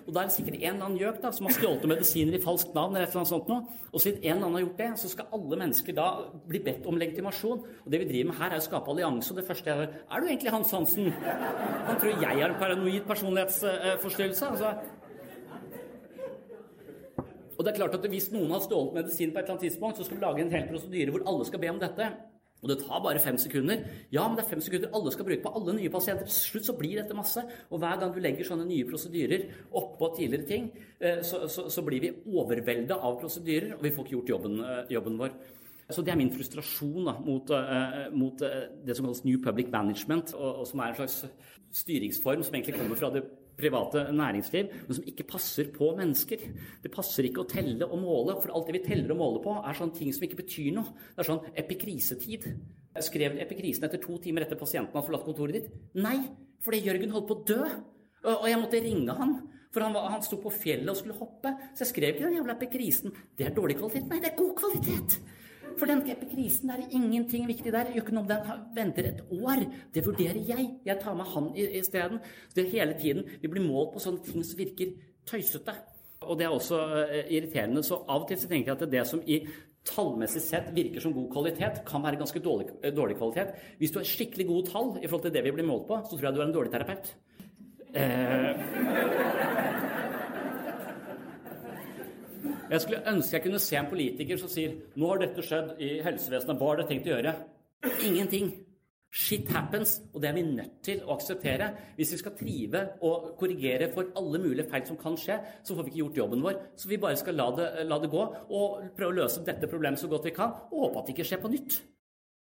Og 0.08 0.14
Da 0.14 0.20
er 0.20 0.28
det 0.28 0.34
sikkert 0.36 0.56
en 0.56 0.74
eller 0.74 0.86
annen 0.86 1.00
gjøk 1.00 1.22
da, 1.24 1.32
som 1.32 1.48
har 1.48 1.56
stjålet 1.56 1.88
medisiner 1.88 2.36
i 2.36 2.44
falskt 2.44 2.74
navn. 2.76 2.96
eller 2.96 3.08
et 3.08 3.14
eller 3.14 3.24
annet 3.24 3.32
sånt 3.32 3.48
nå. 3.48 3.58
Og 3.94 4.02
siden 4.02 4.20
en 4.24 4.36
eller 4.36 4.46
annen 4.46 4.58
har 4.58 4.66
gjort 4.66 4.78
det, 4.78 5.00
så 5.00 5.10
skal 5.10 5.26
alle 5.32 5.60
mennesker 5.64 5.96
da 5.96 6.08
bli 6.48 6.60
bedt 6.60 6.86
om 6.86 6.98
legitimasjon. 6.98 7.64
Og 7.86 7.92
det 7.92 8.00
vi 8.00 8.10
driver 8.12 8.32
med 8.32 8.36
her, 8.36 8.52
er 8.52 8.60
å 8.60 8.68
skape 8.68 8.92
allianse. 8.92 9.32
Og 9.32 9.38
det 9.38 9.48
første 9.48 9.70
jeg 9.70 9.78
hører, 9.78 9.94
er 10.12 10.20
du 10.20 10.28
egentlig 10.28 10.52
Hans 10.52 10.72
Hansen? 10.72 11.12
Han 11.12 12.00
tror 12.00 12.22
jeg 12.22 12.42
har 12.42 12.50
en 12.50 12.60
paranoid 12.60 13.08
personlighetsforstyrrelse. 13.08 14.46
altså. 14.46 14.76
Og 17.58 17.66
det 17.66 17.74
er 17.74 17.78
klart 17.78 17.96
at 17.96 18.10
Hvis 18.10 18.32
noen 18.32 18.52
har 18.52 18.60
stjålet 18.60 18.94
medisin, 18.94 19.32
på 19.32 19.40
et 19.40 19.44
eller 19.44 19.56
annet 19.56 19.72
tidspunkt, 19.72 19.98
så 19.98 20.04
skal 20.04 20.18
vi 20.18 20.26
lage 20.26 20.42
en 20.42 20.52
hel 20.52 20.68
prosedyre 20.68 21.12
hvor 21.12 21.24
alle 21.26 21.46
skal 21.46 21.60
be 21.60 21.70
om 21.70 21.80
dette. 21.80 22.12
Og 22.64 22.72
det 22.72 22.80
tar 22.82 23.02
bare 23.04 23.22
fem 23.22 23.38
sekunder. 23.38 23.84
Ja, 24.12 24.24
men 24.28 24.38
det 24.38 24.46
er 24.46 24.50
fem 24.50 24.62
sekunder 24.66 24.94
alle 24.98 25.12
skal 25.14 25.28
bruke 25.28 25.44
på 25.44 25.52
alle 25.60 25.76
nye 25.78 25.92
pasienter. 25.94 26.26
Til 26.26 26.38
slutt 26.38 26.70
så 26.70 26.76
blir 26.78 26.98
dette 26.98 27.18
masse. 27.18 27.44
Og 27.70 27.82
hver 27.84 28.00
gang 28.02 28.14
du 28.14 28.20
legger 28.24 28.48
sånne 28.48 28.66
nye 28.66 28.88
prosedyrer 28.88 29.46
oppå 29.78 30.10
tidligere 30.16 30.50
ting, 30.50 30.72
eh, 31.00 31.22
så, 31.28 31.44
så, 31.52 31.68
så 31.74 31.86
blir 31.86 32.02
vi 32.02 32.14
overvelda 32.34 32.98
av 32.98 33.20
prosedyrer, 33.22 33.76
og 33.78 33.86
vi 33.86 33.94
får 33.94 34.08
ikke 34.08 34.18
gjort 34.18 34.34
jobben, 34.34 34.60
eh, 34.66 34.84
jobben 34.98 35.22
vår. 35.22 35.38
Så 35.88 36.04
Det 36.04 36.12
er 36.12 36.20
min 36.20 36.34
frustrasjon 36.34 37.06
da, 37.08 37.14
mot, 37.24 37.48
uh, 37.48 38.10
mot 38.12 38.42
det 38.84 38.96
som 38.98 39.06
kalles 39.06 39.22
New 39.24 39.38
Public 39.40 39.70
Management, 39.72 40.34
og, 40.36 40.58
og, 40.60 40.66
som 40.68 40.82
er 40.84 40.92
en 40.92 40.98
slags 40.98 41.22
styringsform 41.80 42.44
som 42.44 42.58
egentlig 42.58 42.76
kommer 42.76 43.00
fra 43.00 43.10
det 43.14 43.22
private 43.58 44.06
næringsliv, 44.14 44.72
men 44.88 44.98
som 44.98 45.08
ikke 45.10 45.26
passer 45.28 45.72
på 45.74 45.92
mennesker. 45.98 46.44
Det 46.84 46.92
passer 46.94 47.28
ikke 47.28 47.44
å 47.44 47.50
telle 47.50 47.88
og 47.88 48.00
måle, 48.02 48.38
for 48.42 48.54
alt 48.54 48.70
det 48.70 48.78
vi 48.78 48.84
teller 48.86 49.14
og 49.16 49.22
måler 49.22 49.44
på, 49.44 49.56
er 49.62 49.78
sånne 49.78 49.98
ting 49.98 50.14
som 50.16 50.28
ikke 50.28 50.42
betyr 50.44 50.76
noe. 50.78 50.96
Det 51.16 51.24
er 51.24 51.32
sånn 51.32 51.46
epikrisetid. 51.64 52.50
Skrev 53.08 53.38
epikrisen 53.44 53.86
etter 53.86 54.02
to 54.02 54.18
timer 54.22 54.46
etter 54.46 54.58
pasienten 54.58 54.96
hadde 54.96 55.06
forlatt 55.10 55.26
kontoret 55.28 55.60
ditt? 55.60 55.74
Nei, 56.02 56.18
fordi 56.66 56.82
Jørgen 56.86 57.14
holdt 57.14 57.30
på 57.30 57.38
å 57.38 57.46
dø. 57.52 57.62
Og 58.28 58.48
jeg 58.50 58.60
måtte 58.60 58.82
ringe 58.82 59.14
han, 59.16 59.36
for 59.74 59.86
han, 59.86 59.94
var, 59.94 60.08
han 60.16 60.24
sto 60.26 60.40
på 60.42 60.52
fjellet 60.52 60.90
og 60.92 60.98
skulle 60.98 61.18
hoppe. 61.20 61.54
Så 61.74 61.86
jeg 61.86 61.92
skrev 61.94 62.16
ikke 62.16 62.26
den 62.26 62.40
jævla 62.40 62.56
epikrisen. 62.58 63.14
Det 63.38 63.46
er 63.48 63.54
dårlig 63.56 63.78
kvalitet. 63.80 64.08
Nei, 64.10 64.22
det 64.24 64.32
er 64.32 64.40
god 64.40 64.56
kvalitet! 64.58 65.20
For 65.78 65.90
den 65.90 66.02
epikrisen 66.10 66.72
er 66.74 66.86
ingenting 66.90 67.46
viktig 67.50 67.72
der. 67.74 67.92
Gjør 67.94 68.06
ikke 68.06 68.16
noe 68.16 68.26
om 68.26 68.32
den 68.32 68.64
venter 68.76 69.12
et 69.12 69.22
år. 69.34 69.62
Det 69.94 70.06
vurderer 70.06 70.40
jeg. 70.48 70.72
Jeg 70.88 71.00
tar 71.04 71.18
med 71.18 71.30
han 71.34 71.52
isteden. 71.56 72.20
Det 72.56 72.66
er 72.66 72.74
hele 72.74 72.98
tiden 72.98 73.28
vi 73.42 73.52
blir 73.52 73.66
målt 73.66 73.94
på 73.94 74.02
sånne 74.02 74.26
ting 74.26 74.46
som 74.46 74.60
virker 74.60 74.96
tøysete. 75.28 75.76
Og 76.26 76.38
det 76.40 76.48
er 76.48 76.54
også 76.54 76.82
uh, 76.82 77.16
irriterende. 77.30 77.84
Så 77.86 78.02
av 78.08 78.24
og 78.24 78.28
til 78.30 78.40
så 78.42 78.50
tenker 78.50 78.74
jeg 78.74 78.80
at 78.82 78.92
det 78.92 79.06
som 79.10 79.22
i 79.22 79.44
tallmessig 79.88 80.42
sett 80.44 80.74
virker 80.76 81.04
som 81.04 81.14
god 81.16 81.30
kvalitet, 81.32 81.84
kan 81.88 82.04
være 82.04 82.20
ganske 82.20 82.42
dårlig, 82.44 82.74
uh, 82.82 82.90
dårlig 82.96 83.20
kvalitet. 83.20 83.54
Hvis 83.78 83.94
du 83.94 84.02
har 84.02 84.10
skikkelig 84.10 84.50
gode 84.50 84.72
tall 84.72 84.96
i 84.98 85.08
forhold 85.08 85.28
til 85.28 85.36
det 85.38 85.46
vi 85.46 85.56
blir 85.60 85.70
målt 85.70 85.88
på, 85.90 86.02
så 86.04 86.18
tror 86.18 86.30
jeg 86.30 86.36
du 86.36 86.42
er 86.42 86.50
en 86.50 86.58
dårlig 86.58 86.74
terapeut. 86.74 87.14
Uh, 87.98 89.66
Jeg 92.70 92.84
skulle 92.84 93.04
ønske 93.10 93.38
jeg 93.38 93.44
kunne 93.46 93.60
se 93.64 93.78
en 93.80 93.90
politiker 93.90 94.40
som 94.40 94.52
sier 94.52 94.78
nå 94.96 95.12
har 95.12 95.22
dette 95.24 95.44
skjedd 95.46 95.76
i 95.84 95.98
helsevesenet, 96.06 96.58
hva 96.60 96.72
har 96.72 96.82
dere 96.82 96.90
tenkt 96.92 97.10
å 97.10 97.14
gjøre? 97.16 97.36
Ingenting. 98.08 98.56
Shit 99.18 99.48
happens, 99.50 99.96
og 100.14 100.22
det 100.22 100.30
er 100.30 100.36
vi 100.36 100.44
nødt 100.46 100.74
til 100.84 101.00
å 101.06 101.16
akseptere. 101.16 101.70
Hvis 101.96 102.12
vi 102.14 102.20
skal 102.20 102.36
trive 102.38 102.82
og 103.08 103.32
korrigere 103.40 103.88
for 103.94 104.12
alle 104.20 104.42
mulige 104.44 104.68
feil 104.70 104.84
som 104.86 105.00
kan 105.00 105.16
skje, 105.18 105.40
så 105.64 105.78
får 105.78 105.88
vi 105.88 105.94
ikke 105.94 106.02
gjort 106.04 106.20
jobben 106.22 106.44
vår. 106.44 106.60
Så 106.78 106.92
vi 106.92 107.00
bare 107.02 107.18
skal 107.18 107.40
la 107.40 107.48
det, 107.56 107.68
la 107.88 108.02
det 108.04 108.12
gå 108.14 108.24
og 108.24 108.90
prøve 108.98 109.14
å 109.14 109.20
løse 109.22 109.46
dette 109.48 109.70
problemet 109.72 110.02
så 110.02 110.12
godt 110.12 110.28
vi 110.28 110.36
kan, 110.36 110.54
og 110.70 110.90
håpe 110.90 111.02
at 111.02 111.08
det 111.08 111.16
ikke 111.16 111.30
skjer 111.32 111.42
på 111.46 111.54
nytt. 111.56 111.80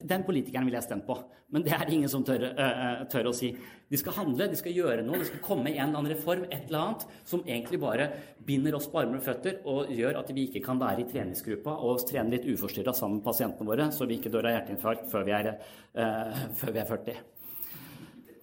Den 0.08 0.26
politikeren 0.28 0.68
ville 0.68 0.80
jeg 0.80 0.88
stemt 0.88 1.06
på, 1.08 1.18
men 1.54 1.66
det 1.66 1.74
er 1.76 1.90
ingen 1.92 2.10
som 2.12 2.24
tør, 2.26 2.46
uh, 2.58 3.02
tør, 3.12 3.30
å 3.32 3.34
si. 3.36 3.52
De 3.92 4.00
skal 4.00 4.16
handle, 4.18 4.48
de 4.52 4.60
skal 4.60 4.76
gjøre 4.76 5.04
noe, 5.08 5.20
det 5.22 5.30
skal 5.30 5.44
komme 5.46 5.72
en 5.72 5.76
eller 5.76 6.00
annen 6.00 6.14
reform, 6.14 6.46
et 6.50 6.70
eller 6.70 6.80
annet, 6.82 7.06
som 7.28 7.44
egentlig 7.46 7.82
bare 7.82 8.08
binder 8.48 8.78
oss 8.78 8.88
på 8.92 9.02
armer 9.02 9.20
og 9.20 9.26
føtter 9.26 9.60
og 9.70 9.92
gjør 9.96 10.22
at 10.22 10.32
vi 10.36 10.48
ikke 10.48 10.64
kan 10.66 10.82
være 10.82 11.04
i 11.04 11.10
treningsgruppa 11.12 11.76
og 11.88 12.06
trene 12.10 12.36
litt 12.36 12.48
uforstyrra 12.50 12.96
sammen 12.98 13.20
med 13.20 13.28
pasientene 13.28 13.74
våre, 13.74 13.92
så 13.94 14.08
vi 14.10 14.20
ikke 14.20 14.34
dør 14.34 14.50
av 14.50 14.58
hjerteinfarkt 14.58 15.12
før 15.12 15.28
vi 15.28 15.38
er, 15.38 15.54
uh, 16.00 16.50
før 16.62 16.76
vi 16.76 16.84
er 16.84 16.92
40 16.96 17.31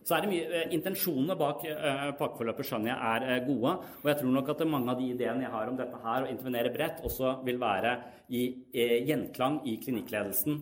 så 0.09 0.16
er 0.16 0.24
det 0.24 0.30
mye, 0.30 0.44
eh, 0.48 0.70
Intensjonene 0.72 1.35
bak 1.36 1.64
eh, 1.68 2.06
pakkeforløpet 2.16 2.64
skjønner 2.64 2.94
jeg 2.94 3.09
er 3.10 3.26
eh, 3.28 3.43
gode. 3.44 3.74
Og 4.01 4.06
jeg 4.09 4.20
tror 4.22 4.32
nok 4.32 4.52
at 4.55 4.64
mange 4.64 4.94
av 4.94 5.02
de 5.02 5.10
ideene 5.12 5.44
jeg 5.44 5.52
har 5.52 5.68
om 5.68 5.76
dette 5.76 6.01
her, 6.05 6.24
å 6.24 6.30
intervenere 6.32 6.72
bredt, 6.72 7.02
også 7.05 7.35
vil 7.44 7.60
være 7.60 7.93
i 8.32 8.44
gjenklang 9.09 9.60
i 9.68 9.78
klinikkledelsen 9.80 10.59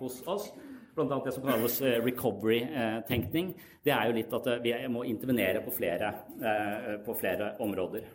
hos 0.00 0.16
oss. 0.26 0.48
Blant 0.94 1.12
annet 1.14 1.28
det 1.28 1.34
som 1.36 1.44
kalles 1.46 1.76
recovery-tenkning. 2.02 3.52
Det 3.86 3.92
er 3.94 4.08
jo 4.08 4.16
litt 4.16 4.34
at 4.34 4.48
vi 4.64 4.72
må 4.90 5.04
intervenere 5.06 5.62
på 5.62 5.74
flere, 5.76 6.10
på 7.06 7.14
flere 7.20 7.52
områder. 7.62 8.08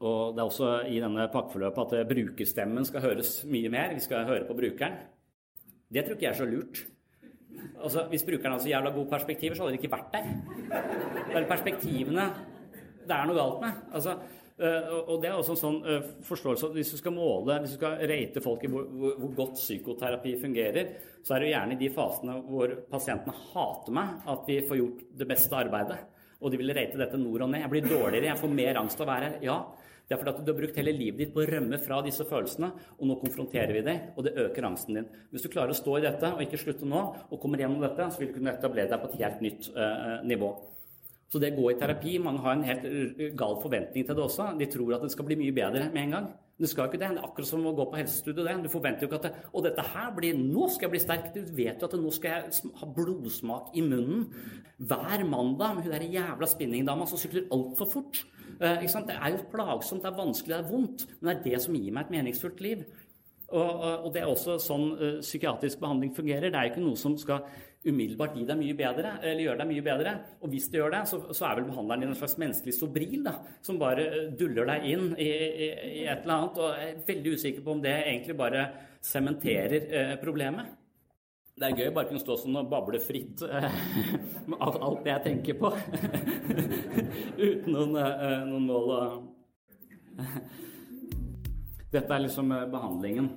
Og 0.00 0.32
det 0.32 0.40
er 0.40 0.48
også 0.48 0.72
i 0.88 1.02
denne 1.04 1.28
pakkeforløpet 1.32 1.98
at 2.00 2.08
brukerstemmen 2.08 2.88
skal 2.88 3.04
høres 3.04 3.36
mye 3.52 3.72
mer. 3.72 3.92
Vi 3.98 4.06
skal 4.06 4.24
høre 4.28 4.48
på 4.48 4.56
brukeren. 4.56 4.96
Det 5.92 6.06
tror 6.06 6.16
ikke 6.16 6.28
jeg 6.30 6.32
er 6.32 6.40
så 6.40 6.48
lurt. 6.48 6.84
Altså, 7.82 8.06
Hvis 8.10 8.24
brukeren 8.24 8.54
hadde 8.54 8.64
så 8.64 8.72
jævla 8.72 8.92
gode 8.94 9.10
perspektiver, 9.10 9.54
så 9.54 9.64
hadde 9.64 9.76
de 9.76 9.80
ikke 9.82 9.92
vært 9.92 10.12
der. 10.14 10.28
Det 11.28 11.38
er 11.42 11.48
perspektivene 11.48 12.28
det 13.04 13.16
er 13.16 13.28
noe 13.28 13.36
galt 13.36 13.60
med. 13.62 13.82
Altså, 13.94 14.14
øh, 14.58 14.90
og 15.04 15.22
det 15.22 15.30
er 15.30 15.36
også 15.36 15.54
en 15.54 15.60
sånn 15.60 15.78
øh, 15.90 16.08
forståelse 16.24 16.70
Hvis 16.76 16.94
du 16.94 16.98
skal 17.00 17.14
måle, 17.16 17.58
hvis 17.62 17.74
du 17.74 17.78
skal 17.80 17.98
rate 18.10 18.42
folk 18.44 18.64
i 18.64 18.70
hvor, 18.72 18.88
hvor, 18.88 19.30
godt 19.36 19.60
psykoterapi 19.60 20.34
fungerer, 20.40 20.92
så 21.24 21.34
er 21.34 21.42
det 21.42 21.50
jo 21.50 21.54
gjerne 21.54 21.76
i 21.76 21.80
de 21.82 21.92
fasene 21.94 22.36
hvor 22.48 22.74
pasientene 22.90 23.36
hater 23.52 23.96
meg, 23.96 24.18
at 24.34 24.50
vi 24.50 24.60
får 24.68 24.80
gjort 24.80 25.06
det 25.20 25.30
beste 25.30 25.56
arbeidet. 25.56 26.02
og 26.44 26.50
de 26.52 26.58
vil 26.60 26.74
rate 26.76 26.98
dette 27.00 27.16
nord 27.16 27.46
og 27.46 27.48
ned. 27.48 27.62
Jeg 27.62 27.70
blir 27.72 27.86
dårligere, 27.88 28.26
jeg 28.26 28.36
får 28.36 28.50
mer 28.52 28.76
angst 28.76 29.00
av 29.00 29.06
å 29.06 29.12
være 29.12 29.28
her. 29.30 29.36
Ja, 29.46 29.54
det 30.04 30.14
er 30.14 30.20
fordi 30.20 30.32
at 30.34 30.40
du 30.44 30.50
har 30.52 30.58
brukt 30.58 30.76
hele 30.76 30.92
livet 30.92 31.22
ditt 31.22 31.32
på 31.32 31.40
å 31.40 31.48
rømme 31.48 31.78
fra 31.80 32.02
disse 32.04 32.26
følelsene, 32.28 32.68
og 32.98 33.08
nå 33.08 33.16
konfronterer 33.22 33.72
vi 33.72 33.84
deg, 33.86 34.10
og 34.12 34.26
det 34.26 34.34
øker 34.42 34.68
angsten 34.68 34.98
din. 34.98 35.08
Hvis 35.32 35.46
du 35.46 35.48
klarer 35.52 35.72
å 35.72 35.78
stå 35.78 35.96
i 35.96 36.04
dette 36.04 36.34
og 36.34 36.44
ikke 36.44 36.60
slutte 36.60 36.88
nå, 36.88 37.00
og 37.30 37.40
kommer 37.40 37.62
gjennom 37.62 37.80
dette, 37.80 38.10
så 38.12 38.20
vil 38.20 38.28
du 38.28 38.36
kunne 38.36 38.52
etablere 38.52 38.92
deg 38.92 39.00
på 39.00 39.10
et 39.10 39.20
helt 39.22 39.44
nytt 39.46 39.70
uh, 39.72 40.20
nivå. 40.28 40.52
Så 41.32 41.40
det 41.42 41.54
å 41.54 41.56
gå 41.56 41.70
i 41.72 41.78
terapi 41.80 42.18
Mange 42.22 42.44
har 42.44 42.54
en 42.54 42.66
helt 42.68 42.84
gal 43.34 43.56
forventning 43.62 44.04
til 44.06 44.14
det 44.14 44.22
også. 44.22 44.52
De 44.60 44.68
tror 44.70 44.92
at 44.94 45.02
det 45.02 45.14
skal 45.14 45.26
bli 45.26 45.38
mye 45.40 45.54
bedre 45.56 45.88
med 45.90 46.02
en 46.04 46.12
gang. 46.14 46.28
Det 46.60 46.68
skal 46.70 46.84
jo 46.84 46.92
ikke 46.92 47.00
det. 47.00 47.08
Det 47.16 47.18
er 47.18 47.26
akkurat 47.26 47.48
som 47.48 47.64
å 47.66 47.72
gå 47.74 47.86
på 47.90 47.98
helsestudio. 47.98 48.44
det. 48.46 48.54
Du 48.62 48.70
forventer 48.70 49.02
jo 49.02 49.08
ikke 49.08 49.18
at 49.18 49.26
det, 49.26 49.48
Og 49.50 49.64
dette 49.64 49.82
her 49.82 50.12
blir 50.14 50.36
Nå 50.38 50.68
skal 50.70 50.86
jeg 50.86 50.92
bli 50.92 51.02
sterk. 51.02 51.32
Du 51.34 51.40
vet 51.56 51.82
jo 51.82 51.88
at 51.88 51.96
nå 51.98 52.12
skal 52.14 52.30
jeg 52.30 52.70
ha 52.78 52.86
blodsmak 53.00 53.74
i 53.74 53.82
munnen. 53.82 54.28
Hver 54.78 55.24
mandag 55.26 55.74
med 55.74 55.88
hun 55.88 55.96
der 55.96 56.06
jævla 56.06 56.46
spinningdama 56.46 57.08
som 57.10 57.18
sykler 57.18 57.48
altfor 57.50 57.90
fort. 57.90 58.22
Eh, 58.60 58.84
det 58.84 59.16
er 59.16 59.34
jo 59.34 59.44
plagsomt, 59.52 60.04
det 60.04 60.10
er 60.10 60.18
vanskelig, 60.18 60.54
det 60.54 60.60
er 60.60 60.70
vondt. 60.70 61.06
Men 61.20 61.30
det 61.30 61.34
er 61.34 61.44
det 61.50 61.62
som 61.64 61.78
gir 61.78 61.92
meg 61.94 62.06
et 62.06 62.14
meningsfullt 62.16 62.62
liv. 62.64 62.84
Og, 63.54 63.70
og, 64.04 64.08
det 64.14 64.22
er 64.22 64.30
også 64.30 64.56
sånn 64.58 64.86
uh, 64.98 65.18
psykiatrisk 65.22 65.78
behandling 65.82 66.14
fungerer. 66.16 66.48
Det 66.50 66.58
er 66.58 66.66
jo 66.66 66.72
ikke 66.72 66.82
noe 66.82 66.98
som 66.98 67.14
skal 67.20 67.44
umiddelbart 67.84 68.36
gi 68.38 68.46
deg 68.48 68.58
mye 68.58 68.76
bedre, 68.78 69.10
eller 69.20 69.44
gjøre 69.44 69.60
deg 69.60 69.68
mye 69.70 69.84
bedre. 69.84 70.14
Og 70.40 70.52
hvis 70.52 70.70
det 70.72 70.80
gjør 70.80 70.94
det, 70.94 71.02
så, 71.10 71.18
så 71.36 71.48
er 71.48 71.58
vel 71.58 71.68
behandleren 71.68 72.04
din 72.04 72.14
en 72.14 72.18
slags 72.18 72.38
menneskelig 72.40 72.76
sobril 72.78 73.26
da, 73.26 73.34
som 73.64 73.80
bare 73.80 74.06
eh, 74.08 74.30
duller 74.40 74.70
deg 74.72 74.88
inn 74.94 75.10
i, 75.20 75.28
i, 75.28 75.68
i, 75.90 76.06
et 76.08 76.24
eller 76.24 76.38
annet. 76.38 76.62
Og 76.62 76.80
jeg 76.80 76.94
er 76.94 77.04
veldig 77.10 77.34
usikker 77.36 77.66
på 77.66 77.76
om 77.76 77.84
det 77.84 77.94
egentlig 77.98 78.38
bare 78.40 78.64
sementerer 79.04 79.86
eh, 80.00 80.14
problemet. 80.22 80.72
Det 81.54 81.68
er 81.68 81.76
gøy 81.78 81.92
bare 81.94 82.08
kunne 82.10 82.18
stå 82.18 82.34
sånn 82.40 82.56
og 82.58 82.66
bable 82.66 82.98
fritt 82.98 83.44
eh, 83.46 83.74
med 84.50 84.58
alt, 84.58 85.04
det 85.04 85.12
jeg 85.12 85.22
tenker 85.28 85.58
på. 85.60 85.70
Uten 87.46 87.68
noen, 87.70 87.94
eh, 88.00 88.40
noen 88.48 88.66
mål 88.66 88.90
og 88.96 89.20
Dette 91.94 92.10
er 92.10 92.24
liksom 92.24 92.50
eh, 92.56 92.66
behandlingen. 92.72 93.30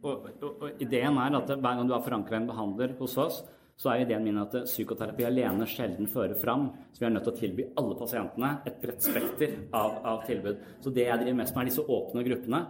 Og, 0.00 0.30
og, 0.40 0.48
og, 0.48 0.80
ideen 0.80 1.20
er 1.20 1.36
at 1.36 1.52
hver 1.52 1.76
gang 1.76 1.84
du 1.84 1.92
har 1.92 2.04
forankra 2.06 2.40
en 2.40 2.48
behandler 2.48 2.96
hos 2.96 3.18
oss, 3.20 3.42
så 3.76 3.92
er 3.92 4.06
ideen 4.06 4.24
min 4.24 4.40
at 4.40 4.56
psykoterapi 4.64 5.28
alene 5.28 5.68
sjelden 5.68 6.08
fører 6.08 6.40
fram. 6.40 6.70
Så 6.94 7.04
vi 7.04 7.10
er 7.10 7.12
nødt 7.12 7.28
til 7.28 7.34
å 7.34 7.40
tilby 7.42 7.70
alle 7.80 8.00
pasientene 8.00 8.54
et 8.68 8.80
bredt 8.80 9.04
spekter 9.04 9.56
av, 9.76 10.00
av, 10.00 10.24
tilbud. 10.24 10.64
Så 10.80 10.96
det 10.96 11.10
jeg 11.10 11.26
driver 11.26 11.42
mest 11.44 11.52
med, 11.52 11.66
er 11.66 11.74
disse 11.74 11.84
åpne 11.84 12.24
gruppene. 12.24 12.66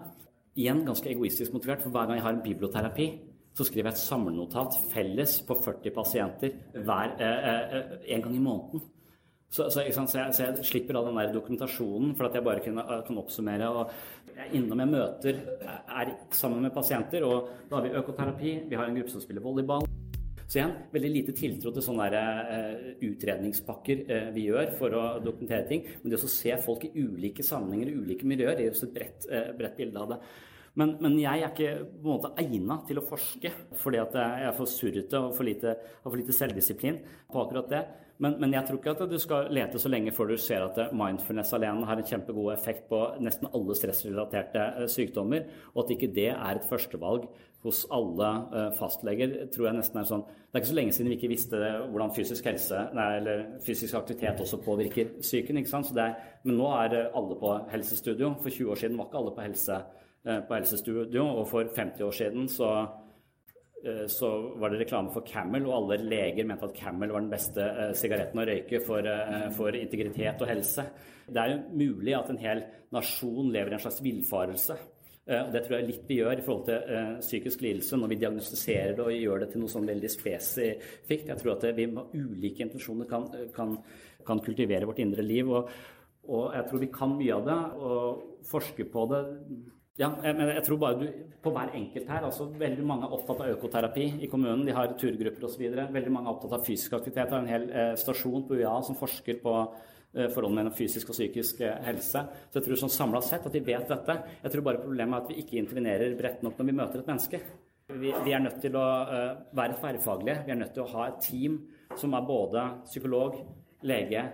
Igjen 0.58 0.82
ganske 0.86 1.14
egoistisk 1.14 1.54
motivert, 1.54 1.82
for 1.82 1.94
hver 1.94 2.10
gang 2.10 2.18
jeg 2.18 2.26
har 2.26 2.34
en 2.34 2.46
biblioterapi, 2.46 3.12
så 3.56 3.66
skriver 3.66 3.90
jeg 3.90 3.98
et 3.98 4.05
samlenotat 4.05 4.78
felles 4.93 5.36
på 5.47 5.56
40 5.59 5.94
pasienter 5.94 6.56
hver, 6.77 7.14
eh, 7.18 7.77
eh, 7.77 7.93
en 8.14 8.24
gang 8.24 8.35
i 8.36 8.43
måneden. 8.43 8.82
Så, 9.51 9.66
så, 9.66 9.82
så, 9.82 10.18
jeg, 10.18 10.35
så, 10.35 10.44
jeg, 10.44 10.64
slipper 10.64 10.94
all 10.94 11.09
den 11.09 11.16
der 11.18 11.32
dokumentasjonen 11.35 12.12
for 12.14 12.28
at 12.28 12.36
jeg 12.39 12.44
bare 12.47 12.62
kan, 12.62 12.77
kan 13.06 13.16
oppsummere. 13.18 13.68
og 13.68 13.90
jeg 14.36 14.60
Innom 14.60 14.78
jeg 14.78 14.93
møter, 14.93 15.40
er 15.66 16.12
sammen 16.31 16.62
med 16.62 16.70
pasienter. 16.70 17.27
og 17.27 17.48
Da 17.68 17.81
har 17.81 17.89
vi 17.89 17.97
økoterapi, 17.98 18.52
vi 18.70 18.78
har 18.78 18.86
en 18.86 18.94
gruppe 18.94 19.10
som 19.10 19.24
spiller 19.24 19.43
volleyball. 19.43 19.89
Så 20.47 20.60
igjen, 20.60 20.77
veldig 20.93 21.10
lite 21.10 21.35
tiltro 21.35 21.72
til 21.74 21.82
sånne 21.82 22.06
der, 22.10 22.39
uh, 22.47 22.86
utredningspakker 23.06 24.01
vi 24.35 24.47
gjør 24.48 24.72
for 24.78 24.94
å 24.98 25.02
dokumentere 25.22 25.66
ting. 25.66 25.82
Men 26.02 26.14
det 26.14 26.22
å 26.22 26.31
se 26.31 26.55
folk 26.62 26.86
i 26.86 26.94
ulike 26.94 27.43
sammenhenger 27.47 27.90
i 27.90 27.98
ulike 27.98 28.31
miljøer, 28.31 28.62
gir 28.62 28.70
oss 28.74 28.86
et 28.86 28.94
bredt, 28.94 29.27
bredt 29.59 29.77
bilde 29.82 30.06
av 30.06 30.14
det. 30.14 30.20
Men, 30.78 30.94
men, 31.02 31.16
jeg 31.18 31.42
er 31.42 31.51
ikke 31.51 31.70
på 31.82 32.05
en 32.05 32.12
måte 32.12 32.30
egna 32.38 32.76
til 32.86 33.01
å 33.01 33.06
forske 33.06 33.51
fordi 33.80 33.98
at 34.02 34.14
jeg 34.14 34.47
er 34.47 34.55
for 34.55 34.70
surrete 34.70 35.18
og 35.18 35.34
for 35.34 35.48
lite, 35.48 35.74
har 35.74 36.06
for 36.06 36.20
lite 36.20 36.36
selvdisiplin 36.36 37.01
på 37.30 37.42
akkurat 37.42 37.72
det. 37.72 37.82
Men, 38.20 38.34
men, 38.36 38.52
jeg 38.52 38.68
tror 38.68 38.78
ikke 38.78 38.92
at 38.92 39.10
du 39.10 39.16
skal 39.18 39.48
lete 39.56 39.80
så 39.80 39.90
lenge 39.90 40.12
før 40.12 40.30
du 40.30 40.38
ser 40.40 40.62
at 40.62 40.78
mindfulness 40.94 41.55
alene 41.56 41.86
har 41.88 41.98
en 41.98 42.06
kjempegod 42.06 42.52
effekt 42.52 42.84
på 42.90 42.98
nesten 43.24 43.48
alle 43.48 43.76
stressrelaterte 43.78 44.88
sykdommer, 44.92 45.47
og 45.72 45.86
at 45.86 45.94
ikke 45.97 46.10
det 46.14 46.28
er 46.34 46.59
et 46.59 46.68
førstevalg 46.68 47.30
hos 47.64 47.82
alle 47.92 48.28
uh, 48.52 48.68
fastleger 48.76 49.32
tror 49.52 49.66
jeg 49.68 49.76
nesten 49.76 50.01
er 50.01 50.06
sånn 50.09 50.22
Det 50.24 50.55
er 50.55 50.62
ikke 50.62 50.70
så 50.70 50.76
lenge 50.78 50.94
siden 50.97 51.10
vi 51.12 51.16
ikke 51.18 51.32
visste 51.32 51.59
hvordan 51.60 52.12
fysisk 52.16 52.47
helse, 52.48 52.84
nei, 52.97 53.09
eller 53.18 53.42
fysisk 53.64 53.98
aktivitet 53.98 54.40
også 54.44 54.60
påvirker 54.64 55.16
psyken. 55.20 55.60
men 56.44 56.56
nå 56.56 56.70
er 56.76 57.10
alle 57.14 57.36
på 57.40 57.56
helsestudio. 57.72 58.34
For 58.42 58.51
20 58.51 58.70
år 58.70 58.80
siden 58.80 58.97
var 58.98 59.09
ikke 59.09 59.20
alle 59.20 59.34
på, 59.36 59.44
helse, 59.44 59.76
på 60.24 60.56
helsestudio. 60.56 61.24
Og 61.40 61.47
for 61.48 61.70
50 61.76 62.05
år 62.06 62.16
siden 62.16 62.48
så, 62.52 62.70
uh, 63.86 64.05
så 64.12 64.30
var 64.60 64.72
det 64.72 64.82
reklame 64.82 65.12
for 65.14 65.26
Camel, 65.26 65.66
og 65.68 65.78
alle 65.78 66.02
leger 66.05 66.48
mente 66.48 66.68
at 66.68 66.76
Camel 66.76 67.14
var 67.14 67.24
den 67.24 67.32
beste 67.32 67.70
sigaretten 67.97 68.42
å 68.42 68.47
røyke 68.51 68.82
for, 68.86 69.10
for 69.56 69.80
integritet 69.80 70.44
og 70.44 70.52
helse. 70.52 70.86
Det 71.30 71.42
er 71.42 71.52
jo 71.55 71.82
mulig 71.84 72.16
at 72.18 72.30
en 72.32 72.40
hel 72.42 72.64
nasjon 72.94 73.52
lever 73.52 73.72
i 73.72 73.78
en 73.78 73.84
slags 73.84 74.02
villfarelse. 74.05 74.76
Eh, 75.30 75.51
Det 75.52 75.62
tror 75.64 75.78
jeg 75.78 75.88
litt 75.88 76.09
vi 76.09 76.18
gjør 76.18 76.38
i 76.38 76.44
forhold 76.44 76.66
til 76.66 77.18
psykisk 77.22 77.62
lidelse 77.62 77.98
når 78.01 78.12
vi 78.12 78.20
diagnostiserer 78.22 78.97
det 78.97 79.05
og 79.05 79.14
gjør 79.14 79.42
det 79.44 79.51
til 79.52 79.62
noe 79.62 79.72
sånn 79.72 79.90
veldig 79.90 80.10
spesifikt. 80.10 81.28
Jeg 81.30 81.38
tror 81.42 81.52
at 81.55 81.66
vi 81.76 81.86
med 81.86 82.14
ulike 82.16 82.64
intensjoner 82.66 83.09
kan, 83.10 83.28
kan, 83.55 83.76
kan 84.26 84.42
kultivere 84.42 84.88
vårt 84.90 85.02
indre 85.05 85.22
liv. 85.22 85.51
Og, 85.51 85.70
og, 86.26 86.47
jeg 86.56 86.66
tror 86.68 86.82
vi 86.82 86.94
kan 86.94 87.14
mye 87.18 87.36
av 87.36 87.47
det 87.47 87.60
og 87.90 88.24
forske 88.51 88.88
på 88.90 89.06
det. 89.12 89.22
Ja, 90.01 90.09
men 90.24 90.48
jeg 90.48 90.64
tror 90.64 90.78
bare 90.81 90.97
du, 90.97 91.06
på 91.44 91.52
hver 91.52 91.74
enkelt 91.77 92.09
her, 92.09 92.24
altså 92.24 92.47
Veldig 92.56 92.86
mange 92.89 93.05
er 93.05 93.14
opptatt 93.18 93.43
av 93.44 93.51
økoterapi 93.52 94.06
i 94.24 94.31
kommunen. 94.32 94.64
De 94.64 94.72
har 94.72 94.94
turgrupper 95.01 95.44
osv. 95.44 95.66
Veldig 95.68 96.12
mange 96.14 96.31
er 96.31 96.35
opptatt 96.35 96.56
av 96.56 96.64
fysisk 96.64 96.97
aktivitet. 96.97 97.28
Det 97.28 97.36
er 97.36 97.44
en 97.44 97.55
hel 97.55 97.66
eh, 97.70 97.94
stasjon 98.01 98.47
på 98.48 98.56
UiA 98.56 98.78
som 98.86 98.97
forsker 98.98 99.43
på 99.44 99.56
Eh, 100.10 100.27
forholdet 100.35 100.56
mellom 100.56 100.74
fysisk 100.74 101.12
og 101.12 101.14
psykisk 101.14 101.60
eh, 101.62 101.77
helse. 101.86 102.24
Så 102.51 102.59
jeg 102.59 102.64
tror 102.64 102.78
sånn 102.81 102.90
samla 102.90 103.20
sett 103.22 103.44
at 103.47 103.55
vi 103.55 103.62
vet 103.62 103.86
dette. 103.86 104.16
Jeg 104.43 104.52
tror 104.52 104.64
bare 104.66 104.81
problemet 104.82 105.14
er 105.14 105.22
at 105.22 105.28
vi 105.31 105.36
ikke 105.39 105.60
intervenerer 105.60 106.16
bredt 106.18 106.43
nok 106.43 106.56
når 106.59 106.66
vi 106.66 106.74
møter 106.81 107.02
et 107.02 107.10
menneske. 107.12 107.40
Vi, 107.90 108.10
vi 108.24 108.35
er 108.35 108.43
nødt 108.43 108.59
til 108.62 108.74
å 108.78 108.86
uh, 109.06 109.39
være 109.55 109.77
tverrfaglige. 109.78 110.43
Vi 110.47 110.55
er 110.55 110.59
nødt 110.59 110.74
til 110.74 110.82
å 110.82 110.90
ha 110.97 111.06
et 111.06 111.22
team 111.22 111.60
som 111.98 112.14
er 112.14 112.27
både 112.27 112.64
psykolog, 112.89 113.39
lege, 113.86 114.24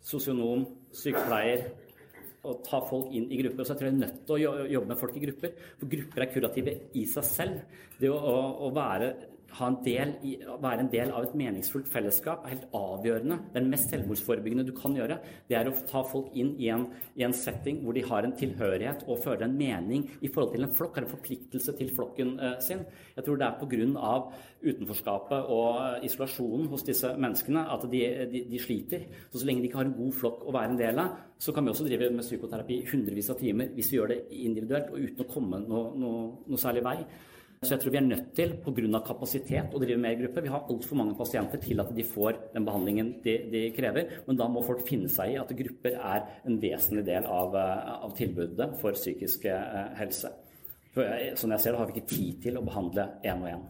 sosionom, 0.00 0.64
sykepleier, 0.96 1.68
og 2.42 2.62
ta 2.66 2.80
folk 2.88 3.12
inn 3.14 3.28
i 3.30 3.38
grupper. 3.38 3.62
Og 3.62 3.68
Så 3.68 3.76
tror 3.78 3.88
jeg 3.88 3.94
er 3.94 4.02
nødt 4.02 4.22
til 4.26 4.34
å 4.48 4.54
jobbe 4.72 4.90
med 4.90 5.00
folk 5.00 5.18
i 5.18 5.24
grupper. 5.24 5.52
For 5.78 5.92
grupper 5.92 6.24
er 6.24 6.32
kurative 6.32 6.74
i 6.98 7.04
seg 7.10 7.28
selv. 7.28 7.76
Det 8.00 8.10
å, 8.10 8.18
å, 8.18 8.38
å 8.66 8.72
være 8.74 9.12
i, 9.52 10.32
være 10.62 10.80
en 10.80 10.90
del 10.90 11.10
av 11.12 11.26
et 11.26 11.34
meningsfullt 11.36 11.88
fellesskap 11.92 12.44
er 12.44 12.54
helt 12.54 12.68
avgjørende. 12.74 13.38
Er 13.54 13.66
mest 13.68 13.90
selvmordsforebyggende 13.92 14.64
du 14.64 14.72
kan 14.76 14.94
gjøre. 14.96 15.18
Det 15.48 15.56
er 15.58 15.68
å 15.68 15.74
ta 15.88 16.02
folk 16.08 16.32
inn 16.34 16.54
i 16.58 16.70
en, 16.72 16.86
i 17.16 17.24
en, 17.26 17.34
setting 17.36 17.82
hvor 17.84 17.92
de 17.92 18.04
har 18.06 18.24
en 18.24 18.34
tilhørighet 18.36 19.04
og 19.06 19.20
føler 19.24 19.44
en 19.46 19.56
mening 19.56 20.06
i 20.20 20.30
forhold 20.32 20.54
til 20.54 20.64
en 20.64 20.72
flokk, 20.72 20.96
har 20.96 21.06
en 21.06 21.12
forpliktelse 21.12 21.74
til 21.78 21.92
flokken 21.92 22.38
eh, 22.40 22.56
sin. 22.64 22.84
Jeg 23.16 23.26
tror 23.26 23.40
det 23.40 23.48
er 23.48 23.58
pga. 23.60 24.12
utenforskapet 24.62 25.50
og 25.50 26.04
isolasjonen 26.06 26.68
hos 26.70 26.84
disse 26.86 27.10
menneskene 27.18 27.64
at 27.74 27.84
de, 27.90 28.02
de, 28.32 28.44
de, 28.50 28.60
sliter. 28.62 29.08
Så 29.32 29.42
så 29.42 29.46
lenge 29.46 29.62
de 29.62 29.68
ikke 29.68 29.80
har 29.80 29.90
en 29.90 29.98
god 29.98 30.14
flokk 30.14 30.46
å 30.46 30.54
være 30.54 30.70
en 30.72 30.78
del 30.78 31.02
av, 31.02 31.18
så 31.38 31.52
kan 31.52 31.64
vi 31.64 31.72
også 31.72 31.88
drive 31.88 32.12
med 32.14 32.24
psykoterapi 32.24 32.78
hundrevis 32.92 33.32
av 33.34 33.40
timer 33.42 33.72
hvis 33.74 33.90
vi 33.90 33.98
gjør 33.98 34.14
det 34.14 34.20
individuelt 34.30 34.92
og 34.92 35.02
uten 35.02 35.24
å 35.24 35.28
komme 35.28 35.60
noe, 35.66 35.92
noe, 35.98 36.24
noe 36.46 36.62
særlig 36.62 36.84
vei. 36.86 36.98
Så 37.62 37.76
jeg 37.76 37.82
tror 37.84 37.92
vi 37.94 37.98
er 38.00 38.06
nødt 38.08 38.30
til, 38.34 38.52
pga. 38.58 39.00
kapasitet, 39.06 39.70
å 39.70 39.78
drive 39.78 40.00
mer 40.02 40.16
grupper. 40.18 40.42
Vi 40.42 40.50
har 40.50 40.64
altfor 40.66 40.98
mange 40.98 41.14
pasienter 41.14 41.60
til 41.62 41.78
at 41.78 41.92
de 41.94 42.02
får 42.02 42.40
den 42.56 42.64
behandlingen 42.66 43.12
de, 43.22 43.36
de, 43.52 43.60
krever. 43.76 44.16
Men 44.26 44.40
da 44.40 44.48
må 44.50 44.64
folk 44.66 44.82
finne 44.88 45.10
seg 45.12 45.36
i 45.36 45.38
at 45.38 45.52
grupper 45.60 45.94
er 45.94 46.26
en 46.42 46.58
vesentlig 46.58 47.04
del 47.06 47.28
av, 47.30 47.54
eh, 47.54 47.92
av 48.08 48.16
tilbudet 48.18 48.68
for 48.80 48.98
psykisk 48.98 49.46
eh, 49.46 49.94
helse. 50.00 50.32
For 50.92 51.06
jeg, 51.06 51.36
som 51.38 51.54
jeg 51.54 51.62
ser 51.62 51.76
det, 51.76 51.82
har 51.84 51.92
vi 51.92 52.00
ikke 52.00 52.10
tid 52.16 52.42
til 52.48 52.58
å 52.58 52.64
behandle 52.66 53.06
én 53.22 53.46
og 53.46 53.52
én. 53.52 53.62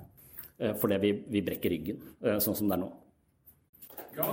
Eh, 0.57 0.73
fordi 0.81 1.01
vi, 1.05 1.13
vi 1.37 1.45
brekker 1.51 1.77
ryggen, 1.77 2.01
sånn 2.41 2.57
som 2.57 2.73
det 2.73 2.79
er 2.79 2.87
nå. 2.87 2.95
Ja. 4.17 4.33